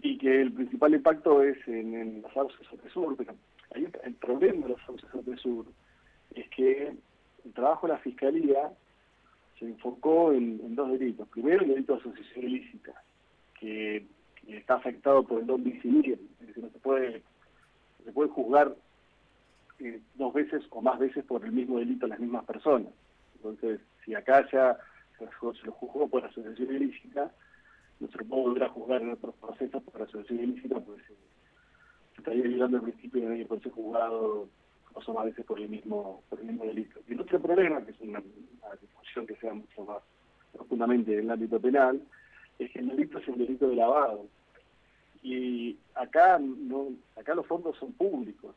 y 0.00 0.16
que 0.18 0.42
el 0.42 0.52
principal 0.52 0.94
impacto 0.94 1.42
es 1.42 1.56
en, 1.66 1.94
en 1.94 2.22
los 2.22 2.32
sauces 2.32 2.66
sur, 2.92 3.16
pero 3.16 3.34
ahí 3.74 3.84
está- 3.84 4.00
el 4.00 4.14
problema 4.14 4.66
de 4.66 4.72
los 4.72 4.82
sauces 4.82 5.40
sur 5.40 5.66
es 6.34 6.48
que 6.50 6.94
el 7.44 7.52
trabajo 7.52 7.86
de 7.86 7.94
la 7.94 7.98
fiscalía 7.98 8.70
se 9.58 9.64
enfocó 9.64 10.32
en, 10.32 10.74
dos 10.74 10.90
delitos. 10.92 11.28
Primero, 11.28 11.62
el 11.62 11.68
delito 11.68 11.94
de 11.94 12.00
asociación 12.00 12.44
ilícita, 12.44 12.92
que, 13.58 14.06
está 14.46 14.76
afectado 14.76 15.24
por 15.24 15.40
el 15.40 15.46
don 15.46 15.66
idem, 15.66 16.18
es 16.40 16.46
decir, 16.46 16.64
no 16.64 16.70
se 16.70 16.78
puede, 16.78 17.22
se 18.02 18.12
puede 18.12 18.30
juzgar 18.30 18.74
eh, 19.78 20.00
dos 20.14 20.32
veces 20.32 20.62
o 20.70 20.80
más 20.80 20.98
veces 20.98 21.22
por 21.24 21.44
el 21.44 21.52
mismo 21.52 21.78
delito 21.78 22.06
a 22.06 22.08
las 22.08 22.18
mismas 22.18 22.46
personas. 22.46 22.92
Entonces, 23.36 23.80
si 24.04 24.14
acá 24.14 24.48
ya 24.50 24.78
se 25.18 25.66
lo 25.66 25.72
juzgó 25.72 26.08
por 26.08 26.24
asociación 26.24 26.74
ilícita, 26.76 27.30
no 28.00 28.08
se 28.08 28.18
lo 28.18 28.24
puede 28.24 28.42
volver 28.42 28.62
a 28.64 28.68
juzgar 28.68 29.02
en 29.02 29.10
otros 29.12 29.34
procesos 29.36 29.82
por 29.82 30.02
asociación 30.02 30.40
ilícita, 30.40 30.80
porque 30.80 31.02
se, 31.02 31.08
se 31.08 32.18
estaría 32.18 32.42
violando 32.42 32.76
el 32.78 32.82
principio 32.84 33.28
de 33.28 33.46
puede 33.46 33.62
ser 33.62 33.72
juzgado 33.72 34.48
o 34.94 35.12
más 35.14 35.26
veces 35.26 35.44
por 35.44 35.60
el 35.60 35.68
mismo 36.46 36.64
delito. 36.64 37.00
Y 37.08 37.12
el 37.12 37.20
otro 37.20 37.40
problema, 37.40 37.84
que 37.84 37.92
es 37.92 38.00
una, 38.00 38.22
discusión 38.80 39.26
que 39.26 39.36
sea 39.36 39.54
mucho 39.54 39.84
más 39.84 40.02
profundamente 40.52 41.12
en 41.12 41.20
el 41.20 41.30
ámbito 41.30 41.60
penal, 41.60 42.00
es 42.58 42.70
que 42.72 42.80
el 42.80 42.88
delito 42.88 43.18
es 43.18 43.28
el 43.28 43.38
delito 43.38 43.68
de 43.68 43.76
lavado. 43.76 44.26
Y 45.22 45.76
acá 45.94 46.38
no 46.38 46.88
acá 47.16 47.34
los 47.34 47.46
fondos 47.46 47.76
son 47.76 47.92
públicos, 47.92 48.54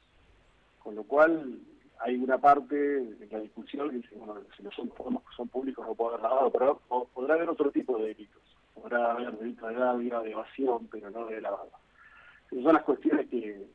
con 0.80 0.96
lo 0.96 1.04
cual 1.04 1.60
hay 2.00 2.16
una 2.16 2.38
parte 2.40 2.76
de 2.76 3.28
la 3.30 3.40
discusión 3.40 3.90
que 3.90 3.98
dice, 3.98 4.16
bueno, 4.16 4.36
si 4.58 4.64
no 4.64 4.72
son 4.72 4.90
fondos 4.92 5.24
son 5.36 5.48
públicos 5.50 5.86
no 5.86 5.96
puede 5.96 6.16
haber 6.16 6.24
lavado, 6.24 6.52
pero 6.52 6.82
po- 6.88 7.08
podrá 7.14 7.36
haber 7.36 7.50
otro 7.50 7.72
tipo 7.72 7.98
de 7.98 8.08
delitos. 8.08 8.41
Haber 8.94 9.38
delitos 9.38 9.70
de 9.70 9.76
gravia, 9.76 10.20
de 10.20 10.32
evasión, 10.32 10.88
pero 10.92 11.10
no 11.12 11.26
de 11.26 11.42
lavado. 11.42 11.72
Esas 12.52 12.64
son 12.64 12.74
las 12.74 12.84
cuestiones 12.84 13.28
que, 13.30 13.66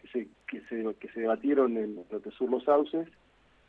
que 0.00 0.08
se, 0.08 0.28
que 0.46 0.60
se, 0.68 0.94
que 0.96 1.08
se 1.08 1.20
debatieron 1.20 1.76
en 1.76 2.04
Protesur 2.04 2.50
Los 2.50 2.64
Sauces, 2.64 3.08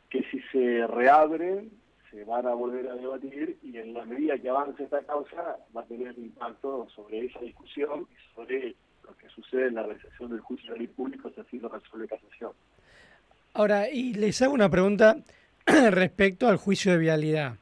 que 0.10 0.24
si 0.30 0.40
se 0.52 0.86
reabren, 0.88 1.72
se 2.12 2.24
van 2.24 2.46
a 2.46 2.54
volver 2.54 2.88
a 2.88 2.96
debatir 2.96 3.58
y 3.64 3.78
en 3.78 3.94
la 3.94 4.06
medida 4.06 4.38
que 4.38 4.50
avance 4.50 4.84
esta 4.84 5.02
causa 5.04 5.58
va 5.76 5.82
a 5.82 5.86
tener 5.86 6.18
impacto 6.18 6.88
sobre 6.96 7.26
esa 7.26 7.40
discusión 7.40 8.08
y 8.10 8.36
sobre 8.36 8.76
lo 9.04 9.16
que 9.18 9.28
sucede 9.30 9.68
en 9.68 9.76
la 9.76 9.84
realización 9.84 10.32
del 10.32 10.40
juicio 10.40 10.74
de 10.74 10.80
ley 10.80 10.88
público 10.88 11.30
si 11.34 11.42
así 11.42 11.60
lo 11.60 11.70
resuelve 11.70 12.08
casación. 12.08 12.52
Ahora, 13.54 13.90
y 13.90 14.14
les 14.14 14.42
hago 14.42 14.54
una 14.54 14.70
pregunta 14.70 15.18
respecto 15.66 16.48
al 16.48 16.58
juicio 16.58 16.92
de 16.92 16.98
vialidad. 16.98 17.56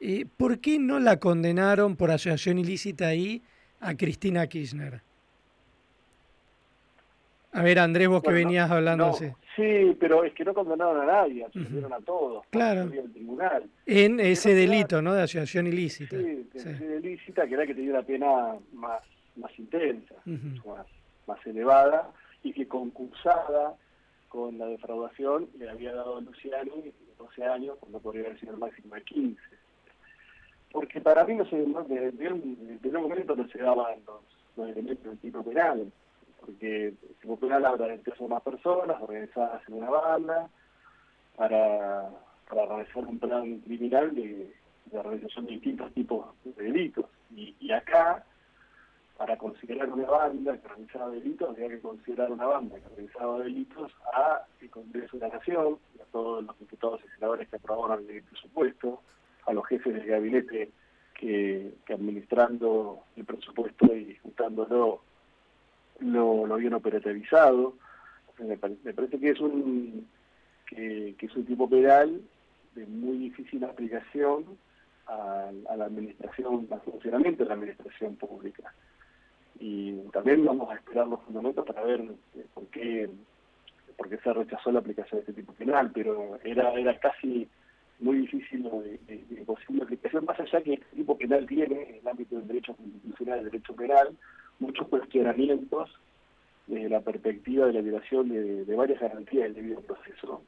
Eh, 0.00 0.26
¿Por 0.36 0.60
qué 0.60 0.78
no 0.78 0.98
la 1.00 1.18
condenaron 1.18 1.96
por 1.96 2.10
asociación 2.10 2.58
ilícita 2.58 3.08
ahí 3.08 3.42
a 3.80 3.96
Cristina 3.96 4.46
Kirchner? 4.46 5.00
A 7.52 7.62
ver, 7.62 7.78
Andrés, 7.78 8.08
vos 8.08 8.22
que 8.22 8.32
venías 8.32 8.70
hablando 8.70 9.06
no, 9.06 9.12
Sí, 9.14 9.96
pero 9.98 10.24
es 10.24 10.34
que 10.34 10.44
no 10.44 10.52
condenaron 10.52 11.00
a 11.00 11.06
nadie, 11.06 11.42
absolvieron 11.46 11.90
a 11.94 12.00
todos. 12.00 12.44
Claro. 12.50 12.90
tribunal. 12.90 13.64
en 13.86 14.20
ese 14.20 14.54
delito, 14.54 15.00
¿no? 15.00 15.14
De 15.14 15.22
asociación 15.22 15.66
ilícita. 15.66 16.14
Sí, 16.18 16.46
Sí. 16.54 16.68
ilícita, 16.68 17.46
que 17.46 17.54
era 17.54 17.66
que 17.66 17.74
tenía 17.74 17.92
una 17.92 18.02
pena 18.02 18.56
más, 18.74 19.00
más 19.36 19.58
intensa, 19.58 20.14
más, 20.26 20.86
más 21.26 21.46
elevada, 21.46 22.12
y 22.42 22.52
que 22.52 22.68
concursada 22.68 23.74
con 24.28 24.58
la 24.58 24.66
defraudación 24.66 25.48
le 25.58 25.70
había 25.70 25.94
dado 25.94 26.18
a 26.18 26.20
Luciani 26.20 26.92
12 27.16 27.44
años, 27.44 27.78
cuando 27.80 27.98
podría 28.00 28.26
haber 28.26 28.38
sido 28.38 28.52
el 28.52 28.58
máximo 28.58 28.94
de 28.94 29.02
15. 29.02 29.40
Porque 30.76 31.00
para 31.00 31.24
mí 31.24 31.34
no 31.34 31.46
se, 31.46 31.56
desde, 31.56 32.12
desde 32.12 32.98
un 32.98 33.02
momento 33.04 33.34
no 33.34 33.48
se 33.48 33.56
daban 33.56 33.96
los, 34.06 34.20
los 34.56 34.68
elementos 34.68 35.06
del 35.06 35.18
tipo 35.20 35.42
penal, 35.42 35.90
porque 36.38 36.88
el 36.88 37.14
tipo 37.18 37.38
penal 37.38 37.64
habla 37.64 37.86
de 37.86 37.98
tres 38.00 38.20
o 38.20 38.28
más 38.28 38.42
personas 38.42 39.00
organizadas 39.00 39.66
en 39.68 39.72
una 39.72 39.88
banda 39.88 40.50
para, 41.34 42.10
para 42.46 42.66
realizar 42.66 43.06
un 43.06 43.18
plan 43.18 43.58
criminal 43.60 44.14
de, 44.14 44.54
de 44.92 45.02
realización 45.02 45.46
de 45.46 45.52
distintos 45.52 45.94
tipos 45.94 46.26
de 46.44 46.62
delitos. 46.62 47.06
Y, 47.34 47.54
y 47.58 47.72
acá, 47.72 48.22
para 49.16 49.38
considerar 49.38 49.88
una 49.88 50.10
banda 50.10 50.58
que 50.58 50.68
realizaba 50.68 51.08
delitos, 51.08 51.56
había 51.56 51.70
que 51.70 51.80
considerar 51.80 52.30
una 52.30 52.44
banda 52.44 52.76
que 52.80 52.96
realizaba 52.96 53.38
delitos 53.38 53.92
a 54.12 54.42
el 54.60 54.68
Congreso 54.68 55.16
de 55.16 55.26
la 55.26 55.36
Nación, 55.36 55.78
a 56.02 56.04
todos 56.12 56.44
los 56.44 56.58
diputados 56.58 57.00
y 57.02 57.08
senadores 57.14 57.48
que 57.48 57.56
aprobaron 57.56 58.04
el 58.10 58.22
presupuesto, 58.24 59.00
a 59.46 59.52
los 59.52 59.66
jefes 59.66 59.94
del 59.94 60.06
gabinete 60.06 60.70
que, 61.14 61.72
administrando 61.88 63.00
el 63.16 63.24
presupuesto 63.24 63.86
y 63.94 64.04
disputándolo 64.04 65.00
lo, 66.00 66.46
lo 66.46 66.54
habían 66.54 66.74
operativizado. 66.74 67.74
Me, 68.38 68.56
pare- 68.58 68.76
me 68.84 68.92
parece 68.92 69.18
que 69.18 69.30
es 69.30 69.40
un 69.40 70.06
que, 70.66 71.14
es 71.18 71.36
un 71.36 71.46
tipo 71.46 71.68
penal 71.70 72.20
de 72.74 72.86
muy 72.86 73.16
difícil 73.18 73.64
aplicación 73.64 74.44
a, 75.06 75.50
la 75.76 75.84
administración, 75.84 76.66
al 76.70 76.80
funcionamiento 76.82 77.44
de 77.44 77.48
la 77.48 77.54
administración 77.54 78.16
pública. 78.16 78.74
Y 79.58 79.92
también 80.12 80.44
vamos 80.44 80.70
a 80.70 80.74
esperar 80.74 81.06
los 81.06 81.22
fundamentos 81.22 81.64
para 81.64 81.82
ver 81.82 82.00
eh, 82.34 82.44
por 82.52 82.66
qué 82.66 83.08
por 83.96 84.10
qué 84.10 84.18
se 84.18 84.30
rechazó 84.34 84.70
la 84.72 84.80
aplicación 84.80 85.20
de 85.20 85.20
este 85.20 85.32
tipo 85.40 85.54
penal, 85.54 85.90
pero 85.94 86.38
era 86.44 86.74
era 86.74 86.98
casi 86.98 87.48
muy 87.98 88.18
difícil 88.18 88.62
de, 88.62 88.98
de- 89.06 89.24
de 89.34 89.44
posible 89.44 89.82
aplicación, 89.84 90.24
más 90.24 90.38
allá 90.38 90.60
que 90.62 90.74
este 90.74 90.96
tipo 90.96 91.16
penal 91.16 91.46
tiene 91.46 91.82
en 91.90 91.94
el 91.96 92.08
ámbito 92.08 92.36
del 92.36 92.46
derecho 92.48 92.74
constitucional, 92.74 93.42
del 93.42 93.50
derecho 93.52 93.74
penal, 93.74 94.16
muchos 94.58 94.86
cuestionamientos 94.88 95.90
desde 96.66 96.88
la 96.88 97.00
perspectiva 97.00 97.66
de 97.66 97.72
la 97.74 97.80
violación 97.80 98.28
de, 98.28 98.74
varias 98.74 99.00
garantías 99.00 99.44
del 99.44 99.54
debido 99.54 99.80
proceso, 99.82 100.42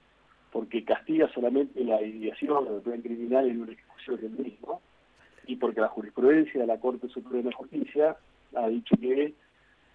porque 0.52 0.84
castiga 0.84 1.28
solamente 1.32 1.82
la 1.84 2.02
ideación 2.02 2.64
del 2.64 2.80
plan 2.82 3.00
criminal 3.02 3.48
en 3.48 3.62
una 3.62 3.72
ejecución 3.72 4.20
del 4.20 4.30
mismo, 4.32 4.80
y 5.46 5.56
porque 5.56 5.80
la 5.80 5.88
jurisprudencia 5.88 6.60
de 6.60 6.66
la 6.66 6.78
Corte 6.78 7.08
Suprema 7.08 7.48
de 7.48 7.54
Justicia 7.54 8.16
ha 8.54 8.68
dicho 8.68 8.94
que 9.00 9.32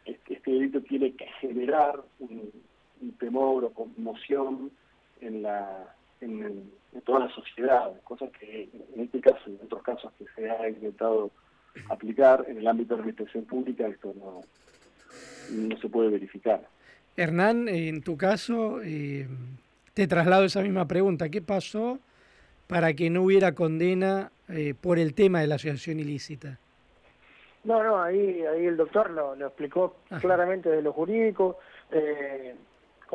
este, 0.05 0.33
este 0.33 0.51
delito 0.51 0.81
tiene 0.81 1.11
que 1.13 1.25
generar 1.41 2.01
un, 2.19 2.51
temor 3.19 3.65
o 3.65 3.69
conmoción 3.71 4.71
en 5.19 5.43
la 5.43 5.93
en 6.93 7.01
toda 7.01 7.19
la 7.21 7.29
sociedad, 7.29 7.91
cosas 8.03 8.29
que 8.31 8.69
en 8.95 9.01
este 9.01 9.19
caso 9.19 9.41
y 9.47 9.51
en 9.51 9.65
otros 9.65 9.83
casos 9.83 10.11
que 10.17 10.25
se 10.35 10.49
ha 10.49 10.69
intentado 10.69 11.31
aplicar 11.89 12.45
en 12.47 12.57
el 12.57 12.67
ámbito 12.67 12.93
de 12.93 12.97
la 12.97 13.03
administración 13.03 13.45
pública 13.45 13.87
esto 13.87 14.13
no, 14.17 14.41
no 15.51 15.77
se 15.77 15.89
puede 15.89 16.09
verificar. 16.09 16.61
Hernán, 17.15 17.67
en 17.67 18.01
tu 18.01 18.17
caso, 18.17 18.81
eh, 18.83 19.27
te 19.93 20.07
traslado 20.07 20.45
esa 20.45 20.61
misma 20.61 20.87
pregunta. 20.87 21.29
¿Qué 21.29 21.41
pasó 21.41 21.99
para 22.67 22.93
que 22.93 23.09
no 23.09 23.23
hubiera 23.23 23.53
condena 23.53 24.31
eh, 24.49 24.73
por 24.79 24.97
el 24.97 25.13
tema 25.13 25.41
de 25.41 25.47
la 25.47 25.55
asociación 25.55 25.99
ilícita? 25.99 26.57
No, 27.63 27.83
no, 27.83 28.01
ahí, 28.01 28.41
ahí 28.41 28.65
el 28.65 28.75
doctor 28.75 29.11
lo, 29.11 29.35
lo 29.35 29.47
explicó 29.47 29.95
claramente 30.19 30.69
de 30.69 30.81
lo 30.81 30.91
jurídico, 30.91 31.59
eh, 31.91 32.55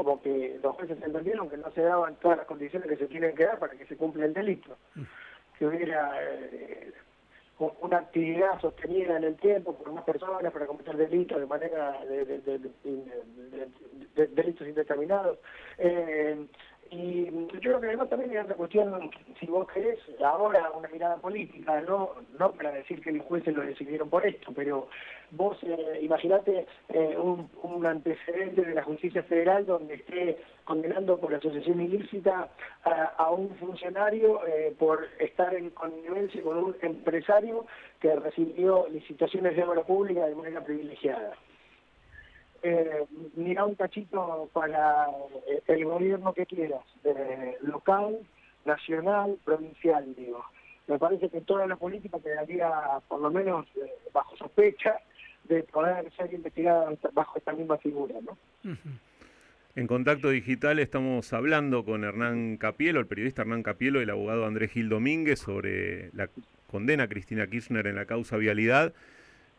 como 0.04 0.22
que 0.22 0.60
los 0.62 0.76
jueces 0.76 0.96
entendieron 1.02 1.50
que 1.50 1.56
no 1.56 1.72
se 1.72 1.82
daban 1.82 2.14
todas 2.20 2.38
las 2.38 2.46
condiciones 2.46 2.88
que 2.88 2.96
se 2.96 3.06
tienen 3.08 3.34
que 3.34 3.44
dar 3.46 3.58
para 3.58 3.74
que 3.74 3.84
se 3.86 3.96
cumpla 3.96 4.26
el 4.26 4.32
delito, 4.32 4.76
que 5.58 5.66
hubiera 5.66 6.12
eh, 6.22 6.92
una 7.80 7.98
actividad 7.98 8.60
sostenida 8.60 9.16
en 9.16 9.24
el 9.24 9.34
tiempo 9.34 9.76
por 9.76 9.90
más 9.90 10.04
personas 10.04 10.52
para 10.52 10.66
cometer 10.68 10.96
delitos 10.96 11.40
de 11.40 11.46
manera 11.46 11.98
de, 12.04 12.24
de- 12.24 12.38
de- 12.38 12.58
de- 12.58 12.70
de- 12.84 13.10
de- 13.50 13.68
de- 14.14 14.26
delitos 14.28 14.68
indeterminados. 14.68 15.40
Eh, 15.78 16.46
y 16.90 17.27
yo 17.27 17.60
creo 17.60 17.81
que 17.81 17.86
además 17.89 18.09
también 18.09 18.31
hay 18.31 18.39
otra 18.39 18.55
cuestión, 18.55 19.10
si 19.39 19.47
vos 19.47 19.69
querés, 19.73 19.98
ahora 20.24 20.70
una 20.70 20.89
mirada 20.89 21.16
política, 21.16 21.81
no 21.82 22.10
no 22.39 22.52
para 22.52 22.73
decir 22.73 23.01
que 23.01 23.12
los 23.12 23.27
jueces 23.27 23.55
lo 23.55 23.62
decidieron 23.62 24.09
por 24.09 24.27
esto, 24.27 24.52
pero 24.55 24.89
vos 25.32 25.59
eh, 25.62 25.98
imaginate 26.01 26.66
eh, 26.89 27.16
un, 27.19 27.51
un 27.62 27.86
antecedente 27.86 28.62
de 28.62 28.74
la 28.74 28.82
justicia 28.82 29.23
federal 29.24 29.66
donde 29.66 29.94
esté 29.94 30.39
condenando 30.65 31.19
por 31.19 31.35
asociación 31.35 31.81
ilícita 31.81 32.48
a, 32.85 33.31
un 33.31 33.51
funcionario 33.56 34.47
eh, 34.47 34.74
por 34.78 35.06
estar 35.19 35.55
en 35.55 35.70
connivencia 35.70 36.43
con 36.43 36.59
un 36.59 36.77
empresario 36.82 37.66
que 38.01 38.15
recibió 38.16 38.86
licitaciones 38.89 39.56
de 39.56 39.65
obra 39.65 39.82
pública 39.82 40.27
de 40.27 40.35
manera 40.35 40.65
privilegiada 40.65 41.35
eh, 42.62 43.05
mira 43.36 43.64
un 43.64 43.74
cachito 43.74 44.48
para 44.52 45.06
el 45.66 45.85
gobierno 45.85 46.32
que 46.32 46.47
quieras, 46.47 46.85
eh, 47.05 47.56
local, 47.62 48.18
nacional, 48.64 49.39
provincial, 49.44 50.14
digo. 50.16 50.44
Me 50.86 50.98
parece 50.98 51.28
que 51.28 51.40
toda 51.43 51.66
la 51.66 51.76
política 51.76 52.18
quedaría, 52.18 52.70
por 53.09 53.20
lo 53.20 53.30
menos, 53.30 53.66
eh, 53.76 53.93
bajo 54.12 54.36
sospecha 54.36 54.97
de 55.44 55.62
poder 55.64 56.10
ser 56.16 56.32
investigada 56.32 56.93
bajo 57.12 57.39
esta 57.39 57.52
misma 57.52 57.78
figura, 57.78 58.14
¿no? 58.22 58.36
En 59.74 59.86
contacto 59.86 60.30
digital 60.30 60.78
estamos 60.78 61.32
hablando 61.32 61.85
con 61.85 62.05
Hernán 62.05 62.56
Capielo, 62.56 63.01
el 63.01 63.06
periodista 63.06 63.43
Hernán 63.43 63.62
Capielo 63.62 64.01
y 64.01 64.02
el 64.02 64.10
abogado 64.10 64.44
Andrés 64.44 64.72
Gil 64.72 64.89
Domínguez 64.89 65.39
sobre 65.39 66.10
la 66.14 66.28
condena 66.70 67.05
a 67.05 67.09
Cristina 67.09 67.47
Kirchner 67.47 67.86
en 67.86 67.94
la 67.94 68.06
causa 68.06 68.36
vialidad. 68.36 68.93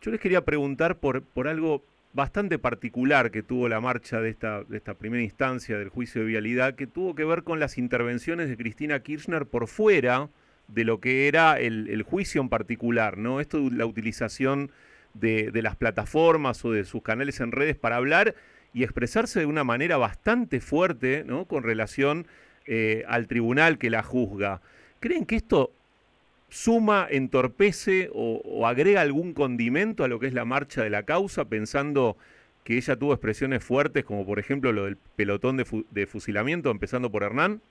Yo 0.01 0.11
les 0.11 0.19
quería 0.19 0.45
preguntar 0.45 0.97
por, 0.97 1.23
por 1.23 1.47
algo 1.47 1.83
bastante 2.13 2.57
particular 2.57 3.31
que 3.31 3.43
tuvo 3.43 3.69
la 3.69 3.79
marcha 3.79 4.19
de 4.21 4.29
esta, 4.29 4.63
de 4.63 4.77
esta 4.77 4.95
primera 4.95 5.23
instancia 5.23 5.77
del 5.77 5.89
juicio 5.89 6.21
de 6.21 6.27
vialidad, 6.27 6.75
que 6.75 6.87
tuvo 6.87 7.15
que 7.15 7.23
ver 7.23 7.43
con 7.43 7.59
las 7.59 7.77
intervenciones 7.77 8.49
de 8.49 8.57
Cristina 8.57 8.99
Kirchner 9.01 9.45
por 9.45 9.67
fuera 9.67 10.29
de 10.67 10.83
lo 10.83 10.99
que 10.99 11.27
era 11.27 11.59
el, 11.59 11.87
el 11.89 12.03
juicio 12.03 12.41
en 12.41 12.49
particular, 12.49 13.17
¿no? 13.17 13.39
Esto 13.39 13.59
la 13.71 13.85
utilización 13.85 14.71
de, 15.13 15.51
de 15.51 15.61
las 15.61 15.75
plataformas 15.75 16.63
o 16.65 16.71
de 16.71 16.83
sus 16.83 17.01
canales 17.01 17.39
en 17.39 17.51
redes 17.51 17.77
para 17.77 17.95
hablar 17.95 18.35
y 18.73 18.83
expresarse 18.83 19.39
de 19.39 19.45
una 19.45 19.63
manera 19.63 19.97
bastante 19.97 20.61
fuerte, 20.61 21.23
¿no? 21.25 21.45
Con 21.45 21.63
relación 21.63 22.27
eh, 22.65 23.03
al 23.07 23.27
tribunal 23.27 23.77
que 23.77 23.89
la 23.89 24.03
juzga. 24.03 24.61
¿Creen 24.99 25.25
que 25.25 25.35
esto 25.35 25.73
suma, 26.49 27.07
entorpece 27.09 28.09
o, 28.13 28.65
agrega 28.67 29.01
algún 29.01 29.33
condimento 29.33 30.03
a 30.03 30.07
lo 30.07 30.19
que 30.19 30.27
es 30.27 30.33
la 30.33 30.45
marcha 30.45 30.83
de 30.83 30.89
la 30.89 31.03
causa, 31.03 31.45
pensando 31.45 32.17
que 32.63 32.77
ella 32.77 32.95
tuvo 32.95 33.13
expresiones 33.13 33.63
fuertes, 33.63 34.05
como 34.05 34.25
por 34.25 34.39
ejemplo 34.39 34.71
lo 34.71 34.85
del 34.85 34.97
pelotón 35.15 35.57
de, 35.57 35.65
fu- 35.65 35.85
de 35.91 36.05
fusilamiento, 36.05 36.69
empezando 36.69 37.09
por 37.09 37.23
Hernán? 37.23 37.61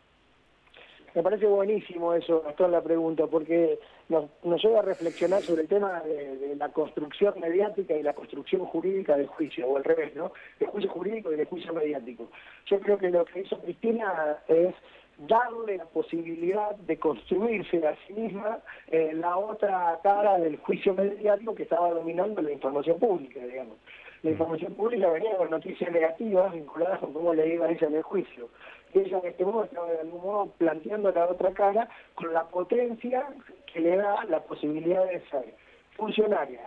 Me 1.14 1.22
parece 1.22 1.46
buenísimo 1.46 2.14
eso, 2.14 2.42
Gastón, 2.42 2.70
la 2.70 2.82
pregunta, 2.82 3.26
porque 3.26 3.78
nos, 4.08 4.28
lleva 4.62 4.80
a 4.80 4.82
reflexionar 4.82 5.42
sobre 5.42 5.62
el 5.62 5.68
tema 5.68 6.00
de, 6.00 6.54
la 6.56 6.68
construcción 6.68 7.34
mediática 7.40 7.94
y 7.96 8.02
la 8.02 8.12
construcción 8.12 8.64
jurídica 8.66 9.16
del 9.16 9.26
juicio, 9.26 9.66
o 9.66 9.76
al 9.76 9.84
revés, 9.84 10.14
¿no? 10.14 10.32
Del 10.60 10.68
juicio 10.68 10.90
jurídico 10.90 11.32
y 11.32 11.36
del 11.36 11.46
juicio 11.46 11.72
mediático. 11.72 12.30
Yo 12.66 12.78
creo 12.80 12.98
que 12.98 13.10
lo 13.10 13.24
que 13.24 13.40
hizo 13.40 13.58
Cristina 13.60 14.36
es 14.48 14.74
darle 15.18 15.76
la 15.76 15.84
posibilidad 15.86 16.76
de 16.76 16.98
construirse 16.98 17.84
a 17.86 17.96
sí 18.06 18.12
misma 18.12 18.60
eh, 18.86 19.12
la 19.14 19.36
otra 19.36 19.98
cara 20.02 20.38
del 20.38 20.58
juicio 20.58 20.94
mediático 20.94 21.54
que 21.54 21.64
estaba 21.64 21.90
dominando 21.90 22.40
la 22.40 22.52
información 22.52 22.98
pública, 22.98 23.40
digamos. 23.44 23.76
La 24.22 24.30
información 24.30 24.74
pública 24.74 25.08
venía 25.10 25.36
con 25.36 25.50
noticias 25.50 25.92
negativas 25.92 26.52
vinculadas 26.52 26.98
con 26.98 27.12
cómo 27.12 27.34
le 27.34 27.54
iba 27.54 27.66
a 27.66 27.70
ella 27.70 27.86
en 27.86 27.96
el 27.96 28.02
juicio. 28.02 28.48
Y 28.92 29.00
ella 29.00 29.18
en 29.18 29.26
este 29.26 29.44
modo 29.44 29.64
estaba 29.64 29.90
de 29.90 30.00
algún 30.00 30.22
modo 30.22 30.46
planteando 30.58 31.12
la 31.12 31.26
otra 31.26 31.52
cara 31.52 31.88
con 32.14 32.32
la 32.32 32.44
potencia 32.44 33.28
que 33.72 33.80
le 33.80 33.96
da 33.96 34.24
la 34.24 34.40
posibilidad 34.40 35.04
de 35.06 35.20
ser 35.28 35.54
funcionaria, 35.96 36.62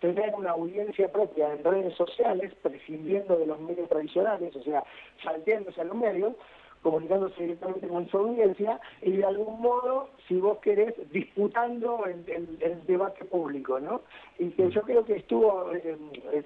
tener 0.00 0.34
una 0.34 0.50
audiencia 0.50 1.10
propia 1.10 1.52
en 1.52 1.64
redes 1.64 1.94
sociales, 1.94 2.52
prescindiendo 2.62 3.36
de 3.36 3.46
los 3.46 3.60
medios 3.60 3.88
tradicionales, 3.88 4.54
o 4.56 4.62
sea, 4.62 4.82
salteándose 5.22 5.80
a 5.80 5.84
los 5.84 5.96
medios, 5.96 6.34
comunicándose 6.82 7.42
directamente 7.42 7.86
con 7.88 8.08
su 8.08 8.18
audiencia 8.18 8.80
y 9.02 9.12
de 9.12 9.24
algún 9.24 9.60
modo, 9.60 10.08
si 10.28 10.36
vos 10.40 10.58
querés, 10.58 10.94
disputando 11.12 12.04
el, 12.06 12.24
el- 12.28 12.58
el 12.60 12.86
debate 12.86 13.24
público, 13.24 13.78
¿no? 13.80 14.02
Y 14.38 14.50
que 14.50 14.70
yo 14.70 14.82
creo 14.82 15.04
que 15.04 15.16
estuvo, 15.16 15.72
eh, 15.72 15.96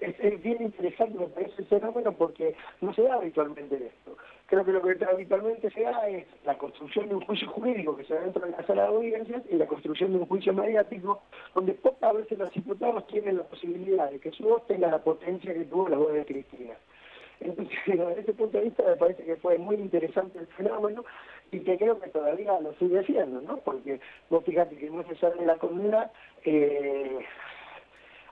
es, 0.01 0.15
es 0.21 0.43
bien 0.43 0.63
interesante, 0.63 1.19
me 1.19 1.27
parece 1.27 1.63
el 1.63 1.67
fenómeno, 1.69 2.13
porque 2.13 2.55
no 2.81 2.93
se 2.95 3.03
da 3.03 3.15
habitualmente 3.15 3.75
esto. 3.77 4.17
Creo 4.47 4.65
que 4.65 4.73
lo 4.73 4.81
que 4.83 5.05
habitualmente 5.05 5.71
se 5.71 5.83
da 5.83 6.09
es 6.09 6.25
la 6.45 6.57
construcción 6.57 7.09
de 7.09 7.17
un 7.17 7.23
juicio 7.23 7.49
jurídico 7.49 7.97
que 7.97 8.05
se 8.05 8.15
da 8.15 8.21
dentro 8.21 8.45
de 8.47 8.53
la 8.53 8.65
sala 8.67 8.83
de 8.83 8.89
audiencias 8.89 9.43
y 9.51 9.57
la 9.57 9.67
construcción 9.67 10.13
de 10.13 10.19
un 10.19 10.27
juicio 10.27 10.53
mediático 10.53 11.23
donde 11.55 11.73
pocas 11.75 12.15
veces 12.15 12.39
los 12.39 12.53
diputados 12.53 13.07
tienen 13.09 13.39
la 13.39 13.43
posibilidad 13.45 14.09
de 14.11 14.21
que 14.21 14.31
su 14.31 14.45
voz 14.45 14.65
tenga 14.69 14.89
la 14.89 15.03
potencia 15.03 15.53
que 15.53 15.65
tuvo 15.65 15.89
la 15.89 15.97
voz 15.97 16.13
de 16.13 16.25
Cristina. 16.25 16.75
Entonces, 17.41 17.77
desde 17.87 18.21
ese 18.21 18.33
punto 18.33 18.59
de 18.59 18.65
vista 18.65 18.83
me 18.83 18.97
parece 18.97 19.25
que 19.25 19.37
fue 19.37 19.59
muy 19.59 19.77
interesante 19.77 20.39
el 20.39 20.47
fenómeno 20.49 21.05
y 21.53 21.61
que 21.61 21.77
creo 21.79 22.01
que 22.01 22.09
todavía 22.11 22.59
lo 22.61 22.73
sigue 22.75 23.05
siendo, 23.05 23.41
¿no? 23.43 23.59
Porque 23.59 24.01
vos 24.31 24.45
fíjate 24.45 24.77
que 24.77 24.91
más 24.91 25.07
allá 25.09 25.31
de 25.31 25.47
la 25.47 25.57
condena 25.57 26.11
eh, 26.45 27.19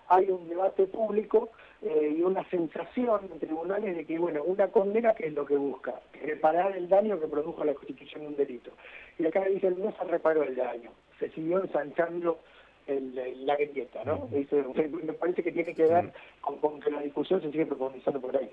hay 0.09 0.31
un 0.31 0.49
debate 0.49 0.87
público 0.87 1.51
eh, 1.83 2.15
y 2.19 2.23
una 2.23 2.49
sensación 2.51 3.29
en 3.33 3.39
tribunales 3.39 3.97
de 3.97 4.05
que, 4.05 4.19
bueno, 4.19 4.43
una 4.45 4.69
condena 4.69 5.15
que 5.15 5.27
es 5.27 5.33
lo 5.35 5.45
que 5.47 5.57
busca, 5.57 5.95
reparar 6.23 6.77
el 6.77 6.89
daño 6.89 7.21
que 7.21 7.27
produjo 7.27 7.65
la 7.65 7.75
constitución 7.75 8.23
de 8.23 8.27
un 8.29 8.37
delito. 8.37 8.71
Y 9.19 9.27
acá 9.27 9.45
dicen, 9.45 9.77
no 9.83 9.93
se 9.97 10.05
reparó 10.05 10.43
el 10.43 10.57
daño, 10.57 10.91
se 11.19 11.31
siguió 11.31 11.63
ensanchando 11.63 12.39
el- 12.87 13.47
la 13.47 13.57
grieta, 13.57 14.03
¿no? 14.05 14.29
Dice, 14.31 14.63
me 15.05 15.13
parece 15.15 15.43
que 15.43 15.53
tiene 15.53 15.75
que 15.75 15.85
ver 15.87 16.13
con, 16.41 16.59
con 16.59 16.81
que 16.81 16.91
la 16.91 17.01
discusión 17.01 17.41
se 17.41 17.51
sigue 17.51 17.67
profundizando 17.67 18.21
por 18.21 18.37
ahí. 18.37 18.51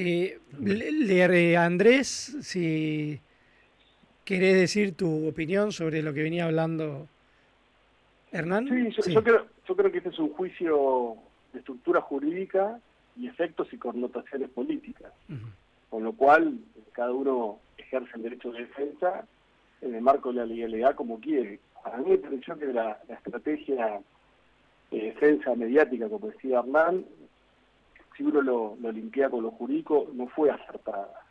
Eh, 0.00 0.38
le- 0.60 0.92
le- 0.92 1.56
Andrés, 1.56 2.36
si 2.42 3.20
querés 4.24 4.54
decir 4.54 4.94
tu 4.94 5.26
opinión 5.28 5.72
sobre 5.72 6.02
lo 6.02 6.12
que 6.14 6.22
venía 6.22 6.44
hablando 6.44 7.08
Hernán. 8.30 8.68
Sí, 8.68 8.90
yo, 8.96 9.12
yo 9.14 9.24
creo, 9.24 9.46
yo 9.66 9.76
creo 9.76 9.90
que 9.90 9.98
este 9.98 10.10
es 10.10 10.18
un 10.18 10.30
juicio 10.34 11.16
de 11.52 11.58
estructura 11.60 12.00
jurídica 12.00 12.78
y 13.16 13.26
efectos 13.26 13.72
y 13.72 13.78
connotaciones 13.78 14.50
políticas, 14.50 15.12
con 15.90 16.04
lo 16.04 16.12
cual 16.12 16.58
cada 16.92 17.12
uno 17.12 17.58
ejerce 17.78 18.10
el 18.16 18.22
derecho 18.22 18.52
de 18.52 18.60
defensa 18.60 19.26
en 19.80 19.94
el 19.94 20.02
marco 20.02 20.30
de 20.30 20.36
la 20.40 20.46
legalidad 20.46 20.94
como 20.94 21.18
quiere. 21.18 21.58
A 21.84 21.96
mí 21.96 22.10
me 22.10 22.18
pareció 22.18 22.56
que 22.58 22.66
la, 22.66 23.00
la 23.08 23.14
estrategia 23.14 24.00
de 24.90 24.98
defensa 25.00 25.54
mediática, 25.54 26.08
como 26.08 26.28
decía 26.28 26.58
Hernán, 26.60 27.04
si 28.18 28.24
uno 28.24 28.42
lo, 28.42 28.76
lo 28.80 28.90
linkea 28.90 29.30
con 29.30 29.44
lo 29.44 29.52
jurídico, 29.52 30.08
no 30.12 30.26
fue 30.26 30.50
acertada. 30.50 31.22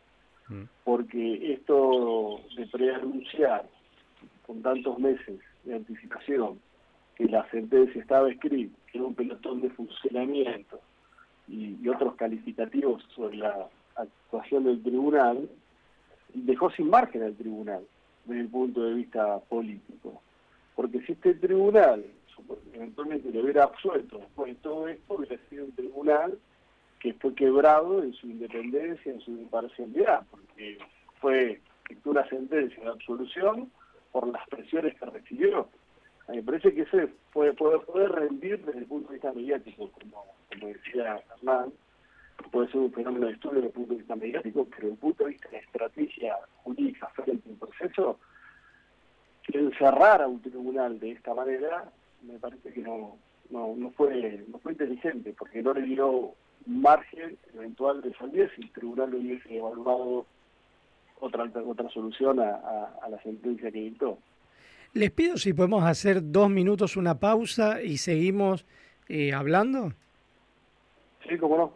Porque 0.86 1.54
esto 1.54 2.40
de 2.56 2.66
preanunciar 2.68 3.68
con 4.46 4.62
tantos 4.62 4.98
meses 4.98 5.42
de 5.66 5.76
anticipación 5.76 6.58
que 7.16 7.26
la 7.26 7.46
sentencia 7.52 8.02
estaba 8.02 8.32
escrita, 8.32 8.74
que 8.90 8.98
era 8.98 9.08
un 9.08 9.14
pelotón 9.14 9.60
de 9.60 9.70
funcionamiento 9.72 10.80
y, 11.50 11.76
y 11.82 11.90
otros 11.90 12.16
calificativos 12.16 13.04
sobre 13.14 13.36
la 13.36 13.68
actuación 13.98 14.64
del 14.64 14.82
tribunal, 14.82 15.50
dejó 16.34 16.72
sin 16.72 16.90
margen 16.90 17.24
al 17.24 17.36
tribunal 17.36 17.86
desde 18.24 18.42
el 18.42 18.48
punto 18.48 18.84
de 18.84 18.94
vista 18.94 19.40
político. 19.50 20.22
Porque 20.78 21.02
si 21.02 21.12
este 21.12 21.34
tribunal 21.34 22.06
eventualmente 22.74 23.32
lo 23.34 23.42
hubiera 23.42 23.64
absuelto 23.64 24.20
después 24.20 24.56
de 24.56 24.62
todo 24.62 24.88
esto, 24.88 25.16
hubiera 25.16 25.38
sido 25.50 25.66
un 25.66 25.72
tribunal 25.74 26.40
fue 27.14 27.34
quebrado 27.36 28.04
en 28.04 28.14
su 28.14 28.28
independencia, 28.28 29.12
en 29.12 29.20
su 29.22 29.32
imparcialidad, 29.32 30.26
porque 30.30 30.78
fue 31.20 31.62
una 32.06 32.28
sentencia 32.30 32.84
de 32.84 32.90
absolución 32.90 33.72
por 34.12 34.28
las 34.28 34.48
presiones 34.50 34.96
que 35.00 35.06
recibió. 35.06 35.70
A 36.28 36.32
mí 36.32 36.38
me 36.38 36.44
parece 36.44 36.74
que 36.74 36.82
ese 36.82 37.08
puede, 37.32 37.54
puede, 37.54 38.08
rendir 38.08 38.64
desde 38.66 38.80
el 38.80 38.86
punto 38.86 39.10
de 39.10 39.16
vista 39.16 39.32
mediático, 39.34 39.90
como, 39.92 40.26
como 40.52 40.68
decía 40.68 41.24
Hernán, 41.38 41.72
puede 42.52 42.68
ser 42.70 42.82
un 42.82 42.94
fenómeno 42.94 43.28
de 43.28 43.34
estudio 43.34 43.56
desde 43.56 43.68
el 43.68 43.74
punto 43.74 43.94
de 43.94 44.00
vista 44.00 44.16
mediático, 44.16 44.66
pero 44.66 44.82
desde 44.82 44.94
el 44.94 45.00
punto 45.00 45.24
de 45.24 45.30
vista 45.32 45.50
de 45.50 45.58
estrategia 45.58 46.36
jurídica 46.64 47.08
frente 47.10 47.48
a 47.48 47.52
un 47.52 47.60
proceso, 47.60 48.20
encerrar 49.48 50.22
a 50.22 50.28
un 50.28 50.42
tribunal 50.42 51.00
de 51.00 51.12
esta 51.12 51.34
manera 51.34 51.90
me 52.22 52.40
parece 52.40 52.74
que 52.74 52.82
no, 52.82 53.18
no, 53.50 53.76
no 53.76 53.92
fue 53.92 54.44
no 54.48 54.60
fue 54.60 54.74
inteligente, 54.74 55.34
porque 55.38 55.62
no 55.62 55.74
le 55.74 55.84
dio 55.84 56.34
margen 56.68 57.38
eventual 57.54 58.02
de 58.02 58.14
salida 58.16 58.48
si 58.56 58.62
el 58.64 58.72
tribunal 58.72 59.14
hubiese 59.16 59.58
evaluado 59.58 60.26
otra 61.20 61.46
otra 61.66 61.90
solución 61.90 62.40
a, 62.40 62.50
a- 62.56 63.00
a 63.04 63.10
la 63.10 63.22
sentencia 63.24 63.72
que 63.72 63.80
dictó. 63.80 64.20
Les 64.94 65.12
pido 65.12 65.38
si 65.38 65.54
podemos 65.54 65.84
hacer 65.84 66.20
dos 66.32 66.50
minutos 66.50 66.96
una 66.98 67.20
pausa 67.20 67.82
y 67.82 67.98
seguimos 67.98 68.66
eh, 69.10 69.34
hablando. 69.34 69.94
Sí, 71.28 71.38
cómo 71.38 71.58
no. 71.58 71.74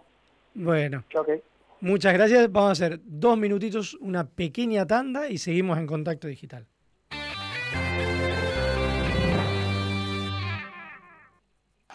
Bueno, 0.53 1.03
muchas 1.81 2.13
gracias. 2.13 2.51
Vamos 2.51 2.69
a 2.69 2.71
hacer 2.73 2.99
dos 3.03 3.37
minutitos, 3.37 3.95
una 3.95 4.25
pequeña 4.27 4.85
tanda 4.85 5.29
y 5.29 5.37
seguimos 5.37 5.77
en 5.77 5.87
contacto 5.87 6.27
digital. 6.27 6.65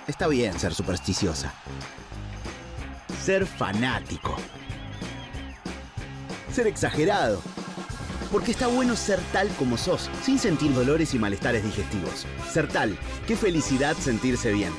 Está 0.07 0.29
bien 0.29 0.53
ser 0.59 0.73
supersticiosa. 0.73 1.53
Ser 3.27 3.45
fanático. 3.45 4.37
Ser 6.53 6.69
exagerado. 6.69 7.43
Porque 8.31 8.53
está 8.53 8.69
bueno 8.69 8.95
ser 8.95 9.19
tal 9.33 9.49
como 9.59 9.77
sos, 9.77 10.09
sin 10.23 10.39
sentir 10.39 10.73
dolores 10.73 11.13
y 11.13 11.19
malestares 11.19 11.65
digestivos. 11.65 12.25
Ser 12.49 12.69
tal, 12.69 12.97
qué 13.27 13.35
felicidad 13.35 13.97
sentirse 13.97 14.53
bien. 14.53 14.73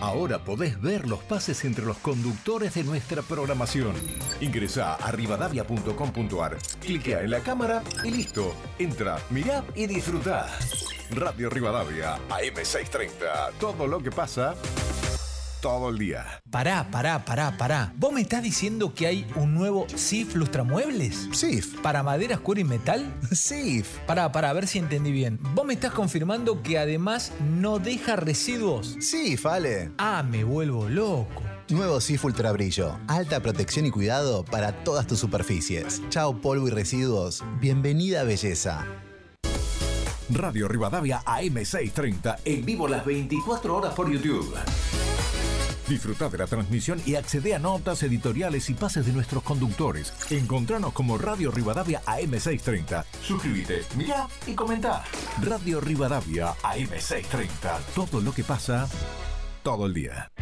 Ahora 0.00 0.38
podés 0.38 0.80
ver 0.80 1.08
los 1.08 1.18
pases 1.24 1.64
entre 1.64 1.84
los 1.84 1.96
conductores 1.96 2.74
de 2.74 2.84
nuestra 2.84 3.22
programación. 3.22 3.96
Ingresá 4.40 4.94
a 4.94 5.10
rivadavia.com.ar, 5.10 6.58
cliquea 6.80 7.22
en 7.22 7.30
la 7.32 7.40
cámara 7.40 7.82
y 8.04 8.12
listo. 8.12 8.54
Entra, 8.78 9.18
mirá 9.30 9.64
y 9.74 9.88
disfrutá. 9.88 10.46
Radio 11.10 11.50
Rivadavia, 11.50 12.18
AM630. 12.28 13.54
Todo 13.58 13.88
lo 13.88 14.00
que 14.00 14.12
pasa, 14.12 14.54
todo 15.62 15.88
el 15.88 15.96
día. 15.96 16.26
Pará, 16.50 16.90
pará, 16.90 17.24
pará, 17.24 17.56
pará. 17.56 17.94
¿Vos 17.96 18.12
me 18.12 18.20
estás 18.20 18.42
diciendo 18.42 18.92
que 18.92 19.06
hay 19.06 19.26
un 19.36 19.54
nuevo 19.54 19.86
SIF 19.94 20.34
Lustramuebles? 20.34 21.28
SIF. 21.32 21.80
¿Para 21.80 22.02
maderas, 22.02 22.40
cuero 22.40 22.60
y 22.60 22.64
metal? 22.64 23.14
SIF. 23.30 23.86
Pará, 24.06 24.30
pará, 24.32 24.50
a 24.50 24.52
ver 24.52 24.66
si 24.66 24.80
entendí 24.80 25.12
bien. 25.12 25.38
¿Vos 25.54 25.64
me 25.64 25.72
estás 25.72 25.92
confirmando 25.92 26.62
que 26.62 26.78
además 26.78 27.32
no 27.40 27.78
deja 27.78 28.16
residuos? 28.16 28.96
SIF, 29.00 29.46
Ale. 29.46 29.92
Ah, 29.98 30.24
me 30.28 30.44
vuelvo 30.44 30.88
loco. 30.88 31.42
Nuevo 31.70 32.00
SIF 32.00 32.24
Ultra 32.24 32.50
Brillo. 32.52 32.98
Alta 33.06 33.40
protección 33.40 33.86
y 33.86 33.90
cuidado 33.90 34.44
para 34.44 34.72
todas 34.84 35.06
tus 35.06 35.20
superficies. 35.20 36.02
Chao 36.10 36.36
polvo 36.42 36.66
y 36.66 36.70
residuos. 36.72 37.42
Bienvenida 37.60 38.24
belleza. 38.24 38.84
Radio 40.28 40.66
Rivadavia 40.66 41.22
AM630 41.24 42.38
en 42.44 42.64
vivo 42.64 42.88
las 42.88 43.04
24 43.04 43.76
horas 43.76 43.94
por 43.94 44.10
YouTube. 44.10 44.54
Disfruta 45.92 46.30
de 46.30 46.38
la 46.38 46.46
transmisión 46.46 47.02
y 47.04 47.16
accede 47.16 47.54
a 47.54 47.58
notas, 47.58 48.02
editoriales 48.02 48.70
y 48.70 48.74
pases 48.74 49.04
de 49.04 49.12
nuestros 49.12 49.42
conductores. 49.42 50.14
Encontranos 50.30 50.94
como 50.94 51.18
Radio 51.18 51.50
Rivadavia 51.50 52.00
AM630. 52.06 53.04
Suscríbete, 53.22 53.82
mira 53.94 54.26
y 54.46 54.54
comenta. 54.54 55.04
Radio 55.42 55.82
Rivadavia 55.82 56.54
AM630. 56.62 57.78
Todo 57.94 58.22
lo 58.22 58.32
que 58.32 58.42
pasa 58.42 58.88
todo 59.62 59.84
el 59.84 59.92
día. 59.92 60.32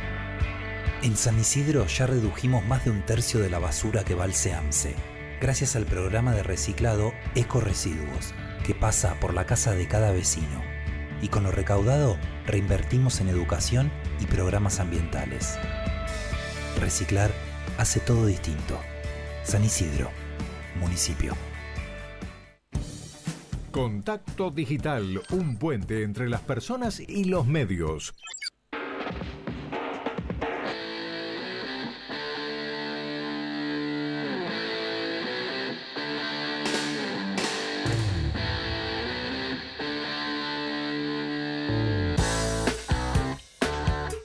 En 1.02 1.16
San 1.16 1.40
Isidro 1.40 1.84
ya 1.86 2.06
redujimos 2.06 2.64
más 2.64 2.84
de 2.84 2.92
un 2.92 3.02
tercio 3.04 3.40
de 3.40 3.50
la 3.50 3.58
basura 3.58 4.04
que 4.04 4.14
va 4.14 4.24
al 4.24 4.34
SEAMSE, 4.34 4.94
gracias 5.40 5.74
al 5.74 5.84
programa 5.84 6.32
de 6.32 6.44
reciclado 6.44 7.12
Eco 7.34 7.60
Residuos, 7.60 8.34
que 8.64 8.76
pasa 8.76 9.18
por 9.18 9.34
la 9.34 9.46
casa 9.46 9.72
de 9.72 9.88
cada 9.88 10.12
vecino. 10.12 10.69
Y 11.22 11.28
con 11.28 11.44
lo 11.44 11.50
recaudado, 11.50 12.16
reinvertimos 12.46 13.20
en 13.20 13.28
educación 13.28 13.90
y 14.20 14.26
programas 14.26 14.80
ambientales. 14.80 15.58
Reciclar 16.78 17.30
hace 17.78 18.00
todo 18.00 18.26
distinto. 18.26 18.78
San 19.44 19.64
Isidro, 19.64 20.10
municipio. 20.80 21.36
Contacto 23.70 24.50
Digital, 24.50 25.22
un 25.30 25.56
puente 25.56 26.02
entre 26.02 26.28
las 26.28 26.40
personas 26.40 27.00
y 27.00 27.24
los 27.24 27.46
medios. 27.46 28.14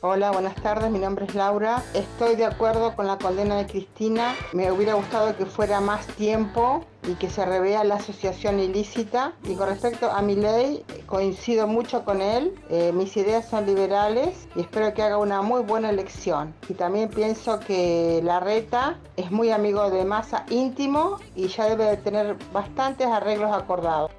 Hola, 0.07 0.29
buenas 0.29 0.53
tardes, 0.61 0.91
mi 0.91 0.99
nombre 0.99 1.25
es 1.25 1.33
Laura. 1.33 1.83
Estoy 1.95 2.35
de 2.35 2.45
acuerdo 2.45 2.95
con 2.95 3.07
la 3.07 3.17
condena 3.17 3.57
de 3.57 3.65
Cristina. 3.65 4.35
Me 4.53 4.71
hubiera 4.71 4.93
gustado 4.93 5.35
que 5.35 5.47
fuera 5.47 5.81
más 5.81 6.05
tiempo 6.05 6.85
y 7.07 7.15
que 7.15 7.27
se 7.27 7.43
revea 7.43 7.83
la 7.83 7.95
asociación 7.95 8.59
ilícita. 8.59 9.33
Y 9.45 9.55
con 9.55 9.67
respecto 9.67 10.11
a 10.11 10.21
mi 10.21 10.35
ley, 10.35 10.85
coincido 11.07 11.65
mucho 11.65 12.05
con 12.05 12.21
él. 12.21 12.53
Eh, 12.69 12.91
mis 12.93 13.17
ideas 13.17 13.49
son 13.49 13.65
liberales 13.65 14.47
y 14.55 14.59
espero 14.61 14.93
que 14.93 15.01
haga 15.01 15.17
una 15.17 15.41
muy 15.41 15.63
buena 15.63 15.89
elección. 15.89 16.53
Y 16.69 16.75
también 16.75 17.09
pienso 17.09 17.59
que 17.59 18.21
la 18.23 18.39
reta 18.39 18.99
es 19.17 19.31
muy 19.31 19.49
amigo 19.49 19.89
de 19.89 20.05
Massa 20.05 20.45
íntimo 20.51 21.17
y 21.35 21.47
ya 21.47 21.65
debe 21.67 21.85
de 21.85 21.97
tener 21.97 22.37
bastantes 22.53 23.07
arreglos 23.07 23.51
acordados. 23.51 24.11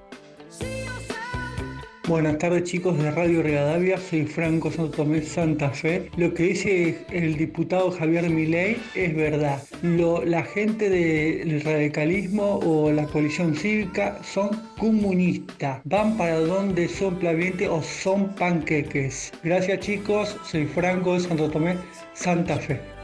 Buenas 2.09 2.39
tardes 2.39 2.63
chicos 2.65 2.97
de 2.99 3.11
Radio 3.11 3.43
Rivadavia, 3.43 3.99
soy 3.99 4.27
Franco 4.27 4.71
Santo 4.71 4.99
Tomé 4.99 5.23
Santa 5.23 5.71
Fe. 5.71 6.09
Lo 6.17 6.33
que 6.35 6.45
dice 6.45 6.99
el 7.11 7.37
diputado 7.37 7.91
Javier 7.91 8.31
Milei 8.31 8.77
es 8.95 9.15
verdad. 9.17 9.61
Lo- 9.83 10.25
la 10.25 10.45
gente 10.45 10.89
del 10.89 11.61
radicalismo 11.63 12.61
o 12.63 12.93
la 12.93 13.07
coalición 13.07 13.57
cívica 13.57 14.21
son 14.23 14.51
comunistas. 14.79 15.81
Van 15.85 16.17
para 16.17 16.39
donde 16.39 16.87
son 16.89 17.19
plaviente 17.19 17.69
o 17.69 17.83
son 17.83 18.29
panqueques. 18.37 19.33
Gracias 19.43 19.81
chicos, 19.81 20.37
soy 20.49 20.67
Franco 20.67 21.15
de 21.15 21.21
Santo 21.21 21.51
Tomé 21.51 21.75
Santa 22.15 22.57
Fe. 22.57 22.96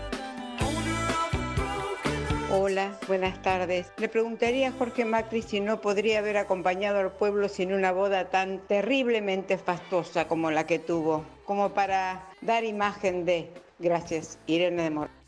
Buenas 3.13 3.43
tardes. 3.43 3.93
Le 3.99 4.09
preguntaría 4.09 4.69
a 4.69 4.73
Jorge 4.73 5.05
Macri 5.05 5.43
si 5.43 5.61
no 5.61 5.83
podría 5.83 6.21
haber 6.21 6.39
acompañado 6.39 6.99
al 6.99 7.13
pueblo 7.13 7.51
sin 7.51 7.75
una 7.75 7.93
boda 7.93 8.31
tan 8.31 8.61
terriblemente 8.61 9.59
fastuosa 9.59 10.27
como 10.29 10.51
la 10.51 10.65
que 10.65 10.79
tuvo, 10.79 11.23
como 11.45 11.75
para 11.75 12.27
dar 12.41 12.65
imagen 12.65 13.27
de. 13.27 13.51
Gracias, 13.79 14.39
Irene 14.47 14.89
de. 14.89 15.22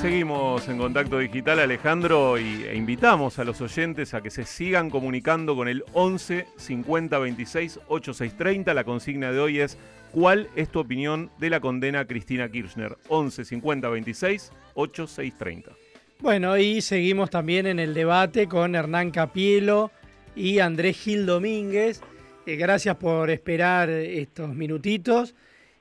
Seguimos 0.00 0.68
en 0.68 0.78
contacto 0.78 1.18
digital, 1.18 1.58
Alejandro, 1.58 2.38
y, 2.38 2.62
e 2.62 2.76
invitamos 2.76 3.40
a 3.40 3.44
los 3.44 3.60
oyentes 3.60 4.14
a 4.14 4.20
que 4.20 4.30
se 4.30 4.44
sigan 4.44 4.90
comunicando 4.90 5.56
con 5.56 5.66
el 5.66 5.82
11 5.92 6.46
50 6.56 7.18
26 7.18 7.80
8630. 7.88 8.74
La 8.74 8.84
consigna 8.84 9.32
de 9.32 9.40
hoy 9.40 9.58
es: 9.58 9.76
¿Cuál 10.12 10.50
es 10.54 10.68
tu 10.68 10.78
opinión 10.78 11.32
de 11.38 11.50
la 11.50 11.58
condena 11.58 11.98
a 11.98 12.04
Cristina 12.04 12.48
Kirchner? 12.48 12.96
11 13.08 13.44
50 13.44 13.88
26 13.88 14.52
8630. 14.74 15.72
Bueno, 16.20 16.56
y 16.56 16.80
seguimos 16.80 17.28
también 17.28 17.66
en 17.66 17.80
el 17.80 17.92
debate 17.92 18.46
con 18.46 18.76
Hernán 18.76 19.10
Capielo 19.10 19.90
y 20.36 20.60
Andrés 20.60 20.96
Gil 20.96 21.26
Domínguez. 21.26 22.02
Eh, 22.46 22.54
gracias 22.54 22.94
por 22.98 23.30
esperar 23.30 23.90
estos 23.90 24.54
minutitos. 24.54 25.34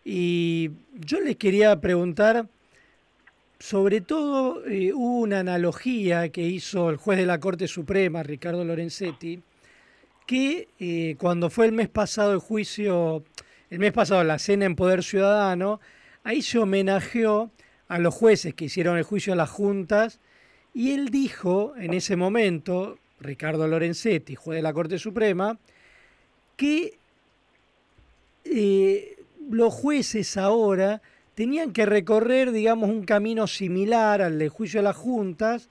Y 0.03 0.71
yo 0.95 1.19
les 1.19 1.35
quería 1.35 1.79
preguntar, 1.79 2.47
sobre 3.59 4.01
todo 4.01 4.65
eh, 4.65 4.93
hubo 4.93 5.21
una 5.21 5.39
analogía 5.39 6.29
que 6.29 6.43
hizo 6.43 6.89
el 6.89 6.97
juez 6.97 7.19
de 7.19 7.25
la 7.25 7.39
Corte 7.39 7.67
Suprema, 7.67 8.23
Ricardo 8.23 8.63
Lorenzetti, 8.63 9.41
que 10.25 10.67
eh, 10.79 11.15
cuando 11.17 11.49
fue 11.49 11.65
el 11.65 11.71
mes 11.71 11.89
pasado 11.89 12.33
el 12.33 12.39
juicio, 12.39 13.23
el 13.69 13.79
mes 13.79 13.93
pasado 13.93 14.23
la 14.23 14.39
cena 14.39 14.65
en 14.65 14.75
Poder 14.75 15.03
Ciudadano, 15.03 15.79
ahí 16.23 16.41
se 16.41 16.59
homenajeó 16.59 17.49
a 17.87 17.99
los 17.99 18.13
jueces 18.13 18.53
que 18.53 18.65
hicieron 18.65 18.97
el 18.97 19.03
juicio 19.03 19.33
a 19.33 19.37
las 19.37 19.49
juntas 19.49 20.19
y 20.73 20.91
él 20.91 21.09
dijo 21.09 21.73
en 21.77 21.93
ese 21.93 22.15
momento, 22.15 22.99
Ricardo 23.19 23.67
Lorenzetti, 23.67 24.35
juez 24.35 24.57
de 24.57 24.61
la 24.61 24.73
Corte 24.73 24.99
Suprema, 24.99 25.57
que 26.55 26.97
eh, 28.45 29.17
los 29.49 29.73
jueces 29.73 30.37
ahora 30.37 31.01
tenían 31.37 31.71
que 31.71 31.85
recorrer, 31.85 32.51
digamos, 32.51 32.89
un 32.89 33.03
camino 33.03 33.45
similar 33.45 34.23
al 34.23 34.39
del 34.39 34.49
juicio 34.49 34.79
a 34.79 34.83
las 34.83 34.95
juntas 34.95 35.69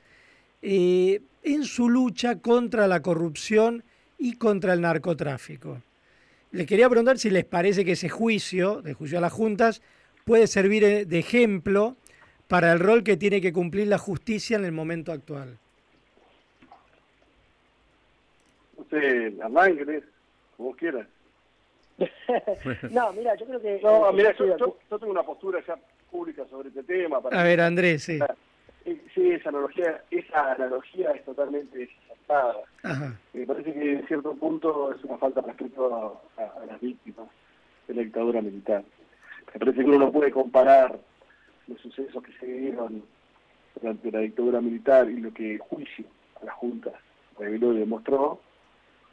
eh, 0.62 1.22
en 1.43 1.64
su 1.64 1.90
lucha 1.90 2.38
contra 2.38 2.86
la 2.86 3.02
corrupción 3.02 3.82
y 4.16 4.36
contra 4.36 4.74
el 4.74 4.80
narcotráfico. 4.80 5.82
Le 6.52 6.66
quería 6.66 6.88
preguntar 6.88 7.18
si 7.18 7.30
les 7.30 7.44
parece 7.44 7.84
que 7.84 7.93
ese 7.93 8.09
juicio, 8.09 8.80
del 8.80 8.94
juicio 8.94 9.18
a 9.18 9.20
las 9.20 9.32
juntas, 9.32 9.82
puede 10.24 10.47
servir 10.47 10.84
eh, 10.84 11.05
de 11.05 11.18
ejemplo 11.18 11.97
para 12.47 12.70
el 12.70 12.78
rol 12.78 13.02
que 13.02 13.16
tiene 13.16 13.40
que 13.40 13.52
cumplir 13.52 13.88
la 13.88 13.98
justicia 13.98 14.56
en 14.56 14.66
el 14.66 14.72
momento 14.72 15.10
actual. 15.10 15.59
No 18.78 18.84
sé, 18.88 19.34
querés, 19.76 20.05
como 20.56 20.76
quieras. 20.76 21.09
No, 22.90 23.12
mira, 23.12 23.35
yo 23.36 23.47
creo 23.47 23.60
que... 23.60 23.81
No, 23.82 24.09
eh, 24.10 24.12
mira, 24.12 24.35
yo, 24.36 24.44
de 24.47 24.56
yo- 24.59 24.77
yo 24.90 24.98
tengo 24.98 25.12
una 25.12 25.23
postura 25.23 25.62
ya 25.66 25.77
pública 26.10 26.44
sobre 26.51 26.68
este 26.68 26.82
tema. 26.82 27.20
para- 27.20 27.40
A 27.40 27.44
ver, 27.44 27.60
Andrés, 27.60 28.02
sí. 28.05 28.18
Sí, 29.14 29.31
esa 29.32 29.48
analogía, 29.48 30.02
esa 30.10 30.52
analogía 30.52 31.10
es 31.12 31.24
totalmente 31.24 31.77
desatada. 31.78 32.56
Ajá. 32.82 33.18
Me 33.32 33.47
parece 33.47 33.73
que 33.73 33.93
en 33.94 34.06
cierto 34.06 34.35
punto 34.35 34.93
es 34.94 35.02
una 35.05 35.18
falta 35.18 35.40
de 35.40 35.48
respeto 35.48 36.23
a, 36.39 36.43
a- 36.43 36.62
a 36.62 36.66
las 36.66 36.81
víctimas 36.81 37.27
de 37.89 37.94
la 37.94 38.02
dictadura 38.02 38.40
militar. 38.43 38.85
Me 39.52 39.59
parece 39.59 39.78
que 39.78 39.85
uno 39.90 39.98
no 39.98 40.12
puede 40.12 40.31
comparar 40.31 40.98
los 41.66 41.81
sucesos 41.81 42.23
que 42.23 42.32
se 42.39 42.47
dieron 42.47 43.02
durante 43.81 44.10
la 44.12 44.20
dictadura 44.20 44.60
militar 44.60 45.09
y 45.10 45.16
lo 45.20 45.32
que 45.32 45.55
el 45.55 45.59
juicio 45.59 46.05
a 46.40 46.44
las 46.44 46.55
juntas 46.55 46.94
reveló 47.39 47.73
y 47.73 47.78
demostró 47.78 48.40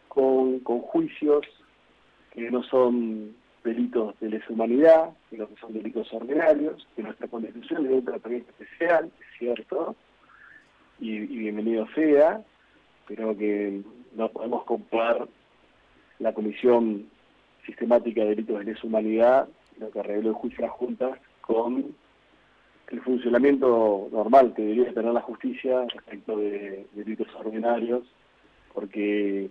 con, 0.08 0.60
con 0.60 0.82
juicios 0.82 1.46
que 2.34 2.50
no 2.50 2.64
son 2.64 3.36
delitos 3.64 4.20
de 4.20 4.30
lesa 4.30 4.46
humanidad, 4.50 5.12
sino 5.30 5.48
que 5.48 5.56
son 5.58 5.74
delitos 5.74 6.12
ordinarios, 6.14 6.88
que 6.96 7.04
nuestra 7.04 7.28
constitución 7.28 7.84
le 7.84 7.90
da 7.90 7.96
un 7.96 8.06
tratamiento 8.06 8.52
especial, 8.52 9.06
es 9.06 9.40
cierto, 9.40 9.96
y, 11.00 11.20
bienvenido 11.20 11.88
sea, 11.96 12.42
pero 13.08 13.38
que 13.38 13.82
no 14.16 14.30
podemos 14.30 14.64
comparar 14.66 15.28
la 16.20 16.34
Comisión 16.34 17.06
Sistemática 17.66 18.22
de 18.22 18.30
Delitos 18.30 18.60
de 18.60 18.66
Lesa 18.66 18.88
Humanidad, 18.88 19.48
lo 19.80 19.92
que 19.92 20.04
reveló 20.04 20.30
el 20.30 20.36
juicio 20.36 20.66
a 20.66 20.68
las 20.68 20.78
juntas, 20.78 21.20
con 21.42 21.96
el 22.88 23.02
funcionamiento 23.02 24.10
normal 24.12 24.54
que 24.56 24.62
debería 24.62 24.94
tener 24.94 25.14
la 25.14 25.22
justicia 25.22 25.86
respecto 25.94 26.38
de 26.38 26.86
delitos 26.94 27.28
ordinarios, 27.36 28.04
porque 28.74 29.50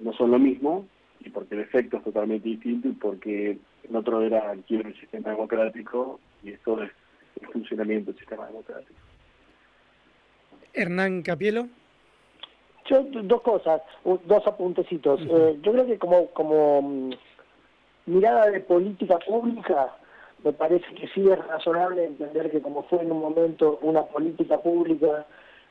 no 0.00 0.12
son 0.12 0.32
lo 0.32 0.38
mismo 0.38 0.86
y 1.26 1.30
porque 1.30 1.56
el 1.56 1.62
efecto 1.62 1.96
es 1.96 2.04
totalmente 2.04 2.48
distinto 2.48 2.88
y 2.88 2.92
porque 2.92 3.58
el 3.88 3.96
otro 3.96 4.22
era 4.22 4.52
el 4.52 4.62
quiebre 4.62 4.90
del 4.90 5.00
sistema 5.00 5.30
democrático 5.30 6.20
y 6.42 6.52
esto 6.52 6.80
es 6.82 6.90
el 7.40 7.48
funcionamiento 7.48 8.12
del 8.12 8.20
sistema 8.20 8.46
democrático. 8.46 8.94
Hernán 10.72 11.22
Capielo. 11.22 11.66
Yo, 12.88 13.02
dos 13.02 13.42
cosas, 13.42 13.82
dos 14.04 14.46
apuntecitos. 14.46 15.20
Eh, 15.22 15.58
yo 15.62 15.72
creo 15.72 15.86
que 15.86 15.98
como, 15.98 16.28
como 16.28 16.82
mm, 16.82 17.10
mirada 18.06 18.50
de 18.50 18.60
política 18.60 19.18
pública, 19.18 19.96
me 20.44 20.52
parece 20.52 20.86
que 20.94 21.08
sí 21.08 21.28
es 21.28 21.46
razonable 21.46 22.04
entender 22.04 22.50
que 22.52 22.60
como 22.60 22.84
fue 22.84 23.02
en 23.02 23.10
un 23.10 23.18
momento 23.18 23.80
una 23.82 24.04
política 24.04 24.58
pública 24.58 25.26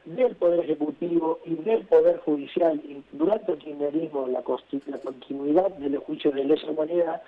del 0.06 0.36
Poder 0.36 0.62
Ejecutivo 0.62 1.40
y 1.46 1.56
del 1.56 1.86
Poder 1.86 2.20
Judicial 2.20 2.80
y 2.84 3.04
durante 3.12 3.54
el 3.54 3.58
kirchnerismo, 3.58 4.28
la, 4.28 4.44
la 4.88 4.98
continuidad 5.00 5.70
de 5.72 5.90
los 5.90 6.04
juicios 6.04 6.34
de 6.34 6.44
lesa 6.44 6.68
humanidad, 6.68 7.22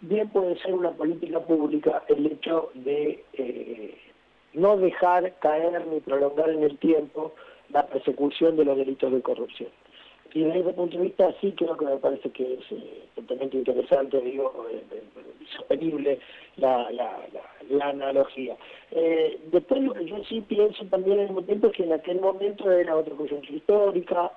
bien 0.00 0.28
puede 0.28 0.58
ser 0.60 0.74
una 0.74 0.92
política 0.92 1.40
pública 1.40 2.02
el 2.08 2.26
hecho 2.26 2.70
de 2.74 3.24
eh, 3.34 3.98
no 4.54 4.76
dejar 4.76 5.34
caer 5.40 5.86
ni 5.86 6.00
prolongar 6.00 6.50
en 6.50 6.62
el 6.62 6.78
tiempo 6.78 7.34
la 7.70 7.86
persecución 7.86 8.56
de 8.56 8.64
los 8.64 8.76
delitos 8.76 9.12
de 9.12 9.22
corrupción. 9.22 9.70
Y 10.32 10.42
desde 10.42 10.60
ese 10.60 10.72
punto 10.72 10.96
de 10.96 11.04
vista 11.04 11.34
sí 11.40 11.52
creo 11.56 11.76
que 11.76 11.86
me 11.86 11.96
parece 11.96 12.30
que 12.30 12.54
es 12.54 12.72
eh, 12.72 13.02
totalmente 13.20 13.56
interesante, 13.58 14.20
digo, 14.20 14.66
eh, 14.70 14.82
eh, 14.92 15.02
sostenible 15.56 16.18
la, 16.56 16.90
la, 16.92 17.18
la, 17.68 17.86
analogía. 17.86 18.56
Eh, 18.92 19.38
después 19.50 19.82
lo 19.82 19.94
que 19.94 20.04
yo 20.04 20.22
sí 20.24 20.40
pienso 20.42 20.84
también 20.86 21.18
al 21.20 21.26
mismo 21.26 21.42
tiempo 21.42 21.68
es 21.68 21.72
que 21.74 21.84
en 21.84 21.92
aquel 21.92 22.20
momento 22.20 22.70
era 22.70 22.96
otra 22.96 23.14
cuestión 23.14 23.42
histórica, 23.48 24.30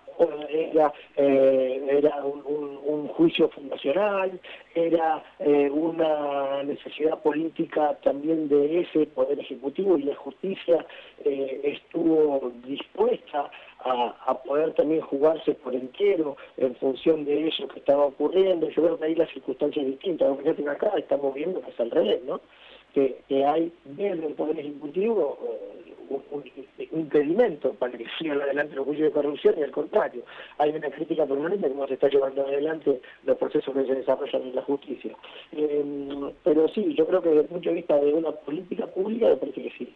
era, 0.50 0.94
era 1.16 2.24
un, 2.24 2.80
un, 2.86 3.08
juicio 3.10 3.50
fundacional, 3.50 4.40
era 4.76 5.24
una 5.72 6.64
necesidad 6.64 7.22
política 7.22 7.98
también 8.04 8.48
de 8.48 8.82
ese 8.82 9.08
Poder 9.08 9.40
Ejecutivo 9.40 9.98
y 9.98 10.04
la 10.04 10.16
justicia 10.16 10.86
estuvo 11.24 12.52
dispuesta 12.66 13.50
a, 13.86 14.44
poder 14.44 14.74
también 14.74 15.02
jugarse 15.02 15.54
por 15.56 15.74
entero 15.76 16.38
en 16.58 16.76
función 16.76 17.26
de 17.26 17.48
eso 17.48 17.68
que 17.68 17.80
estaba 17.80 18.06
ocurriendo. 18.06 18.70
Yo 18.70 18.84
creo 18.84 19.00
que 19.00 19.06
ahí 19.06 19.16
las 19.16 19.30
circunstancias 19.30 19.86
distintas. 19.86 20.30
Lo 20.30 20.56
que 20.56 20.70
acá 20.70 20.94
estamos 20.98 21.34
viendo 21.34 21.62
que 21.62 21.72
es 21.72 21.80
al 21.80 21.92
revés, 21.92 22.24
¿no? 22.24 22.42
Que, 22.94 23.18
hay 23.46 23.72
desde 23.86 24.28
el 24.28 24.34
Poder 24.34 24.60
Ejecutivo 24.60 25.40
eh, 25.42 25.94
un, 26.32 26.44
impedimento 26.92 27.74
para 27.74 27.98
que 27.98 28.06
sigan 28.20 28.40
adelante 28.40 28.76
los 28.76 28.86
juicios 28.86 29.08
de 29.08 29.14
corrupción 29.14 29.56
y 29.58 29.64
al 29.64 29.72
contrario, 29.72 30.24
hay 30.60 30.70
una 30.70 30.92
crítica 30.92 31.26
permanente 31.26 31.68
de 31.68 31.74
cómo 31.74 31.88
se 31.88 31.96
está 31.96 32.08
llevando 32.08 32.46
adelante 32.46 33.02
los 33.26 33.38
procesos 33.38 33.74
que 33.74 33.86
se 33.86 33.96
desarrollan 33.96 34.44
en 34.44 34.56
la 34.56 34.62
justicia. 34.62 35.16
Eh, 35.54 36.32
pero 36.44 36.68
sí, 36.70 36.94
yo 36.94 37.08
creo 37.08 37.22
que 37.22 37.30
desde 37.30 37.42
el 37.42 37.48
punto 37.48 37.70
de 37.70 37.76
vista 37.76 38.00
de 38.00 38.14
una 38.14 38.32
política 38.32 38.86
pública 38.86 39.30
me 39.30 39.38
parece 39.38 39.64
que 39.64 39.72
sí. 39.72 39.96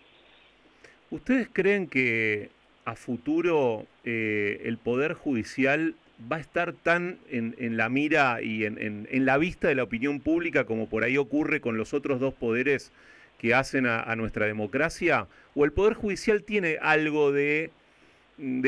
¿Ustedes 1.12 1.50
creen 1.54 1.88
que 1.88 2.50
a 2.88 2.96
futuro 2.96 3.86
eh, 4.06 4.62
el 4.64 4.78
Poder 4.78 5.14
Judicial 5.14 5.96
va 6.32 6.38
a 6.38 6.40
estar 6.40 6.72
tan 6.72 7.20
en, 7.30 7.76
la 7.76 7.90
mira 7.90 8.42
y 8.42 8.64
en, 8.64 9.06
la 9.26 9.38
vista 9.38 9.68
de 9.68 9.76
la 9.76 9.84
opinión 9.84 10.22
pública 10.22 10.64
como 10.64 10.88
por 10.88 11.04
ahí 11.04 11.18
ocurre 11.18 11.60
con 11.60 11.78
los 11.78 11.94
otros 11.94 12.22
dos 12.22 12.34
poderes 12.34 12.94
que 13.40 13.54
hacen 13.54 13.86
a, 13.88 14.16
nuestra 14.16 14.46
democracia? 14.46 15.28
¿O 15.54 15.66
el 15.66 15.74
Poder 15.74 15.96
Judicial 15.96 16.44
tiene 16.44 16.78
algo 16.82 17.34
de, 17.34 17.72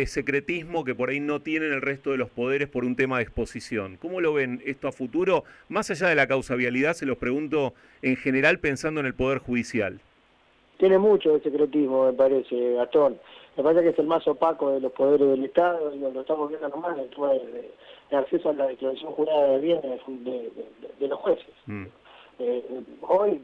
secretismo 0.05 0.83
que 0.83 0.93
por 0.93 1.09
ahí 1.09 1.21
no 1.21 1.39
tienen 1.39 1.71
el 1.71 1.81
resto 1.81 2.11
de 2.11 2.17
los 2.17 2.29
poderes 2.29 2.67
por 2.67 2.83
un 2.83 2.97
tema 2.97 3.17
de 3.17 3.23
exposición? 3.23 3.95
¿Cómo 4.01 4.19
lo 4.19 4.33
ven 4.33 4.61
esto 4.65 4.89
a 4.89 4.91
futuro? 4.91 5.45
Más 5.69 5.89
allá 5.91 6.09
de 6.09 6.15
la 6.15 6.27
causavialidad, 6.27 6.93
se 6.93 7.05
los 7.05 7.17
pregunto 7.17 7.73
en 8.01 8.17
general 8.17 8.59
pensando 8.59 8.99
en 8.99 9.05
el 9.05 9.13
Poder 9.13 9.39
Judicial. 9.39 10.01
Tiene 10.77 10.97
mucho 10.97 11.33
de 11.33 11.41
secretismo, 11.41 12.05
me 12.05 12.13
parece, 12.13 12.73
Gastón. 12.73 13.17
Me 13.59 13.63
parece 13.63 13.83
que 13.83 13.89
es 13.89 13.99
el 13.99 14.07
más 14.07 14.25
opaco 14.25 14.71
de 14.71 14.79
los 14.79 14.93
poderes 14.93 15.27
del 15.27 15.43
Estado, 15.43 15.93
y 15.93 15.99
lo 15.99 16.21
estamos 16.21 16.47
viendo 16.47 16.69
nomás 16.69 16.97
en 16.97 17.03
el 17.03 17.71
de, 18.09 18.15
acceso 18.15 18.51
a 18.51 18.53
la 18.53 18.67
declaración 18.67 19.11
jurada 19.11 19.47
de 19.49 19.59
bienes 19.59 20.01
de, 20.07 21.07
los 21.09 21.19
jueces. 21.19 21.53
Mm. 21.65 21.85
Eh, 22.39 22.63
hoy 23.01 23.41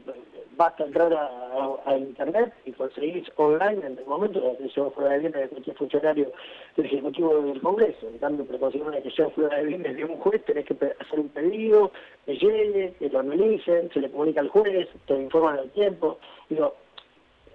basta 0.56 0.84
entrar 0.84 1.12
a, 1.12 1.96
Internet 1.98 2.54
y 2.64 2.72
conseguir 2.72 3.30
online 3.36 3.86
en 3.86 3.98
el 3.98 4.06
momento 4.06 4.40
de 4.40 4.46
la 4.46 4.52
declaración 4.52 4.88
jurada 4.88 5.12
de 5.12 5.18
bienes 5.18 5.40
de 5.42 5.48
cualquier 5.48 5.76
funcionario 5.76 6.32
del 6.76 6.86
Ejecutivo 6.86 7.42
del 7.42 7.60
Congreso. 7.60 8.08
En 8.08 8.16
cambio, 8.16 8.46
para 8.46 8.58
conseguir 8.58 8.86
una 8.86 8.96
declaración 8.96 9.30
jurada 9.32 9.56
de 9.58 9.64
bienes 9.64 9.96
de 9.96 10.04
un 10.06 10.16
juez 10.16 10.42
tenés 10.46 10.64
que 10.64 10.74
hacer 10.98 11.20
un 11.20 11.28
pedido, 11.28 11.92
que 12.24 12.38
llegue, 12.38 12.94
que 12.98 13.10
lo 13.10 13.18
analicen, 13.18 13.90
se 13.92 14.00
le 14.00 14.10
comunica 14.10 14.40
al 14.40 14.48
juez, 14.48 14.88
te 15.06 15.14
informan 15.14 15.58
al 15.58 15.70
tiempo. 15.72 16.18
Digo, 16.48 16.74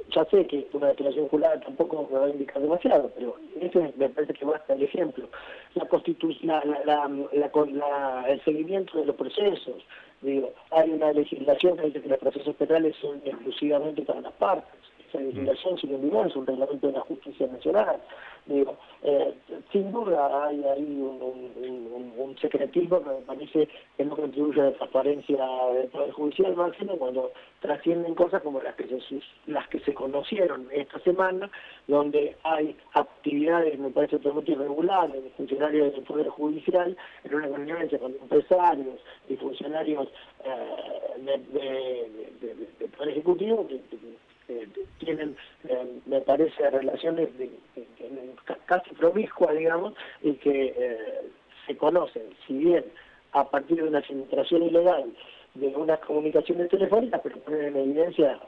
ya 0.09 0.25
sé 0.25 0.45
que 0.47 0.67
una 0.73 0.87
declaración 0.87 1.27
jurada 1.27 1.59
tampoco 1.59 2.07
me 2.11 2.17
va 2.17 2.25
a 2.25 2.29
indicar 2.29 2.61
demasiado, 2.61 3.11
pero 3.15 3.37
eso 3.59 3.93
me 3.95 4.09
parece 4.09 4.33
que 4.33 4.45
basta 4.45 4.73
el 4.73 4.83
ejemplo. 4.83 5.27
La 5.75 5.85
la, 6.85 8.25
el 8.27 8.43
seguimiento 8.43 8.99
de 8.99 9.05
los 9.05 9.15
procesos, 9.15 9.83
digo, 10.21 10.51
hay 10.71 10.89
una 10.89 11.13
legislación 11.13 11.77
que 11.77 11.87
dice 11.87 12.01
que 12.01 12.09
los 12.09 12.19
procesos 12.19 12.55
penales 12.55 12.95
son 12.97 13.21
exclusivamente 13.25 14.01
para 14.03 14.21
las 14.21 14.33
partes. 14.33 14.90
Esa 15.11 15.19
legislación 15.19 15.77
sin 15.77 15.95
olvidar 15.95 16.27
es 16.27 16.35
un 16.37 16.47
reglamento 16.47 16.87
de 16.87 16.93
la 16.93 17.01
justicia 17.01 17.45
nacional. 17.47 17.99
Digo, 18.45 18.77
eh, 19.03 19.33
sin 19.73 19.91
duda 19.91 20.47
hay 20.47 20.63
ahí 20.63 21.01
un, 21.01 22.37
secretismo 22.39 23.03
que 23.03 23.09
me 23.09 23.21
parece 23.25 23.67
que 23.97 24.05
no 24.05 24.15
contribuye 24.15 24.61
a 24.61 24.65
la 24.65 24.71
transparencia 24.71 25.45
del 25.73 25.87
Poder 25.89 26.11
Judicial, 26.11 26.55
máximo 26.55 26.97
cuando 26.97 27.31
trascienden 27.59 28.15
cosas 28.15 28.41
como 28.41 28.61
las 28.61 28.73
que 28.75 28.87
se, 28.87 29.21
las 29.47 29.67
que 29.67 29.79
se 29.81 29.93
conocieron 29.93 30.67
esta 30.71 30.97
semana, 30.99 31.51
donde 31.87 32.37
hay 32.43 32.75
actividades, 32.93 33.77
me 33.77 33.89
parece 33.89 34.17
totalmente 34.17 34.53
irregulares, 34.53 35.23
de 35.23 35.29
funcionarios 35.31 35.93
del 35.93 36.03
Poder 36.03 36.29
Judicial 36.29 36.97
en 37.25 37.35
una 37.35 37.49
connivencia 37.49 37.99
con 37.99 38.13
empresarios 38.13 38.99
y 39.27 39.35
funcionarios 39.35 40.07
eh, 40.45 41.41
del 42.79 42.89
Poder 42.91 43.09
Ejecutivo 43.09 43.67
que 43.67 43.81
tienen, 44.99 45.35
eh, 45.67 45.99
me 46.05 46.21
parece, 46.21 46.69
relaciones 46.69 47.37
de, 47.37 47.49
casi 48.65 48.93
promiscuas, 48.95 49.55
digamos, 49.55 49.93
y 50.21 50.33
que 50.33 50.73
eh, 50.77 51.21
se 51.65 51.77
conocen, 51.77 52.23
si 52.47 52.53
bien 52.53 52.85
a 53.33 53.49
partir 53.49 53.77
de 53.77 53.87
una 53.87 54.01
filtración 54.01 54.63
ilegal 54.63 55.05
de 55.53 55.67
unas 55.67 55.99
comunicaciones 55.99 56.69
telefónicas, 56.69 57.21
pero 57.23 57.37
ponen 57.39 57.65
en 57.65 57.77
evidencia 57.77 58.39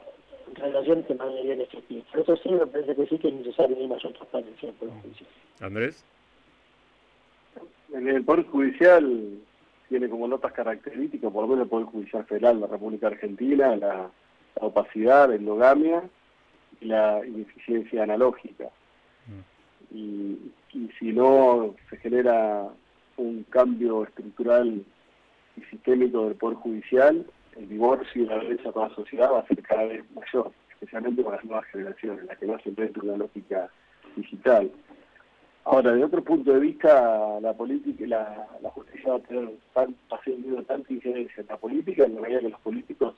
relaciones 0.54 1.06
que 1.06 1.14
no 1.14 1.26
deberían 1.28 1.60
existir. 1.60 2.04
Por 2.12 2.20
eso 2.20 2.36
sí 2.36 2.50
me 2.50 2.66
parece 2.66 2.94
que 2.94 3.06
sí 3.06 3.18
que 3.18 3.28
es 3.28 3.34
necesario 3.34 3.76
una 3.76 3.94
mayor 3.94 4.12
transparencia 4.12 4.68
en 4.68 4.74
el 4.74 4.78
Poder 4.78 4.94
Judicial. 5.02 5.30
Andrés. 5.60 6.04
En 7.92 8.08
el 8.08 8.24
Poder 8.24 8.46
Judicial 8.46 9.38
tiene 9.88 10.08
como 10.08 10.28
notas 10.28 10.52
características, 10.52 11.32
por 11.32 11.42
lo 11.42 11.48
menos 11.48 11.64
el 11.64 11.70
Poder 11.70 11.86
Judicial 11.86 12.24
Federal 12.24 12.56
de 12.56 12.60
la 12.62 12.66
República 12.66 13.06
Argentina, 13.08 13.76
la 13.76 14.10
la 14.60 14.66
opacidad, 14.66 15.28
la 15.28 15.34
endogamia 15.36 16.02
y 16.80 16.86
la 16.86 17.24
ineficiencia 17.26 18.02
analógica. 18.02 18.68
Mm. 19.26 19.96
Y, 19.96 20.50
si 20.98 21.12
no 21.12 21.72
se 21.88 21.96
genera 21.98 22.68
un 23.16 23.44
cambio 23.44 24.02
estructural 24.02 24.84
y 25.56 25.60
sistémico 25.70 26.24
del 26.24 26.34
Poder 26.34 26.56
Judicial, 26.58 27.24
el 27.56 27.68
divorcio 27.68 28.22
y 28.22 28.26
la 28.26 28.38
brecha 28.38 28.72
con 28.72 28.88
la 28.88 28.94
sociedad 28.96 29.32
va 29.32 29.38
a 29.40 29.46
ser 29.46 29.62
cada 29.62 29.84
vez 29.84 30.04
mayor, 30.10 30.50
especialmente 30.70 31.22
con 31.22 31.34
las 31.34 31.44
nuevas 31.44 31.64
generaciones, 31.66 32.24
las 32.24 32.38
que 32.38 32.46
no 32.46 32.58
se 32.58 32.70
enfrentan 32.70 33.08
una 33.08 33.18
lógica 33.18 33.70
digital. 34.16 34.68
Ahora, 35.62 35.92
de 35.92 36.04
otro 36.04 36.24
punto 36.24 36.52
de 36.52 36.60
vista, 36.60 37.38
la 37.40 37.52
política, 37.54 38.04
la, 38.06 38.48
la 38.60 38.70
justicia 38.70 39.12
va 39.12 39.16
a 39.16 39.20
tener 39.20 39.50
tan, 39.72 39.94
tanta 40.66 40.92
injerencia 40.92 41.40
en 41.40 41.46
la 41.46 41.56
política, 41.56 42.04
en 42.04 42.16
la 42.16 42.20
medida 42.20 42.40
que 42.40 42.48
los 42.50 42.60
políticos 42.60 43.14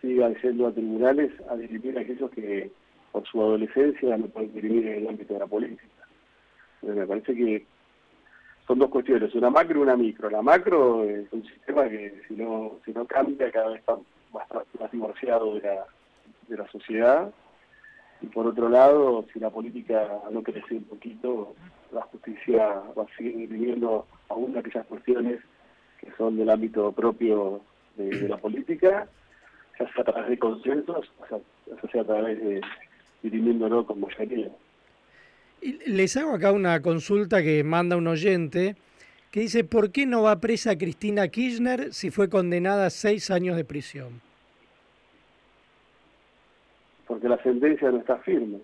sigan 0.00 0.34
yendo 0.42 0.66
a 0.66 0.72
tribunales 0.72 1.32
a 1.48 1.56
dirimir 1.56 1.98
a 1.98 2.02
aquellos 2.02 2.30
que 2.30 2.70
por 3.12 3.26
su 3.26 3.40
adolescencia 3.40 4.16
no 4.16 4.26
pueden 4.26 4.52
dirimir 4.54 4.86
en 4.86 5.02
el 5.02 5.08
ámbito 5.08 5.34
de 5.34 5.40
la 5.40 5.46
política. 5.46 6.06
me 6.82 7.06
parece 7.06 7.34
que 7.34 7.66
son 8.66 8.78
dos 8.78 8.90
cuestiones, 8.90 9.34
una 9.34 9.50
macro 9.50 9.80
y 9.80 9.82
una 9.82 9.96
micro. 9.96 10.30
La 10.30 10.42
macro 10.42 11.04
es 11.04 11.26
un 11.32 11.44
sistema 11.44 11.88
que 11.88 12.22
si 12.28 12.34
no, 12.34 12.76
si 12.84 12.92
no 12.92 13.04
cambia 13.04 13.50
cada 13.50 13.70
vez 13.70 13.80
está 13.80 13.96
más, 14.32 14.46
más 14.78 14.92
divorciado 14.92 15.54
de 15.54 15.60
la, 15.62 15.86
de 16.48 16.56
la 16.56 16.68
sociedad. 16.68 17.32
Y 18.22 18.26
por 18.26 18.46
otro 18.46 18.68
lado, 18.68 19.24
si 19.32 19.40
la 19.40 19.50
política 19.50 20.08
no 20.30 20.42
crece 20.42 20.74
un 20.74 20.84
poquito, 20.84 21.54
la 21.92 22.02
justicia 22.02 22.82
va 22.96 23.02
a 23.02 23.16
seguir 23.16 23.36
dirimiendo 23.48 24.06
aún 24.28 24.56
aquellas 24.56 24.86
cuestiones 24.86 25.40
que 25.98 26.12
son 26.16 26.36
del 26.36 26.50
ámbito 26.50 26.92
propio 26.92 27.60
de 27.96 28.28
la 28.28 28.36
política 28.36 29.08
ya 29.80 29.92
sea 29.92 30.02
a 30.02 30.04
través 30.04 30.30
de 30.30 30.38
consensos, 30.38 31.10
o 31.20 31.26
sea, 31.26 31.38
sea 31.90 32.02
a 32.02 32.04
través 32.04 32.40
de 32.40 32.60
dirimiéndolo 33.22 33.84
con 33.86 34.00
mayoría. 34.00 34.50
Les 35.86 36.16
hago 36.16 36.34
acá 36.34 36.52
una 36.52 36.80
consulta 36.80 37.42
que 37.42 37.62
manda 37.64 37.96
un 37.96 38.06
oyente 38.06 38.76
que 39.30 39.40
dice, 39.40 39.62
¿por 39.62 39.92
qué 39.92 40.06
no 40.06 40.22
va 40.22 40.40
presa 40.40 40.76
Cristina 40.76 41.28
Kirchner 41.28 41.92
si 41.92 42.10
fue 42.10 42.28
condenada 42.28 42.86
a 42.86 42.90
seis 42.90 43.30
años 43.30 43.56
de 43.56 43.64
prisión? 43.64 44.20
Porque 47.06 47.28
la 47.28 47.40
sentencia 47.42 47.90
no 47.90 47.98
está 47.98 48.16
firme. 48.18 48.58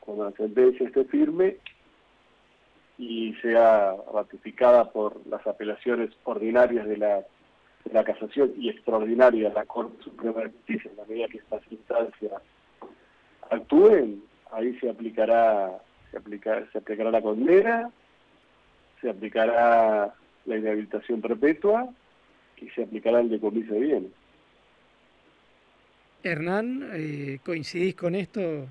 Cuando 0.00 0.24
la 0.24 0.32
sentencia 0.32 0.86
esté 0.86 1.04
firme 1.04 1.56
y 2.98 3.34
sea 3.42 3.94
ratificada 4.12 4.90
por 4.90 5.26
las 5.26 5.46
apelaciones 5.46 6.10
ordinarias 6.24 6.86
de 6.86 6.96
la 6.96 7.24
de 7.84 7.92
la 7.92 8.04
casación 8.04 8.52
y 8.58 8.68
extraordinaria 8.68 9.48
de 9.48 9.54
la 9.54 9.64
Corte 9.64 10.02
Suprema 10.02 10.42
de 10.42 10.50
Justicia, 10.50 10.90
en 10.90 10.96
la 10.96 11.04
medida 11.06 11.28
que 11.28 11.38
estas 11.38 11.62
instancias 11.70 12.32
actúen, 13.50 14.22
ahí 14.52 14.78
se 14.78 14.90
aplicará, 14.90 15.80
se 16.10 16.18
aplica, 16.18 16.66
se 16.72 16.78
aplicará 16.78 17.10
la 17.10 17.22
condena, 17.22 17.90
se 19.00 19.10
aplicará 19.10 20.14
la 20.46 20.56
inhabilitación 20.56 21.20
perpetua 21.20 21.88
y 22.58 22.68
se 22.70 22.84
aplicará 22.84 23.20
el 23.20 23.30
decomiso 23.30 23.72
de 23.74 23.80
bienes. 23.80 24.12
Hernán, 26.22 26.90
eh, 26.92 27.38
¿coincidís 27.44 27.94
con 27.94 28.14
esto? 28.14 28.66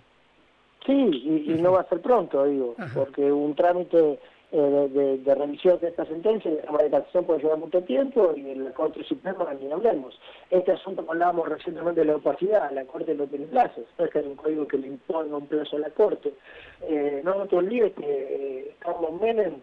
Sí, 0.86 0.94
y, 0.94 1.62
no 1.62 1.74
va 1.74 1.82
a 1.82 1.90
ser 1.90 2.02
pronto, 2.02 2.46
digo, 2.46 2.76
porque 2.94 3.32
un 3.32 3.54
trámite 3.56 4.20
eh, 4.52 5.20
de, 5.24 5.36
revisión 5.36 5.80
de 5.80 5.90
esta 5.90 6.06
sentencia 6.06 6.50
la 6.50 6.90
Casación 6.90 7.24
puede 7.26 7.42
llevar 7.42 7.60
mucho 7.60 7.84
tiempo 7.84 8.34
y 8.36 8.50
en 8.50 8.64
la 8.64 8.72
Corte 8.72 9.04
Suprema 9.04 9.46
ni 9.54 9.72
hablemos. 9.72 10.20
Este 10.50 10.72
asunto 10.72 11.06
hablábamos 11.08 11.48
recientemente 11.50 12.00
de 12.02 12.08
la 12.08 12.16
opacidad, 12.16 12.72
la 12.72 12.84
Corte 12.86 13.14
no 13.14 13.28
tiene 13.28 13.46
plazos, 13.46 13.86
no 14.00 14.06
es 14.06 14.12
que 14.12 14.18
hay 14.18 14.26
un 14.26 14.36
código 14.36 14.68
que 14.68 14.80
le 14.80 14.88
imponga 14.88 15.38
un 15.38 15.46
plazo 15.46 15.76
a 15.76 15.80
la 15.82 15.92
Corte. 15.92 16.34
Eh, 16.82 17.22
no 17.24 17.46
te 17.46 17.58
olvides 17.58 17.94
que 17.94 18.02
eh, 18.08 18.76
Carlos 18.80 19.22
Menem 19.22 19.62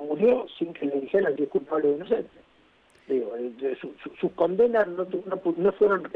murió 0.00 0.46
sin 0.58 0.72
que 0.72 0.86
le 0.86 1.00
dijeran 1.00 1.36
que 1.36 1.44
es 1.44 1.48
culpable 1.48 1.90
o 1.90 1.94
inocente. 1.94 2.30
Digo, 3.06 3.36
sus 4.18 4.32
condenas 4.32 4.88
no, 4.88 5.06
no, 5.26 5.72
fueron 5.72 6.10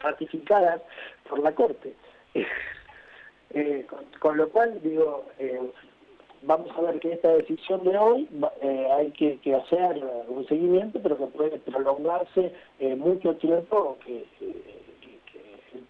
ratificadas 0.00 0.82
por 1.26 1.38
la 1.38 1.54
Corte. 1.54 1.94
con, 4.20 4.36
lo 4.36 4.48
cual, 4.50 4.78
digo, 4.82 5.24
vamos 6.42 6.70
a 6.76 6.80
ver 6.80 7.00
que 7.00 7.12
esta 7.12 7.28
decisión 7.32 7.84
de 7.84 7.96
hoy 7.96 8.28
eh, 8.62 8.86
hay 8.96 9.10
que, 9.12 9.54
hacer 9.54 10.02
un 10.28 10.46
seguimiento, 10.46 11.00
pero 11.02 11.16
que 11.18 11.26
puede 11.26 11.58
prolongarse 11.58 12.52
eh, 12.78 12.94
mucho 12.94 13.34
tiempo 13.36 13.98
que, 14.04 14.24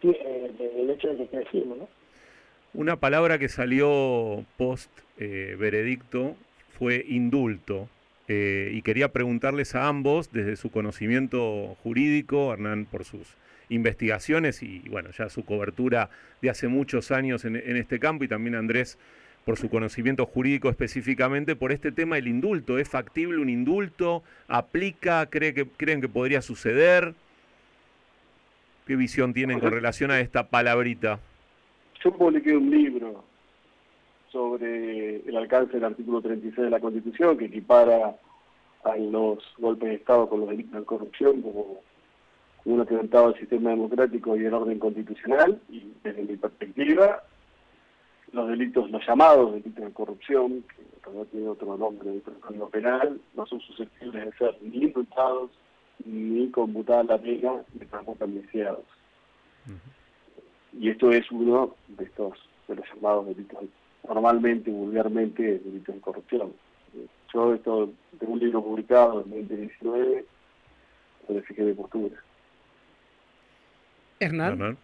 el, 0.03 0.91
hecho 0.91 1.15
de 1.15 1.27
que 1.27 1.45
firme. 1.47 1.77
¿no? 1.77 1.89
Una 2.75 2.97
palabra 2.97 3.39
que 3.39 3.49
salió 3.49 4.45
post 4.57 4.91
eh, 5.19 5.57
veredicto 5.59 6.35
fue 6.79 7.05
indulto. 7.09 7.89
y 8.29 8.83
quería 8.83 9.13
preguntarles 9.13 9.75
a 9.77 9.87
ambos, 9.87 10.33
desde 10.33 10.57
su 10.57 10.71
conocimiento 10.71 11.77
jurídico, 11.83 12.53
Hernán 12.53 12.87
por 12.87 13.05
sus 13.05 13.37
investigaciones 13.69 14.63
y, 14.63 14.81
bueno, 14.89 15.11
ya 15.17 15.29
su 15.29 15.45
cobertura 15.45 16.11
de 16.43 16.51
hace 16.51 16.67
muchos 16.67 17.13
años 17.13 17.45
en 17.45 17.77
este 17.77 17.99
campo, 18.01 18.25
y 18.25 18.29
también 18.29 18.57
Andrés 18.57 18.99
por 19.47 19.57
su 19.57 19.71
conocimiento 19.71 20.27
jurídico 20.27 20.69
específicamente, 20.69 21.55
por 21.55 21.71
este 21.71 21.93
tema 21.93 22.17
del 22.17 22.27
indulto. 22.27 22.81
¿Es 22.81 22.89
factible 22.89 23.41
un 23.41 23.49
indulto? 23.49 24.25
¿Aplica? 24.49 25.25
¿Cree 25.27 25.55
que, 25.55 25.69
¿Creen 25.69 26.01
que 26.01 26.09
podría 26.09 26.43
suceder? 26.43 27.15
¿Qué 28.89 28.97
visión 28.97 29.33
tienen 29.33 29.61
con 29.61 29.71
relación 29.71 30.11
a 30.11 30.19
esta 30.19 30.49
palabrita? 30.49 31.21
Yo 32.03 32.13
publiqué 32.17 32.57
un 32.57 32.71
libro 32.73 33.23
sobre 34.33 35.19
el 35.19 35.37
alcance 35.37 35.75
del 35.75 35.85
artículo 35.85 36.21
36 36.21 36.65
de 36.65 36.71
la 36.71 36.81
Constitución 36.81 37.39
que 37.39 37.45
equipara 37.45 38.17
a 38.83 38.97
los 38.97 39.39
golpes 39.59 39.91
de 39.91 39.95
Estado 39.95 40.29
con 40.29 40.41
los 40.41 40.49
delitos 40.49 40.81
de 40.81 40.85
corrupción 40.85 41.41
como 41.43 41.83
un 42.65 42.81
atentado 42.81 43.29
al 43.29 43.39
sistema 43.39 43.71
democrático 43.71 44.37
y 44.37 44.45
el 44.45 44.55
orden 44.55 44.81
constitucional 44.81 45.61
y 45.71 45.93
desde 46.03 46.23
mi 46.25 46.37
perspectiva 46.37 47.23
los 48.33 48.49
delitos, 48.49 48.91
los 48.91 49.07
llamados 49.07 49.53
delitos 49.53 49.85
de 49.85 49.93
corrupción, 49.93 50.63
que 50.63 50.83
todavía 51.03 51.31
tiene 51.31 51.49
otro 51.49 51.77
nombre 51.77 52.11
dentro 52.11 52.33
del 52.33 52.43
Código 52.43 52.69
Penal, 52.69 53.21
no 53.35 53.47
son 53.47 53.61
susceptibles 53.61 54.25
de 54.25 54.33
ser 54.33 54.57
ni 54.63 54.85
imputados 54.85 55.51
ni 56.05 56.51
conmutada 56.51 57.05
la 57.05 57.19
pena, 57.19 57.53
ni 57.79 57.87
tampoco 57.87 58.25
amnistiados. 58.25 58.85
Y 60.79 60.91
esto 60.91 61.11
es 61.11 61.31
uno 61.31 61.75
de 61.89 62.05
estos, 62.05 62.39
de 62.69 62.77
los 62.77 62.85
llamados 62.95 63.27
delitos, 63.27 63.65
normalmente, 64.07 64.71
vulgarmente, 64.71 65.59
delitos 65.59 65.95
de 65.95 66.01
corrupción. 66.01 66.53
Yo 67.33 67.55
esto 67.55 67.91
tengo 68.19 68.35
un 68.35 68.39
libro 68.39 68.63
publicado 68.63 69.23
en 69.23 69.31
2019 69.31 70.25
donde 71.27 71.43
fijé 71.43 71.65
de 71.65 71.75
postura. 71.75 72.17
Hernán. 74.21 74.79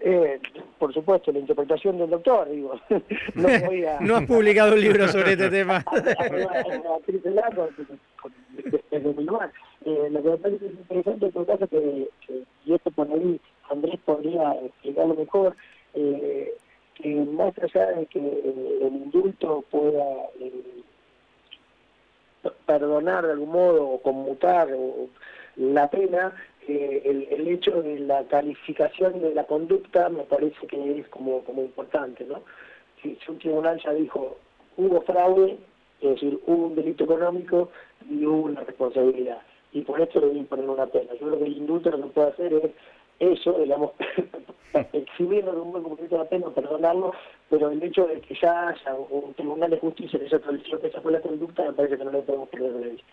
Eh, 0.00 0.40
por 0.78 0.92
supuesto, 0.94 1.32
la 1.32 1.40
interpretación 1.40 1.98
del 1.98 2.10
doctor, 2.10 2.48
digo. 2.48 2.80
no, 3.34 3.48
voy 3.66 3.84
a... 3.84 4.00
no 4.00 4.16
has 4.16 4.26
publicado 4.26 4.74
un 4.74 4.80
libro 4.80 5.08
sobre 5.08 5.32
este 5.32 5.50
tema. 5.50 5.84
eh, 9.84 10.08
lo 10.10 10.22
que 10.22 10.30
me 10.30 10.36
parece 10.36 10.66
interesante 10.66 11.26
en 11.26 11.32
todo 11.32 11.46
caso 11.46 11.66
que, 11.68 12.08
y 12.66 12.74
esto 12.74 12.90
por 12.90 13.10
ahí 13.10 13.40
Andrés 13.70 13.98
podría 14.04 14.52
explicarlo 14.64 15.14
mejor, 15.14 15.56
eh, 15.94 16.54
que 16.94 17.14
más 17.14 17.54
allá 17.58 17.86
de 17.92 18.06
que 18.06 18.18
el 18.18 18.92
indulto 18.92 19.64
pueda 19.70 20.04
eh, 20.40 20.82
perdonar 22.66 23.26
de 23.26 23.32
algún 23.32 23.50
modo 23.50 23.88
o 23.88 24.02
conmutar 24.02 24.68
o, 24.72 25.08
la 25.56 25.90
pena, 25.90 26.32
el, 26.68 27.26
el, 27.30 27.48
hecho 27.48 27.82
de 27.82 27.98
la 27.98 28.22
calificación 28.24 29.20
de 29.20 29.34
la 29.34 29.44
conducta 29.44 30.08
me 30.08 30.22
parece 30.22 30.66
que 30.66 31.00
es 31.00 31.08
como, 31.08 31.42
como 31.42 31.62
importante, 31.62 32.24
¿no? 32.24 32.42
Si, 33.02 33.18
un 33.28 33.38
tribunal 33.38 33.80
ya 33.82 33.92
dijo, 33.92 34.36
hubo 34.76 35.00
fraude, 35.02 35.58
es 36.00 36.10
decir, 36.10 36.38
hubo 36.46 36.66
un 36.66 36.74
delito 36.76 37.04
económico 37.04 37.70
y 38.08 38.24
hubo 38.24 38.42
una 38.42 38.60
responsabilidad, 38.60 39.38
y 39.72 39.80
por 39.80 40.00
esto 40.00 40.20
le 40.20 40.44
poner 40.44 40.68
una 40.68 40.86
pena. 40.86 41.12
Yo 41.14 41.26
creo 41.26 41.38
que 41.38 41.46
el 41.46 41.56
indulto 41.56 41.90
lo 41.90 42.02
que 42.02 42.10
puede 42.10 42.28
hacer 42.28 42.52
es 42.52 42.70
eso, 43.18 43.58
digamos, 43.58 43.92
exhibirlo 44.92 45.52
de 45.52 45.60
un 45.60 45.72
buen 45.72 45.82
cumplimiento 45.82 46.16
de 46.16 46.24
la 46.24 46.28
pena, 46.28 46.54
perdonarlo, 46.54 47.12
pero 47.50 47.70
el 47.70 47.82
hecho 47.82 48.06
de 48.06 48.20
que 48.20 48.34
ya 48.40 48.68
haya 48.68 48.94
un 48.94 49.34
tribunal 49.34 49.70
de 49.70 49.78
justicia 49.78 50.18
que 50.18 50.26
haya 50.26 50.36
establecido 50.36 50.80
que 50.80 50.86
esa 50.88 51.00
fue 51.00 51.12
la 51.12 51.20
conducta, 51.20 51.64
me 51.64 51.72
parece 51.72 51.98
que 51.98 52.04
no 52.04 52.12
lo 52.12 52.22
podemos 52.24 52.48
perder 52.48 52.72
de 52.72 52.88
vista. 52.90 53.12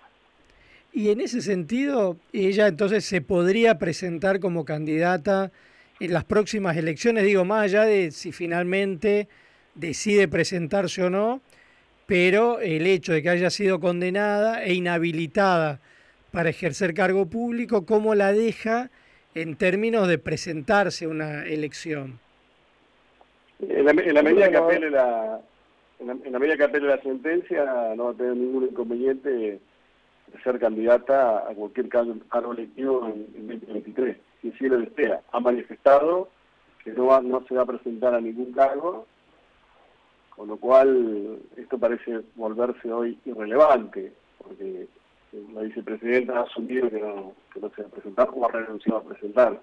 Y 0.94 1.10
en 1.10 1.19
ese 1.19 1.41
sentido, 1.41 2.18
ella 2.32 2.68
entonces 2.68 3.03
se 3.03 3.22
podría 3.22 3.77
presentar 3.77 4.40
como 4.40 4.64
candidata 4.64 5.52
en 5.99 6.14
las 6.14 6.23
próximas 6.23 6.77
elecciones, 6.77 7.23
digo, 7.26 7.44
más 7.45 7.64
allá 7.64 7.84
de 7.84 8.11
si 8.11 8.32
finalmente 8.32 9.27
decide 9.76 10.27
presentarse 10.27 11.03
o 11.03 11.10
no, 11.10 11.41
pero 12.06 12.60
el 12.60 12.86
hecho 12.86 13.14
de 13.14 13.22
que 13.22 13.30
haya 13.30 13.49
sido 13.49 13.80
condenada 13.80 14.64
e 14.64 14.73
inhabilitada 14.73 15.80
para 16.32 16.49
ejercer 16.49 16.94
cargo 16.94 17.26
público, 17.26 17.86
¿cómo 17.86 18.14
la 18.15 18.32
deja 18.32 18.91
en 19.36 19.57
términos 19.57 20.07
de 20.07 20.18
presentarse 20.18 21.06
a 21.06 21.10
una 21.10 21.45
elección? 21.45 22.20
En 23.60 23.86
la, 23.86 23.94
medida 24.24 24.49
que 24.49 24.57
apele 24.57 24.90
la, 24.90 25.40
en 25.99 26.32
la 26.32 26.40
medida 26.40 26.57
que 26.57 26.64
apele 26.64 26.88
la 26.88 27.02
sentencia, 27.02 27.94
no 27.95 28.06
va 28.06 28.12
a 28.12 28.16
tener 28.16 28.36
ningún 28.36 28.64
inconveniente 28.64 29.60
ser 30.44 30.60
candidata 30.60 31.49
a 31.49 31.53
cualquier 31.53 31.90
cargo 31.90 32.53
electivo 32.53 33.07
en, 33.07 33.48
2023, 33.48 34.18
si 34.41 34.52
así 34.52 34.68
lo 34.68 34.78
desea. 34.80 35.22
Ha 35.32 35.40
manifestado 35.40 36.30
que 36.84 36.91
no, 36.91 37.07
va, 37.07 37.22
no 37.22 37.45
se 37.48 37.56
va 37.56 37.64
a 37.64 37.68
presentar 37.68 38.14
a 38.14 38.22
ningún 38.22 38.52
cargo, 38.53 39.06
con 40.30 40.48
lo 40.48 40.57
cual 40.57 41.40
esto 41.56 41.78
parece 41.78 42.22
volverse 42.36 42.91
hoy 42.91 43.18
irrelevante, 43.26 44.12
porque 44.38 44.88
la 45.53 45.62
vicepresidenta 45.62 46.40
ha 46.40 46.44
asumido 46.44 46.90
que 46.90 46.99
no, 46.99 47.34
se 47.53 47.60
va 47.60 47.88
a 47.88 47.91
presentar 47.91 48.30
o 48.34 48.45
ha 48.45 48.52
renunciado 48.52 48.99
a 48.99 49.03
presentarse. 49.03 49.62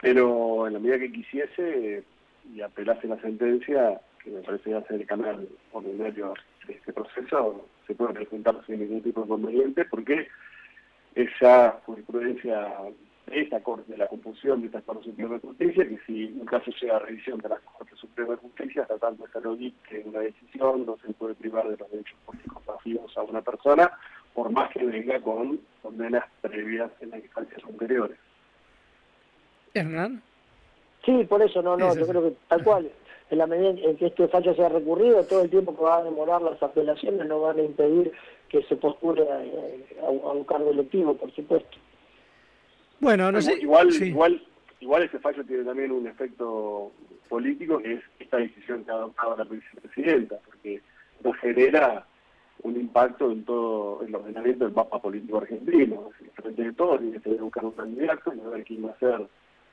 Pero 0.00 0.66
en 0.66 0.74
la 0.74 0.78
medida 0.78 0.98
que 0.98 1.12
quisiese 1.12 2.04
y 2.52 2.60
apelase 2.60 3.06
la 3.06 3.20
sentencia, 3.20 4.00
que 4.22 4.30
me 4.30 4.40
parece 4.40 4.70
que 4.70 4.82
ser 4.82 5.00
el 5.00 5.06
canal 5.06 5.48
ordinario 5.72 6.34
de 6.66 6.74
este 6.74 6.92
proceso, 6.92 7.66
se 7.86 7.94
puede 7.94 8.14
presentar 8.14 8.60
sin 8.66 8.80
ningún 8.80 9.02
tipo 9.02 9.20
de 9.20 9.26
inconveniente, 9.26 9.84
porque 9.84 10.28
esa 11.14 11.80
jurisprudencia 11.84 12.68
de 13.26 13.40
esta 13.40 13.60
Corte, 13.62 13.92
de 13.92 13.98
la 13.98 14.08
compulsión 14.08 14.60
de 14.60 14.66
esta 14.66 14.82
Corte 14.82 15.04
Suprema 15.04 15.34
de 15.34 15.40
Justicia, 15.40 15.88
que 15.88 15.98
si 16.06 16.24
un 16.38 16.46
caso 16.46 16.70
llega 16.80 16.96
a 16.96 17.00
revisión 17.00 17.38
de 17.38 17.48
la 17.48 17.58
Corte 17.58 17.94
Suprema 17.96 18.32
de 18.32 18.36
Justicia, 18.38 18.84
tratando 18.86 19.24
de 19.24 19.72
que 19.88 20.02
una 20.04 20.20
decisión 20.20 20.86
no 20.86 20.98
se 21.04 21.12
puede 21.14 21.34
privar 21.34 21.68
de 21.68 21.76
los 21.76 21.90
derechos 21.90 22.18
políticos 22.24 22.62
pasivos 22.64 23.16
a 23.16 23.22
una 23.22 23.42
persona, 23.42 23.90
por 24.34 24.50
más 24.50 24.70
que 24.70 24.84
venga 24.84 25.20
con 25.20 25.60
condenas 25.82 26.24
previas 26.40 26.90
en 27.00 27.10
las 27.10 27.20
instancias 27.22 27.60
superiores. 27.60 28.16
Hernán. 29.74 30.22
Sí, 31.04 31.24
por 31.28 31.42
eso, 31.42 31.62
no, 31.62 31.76
no, 31.76 31.94
yo 31.96 32.06
creo 32.06 32.22
que 32.22 32.36
tal 32.48 32.62
cual, 32.62 32.90
en 33.30 33.38
la 33.38 33.46
medida 33.46 33.70
en 33.70 33.96
que 33.96 34.06
este 34.06 34.28
fallo 34.28 34.54
sea 34.54 34.68
recurrido, 34.68 35.24
todo 35.24 35.42
el 35.42 35.50
tiempo 35.50 35.76
que 35.76 35.82
va 35.82 35.98
a 35.98 36.04
demorar 36.04 36.42
las 36.42 36.62
apelaciones 36.62 37.26
no 37.26 37.40
van 37.40 37.58
a 37.58 37.62
impedir 37.62 38.12
que 38.48 38.62
se 38.64 38.76
postule 38.76 39.26
a, 40.02 40.10
un 40.10 40.44
cargo 40.44 40.70
electivo, 40.70 41.16
por 41.16 41.32
supuesto. 41.34 41.78
Bueno, 43.00 43.32
no 43.32 43.42
sé. 43.42 43.54
Igual, 43.54 43.90
igual, 43.90 44.42
igual 44.80 45.02
ese 45.02 45.18
fallo 45.18 45.42
tiene 45.44 45.64
también 45.64 45.90
un 45.90 46.06
efecto 46.06 46.92
político, 47.28 47.78
que 47.78 47.94
es 47.94 48.02
esta 48.20 48.36
decisión 48.36 48.84
que 48.84 48.90
ha 48.92 48.94
adoptado 48.94 49.36
la 49.36 49.44
vicepresidenta, 49.44 50.36
porque 50.44 50.82
no 51.24 51.32
genera 51.32 52.06
un 52.62 52.76
impacto 52.76 53.30
en 53.30 53.44
todo 53.44 54.02
el 54.02 54.14
ordenamiento 54.14 54.64
del 54.64 54.74
mapa 54.74 55.00
político 55.00 55.38
argentino. 55.38 56.10
Frente 56.34 56.62
de 56.62 56.72
todo 56.72 56.98
tiene 56.98 57.20
que 57.20 57.30
buscar 57.30 57.64
un 57.64 57.72
candidato 57.72 58.32
y 58.34 58.50
ver 58.50 58.64
quién 58.64 58.86
va 58.86 58.90
a 58.90 58.98
ser 58.98 59.26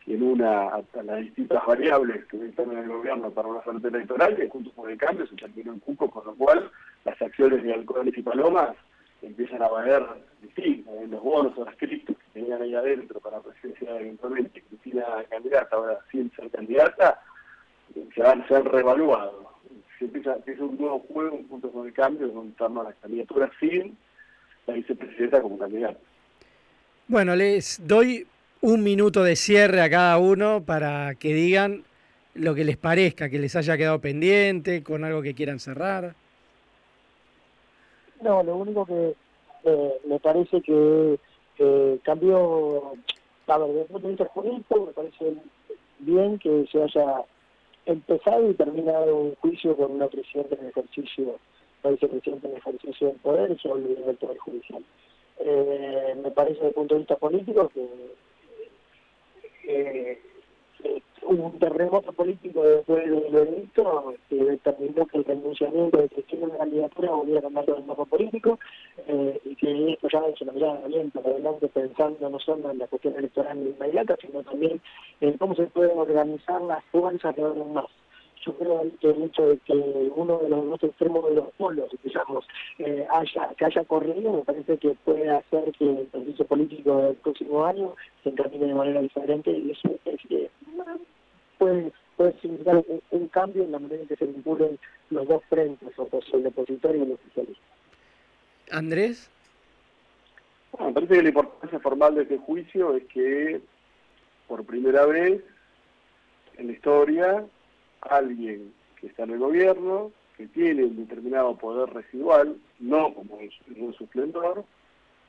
quien 0.05 0.23
una 0.23 0.69
a, 0.69 0.83
las 1.03 1.19
distintas 1.19 1.65
variables 1.65 2.25
que 2.25 2.43
están 2.45 2.71
en 2.71 2.79
el 2.79 2.89
gobierno 2.89 3.29
para 3.31 3.47
una 3.47 3.63
suerte 3.63 3.89
electoral, 3.89 4.35
que 4.35 4.49
junto 4.49 4.71
con 4.71 4.89
el 4.89 4.97
cambio 4.97 5.27
se 5.27 5.35
terminó 5.35 5.73
en 5.73 5.79
Cuco, 5.79 6.09
con 6.09 6.25
lo 6.25 6.35
cual 6.35 6.71
las 7.05 7.21
acciones 7.21 7.63
de 7.63 7.73
Alcoholes 7.73 8.17
y 8.17 8.21
Palomas 8.21 8.75
empiezan 9.21 9.61
a 9.61 9.67
valer 9.67 10.03
distintas, 10.41 10.95
en 10.95 11.11
los 11.11 11.21
bonos 11.21 11.57
o 11.57 11.65
las 11.65 11.75
criptos 11.75 12.15
que 12.17 12.39
tenían 12.39 12.61
ahí 12.61 12.73
adentro 12.73 13.19
para 13.19 13.41
presidencia 13.41 13.99
eventualmente 13.99 14.63
Cristina 14.63 15.05
candidata, 15.29 15.75
ahora 15.75 15.99
sin 16.11 16.31
ser 16.31 16.49
candidata, 16.49 17.21
se 17.93 18.21
van 18.21 18.41
a 18.41 18.47
ser 18.47 18.63
revaluados. 18.63 19.48
Se 19.99 20.05
empieza, 20.05 20.37
es 20.45 20.59
un 20.59 20.77
nuevo 20.77 20.99
juego 21.13 21.39
junto 21.49 21.69
con 21.69 21.85
el 21.85 21.93
cambio 21.93 22.31
torno 22.57 22.81
a 22.81 22.85
la 22.85 22.93
candidatura 22.93 23.51
sin 23.59 23.97
la 24.65 24.73
vicepresidenta 24.73 25.41
como 25.41 25.57
candidata. 25.57 25.99
Bueno, 27.07 27.35
les 27.35 27.85
doy 27.85 28.25
un 28.61 28.83
minuto 28.83 29.23
de 29.23 29.35
cierre 29.35 29.81
a 29.81 29.89
cada 29.89 30.17
uno 30.17 30.63
para 30.63 31.15
que 31.15 31.33
digan 31.33 31.83
lo 32.35 32.55
que 32.55 32.63
les 32.63 32.77
parezca, 32.77 33.29
que 33.29 33.39
les 33.39 33.55
haya 33.55 33.77
quedado 33.77 33.99
pendiente, 33.99 34.83
con 34.83 35.03
algo 35.03 35.21
que 35.21 35.33
quieran 35.33 35.59
cerrar. 35.59 36.15
No, 38.21 38.43
lo 38.43 38.57
único 38.57 38.85
que 38.85 39.15
eh, 39.65 39.93
me 40.07 40.19
parece 40.19 40.61
que 40.61 41.19
eh, 41.57 41.99
cambió, 42.03 42.93
a 43.47 43.57
ver, 43.57 43.67
desde 43.67 43.81
el 43.81 43.87
punto 43.87 44.07
de 44.07 44.13
vista 44.13 44.25
jurídico, 44.25 44.85
me 44.85 44.93
parece 44.93 45.33
bien 45.99 46.39
que 46.39 46.65
se 46.71 46.83
haya 46.83 47.23
empezado 47.89 48.49
y 48.49 48.53
terminado 48.53 49.15
un 49.15 49.35
juicio 49.35 49.75
con 49.75 49.91
una 49.91 50.07
presidenta 50.07 50.55
en 50.55 50.67
ejercicio, 50.67 51.39
una 51.83 51.91
vicepresidenta 51.91 52.47
en 52.47 52.57
ejercicio 52.57 53.07
del 53.07 53.17
poder 53.17 53.59
sobre 53.59 53.83
el 53.83 54.15
Poder 54.17 54.37
Judicial. 54.37 54.83
Eh, 55.39 56.15
me 56.21 56.31
parece 56.31 56.55
desde 56.55 56.67
el 56.67 56.73
punto 56.73 56.95
de 56.95 56.99
vista 56.99 57.15
político 57.15 57.69
que 57.69 57.87
eh, 59.63 60.21
un 61.23 61.59
terremoto 61.59 62.11
político 62.13 62.63
después 62.63 63.09
del 63.09 63.31
delito 63.31 64.13
que 64.29 64.35
determinó 64.35 65.05
que 65.07 65.17
el 65.17 65.25
renunciamiento 65.25 65.97
de 65.97 66.09
Cristina 66.09 66.47
de 66.47 66.57
candidatura 66.57 67.11
volviera 67.11 67.39
a 67.39 67.43
cambiar 67.43 67.77
el 67.77 67.85
mapa 67.85 68.05
político 68.05 68.59
eh, 69.07 69.39
y 69.45 69.55
que 69.55 69.93
esto 69.93 70.07
ya 70.11 70.19
es 70.27 70.41
una 70.41 70.53
mirada 70.53 70.85
aliento 70.85 71.21
para 71.21 71.35
adelante 71.35 71.67
pensando 71.67 72.29
no 72.29 72.39
solo 72.39 72.71
en 72.71 72.79
la 72.79 72.87
cuestión 72.87 73.15
electoral 73.15 73.57
inmediata, 73.57 74.17
sino 74.21 74.43
también 74.43 74.81
en 75.21 75.37
cómo 75.37 75.55
se 75.55 75.67
pueden 75.67 75.97
organizar 75.97 76.61
las 76.61 76.83
fuerzas 76.85 77.35
de 77.35 77.43
orden 77.43 77.73
más 77.73 77.85
yo 78.45 78.53
creo 78.53 78.85
que 78.99 79.09
el 79.09 79.23
hecho 79.23 79.47
de 79.47 79.57
que 79.59 79.73
uno 80.15 80.37
de 80.39 80.49
los 80.49 80.65
dos 80.65 80.83
extremos 80.83 81.25
de 81.25 81.35
los 81.35 81.51
polos, 81.57 81.89
digamos, 82.03 82.45
eh, 82.79 83.05
haya, 83.09 83.49
que 83.57 83.65
haya 83.65 83.83
corrido, 83.83 84.31
me 84.31 84.43
parece 84.43 84.77
que 84.77 84.95
puede 85.05 85.29
hacer 85.29 85.71
que 85.77 85.89
el 85.89 86.07
proceso 86.07 86.45
político 86.45 87.01
del 87.01 87.15
próximo 87.15 87.65
año 87.65 87.95
se 88.23 88.29
encamine 88.29 88.67
de 88.67 88.73
manera 88.73 89.01
diferente 89.01 89.51
y 89.51 89.71
eso 89.71 89.89
es, 90.05 90.19
que 90.27 90.49
puede, 91.59 91.91
puede 92.17 92.33
significar 92.39 92.83
un, 93.11 93.27
cambio 93.27 93.63
en 93.63 93.71
la 93.71 93.79
manera 93.79 94.01
en 94.01 94.07
que 94.07 94.15
se 94.15 94.25
vinculen 94.25 94.79
los 95.11 95.27
dos 95.27 95.43
frentes, 95.47 95.87
el 96.33 96.47
opositor 96.47 96.95
y 96.95 97.01
el 97.01 97.11
oficialista. 97.11 97.63
Andrés. 98.71 99.29
me 100.79 100.91
parece 100.93 101.15
que 101.15 101.23
la 101.23 101.29
importancia 101.29 101.79
formal 101.79 102.15
de 102.15 102.23
este 102.23 102.37
juicio 102.39 102.95
es 102.95 103.03
que 103.05 103.61
por 104.47 104.65
primera 104.65 105.05
vez 105.05 105.43
en 106.57 106.67
la 106.67 106.73
historia 106.73 107.45
alguien 108.01 108.73
que 108.99 109.07
está 109.07 109.23
en 109.23 109.31
el 109.31 109.39
gobierno, 109.39 110.11
que 110.37 110.47
tiene 110.47 110.85
un 110.85 110.97
determinado 110.97 111.55
poder 111.57 111.93
residual, 111.93 112.57
no 112.79 113.13
como 113.13 113.39
en 113.39 113.93
su 113.93 114.03
esplendor, 114.03 114.65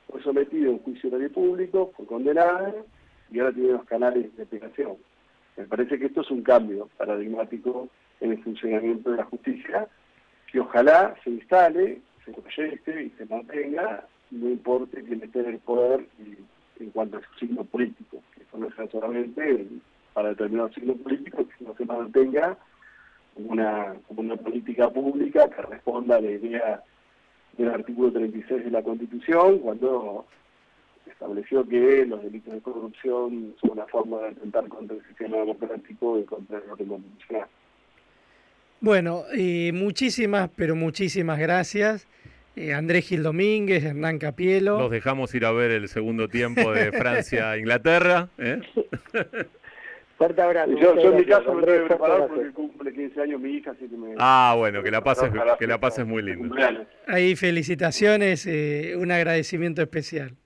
fue 0.08 0.22
sometido 0.22 0.70
a 0.70 0.72
un 0.74 0.78
juicio 0.80 1.10
oral 1.10 1.30
público, 1.30 1.92
fue 1.96 2.06
condenado 2.06 2.86
y 3.30 3.38
ahora 3.38 3.52
tiene 3.52 3.72
los 3.72 3.84
canales 3.84 4.34
de 4.36 4.42
aplicación. 4.42 4.96
Me 5.56 5.64
parece 5.64 5.98
que 5.98 6.06
esto 6.06 6.22
es 6.22 6.30
un 6.30 6.42
cambio 6.42 6.88
paradigmático 6.96 7.88
en 8.20 8.32
el 8.32 8.42
funcionamiento 8.42 9.10
de 9.10 9.16
la 9.18 9.24
justicia, 9.24 9.88
que 10.50 10.60
ojalá 10.60 11.14
se 11.22 11.30
instale, 11.30 12.00
se 12.24 12.32
proyecte 12.32 13.04
y 13.04 13.10
se 13.10 13.26
mantenga, 13.26 14.06
no 14.30 14.48
importe 14.48 15.02
quién 15.02 15.22
esté 15.22 15.40
en 15.40 15.46
el 15.46 15.58
poder 15.58 16.06
en 16.78 16.90
cuanto 16.90 17.18
a 17.18 17.20
su 17.20 17.38
signo 17.38 17.64
político, 17.64 18.22
que 18.34 18.42
eso 18.42 18.58
no 18.58 18.68
es 18.68 18.90
solamente 18.90 19.66
para 20.12 20.30
determinados 20.30 20.74
signos 20.74 20.98
políticos, 20.98 21.46
sino 21.58 21.74
se 21.76 21.84
mantenga 21.84 22.56
una, 23.36 23.94
como 24.08 24.20
una 24.20 24.36
política 24.36 24.90
pública 24.90 25.48
que 25.48 25.62
responda 25.62 26.16
a 26.16 26.20
la 26.20 26.30
idea 26.30 26.82
del 27.56 27.68
artículo 27.68 28.12
36 28.12 28.64
de 28.64 28.70
la 28.70 28.82
Constitución, 28.82 29.58
cuando 29.58 30.26
estableció 31.10 31.66
que 31.66 32.04
los 32.06 32.22
delitos 32.22 32.54
de 32.54 32.60
corrupción 32.60 33.54
son 33.60 33.70
una 33.70 33.86
forma 33.86 34.18
de 34.20 34.28
atentar 34.28 34.68
contra 34.68 34.96
el 34.96 35.06
sistema 35.06 35.38
democrático 35.38 36.18
y 36.18 36.24
contra 36.24 36.58
el 36.58 36.70
orden 36.70 36.88
constitucional. 36.88 37.48
Bueno, 38.80 39.24
eh, 39.36 39.72
muchísimas, 39.74 40.50
pero 40.56 40.74
muchísimas 40.74 41.38
gracias. 41.38 42.08
Eh, 42.56 42.74
Andrés 42.74 43.06
Gil 43.06 43.22
Domínguez, 43.22 43.84
Hernán 43.84 44.18
Capielo. 44.18 44.78
Los 44.78 44.90
dejamos 44.90 45.34
ir 45.34 45.44
a 45.44 45.52
ver 45.52 45.70
el 45.70 45.88
segundo 45.88 46.28
tiempo 46.28 46.72
de 46.72 46.90
Francia-Inglaterra. 46.98 48.28
¿eh? 48.38 48.60
Fuerte 50.18 50.42
abrazo. 50.42 50.72
Yo, 50.72 51.00
yo 51.00 51.12
en 51.12 51.16
mi 51.16 51.24
caso 51.24 51.54
me 51.54 51.62
tengo 51.62 51.78
que 51.78 51.86
preparar 51.86 52.28
porque 52.28 52.50
cumple 52.50 52.92
15 52.92 53.22
años 53.22 53.40
mi 53.40 53.52
hija, 53.52 53.70
así 53.70 53.88
que 53.88 53.96
me... 53.96 54.14
Ah, 54.18 54.54
bueno, 54.58 54.82
que 54.82 54.90
la 54.90 55.02
pases, 55.02 55.30
que 55.58 55.66
la 55.66 55.80
pases 55.80 56.06
muy 56.06 56.22
lindo. 56.22 56.54
Ahí 57.06 57.36
felicitaciones, 57.36 58.46
eh, 58.46 58.94
un 58.98 59.10
agradecimiento 59.12 59.80
especial. 59.80 60.36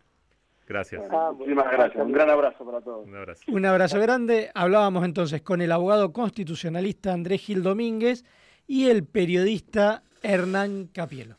Gracias. 0.67 1.03
Ah, 1.11 1.33
muchísimas 1.37 1.71
gracias. 1.71 2.05
Un 2.05 2.13
gran 2.13 2.31
abrazo 2.31 2.65
para 2.65 2.81
todos. 2.81 3.07
Un 3.07 3.17
abrazo. 3.17 3.43
Un 3.49 3.67
abrazo 3.67 4.01
grande. 4.01 4.51
Hablábamos 4.55 5.05
entonces 5.05 5.43
con 5.43 5.61
el 5.61 5.73
abogado 5.73 6.13
constitucionalista 6.13 7.13
Andrés 7.13 7.43
Gil 7.43 7.63
Domínguez 7.63 8.25
y 8.67 8.89
el 8.89 9.05
periodista 9.05 10.03
Hernán 10.23 10.89
Capielo. 10.93 11.37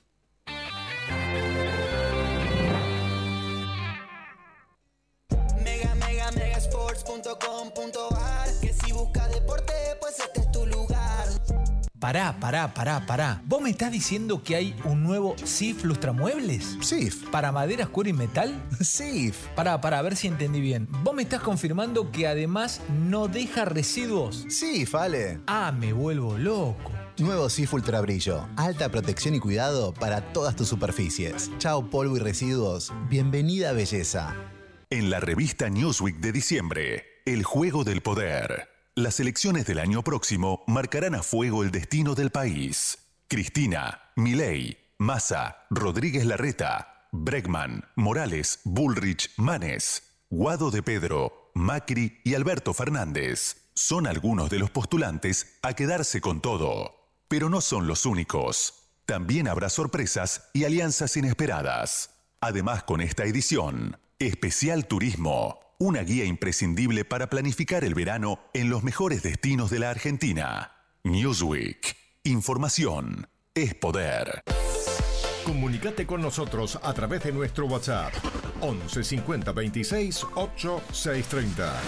Pará, 12.05 12.39
pará, 12.39 12.71
pará, 12.71 13.03
pará. 13.07 13.41
¿Vos 13.45 13.63
me 13.63 13.71
estás 13.71 13.91
diciendo 13.91 14.43
que 14.43 14.55
hay 14.55 14.75
un 14.83 15.01
nuevo 15.01 15.35
SIF 15.43 15.83
Lustramuebles? 15.83 16.77
SIF. 16.79 17.27
¿Para 17.31 17.51
maderas, 17.51 17.89
cuero 17.89 18.11
y 18.11 18.13
metal? 18.13 18.63
SIF. 18.79 19.47
Pará, 19.55 19.81
pará, 19.81 19.97
a 19.97 20.01
ver 20.03 20.15
si 20.15 20.27
entendí 20.27 20.61
bien. 20.61 20.87
¿Vos 21.03 21.15
me 21.15 21.23
estás 21.23 21.41
confirmando 21.41 22.11
que 22.11 22.27
además 22.27 22.79
no 23.09 23.27
deja 23.27 23.65
residuos? 23.65 24.45
SIF, 24.49 24.93
Ale. 24.93 25.39
Ah, 25.47 25.73
me 25.75 25.93
vuelvo 25.93 26.37
loco. 26.37 26.91
Nuevo 27.17 27.49
SIF 27.49 27.73
Ultra 27.73 28.01
Brillo. 28.01 28.47
Alta 28.55 28.89
protección 28.89 29.33
y 29.33 29.39
cuidado 29.39 29.91
para 29.91 30.21
todas 30.31 30.55
tus 30.55 30.67
superficies. 30.67 31.49
Chao 31.57 31.89
polvo 31.89 32.17
y 32.17 32.19
residuos. 32.19 32.93
Bienvenida 33.09 33.71
belleza. 33.71 34.35
En 34.91 35.09
la 35.09 35.19
revista 35.19 35.71
Newsweek 35.71 36.17
de 36.17 36.31
diciembre, 36.31 37.03
El 37.25 37.43
Juego 37.43 37.83
del 37.83 38.01
Poder. 38.01 38.74
Las 38.97 39.19
elecciones 39.19 39.65
del 39.65 39.79
año 39.79 40.05
próximo 40.05 40.63
marcarán 40.67 41.15
a 41.15 41.21
fuego 41.21 41.63
el 41.63 41.71
destino 41.71 42.15
del 42.15 42.29
país. 42.29 42.97
Cristina, 43.27 44.13
Milei, 44.15 44.77
Massa, 44.99 45.65
Rodríguez 45.69 46.25
Larreta, 46.25 47.09
Bregman, 47.11 47.89
Morales, 47.97 48.61
Bullrich, 48.63 49.33
Manes, 49.35 50.01
Guado 50.29 50.71
de 50.71 50.81
Pedro, 50.81 51.51
Macri 51.55 52.21
y 52.23 52.35
Alberto 52.35 52.73
Fernández 52.73 53.69
son 53.73 54.07
algunos 54.07 54.49
de 54.49 54.59
los 54.59 54.71
postulantes 54.71 55.57
a 55.61 55.73
quedarse 55.73 56.21
con 56.21 56.39
todo. 56.39 56.95
Pero 57.27 57.49
no 57.49 57.59
son 57.59 57.87
los 57.87 58.05
únicos. 58.05 58.91
También 59.05 59.49
habrá 59.49 59.67
sorpresas 59.67 60.49
y 60.53 60.63
alianzas 60.63 61.17
inesperadas. 61.17 62.11
Además, 62.39 62.83
con 62.83 63.01
esta 63.01 63.25
edición, 63.25 63.97
Especial 64.19 64.87
Turismo 64.87 65.64
una 65.77 66.01
guía 66.01 66.25
imprescindible 66.25 67.03
para 67.05 67.29
planificar 67.29 67.83
el 67.83 67.93
verano 67.93 68.39
en 68.53 68.69
los 68.69 68.83
mejores 68.83 69.23
destinos 69.23 69.69
de 69.69 69.79
la 69.79 69.89
Argentina. 69.89 70.71
Newsweek. 71.03 71.97
Información 72.23 73.27
es 73.53 73.75
poder. 73.75 74.43
Comunicate 75.43 76.07
con 76.07 76.21
nosotros 76.21 76.79
a 76.81 76.93
través 76.93 77.23
de 77.23 77.31
nuestro 77.31 77.67
WhatsApp 77.67 78.11
11 78.61 79.03
50 79.03 79.51
26 79.51 80.25
8 80.33 80.81
630. 80.91 81.81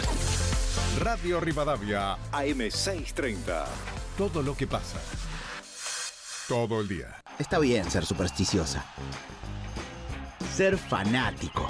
Radio 0.99 1.39
Rivadavia 1.39 2.14
AM 2.31 2.69
630. 2.69 3.65
Todo 4.18 4.43
lo 4.43 4.55
que 4.55 4.68
pasa. 4.68 4.99
Todo 6.47 6.81
el 6.81 6.88
día. 6.88 7.22
Está 7.39 7.57
bien 7.57 7.89
ser 7.89 8.05
supersticiosa. 8.05 8.85
Ser 10.53 10.77
fanático 10.77 11.68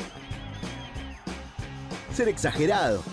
ser 2.18 2.30
exagerado. 2.30 3.03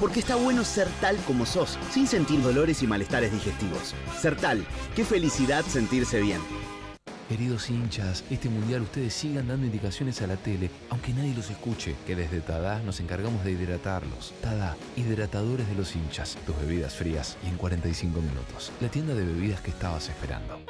Porque 0.00 0.20
está 0.20 0.34
bueno 0.36 0.64
ser 0.64 0.88
tal 1.02 1.16
como 1.26 1.44
sos, 1.44 1.78
sin 1.90 2.06
sentir 2.06 2.42
dolores 2.42 2.82
y 2.82 2.86
malestares 2.86 3.30
digestivos. 3.30 3.94
Ser 4.18 4.34
tal, 4.36 4.66
qué 4.96 5.04
felicidad 5.04 5.62
sentirse 5.64 6.20
bien. 6.20 6.40
Queridos 7.28 7.68
hinchas, 7.68 8.24
este 8.30 8.48
mundial 8.48 8.82
ustedes 8.82 9.12
sigan 9.12 9.48
dando 9.48 9.66
indicaciones 9.66 10.22
a 10.22 10.26
la 10.26 10.36
tele, 10.36 10.70
aunque 10.88 11.12
nadie 11.12 11.34
los 11.34 11.50
escuche, 11.50 11.96
que 12.06 12.16
desde 12.16 12.40
Tada 12.40 12.80
nos 12.80 13.00
encargamos 13.00 13.44
de 13.44 13.52
hidratarlos. 13.52 14.32
Tada, 14.40 14.76
hidratadores 14.96 15.68
de 15.68 15.74
los 15.74 15.94
hinchas, 15.94 16.38
tus 16.46 16.58
bebidas 16.60 16.94
frías 16.94 17.36
y 17.44 17.48
en 17.48 17.56
45 17.56 18.20
minutos. 18.20 18.72
La 18.80 18.88
tienda 18.88 19.14
de 19.14 19.24
bebidas 19.24 19.60
que 19.60 19.70
estabas 19.70 20.08
esperando. 20.08 20.60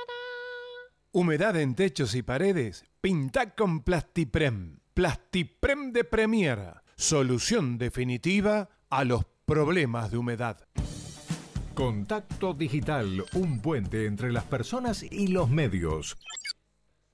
Humedad 1.12 1.56
en 1.56 1.76
techos 1.76 2.16
y 2.16 2.22
paredes, 2.22 2.84
pinta 3.00 3.54
con 3.54 3.82
Plastiprem. 3.82 4.80
Plastiprem 4.94 5.92
de 5.92 6.04
Premier, 6.04 6.83
solución 6.96 7.78
definitiva 7.78 8.68
a 8.90 9.04
los 9.04 9.24
problemas 9.44 10.10
de 10.10 10.18
humedad. 10.18 10.58
Contacto 11.74 12.54
Digital, 12.54 13.24
un 13.34 13.60
puente 13.60 14.06
entre 14.06 14.30
las 14.32 14.44
personas 14.44 15.02
y 15.02 15.28
los 15.28 15.50
medios. 15.50 16.16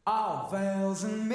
All 0.06 0.48
veils 0.50 1.04
and 1.04 1.30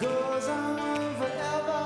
goes 0.00 0.48
on 0.48 1.14
forever, 1.16 1.84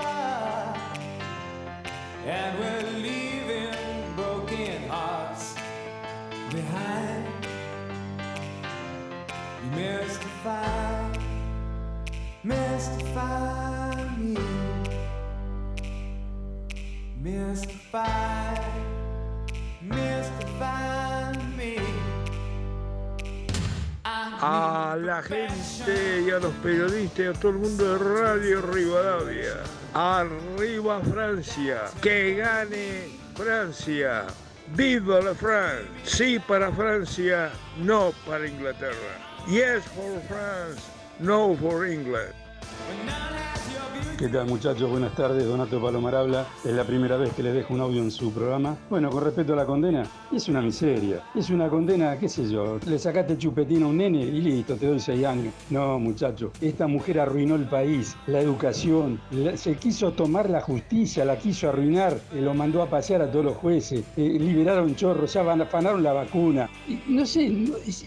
and 2.25 2.59
we're 2.59 2.91
leaving 3.01 4.15
broken 4.17 4.89
hearts 4.89 5.55
behind. 6.51 7.27
You 9.65 9.71
mystify, 9.77 11.19
mystify 12.43 14.17
me. 14.17 14.37
Mystify, 17.21 18.65
mystify 19.83 21.33
me. 21.57 21.98
A 24.20 24.97
la 25.01 25.23
gente 25.23 26.24
y 26.27 26.31
a 26.31 26.40
los 26.40 26.53
periodistas 26.55 27.19
y 27.19 27.28
a 27.28 27.32
todo 27.35 27.53
el 27.53 27.59
mundo 27.59 27.85
de 27.85 27.99
Radio 27.99 28.62
Rivadavia. 28.62 29.55
Arriba 29.95 31.01
Francia. 31.03 31.82
Que 32.03 32.35
gane 32.35 33.11
Francia. 33.36 34.24
Viva 34.74 35.20
la 35.20 35.35
France. 35.35 35.89
Sí 36.03 36.40
para 36.40 36.73
Francia, 36.73 37.51
no 37.78 38.12
para 38.27 38.49
Inglaterra. 38.49 38.95
Yes 39.47 39.85
for 39.85 40.20
France, 40.28 40.82
no 41.20 41.55
for 41.55 41.86
England. 41.86 42.35
¿Qué 44.19 44.27
tal 44.27 44.49
muchachos? 44.49 44.91
Buenas 44.91 45.15
tardes, 45.15 45.47
Donato 45.47 45.81
Palomar 45.81 46.17
habla. 46.17 46.45
Es 46.65 46.73
la 46.73 46.83
primera 46.83 47.17
vez 47.17 47.33
que 47.35 47.43
les 47.45 47.55
dejo 47.55 47.73
un 47.73 47.81
audio 47.83 48.03
en 48.03 48.11
su 48.11 48.33
programa. 48.33 48.77
Bueno, 48.91 49.11
con 49.11 49.23
respecto 49.23 49.53
a 49.53 49.57
la 49.57 49.65
condena, 49.65 50.03
es 50.33 50.49
una 50.49 50.61
miseria. 50.61 51.23
Es 51.37 51.51
una 51.51 51.69
condena, 51.69 52.19
qué 52.19 52.29
sé 52.29 52.51
yo, 52.51 52.81
le 52.85 52.99
sacaste 52.99 53.39
chupetín 53.39 53.85
a 53.85 53.87
un 53.87 53.97
nene 53.99 54.19
y 54.25 54.41
listo, 54.41 54.75
te 54.75 54.87
doy 54.87 54.99
seis 54.99 55.25
años. 55.25 55.55
No, 55.71 56.01
muchacho, 56.01 56.51
esta 56.61 56.89
mujer 56.89 57.21
arruinó 57.21 57.55
el 57.55 57.67
país, 57.67 58.17
la 58.27 58.41
educación, 58.41 59.21
se 59.55 59.77
quiso 59.77 60.11
tomar 60.11 60.51
la 60.51 60.63
justicia, 60.63 61.25
la 61.25 61.37
quiso 61.39 61.69
arruinar, 61.69 62.15
eh, 62.35 62.41
lo 62.41 62.55
mandó 62.55 62.83
a 62.83 62.91
pasear 62.91 63.23
a 63.23 63.31
todos 63.31 63.45
los 63.45 63.57
jueces, 63.57 64.03
eh, 64.17 64.37
liberaron 64.41 64.97
chorros, 64.97 65.33
ya 65.33 65.45
van- 65.45 65.61
afanaron 65.63 66.03
la 66.03 66.13
vacuna. 66.13 66.69
No 67.07 67.25
sé, 67.25 67.49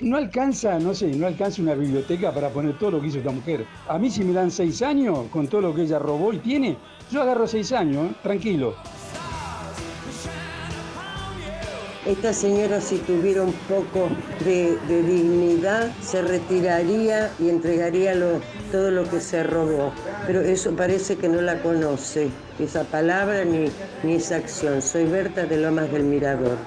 no 0.02 0.18
alcanza, 0.18 0.77
no 0.77 0.93
sé, 0.93 1.07
no 1.15 1.26
alcanza 1.26 1.61
una 1.61 1.73
biblioteca 1.73 2.34
para 2.34 2.49
poner 2.49 2.77
todo 2.77 2.91
lo 2.91 2.99
que 3.02 3.07
hizo 3.07 3.19
esta 3.19 3.31
mujer. 3.31 3.65
A 3.88 3.98
mí 3.98 4.10
si 4.11 4.26
me 4.26 4.34
dan 4.34 4.52
seis 4.61 4.83
años 4.83 5.25
con 5.31 5.47
todo 5.47 5.59
lo 5.61 5.73
que 5.73 5.81
ella 5.81 5.97
robó 5.97 6.31
y 6.33 6.38
tiene, 6.38 6.77
yo 7.09 7.23
agarro 7.23 7.47
seis 7.47 7.71
años, 7.71 8.11
¿eh? 8.11 8.13
tranquilo. 8.21 8.75
Esta 12.05 12.31
señora 12.31 12.79
si 12.79 12.97
tuviera 12.99 13.41
un 13.41 13.53
poco 13.67 14.09
de, 14.45 14.77
de 14.88 15.01
dignidad 15.01 15.91
se 16.01 16.21
retiraría 16.21 17.31
y 17.39 17.49
entregaría 17.49 18.13
lo- 18.13 18.39
todo 18.71 18.91
lo 18.91 19.03
que 19.09 19.19
se 19.19 19.41
robó. 19.41 19.91
Pero 20.27 20.41
eso 20.41 20.75
parece 20.75 21.15
que 21.15 21.27
no 21.27 21.41
la 21.41 21.59
conoce, 21.63 22.29
esa 22.59 22.83
palabra 22.83 23.43
ni, 23.43 23.65
ni 24.03 24.13
esa 24.15 24.35
acción. 24.35 24.79
Soy 24.83 25.05
Berta 25.05 25.45
de 25.45 25.57
Lomas 25.57 25.91
del 25.91 26.03
Mirador. 26.03 26.57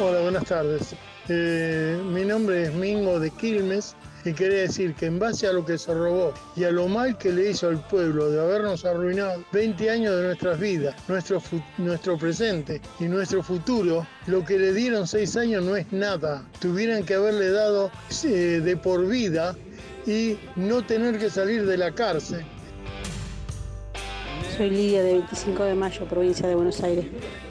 Hola, 0.00 0.20
buenas 0.22 0.44
tardes. 0.46 0.94
Eh, 1.28 2.00
mi 2.10 2.24
nombre 2.24 2.62
es 2.64 2.72
Mingo 2.74 3.18
de 3.20 3.30
Quilmes 3.30 3.94
y 4.26 4.34
quería 4.34 4.62
decir 4.62 4.94
que 4.94 5.06
en 5.06 5.18
base 5.18 5.46
a 5.46 5.52
lo 5.52 5.64
que 5.64 5.78
se 5.78 5.94
robó 5.94 6.34
y 6.56 6.64
a 6.64 6.70
lo 6.70 6.88
mal 6.88 7.16
que 7.16 7.32
le 7.32 7.50
hizo 7.50 7.68
al 7.68 7.78
pueblo 7.86 8.30
de 8.30 8.40
habernos 8.40 8.84
arruinado 8.84 9.44
20 9.52 9.88
años 9.90 10.16
de 10.16 10.22
nuestras 10.24 10.58
vidas, 10.58 10.96
nuestro, 11.08 11.40
nuestro 11.78 12.18
presente 12.18 12.80
y 12.98 13.04
nuestro 13.04 13.42
futuro, 13.42 14.06
lo 14.26 14.44
que 14.44 14.58
le 14.58 14.72
dieron 14.72 15.06
6 15.06 15.36
años 15.36 15.64
no 15.64 15.76
es 15.76 15.92
nada. 15.92 16.44
Tuvieran 16.60 17.04
que 17.04 17.14
haberle 17.14 17.50
dado 17.50 17.90
eh, 18.24 18.60
de 18.62 18.76
por 18.76 19.06
vida 19.06 19.54
y 20.06 20.36
no 20.56 20.84
tener 20.84 21.18
que 21.18 21.30
salir 21.30 21.64
de 21.64 21.76
la 21.76 21.92
cárcel. 21.92 22.44
Soy 24.56 24.70
Lidia 24.70 25.02
de 25.02 25.12
25 25.12 25.64
de 25.64 25.74
Mayo, 25.74 26.06
provincia 26.06 26.48
de 26.48 26.54
Buenos 26.54 26.80
Aires. 26.82 27.04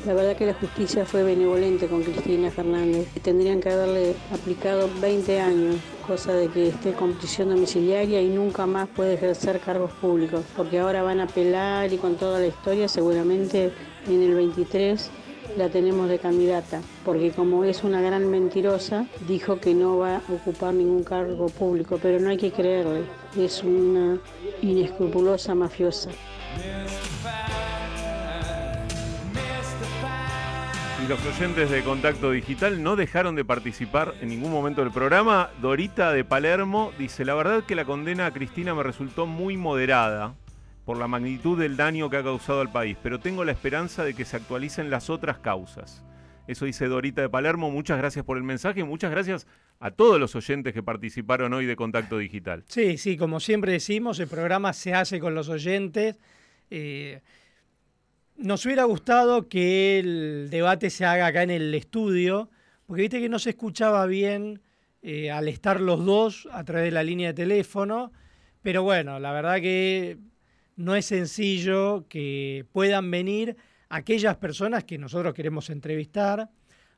La 0.08 0.14
verdad 0.14 0.36
que 0.36 0.48
la 0.48 0.56
justicia 0.56 1.06
fue 1.06 1.24
benevolente 1.24 1.88
con 1.88 2.02
Cristina 2.02 2.50
Fernández. 2.50 3.08
Tendrían 3.22 3.62
que 3.62 3.70
haberle 3.70 4.16
aplicado 4.34 4.90
20 5.02 5.40
años, 5.40 5.76
cosa 6.06 6.34
de 6.34 6.48
que 6.50 6.70
esté 6.70 6.94
con 6.94 7.14
prisión 7.14 7.50
domiciliaria 7.50 8.22
y 8.22 8.30
nunca 8.30 8.66
más 8.66 8.88
puede 8.88 9.16
ejercer 9.16 9.60
cargos 9.60 9.92
públicos, 9.94 10.44
porque 10.56 10.80
ahora 10.80 11.02
van 11.04 11.20
a 11.20 11.24
apelar 11.24 11.92
y 11.92 11.98
con 11.98 12.16
toda 12.16 12.40
la 12.40 12.48
historia 12.48 12.88
seguramente 12.88 13.72
en 14.08 14.22
el 14.22 14.36
23 14.36 15.10
la 15.58 15.70
tenemos 15.70 16.10
de 16.10 16.20
candidata, 16.20 16.82
porque 17.04 17.32
como 17.32 17.64
es 17.64 17.84
una 17.84 18.02
gran 18.02 18.30
mentirosa, 18.30 19.06
dijo 19.28 19.60
que 19.60 19.74
no 19.74 19.98
va 19.98 20.18
a 20.18 20.34
ocupar 20.34 20.74
ningún 20.74 21.04
cargo 21.04 21.48
público, 21.48 22.00
pero 22.02 22.20
no 22.20 22.30
hay 22.30 22.38
que 22.38 22.52
creerle, 22.52 23.04
es 23.38 23.64
una 23.64 24.20
inescrupulosa 24.62 25.56
mafiosa. 25.56 26.10
Los 31.08 31.24
oyentes 31.24 31.70
de 31.70 31.84
Contacto 31.84 32.32
Digital 32.32 32.82
no 32.82 32.96
dejaron 32.96 33.36
de 33.36 33.46
participar 33.46 34.16
en 34.22 34.30
ningún 34.30 34.52
momento 34.52 34.82
del 34.82 34.92
programa. 34.92 35.52
Dorita 35.62 36.12
de 36.12 36.24
Palermo 36.24 36.92
dice, 36.98 37.26
la 37.26 37.36
verdad 37.36 37.64
que 37.64 37.76
la 37.76 37.86
condena 37.86 38.26
a 38.26 38.34
Cristina 38.34 38.74
me 38.74 38.82
resultó 38.82 39.28
muy 39.28 39.56
moderada 39.56 40.34
por 40.84 40.98
la 40.98 41.08
magnitud 41.08 41.60
del 41.60 41.78
daño 41.78 42.10
que 42.10 42.18
ha 42.18 42.24
causado 42.24 42.62
al 42.62 42.72
país, 42.72 42.98
pero 43.04 43.20
tengo 43.20 43.46
la 43.46 43.52
esperanza 43.52 44.04
de 44.04 44.16
que 44.16 44.26
se 44.26 44.38
actualicen 44.38 44.90
las 44.90 45.12
otras 45.12 45.38
causas. 45.38 46.04
Eso 46.48 46.66
dice 46.66 46.88
Dorita 46.88 47.22
de 47.22 47.30
Palermo. 47.30 47.70
Muchas 47.70 48.00
gracias 48.00 48.26
por 48.26 48.38
el 48.38 48.44
mensaje 48.44 48.80
y 48.80 48.84
muchas 48.84 49.12
gracias 49.12 49.46
a 49.80 49.92
todos 49.92 50.20
los 50.20 50.36
oyentes 50.36 50.74
que 50.74 50.82
participaron 50.82 51.54
hoy 51.54 51.68
de 51.68 51.76
Contacto 51.76 52.18
Digital. 52.18 52.64
Sí, 52.68 52.98
sí, 52.98 53.16
como 53.16 53.40
siempre 53.40 53.74
decimos, 53.74 54.20
el 54.20 54.28
programa 54.28 54.74
se 54.74 54.96
hace 54.96 55.20
con 55.20 55.36
los 55.36 55.50
oyentes. 55.50 56.18
Eh, 56.72 57.22
nos 58.38 58.66
hubiera 58.66 58.84
gustado 58.84 59.48
que 59.48 60.00
el 60.00 60.50
debate 60.50 60.90
se 60.90 61.06
haga 61.06 61.28
acá 61.28 61.44
en 61.44 61.52
el 61.52 61.74
estudio, 61.74 62.50
porque 62.86 63.04
viste 63.04 63.20
que 63.22 63.30
no 63.30 63.40
se 63.40 63.52
escuchaba 63.52 64.06
bien 64.06 64.62
eh, 65.02 65.32
al 65.32 65.48
estar 65.48 65.80
los 65.80 66.06
dos 66.06 66.48
a 66.52 66.64
través 66.64 66.86
de 66.86 66.92
la 66.92 67.04
línea 67.04 67.30
de 67.30 67.34
teléfono, 67.34 68.12
pero 68.62 68.84
bueno, 68.84 69.20
la 69.20 69.32
verdad 69.32 69.62
que 69.62 70.18
no 70.76 70.96
es 70.96 71.06
sencillo 71.06 72.06
que 72.10 72.66
puedan 72.72 73.10
venir 73.10 73.56
aquellas 73.90 74.36
personas 74.38 74.84
que 74.84 74.98
nosotros 74.98 75.34
queremos 75.34 75.70
entrevistar. 75.70 76.50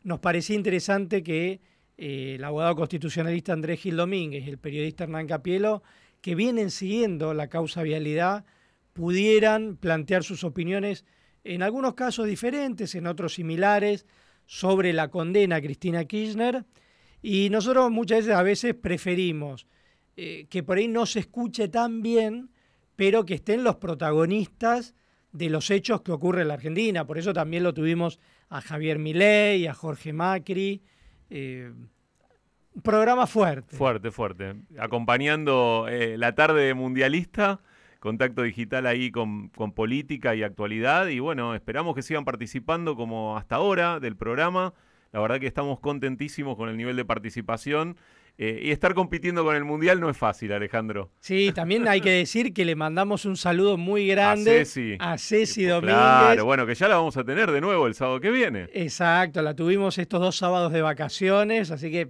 Nos 0.03 0.19
parecía 0.19 0.55
interesante 0.55 1.21
que 1.21 1.59
eh, 1.97 2.35
el 2.35 2.43
abogado 2.43 2.75
constitucionalista 2.75 3.53
Andrés 3.53 3.81
Gil 3.81 3.97
Domínguez 3.97 4.45
y 4.45 4.49
el 4.49 4.57
periodista 4.57 5.03
Hernán 5.03 5.27
Capielo, 5.27 5.83
que 6.21 6.35
vienen 6.35 6.71
siguiendo 6.71 7.33
la 7.33 7.47
causa 7.47 7.83
vialidad, 7.83 8.45
pudieran 8.93 9.77
plantear 9.77 10.23
sus 10.23 10.43
opiniones, 10.43 11.05
en 11.43 11.63
algunos 11.63 11.93
casos 11.93 12.27
diferentes, 12.27 12.95
en 12.95 13.07
otros 13.07 13.35
similares, 13.35 14.05
sobre 14.45 14.93
la 14.93 15.09
condena 15.09 15.57
a 15.57 15.61
Cristina 15.61 16.05
Kirchner. 16.05 16.65
Y 17.21 17.49
nosotros 17.49 17.91
muchas 17.91 18.19
veces 18.19 18.35
a 18.35 18.43
veces 18.43 18.75
preferimos 18.75 19.67
eh, 20.15 20.47
que 20.49 20.63
por 20.63 20.77
ahí 20.77 20.87
no 20.87 21.05
se 21.05 21.19
escuche 21.19 21.67
tan 21.67 22.01
bien, 22.01 22.49
pero 22.95 23.25
que 23.25 23.35
estén 23.35 23.63
los 23.63 23.75
protagonistas 23.75 24.95
de 25.31 25.49
los 25.49 25.69
hechos 25.69 26.01
que 26.01 26.11
ocurren 26.11 26.43
en 26.43 26.47
la 26.49 26.53
Argentina. 26.55 27.05
Por 27.05 27.17
eso 27.17 27.33
también 27.33 27.63
lo 27.63 27.73
tuvimos 27.73 28.19
a 28.49 28.61
Javier 28.61 28.97
Milei, 28.99 29.67
a 29.67 29.73
Jorge 29.73 30.13
Macri. 30.13 30.81
eh, 31.29 31.71
programa 32.83 33.27
fuerte. 33.27 33.75
Fuerte, 33.75 34.11
fuerte. 34.11 34.55
Acompañando 34.77 35.87
eh, 35.89 36.17
la 36.17 36.35
tarde 36.35 36.73
mundialista, 36.73 37.61
contacto 37.99 38.43
digital 38.43 38.85
ahí 38.85 39.11
con, 39.11 39.49
con 39.49 39.71
política 39.71 40.35
y 40.35 40.43
actualidad. 40.43 41.07
Y 41.07 41.19
bueno, 41.19 41.55
esperamos 41.55 41.95
que 41.95 42.01
sigan 42.01 42.25
participando 42.25 42.95
como 42.95 43.37
hasta 43.37 43.55
ahora 43.55 43.99
del 43.99 44.15
programa. 44.15 44.73
La 45.13 45.19
verdad 45.21 45.39
que 45.39 45.47
estamos 45.47 45.79
contentísimos 45.79 46.57
con 46.57 46.69
el 46.69 46.77
nivel 46.77 46.95
de 46.95 47.05
participación. 47.05 47.97
eh, 48.39 48.59
y 48.61 48.69
estar 48.71 48.93
compitiendo 48.93 49.43
con 49.43 49.55
el 49.55 49.65
Mundial 49.65 49.99
no 49.99 50.11
es 50.11 50.17
fácil, 50.17 50.51
Alejandro. 50.53 51.09
Sí, 51.19 51.51
también 51.55 51.87
hay 51.87 52.01
que 52.01 52.11
decir 52.11 52.53
que 52.53 52.65
le 52.65 52.75
mandamos 52.75 53.25
un 53.25 53.35
saludo 53.35 53.77
muy 53.77 54.05
grande 54.05 54.51
A 54.61 54.65
Ceci. 54.65 54.95
a 54.99 55.17
Ceci 55.17 55.63
Domínguez. 55.65 55.95
Claro, 55.95 56.45
bueno, 56.45 56.67
que 56.67 56.75
ya 56.75 56.87
la 56.87 56.97
vamos 56.97 57.17
a 57.17 57.23
tener 57.23 57.51
de 57.51 57.61
nuevo 57.61 57.87
el 57.87 57.95
sábado 57.95 58.19
que 58.19 58.29
viene. 58.29 58.69
Exacto, 58.73 59.41
la 59.41 59.55
tuvimos 59.55 59.97
estos 59.97 60.21
dos 60.21 60.35
sábados 60.37 60.71
de 60.71 60.83
vacaciones, 60.83 61.71
así 61.71 61.89
que 61.89 62.09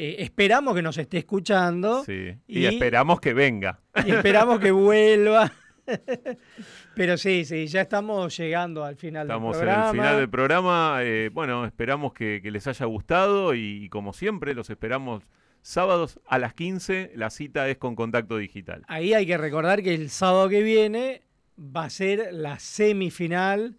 eh, 0.00 0.16
esperamos 0.22 0.74
que 0.74 0.82
nos 0.82 0.96
esté 0.98 1.18
escuchando 1.18 2.04
Sí. 2.04 2.36
Y, 2.46 2.64
esperamos 2.66 3.20
que 3.20 3.34
venga. 3.34 3.80
y 4.06 4.10
esperamos 4.12 4.60
que 4.60 4.70
vuelva. 4.70 5.52
Pero 6.94 7.16
sí, 7.16 7.44
sí, 7.44 7.66
ya 7.66 7.82
estamos 7.82 8.36
llegando 8.36 8.84
al 8.84 8.96
final 8.96 9.26
Estamos 9.26 9.56
del 9.56 9.68
en 9.68 9.74
programa. 9.74 9.90
el 9.90 9.96
final 9.96 10.16
del 10.18 10.28
programa. 10.30 10.98
eh, 11.02 11.30
bueno, 11.32 11.64
esperamos 11.64 12.12
que, 12.12 12.40
que 12.42 12.50
les 12.50 12.66
haya 12.66 12.86
gustado 12.86 13.54
y, 13.54 13.84
y 13.84 13.88
como 13.88 14.12
siempre 14.12 14.54
los 14.54 14.68
esperamos 14.70 15.24
sábados 15.62 16.20
a 16.26 16.38
las 16.38 16.54
15. 16.54 17.12
La 17.14 17.30
cita 17.30 17.68
es 17.68 17.78
con 17.78 17.94
contacto 17.96 18.36
digital. 18.36 18.82
Ahí 18.88 19.14
hay 19.14 19.26
que 19.26 19.38
recordar 19.38 19.82
que 19.82 19.94
el 19.94 20.10
sábado 20.10 20.48
que 20.48 20.62
viene 20.62 21.22
va 21.58 21.84
a 21.84 21.90
ser 21.90 22.28
la 22.32 22.58
semifinal 22.58 23.76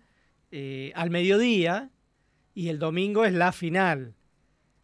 eh, 0.52 0.92
al 0.96 1.10
mediodía 1.12 1.92
y 2.54 2.70
el 2.70 2.80
domingo 2.80 3.26
es 3.26 3.34
la 3.34 3.52
final. 3.52 4.16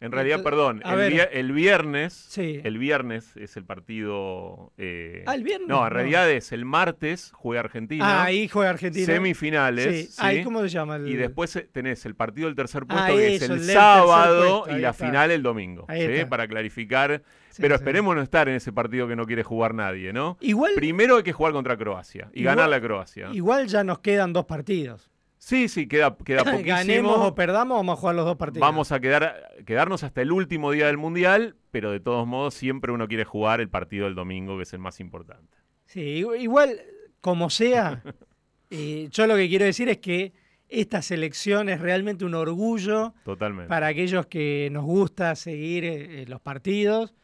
En 0.06 0.12
realidad, 0.12 0.38
Entonces, 0.38 0.58
perdón, 0.58 0.82
el, 0.84 0.96
ver. 0.96 1.12
vier- 1.12 1.28
el 1.32 1.52
viernes, 1.52 2.12
Sí. 2.14 2.60
el 2.64 2.78
viernes 2.78 3.36
es 3.36 3.56
el 3.56 3.64
partido. 3.64 4.72
eh, 4.78 5.24
Ah, 5.26 5.34
¿el 5.34 5.42
viernes? 5.44 5.68
No, 5.68 5.78
en 5.78 5.82
No. 5.84 5.90
realidad 5.90 6.30
es 6.30 6.52
el 6.52 6.64
martes 6.64 7.30
juega 7.34 7.60
Argentina. 7.60 8.04
Ah, 8.06 8.24
ahí 8.24 8.48
juega 8.48 8.70
Argentina. 8.70 9.06
Semifinales. 9.06 10.10
Sí. 10.14 10.14
Ahí. 10.18 10.44
¿cómo 10.44 10.60
se 10.62 10.68
llama? 10.68 10.96
el- 10.96 11.08
Y 11.08 11.16
después 11.16 11.54
eh, 11.56 11.68
tenés 11.70 12.04
el 12.06 12.14
partido 12.14 12.46
del 12.46 12.56
tercer 12.56 12.86
puesto, 12.86 13.04
Ah, 13.04 13.08
que 13.08 13.34
eso, 13.36 13.44
es 13.44 13.50
el 13.50 13.60
sábado, 13.64 14.60
puesto, 14.62 14.78
y 14.78 14.80
la 14.80 14.90
está. 14.90 15.06
final 15.06 15.30
el 15.30 15.42
domingo. 15.42 15.84
Ahí 15.88 16.06
¿sí? 16.06 16.12
está. 16.12 16.28
Para 16.28 16.46
clarificar. 16.48 17.22
Pero 17.58 17.74
esperemos 17.74 18.14
no 18.14 18.20
estar 18.20 18.48
en 18.50 18.54
ese 18.56 18.70
partido 18.70 19.08
que 19.08 19.16
no 19.16 19.24
quiere 19.24 19.42
jugar 19.42 19.72
nadie, 19.72 20.12
¿no? 20.12 20.36
Igual- 20.40 20.72
Primero 20.74 21.16
hay 21.16 21.22
que 21.22 21.32
jugar 21.32 21.54
contra 21.54 21.76
Croacia 21.76 22.28
y 22.34 22.40
Igual- 22.40 22.56
ganarle 22.56 22.76
a 22.76 22.80
Croacia. 22.82 23.28
Igual 23.32 23.66
ya 23.66 23.82
nos 23.82 24.00
quedan 24.00 24.34
dos 24.34 24.44
partidos. 24.44 25.08
Sí, 25.38 25.68
sí, 25.68 25.86
queda, 25.86 26.16
queda 26.16 26.42
poquísimo. 26.44 26.64
Ganemos 26.66 27.18
o 27.18 27.34
perdamos, 27.34 27.76
vamos 27.78 27.98
a 27.98 28.00
jugar 28.00 28.14
los 28.16 28.24
dos 28.24 28.36
partidos. 28.36 28.60
Vamos 28.60 28.90
a 28.92 29.00
quedar, 29.00 29.48
quedarnos 29.66 30.02
hasta 30.02 30.22
el 30.22 30.32
último 30.32 30.70
día 30.72 30.86
del 30.86 30.96
Mundial, 30.96 31.56
pero 31.70 31.90
de 31.90 32.00
todos 32.00 32.26
modos 32.26 32.54
siempre 32.54 32.92
uno 32.92 33.06
quiere 33.06 33.24
jugar 33.24 33.60
el 33.60 33.68
partido 33.68 34.06
del 34.06 34.14
domingo, 34.14 34.56
que 34.56 34.62
es 34.64 34.72
el 34.72 34.78
más 34.80 34.98
importante. 35.00 35.56
Sí, 35.84 36.22
igu- 36.22 36.40
igual, 36.40 36.80
como 37.20 37.50
sea, 37.50 38.02
eh, 38.70 39.08
yo 39.10 39.26
lo 39.26 39.36
que 39.36 39.48
quiero 39.48 39.64
decir 39.66 39.88
es 39.88 39.98
que 39.98 40.32
esta 40.68 41.00
selección 41.00 41.68
es 41.68 41.80
realmente 41.80 42.24
un 42.24 42.34
orgullo 42.34 43.14
Totalmente. 43.24 43.68
para 43.68 43.86
aquellos 43.86 44.26
que 44.26 44.68
nos 44.72 44.84
gusta 44.84 45.36
seguir 45.36 45.84
eh, 45.84 46.22
eh, 46.22 46.24
los 46.26 46.40
partidos. 46.40 47.14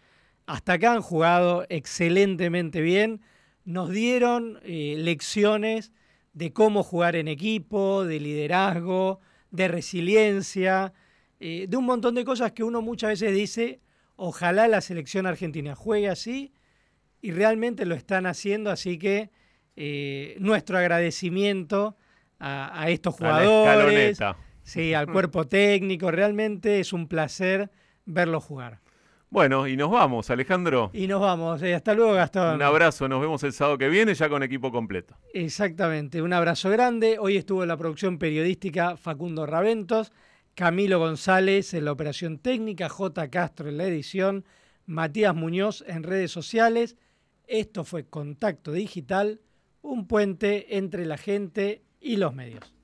Hasta 0.46 0.74
acá 0.74 0.92
han 0.92 1.02
jugado 1.02 1.64
excelentemente 1.68 2.80
bien. 2.80 3.20
Nos 3.64 3.90
dieron 3.90 4.58
eh, 4.62 4.94
lecciones 4.98 5.92
de 6.32 6.52
cómo 6.52 6.82
jugar 6.82 7.16
en 7.16 7.28
equipo, 7.28 8.04
de 8.04 8.20
liderazgo, 8.20 9.20
de 9.50 9.68
resiliencia, 9.68 10.92
eh, 11.40 11.66
de 11.68 11.76
un 11.76 11.84
montón 11.84 12.14
de 12.14 12.24
cosas 12.24 12.52
que 12.52 12.64
uno 12.64 12.82
muchas 12.82 13.10
veces 13.10 13.34
dice, 13.34 13.80
ojalá 14.16 14.68
la 14.68 14.80
selección 14.80 15.26
argentina 15.26 15.74
juegue 15.74 16.08
así 16.08 16.52
y 17.20 17.32
realmente 17.32 17.84
lo 17.84 17.94
están 17.94 18.26
haciendo, 18.26 18.70
así 18.70 18.98
que 18.98 19.30
eh, 19.76 20.36
nuestro 20.38 20.78
agradecimiento 20.78 21.96
a, 22.38 22.82
a 22.82 22.90
estos 22.90 23.14
jugadores, 23.14 24.18
sí, 24.62 24.94
al 24.94 25.06
cuerpo 25.12 25.46
técnico, 25.46 26.10
realmente 26.10 26.80
es 26.80 26.92
un 26.92 27.08
placer 27.08 27.70
verlos 28.04 28.44
jugar. 28.44 28.81
Bueno, 29.32 29.66
y 29.66 29.78
nos 29.78 29.90
vamos, 29.90 30.28
Alejandro. 30.28 30.90
Y 30.92 31.06
nos 31.06 31.18
vamos, 31.18 31.62
eh, 31.62 31.74
hasta 31.74 31.94
luego 31.94 32.12
Gastón. 32.12 32.56
Un 32.56 32.62
abrazo, 32.62 33.08
nos 33.08 33.18
vemos 33.18 33.42
el 33.44 33.54
sábado 33.54 33.78
que 33.78 33.88
viene 33.88 34.12
ya 34.12 34.28
con 34.28 34.42
equipo 34.42 34.70
completo. 34.70 35.16
Exactamente, 35.32 36.20
un 36.20 36.34
abrazo 36.34 36.68
grande. 36.68 37.16
Hoy 37.18 37.38
estuvo 37.38 37.62
en 37.62 37.68
la 37.68 37.78
producción 37.78 38.18
periodística 38.18 38.98
Facundo 38.98 39.46
Raventos, 39.46 40.12
Camilo 40.54 40.98
González 40.98 41.72
en 41.72 41.86
la 41.86 41.92
operación 41.92 42.40
técnica, 42.40 42.90
J. 42.90 43.30
Castro 43.30 43.70
en 43.70 43.78
la 43.78 43.84
edición, 43.84 44.44
Matías 44.84 45.34
Muñoz 45.34 45.82
en 45.86 46.02
redes 46.02 46.30
sociales. 46.30 46.98
Esto 47.46 47.84
fue 47.84 48.04
Contacto 48.04 48.70
Digital, 48.70 49.40
un 49.80 50.08
puente 50.08 50.76
entre 50.76 51.06
la 51.06 51.16
gente 51.16 51.80
y 52.02 52.18
los 52.18 52.34
medios. 52.34 52.74